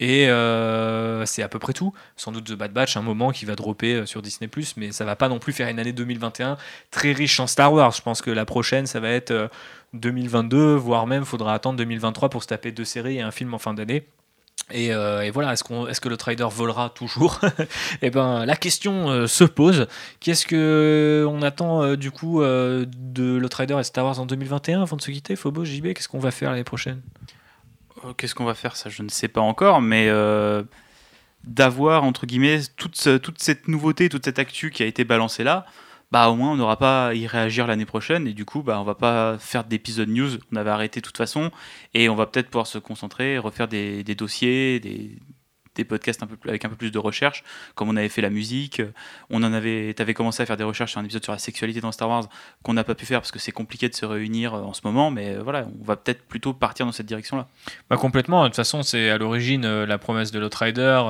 Et 0.00 0.28
euh, 0.30 1.26
c'est 1.26 1.42
à 1.42 1.48
peu 1.48 1.58
près 1.58 1.74
tout. 1.74 1.92
Sans 2.16 2.32
doute 2.32 2.44
The 2.44 2.54
Bad 2.54 2.72
Batch, 2.72 2.96
un 2.96 3.02
moment 3.02 3.30
qui 3.32 3.44
va 3.44 3.54
dropper 3.54 3.94
euh, 3.94 4.06
sur 4.06 4.22
Disney, 4.22 4.48
mais 4.78 4.92
ça 4.92 5.04
va 5.04 5.14
pas 5.14 5.28
non 5.28 5.38
plus 5.38 5.52
faire 5.52 5.68
une 5.68 5.78
année 5.78 5.92
2021 5.92 6.56
très 6.90 7.12
riche 7.12 7.38
en 7.38 7.46
Star 7.46 7.70
Wars. 7.70 7.92
Je 7.92 8.00
pense 8.00 8.22
que 8.22 8.30
la 8.30 8.46
prochaine, 8.46 8.86
ça 8.86 8.98
va 8.98 9.10
être 9.10 9.50
2022, 9.92 10.56
euh, 10.56 10.76
voire 10.76 11.06
même 11.06 11.26
faudra 11.26 11.52
attendre 11.52 11.76
2023 11.76 12.30
pour 12.30 12.42
se 12.42 12.48
taper 12.48 12.72
deux 12.72 12.86
séries 12.86 13.18
et 13.18 13.20
un 13.20 13.30
film 13.30 13.52
en 13.52 13.58
fin 13.58 13.74
d'année. 13.74 14.06
Et, 14.72 14.92
voilà, 15.32 15.52
est-ce, 15.52 16.00
que 16.00 16.08
le 16.08 16.16
trader 16.16 16.46
volera 16.48 16.90
toujours 16.90 17.40
Eh 18.02 18.10
ben, 18.10 18.46
la 18.46 18.54
question 18.54 19.26
se 19.26 19.42
pose. 19.42 19.88
Qu'est-ce 20.20 20.46
que 20.46 21.26
on 21.28 21.42
attend 21.42 21.96
du 21.96 22.12
coup 22.12 22.40
de 22.40 23.36
le 23.36 23.48
trader 23.48 23.78
et 23.80 23.82
Star 23.82 24.04
Wars 24.04 24.20
en 24.20 24.26
2021 24.26 24.82
avant 24.82 24.96
de 24.96 25.02
se 25.02 25.10
quitter 25.10 25.34
Phobos, 25.34 25.64
JB, 25.64 25.92
qu'est-ce 25.94 26.08
qu'on 26.08 26.20
va 26.20 26.30
faire 26.30 26.50
l'année 26.50 26.62
prochaine? 26.62 27.00
Qu'est-ce 28.16 28.34
qu'on 28.34 28.44
va 28.44 28.54
faire? 28.54 28.76
Ça, 28.76 28.90
je 28.90 29.02
ne 29.02 29.08
sais 29.08 29.28
pas 29.28 29.40
encore, 29.40 29.80
mais 29.80 30.08
euh, 30.08 30.62
d'avoir, 31.44 32.04
entre 32.04 32.26
guillemets, 32.26 32.60
toute, 32.76 33.20
toute 33.22 33.40
cette 33.40 33.68
nouveauté, 33.68 34.08
toute 34.08 34.24
cette 34.24 34.38
actu 34.38 34.70
qui 34.70 34.82
a 34.82 34.86
été 34.86 35.04
balancée 35.04 35.44
là, 35.44 35.66
bah 36.10 36.28
au 36.28 36.34
moins 36.34 36.50
on 36.52 36.56
n'aura 36.56 36.76
pas 36.76 37.08
à 37.08 37.14
y 37.14 37.26
réagir 37.26 37.66
l'année 37.66 37.86
prochaine 37.86 38.26
et 38.26 38.32
du 38.32 38.44
coup 38.44 38.62
bah 38.62 38.80
on 38.80 38.84
va 38.84 38.96
pas 38.96 39.38
faire 39.38 39.64
d'épisode 39.64 40.08
news. 40.08 40.30
On 40.52 40.56
avait 40.56 40.70
arrêté 40.70 41.00
de 41.00 41.06
toute 41.06 41.16
façon 41.16 41.50
et 41.94 42.08
on 42.08 42.16
va 42.16 42.26
peut-être 42.26 42.48
pouvoir 42.48 42.66
se 42.66 42.78
concentrer 42.78 43.38
refaire 43.38 43.68
des, 43.68 44.02
des 44.02 44.14
dossiers 44.16 44.80
des, 44.80 45.16
des 45.80 45.84
podcasts 45.84 46.22
avec 46.46 46.64
un 46.64 46.68
peu 46.68 46.76
plus 46.76 46.90
de 46.90 46.98
recherche, 46.98 47.42
comme 47.74 47.88
on 47.88 47.96
avait 47.96 48.08
fait 48.08 48.22
la 48.22 48.30
musique. 48.30 48.82
On 49.30 49.42
en 49.42 49.52
avait, 49.52 49.94
avais 49.98 50.14
commencé 50.14 50.42
à 50.42 50.46
faire 50.46 50.56
des 50.56 50.64
recherches 50.64 50.92
sur 50.92 51.00
un 51.00 51.04
épisode 51.04 51.24
sur 51.24 51.32
la 51.32 51.38
sexualité 51.38 51.80
dans 51.80 51.92
Star 51.92 52.08
Wars 52.08 52.28
qu'on 52.62 52.74
n'a 52.74 52.84
pas 52.84 52.94
pu 52.94 53.06
faire 53.06 53.20
parce 53.20 53.32
que 53.32 53.38
c'est 53.38 53.52
compliqué 53.52 53.88
de 53.88 53.94
se 53.94 54.04
réunir 54.04 54.54
euh, 54.54 54.62
en 54.62 54.74
ce 54.74 54.82
moment, 54.84 55.10
mais 55.10 55.36
euh, 55.36 55.42
voilà, 55.42 55.66
on 55.80 55.84
va 55.84 55.96
peut-être 55.96 56.22
plutôt 56.22 56.52
partir 56.52 56.86
dans 56.86 56.92
cette 56.92 57.06
direction-là. 57.06 57.48
Bah 57.88 57.96
complètement. 57.96 58.42
De 58.42 58.48
toute 58.48 58.56
façon, 58.56 58.82
c'est 58.82 59.10
à 59.10 59.18
l'origine 59.18 59.64
euh, 59.64 59.86
la 59.86 59.98
promesse 59.98 60.30
de 60.30 60.38
l'Outrider. 60.38 61.00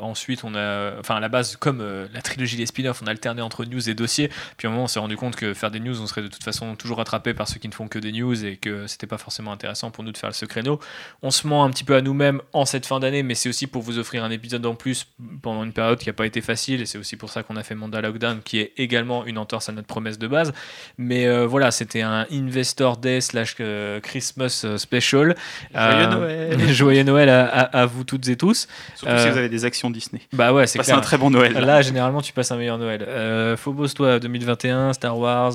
ensuite, 0.00 0.44
on 0.44 0.54
a, 0.54 0.98
enfin 0.98 1.16
à 1.16 1.20
la 1.20 1.28
base, 1.28 1.56
comme 1.56 1.82
la 2.12 2.22
trilogie 2.22 2.56
des 2.56 2.66
spin-offs, 2.66 3.02
on 3.02 3.06
a 3.06 3.10
alterné 3.10 3.42
entre 3.42 3.64
news 3.64 3.88
et 3.88 3.94
dossiers. 3.94 4.30
Puis 4.56 4.66
à 4.66 4.70
un 4.70 4.72
moment, 4.72 4.84
on 4.84 4.88
s'est 4.88 4.98
rendu 4.98 5.16
compte 5.16 5.36
que 5.36 5.54
faire 5.54 5.70
des 5.70 5.80
news, 5.80 6.00
on 6.00 6.06
serait 6.06 6.22
de 6.22 6.28
toute 6.28 6.42
façon 6.42 6.74
toujours 6.76 6.98
rattrapé 6.98 7.34
par 7.34 7.48
ceux 7.48 7.58
qui 7.58 7.68
ne 7.68 7.74
font 7.74 7.88
que 7.88 7.98
des 7.98 8.12
news 8.12 8.44
et 8.44 8.56
que 8.56 8.86
c'était 8.86 9.06
pas 9.06 9.18
forcément 9.18 9.52
intéressant 9.52 9.90
pour 9.90 10.04
nous 10.04 10.12
de 10.12 10.18
faire 10.18 10.34
ce 10.34 10.44
créneau. 10.44 10.80
On 11.22 11.30
se 11.30 11.46
ment 11.46 11.64
un 11.64 11.70
petit 11.70 11.84
peu 11.84 11.94
à 11.94 12.00
nous-mêmes 12.00 12.40
en 12.52 12.64
cette 12.64 12.86
fin 12.86 13.00
d'année, 13.00 13.22
mais 13.22 13.34
c'est 13.34 13.48
aussi 13.48 13.66
pour 13.66 13.82
vous 13.84 13.98
offrir 13.98 14.24
un 14.24 14.30
épisode 14.30 14.64
en 14.66 14.74
plus 14.74 15.06
pendant 15.42 15.64
une 15.64 15.72
période 15.72 15.98
qui 15.98 16.08
n'a 16.08 16.12
pas 16.12 16.26
été 16.26 16.40
facile, 16.40 16.80
et 16.80 16.86
c'est 16.86 16.98
aussi 16.98 17.16
pour 17.16 17.30
ça 17.30 17.42
qu'on 17.42 17.56
a 17.56 17.62
fait 17.62 17.74
Manda 17.74 18.00
Lockdown, 18.00 18.40
qui 18.42 18.58
est 18.58 18.72
également 18.76 19.24
une 19.26 19.38
entorse 19.38 19.68
à 19.68 19.72
notre 19.72 19.86
promesse 19.86 20.18
de 20.18 20.26
base. 20.26 20.52
Mais 20.98 21.26
euh, 21.26 21.46
voilà, 21.46 21.70
c'était 21.70 22.02
un 22.02 22.26
Investor 22.32 22.96
Day 22.96 23.20
slash 23.20 23.56
euh, 23.60 24.00
Christmas 24.00 24.62
euh, 24.64 24.78
special. 24.78 25.36
Joyeux 25.74 26.06
Noël 26.06 26.68
Joyeux 26.72 27.04
Noël 27.04 27.28
à, 27.28 27.86
vous 27.86 28.04
toutes 28.04 28.28
et 28.28 28.36
tous. 28.36 28.66
Surtout 28.94 29.18
si 29.18 29.30
vous 29.30 29.38
avez 29.38 29.48
des 29.48 29.64
actions 29.64 29.90
Disney. 29.90 30.22
Bah 30.32 30.52
ouais, 30.52 30.66
c'est 30.66 30.90
un 30.90 31.00
très 31.00 31.18
bon 31.18 31.30
Noël. 31.30 31.52
Là. 31.52 31.82
généralement, 31.82 32.22
tu 32.22 32.32
passes 32.32 32.50
un 32.50 32.56
meilleur 32.56 32.78
Noël. 32.78 33.56
Phobos, 33.56 33.88
toi, 33.88 34.18
2021, 34.18 34.92
Star 34.94 35.18
Wars, 35.18 35.54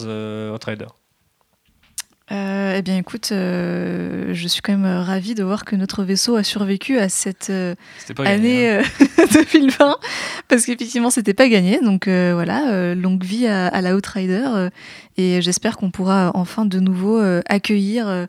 Outrider 0.53 0.87
euh, 2.31 2.75
eh 2.77 2.81
bien, 2.83 2.97
écoute, 2.97 3.29
euh, 3.31 4.33
je 4.33 4.47
suis 4.47 4.61
quand 4.61 4.71
même 4.71 4.85
euh, 4.85 5.01
ravie 5.01 5.33
de 5.33 5.43
voir 5.43 5.65
que 5.65 5.75
notre 5.75 6.03
vaisseau 6.03 6.35
a 6.35 6.43
survécu 6.43 6.99
à 6.99 7.09
cette 7.09 7.51
année 8.19 8.81
2020, 9.33 9.75
hein. 9.79 9.95
parce 10.47 10.65
qu'effectivement, 10.65 11.09
c'était 11.09 11.33
pas 11.33 11.49
gagné. 11.49 11.79
Donc 11.81 12.07
voilà, 12.07 12.93
longue 12.93 13.23
vie 13.23 13.47
à, 13.47 13.67
à 13.67 13.81
la 13.81 13.95
Outrider, 13.95 14.69
et 15.17 15.41
j'espère 15.41 15.77
qu'on 15.77 15.89
pourra 15.89 16.31
enfin 16.35 16.65
de 16.65 16.79
nouveau 16.79 17.19
accueillir 17.47 18.27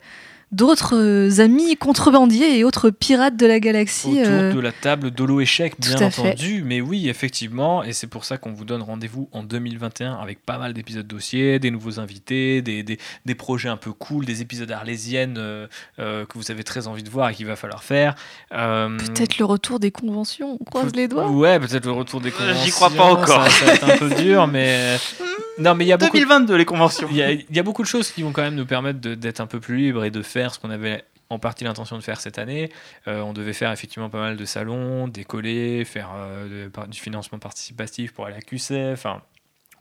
d'autres 0.52 0.97
euh, 0.97 1.40
amis 1.40 1.77
contrebandiers 1.77 2.59
et 2.59 2.64
autres 2.64 2.90
pirates 2.90 3.36
de 3.36 3.47
la 3.47 3.60
galaxie. 3.60 4.20
Autour 4.20 4.27
euh, 4.27 4.52
de 4.52 4.60
la 4.60 4.72
table 4.72 5.10
d'Holo 5.10 5.40
Échec, 5.40 5.74
bien 5.78 6.06
entendu. 6.06 6.62
Mais 6.64 6.81
oui, 6.81 7.09
effectivement, 7.09 7.85
et 7.85 7.93
c'est 7.93 8.09
pour 8.09 8.24
ça 8.24 8.36
qu'on 8.36 8.52
vous 8.52 8.64
donne 8.64 8.82
rendez-vous 8.82 9.28
en 9.32 9.44
2021 9.44 10.14
avec 10.14 10.44
pas 10.44 10.59
mal 10.59 10.72
d'épisodes 10.72 11.06
dossiers, 11.06 11.59
des 11.59 11.70
nouveaux 11.70 12.01
invités, 12.01 12.62
des, 12.62 12.82
des, 12.82 12.98
des, 13.24 13.35
projets 13.35 13.68
un 13.68 13.77
peu 13.77 13.93
cool, 13.93 14.24
des 14.24 14.43
épisodes 14.43 14.70
arlésiennes 14.70 15.36
euh, 15.39 15.66
que 15.98 16.36
vous 16.36 16.51
avez 16.51 16.64
très 16.64 16.89
envie 16.89 17.05
de 17.05 17.10
voir 17.10 17.31
et 17.31 17.35
qu'il 17.35 17.47
va 17.47 17.56
falloir 17.56 17.85
faire. 17.85 18.14
peut-être 18.51 19.39
le 19.39 19.44
retour 19.44 19.78
des 19.78 19.93
conventions, 19.93 20.59
on 20.60 20.64
croise 20.64 20.94
les 20.94 21.06
doigts. 21.06 21.31
Ouais, 21.31 21.60
peut-être 21.60 21.86
le 21.86 21.93
retour 21.93 22.20
des 22.20 22.32
conventions. 22.32 22.64
J'y 22.64 22.70
crois 22.72 22.90
pas 22.90 23.05
encore. 23.05 23.48
Ça, 23.48 23.64
va 23.66 23.74
être 23.74 23.89
un 23.89 23.97
peu 23.97 24.10
dur, 24.10 24.47
mais. 24.47 24.97
Non, 25.59 25.74
mais 25.74 25.85
il 25.85 25.89
y 25.89 25.93
a 25.93 25.97
2022 25.97 26.56
les 26.56 26.64
conventions. 26.64 27.09
Il 27.10 27.16
y, 27.16 27.47
y, 27.55 27.59
a 27.59 27.62
beaucoup 27.62 27.82
de 27.82 27.89
choses 27.89 28.10
qui 28.10 28.22
vont 28.22 28.32
quand 28.32 28.43
même 28.43 28.55
nous 28.55 28.66
permettre 28.66 29.01
d'être 29.01 29.40
un 29.40 29.47
peu 29.47 29.60
plus 29.60 29.77
libres 29.77 30.05
et 30.05 30.10
de 30.10 30.22
faire 30.22 30.55
ce 30.55 30.59
qu'on 30.59 30.70
avait 30.70 31.05
en 31.31 31.39
partie 31.39 31.64
l'intention 31.64 31.97
de 31.97 32.02
faire 32.02 32.20
cette 32.20 32.39
année. 32.39 32.70
Euh, 33.09 33.20
on 33.20 33.32
devait 33.32 33.52
faire 33.52 33.70
effectivement 33.72 34.10
pas 34.10 34.20
mal 34.20 34.36
de 34.36 34.44
salons, 34.44 35.09
décoller, 35.09 35.85
faire 35.85 36.10
euh, 36.14 36.68
du 36.89 37.01
financement 37.01 37.39
participatif 37.39 38.12
pour 38.12 38.27
aller 38.27 38.36
à 38.36 38.40
QC. 38.40 38.93
Enfin, 38.93 39.22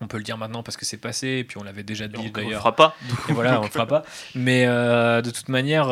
on 0.02 0.08
peut 0.08 0.18
le 0.18 0.24
dire 0.24 0.38
maintenant 0.38 0.64
parce 0.64 0.78
que 0.78 0.86
c'est 0.86 0.98
passé, 0.98 1.28
et 1.28 1.44
puis 1.44 1.58
on 1.58 1.64
l'avait 1.64 1.84
déjà 1.84 2.08
dit 2.08 2.32
d'ailleurs. 2.32 2.48
On 2.48 2.50
le 2.52 2.58
fera 2.58 2.76
pas. 2.76 2.96
Et 3.30 3.34
voilà, 3.34 3.60
on 3.60 3.64
le 3.64 3.70
fera 3.70 3.86
pas. 3.86 4.04
Mais 4.36 4.66
euh, 4.66 5.22
de 5.22 5.30
toute 5.30 5.50
manière, 5.50 5.88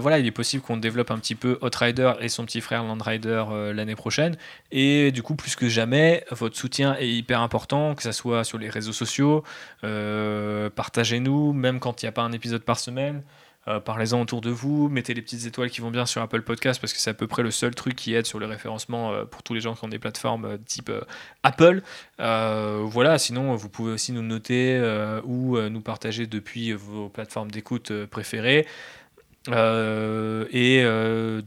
voilà, 0.00 0.18
il 0.18 0.26
est 0.26 0.32
possible 0.32 0.62
qu'on 0.62 0.76
développe 0.76 1.10
un 1.10 1.18
petit 1.18 1.34
peu 1.34 1.58
Outrider 1.62 2.12
et 2.20 2.28
son 2.28 2.44
petit 2.44 2.60
frère 2.60 2.82
Landrider 2.82 3.44
l'année 3.74 3.96
prochaine. 3.96 4.36
Et 4.70 5.12
du 5.12 5.22
coup, 5.22 5.34
plus 5.34 5.56
que 5.56 5.68
jamais, 5.68 6.24
votre 6.30 6.56
soutien 6.56 6.96
est 6.98 7.08
hyper 7.08 7.40
important, 7.40 7.94
que 7.94 8.02
ce 8.02 8.12
soit 8.12 8.44
sur 8.44 8.58
les 8.58 8.68
réseaux 8.68 8.92
sociaux. 8.92 9.44
Partagez-nous, 9.82 11.52
même 11.52 11.80
quand 11.80 12.02
il 12.02 12.06
n'y 12.06 12.08
a 12.08 12.12
pas 12.12 12.22
un 12.22 12.32
épisode 12.32 12.62
par 12.62 12.78
semaine. 12.78 13.22
Euh, 13.68 13.78
parlez-en 13.78 14.20
autour 14.20 14.40
de 14.40 14.50
vous, 14.50 14.88
mettez 14.88 15.14
les 15.14 15.22
petites 15.22 15.46
étoiles 15.46 15.70
qui 15.70 15.80
vont 15.80 15.92
bien 15.92 16.04
sur 16.04 16.20
Apple 16.20 16.42
Podcast 16.42 16.80
parce 16.80 16.92
que 16.92 16.98
c'est 16.98 17.10
à 17.10 17.14
peu 17.14 17.28
près 17.28 17.44
le 17.44 17.52
seul 17.52 17.74
truc 17.74 17.94
qui 17.94 18.12
aide 18.12 18.26
sur 18.26 18.40
le 18.40 18.46
référencement 18.46 19.12
euh, 19.12 19.24
pour 19.24 19.44
tous 19.44 19.54
les 19.54 19.60
gens 19.60 19.74
qui 19.74 19.84
ont 19.84 19.88
des 19.88 20.00
plateformes 20.00 20.44
euh, 20.44 20.56
type 20.66 20.90
Apple. 21.44 21.82
voilà, 22.18 23.18
sinon 23.18 23.54
vous 23.54 23.68
pouvez 23.68 23.92
aussi 23.92 24.12
nous 24.12 24.22
noter 24.22 24.80
ou 25.24 25.58
nous 25.58 25.80
partager 25.80 26.26
depuis 26.26 26.72
vos 26.72 27.08
plateformes 27.08 27.50
d'écoute 27.50 27.92
préférées. 28.06 28.66
et 29.48 30.84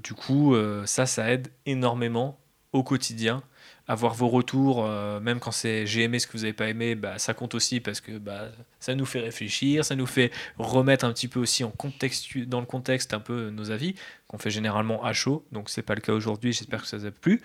du 0.03 0.13
coup, 0.13 0.55
ça, 0.85 1.05
ça 1.05 1.31
aide 1.31 1.49
énormément 1.65 2.39
au 2.73 2.83
quotidien 2.83 3.41
avoir 3.87 4.13
vos 4.13 4.27
retours, 4.27 4.83
euh, 4.85 5.19
même 5.19 5.39
quand 5.39 5.51
c'est 5.51 5.85
j'ai 5.85 6.03
aimé 6.03 6.19
ce 6.19 6.27
que 6.27 6.33
vous 6.33 6.39
n'avez 6.39 6.53
pas 6.53 6.67
aimé, 6.67 6.95
bah, 6.95 7.19
ça 7.19 7.33
compte 7.33 7.53
aussi 7.53 7.79
parce 7.79 8.01
que 8.01 8.17
bah, 8.17 8.49
ça 8.79 8.95
nous 8.95 9.05
fait 9.05 9.19
réfléchir, 9.19 9.85
ça 9.85 9.95
nous 9.95 10.07
fait 10.07 10.31
remettre 10.57 11.05
un 11.05 11.13
petit 11.13 11.27
peu 11.27 11.39
aussi 11.39 11.63
en 11.63 11.69
contexte, 11.69 12.37
dans 12.37 12.59
le 12.59 12.65
contexte 12.65 13.13
un 13.13 13.19
peu 13.19 13.49
nos 13.51 13.71
avis, 13.71 13.95
qu'on 14.27 14.37
fait 14.37 14.49
généralement 14.49 15.03
à 15.03 15.13
chaud, 15.13 15.45
donc 15.51 15.69
c'est 15.69 15.83
pas 15.83 15.95
le 15.95 16.01
cas 16.01 16.13
aujourd'hui, 16.13 16.51
j'espère 16.51 16.81
que 16.81 16.87
ça 16.87 16.97
vous 16.97 17.05
a 17.05 17.11
plu. 17.11 17.41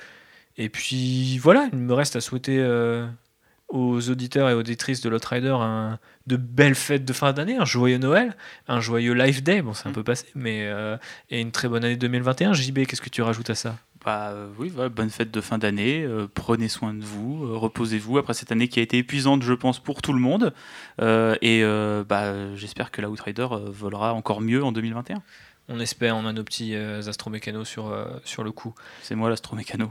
Et 0.57 0.69
puis 0.69 1.39
voilà, 1.39 1.69
il 1.73 1.79
me 1.79 1.95
reste 1.95 2.17
à 2.17 2.21
souhaiter 2.21 2.59
euh, 2.59 3.07
aux 3.69 4.11
auditeurs 4.11 4.49
et 4.49 4.55
auditrices 4.55 5.03
de 5.03 5.09
Lotrider 5.11 5.57
un, 5.61 5.99
de 6.27 6.37
belles 6.37 6.75
fêtes 6.75 7.05
de 7.05 7.13
fin 7.13 7.33
d'année, 7.35 7.57
un 7.57 7.67
joyeux 7.67 7.99
Noël, 7.99 8.35
un 8.67 8.81
joyeux 8.81 9.13
Life 9.13 9.43
Day, 9.43 9.61
bon 9.63 9.75
c'est 9.75 9.89
un 9.89 9.93
peu 9.93 10.03
passé, 10.03 10.27
mais 10.35 10.67
euh, 10.67 10.97
et 11.29 11.41
une 11.41 11.53
très 11.53 11.69
bonne 11.69 11.85
année 11.85 11.97
2021. 11.97 12.55
JB, 12.55 12.87
qu'est-ce 12.87 13.03
que 13.03 13.11
tu 13.11 13.21
rajoutes 13.21 13.51
à 13.51 13.55
ça? 13.55 13.77
Bah, 14.05 14.31
euh, 14.31 14.49
oui, 14.59 14.71
voilà, 14.75 14.89
bonne 14.89 15.11
fête 15.11 15.31
de 15.31 15.41
fin 15.41 15.59
d'année, 15.59 16.03
euh, 16.03 16.27
prenez 16.33 16.69
soin 16.69 16.95
de 16.95 17.05
vous, 17.05 17.59
reposez-vous 17.59 18.19
après 18.19 18.35
cette 18.35 18.53
année 18.53 18.69
qui 18.69 18.81
a 18.81 18.83
été 18.83 18.99
épuisante, 18.99 19.43
je 19.43 19.53
pense, 19.53 19.79
pour 19.79 20.03
tout 20.03 20.13
le 20.13 20.21
monde. 20.21 20.55
et 21.01 21.63
bah, 22.09 22.55
j'espère 22.57 22.91
que 22.91 23.01
la 23.01 23.11
Outrider 23.11 23.49
volera 23.67 24.15
encore 24.15 24.41
mieux 24.41 24.65
en 24.65 24.73
2021. 24.73 25.23
On 25.69 25.79
espère, 25.79 26.17
on 26.17 26.27
a 26.27 26.33
nos 26.33 26.43
petits 26.43 26.75
astromécanos 26.75 27.69
sur, 27.69 27.95
sur 28.25 28.43
le 28.43 28.53
coup. 28.53 28.75
C'est 29.03 29.15
moi 29.15 29.31
l'astromécano. 29.31 29.91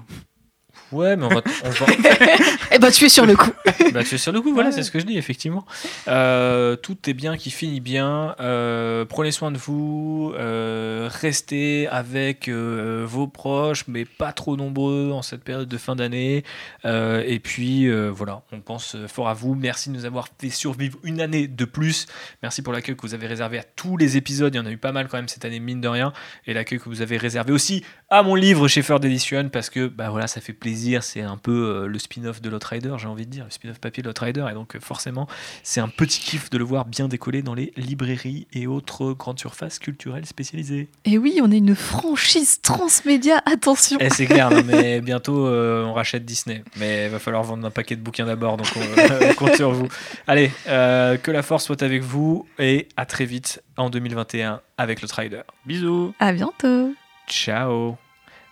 Ouais, 0.92 1.16
mais 1.16 1.26
on 1.26 1.30
va. 1.30 1.42
eh 2.72 2.80
ben, 2.80 2.90
tu 2.90 3.06
es 3.06 3.10
sur 3.10 3.26
le 3.26 3.36
coup. 3.36 3.52
bah, 3.94 4.04
tu 4.04 4.16
es 4.16 4.18
sur 4.18 4.32
le 4.32 4.42
coup, 4.42 4.54
voilà, 4.54 4.72
c'est 4.72 4.82
ce 4.82 4.90
que 4.90 5.00
je 5.00 5.06
dis, 5.06 5.18
effectivement. 5.18 5.66
Euh, 6.08 6.76
tout 6.76 6.98
est 7.08 7.14
bien 7.14 7.38
qui 7.38 7.52
finit 7.52 7.80
bien. 7.80 8.36
Euh, 8.40 9.06
prenez 9.06 9.32
soin 9.32 9.52
de 9.52 9.58
vous. 9.58 10.34
Euh, 10.38 11.08
restez 11.12 11.88
avec 11.88 12.50
vos 12.50 13.28
proches, 13.28 13.86
mais 13.88 14.06
pas 14.06 14.34
trop 14.34 14.58
nombreux 14.58 15.12
en 15.14 15.22
cette 15.22 15.44
période 15.44 15.68
de 15.68 15.78
fin 15.78 15.96
d'année. 15.96 16.44
et 16.86 17.40
puis, 17.44 17.90
voilà, 18.10 18.42
on 18.52 18.62
pense 18.62 18.96
fort 19.08 19.30
à 19.30 19.34
vous. 19.34 19.54
Merci 19.54 19.90
de 19.90 19.96
nous 19.96 20.06
avoir 20.06 20.28
fait 20.40 20.50
survivre 20.50 20.98
une 21.04 21.22
année 21.22 21.48
de 21.48 21.66
plus. 21.66 22.08
Merci 22.42 22.62
pour 22.64 22.74
l'accueil 22.74 22.96
que 22.96 23.02
vous 23.02 23.14
avez 23.14 23.28
réservé 23.28 23.60
à 23.60 23.64
tous 23.64 23.96
les 23.96 24.18
épisodes. 24.18 24.54
Il 24.56 24.58
y 24.58 24.62
en 24.62 24.66
a 24.66 24.72
eu 24.72 24.78
pas 24.78 24.92
mal 24.92 25.08
quand 25.08 25.18
même 25.18 25.28
cette 25.28 25.46
année, 25.46 25.60
mine 25.60 25.82
de 25.82 25.88
rien. 25.88 26.14
Et 26.48 26.54
l'accueil 26.54 26.80
que 26.80 26.90
vous 26.90 27.02
avez 27.02 27.18
réservé 27.18 27.52
aussi 27.52 27.84
à 28.10 28.24
mon 28.24 28.34
livre 28.34 28.68
chez 28.68 28.82
Third 28.82 29.06
Edition, 29.06 29.50
parce 29.50 29.70
que, 29.70 29.88
bah 29.88 30.10
voilà, 30.10 30.26
ça 30.26 30.42
fait 30.42 30.54
plaisir 30.54 30.79
c'est 31.02 31.22
un 31.22 31.38
peu 31.38 31.52
euh, 31.52 31.88
le 31.88 32.00
spin-off 32.00 32.42
de 32.42 32.60
Rider, 32.62 32.96
j'ai 32.98 33.08
envie 33.08 33.26
de 33.26 33.32
dire, 33.32 33.46
le 33.46 33.52
spin-off 33.52 33.80
papier 33.80 34.04
de 34.04 34.12
Rider, 34.18 34.46
et 34.50 34.54
donc 34.54 34.76
euh, 34.76 34.80
forcément, 34.80 35.28
c'est 35.64 35.80
un 35.80 35.88
petit 35.88 36.20
kiff 36.20 36.50
de 36.50 36.58
le 36.58 36.64
voir 36.64 36.86
bien 36.86 37.08
décoller 37.08 37.42
dans 37.42 37.54
les 37.54 37.72
librairies 37.78 38.48
et 38.54 38.68
autres 38.68 39.14
grandes 39.14 39.40
surfaces 39.40 39.80
culturelles 39.80 40.26
spécialisées. 40.26 40.90
Et 41.06 41.18
oui, 41.18 41.40
on 41.44 41.52
est 41.52 41.58
une 41.58 41.76
franchise 41.76 42.62
transmédia, 42.62 43.42
attention. 43.46 44.00
Et 44.00 44.06
eh, 44.06 44.10
c'est 44.10 44.26
clair, 44.26 44.50
mais 44.66 45.02
bientôt 45.02 45.48
euh, 45.48 45.86
on 45.86 45.94
rachète 45.94 46.26
Disney, 46.26 46.64
mais 46.78 47.06
il 47.06 47.12
va 47.12 47.20
falloir 47.20 47.44
vendre 47.44 47.66
un 47.66 47.72
paquet 47.72 47.96
de 47.96 48.02
bouquins 48.02 48.26
d'abord, 48.26 48.58
donc 48.58 48.68
on, 48.76 49.34
compte 49.36 49.56
sur 49.56 49.72
vous. 49.72 49.88
Allez, 50.28 50.52
que 50.66 51.32
la 51.32 51.42
force 51.42 51.66
soit 51.66 51.82
avec 51.84 52.04
vous 52.04 52.48
et 52.58 52.88
à 52.98 53.06
très 53.06 53.26
vite 53.26 53.62
en 53.78 53.90
2021 53.90 54.62
avec 54.78 55.02
le 55.02 55.08
Rider. 55.12 55.42
Bisous. 55.66 56.14
À 56.20 56.32
bientôt. 56.32 56.94
Ciao. 57.28 57.98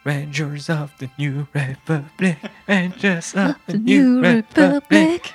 Rangers 0.08 0.70
of 0.70 0.94
the 1.00 1.10
New 1.18 1.48
Republic, 1.54 2.38
Rangers 2.66 3.36
of 3.36 3.58
the 3.66 3.78
New 3.78 4.22
Republic. 4.22 5.34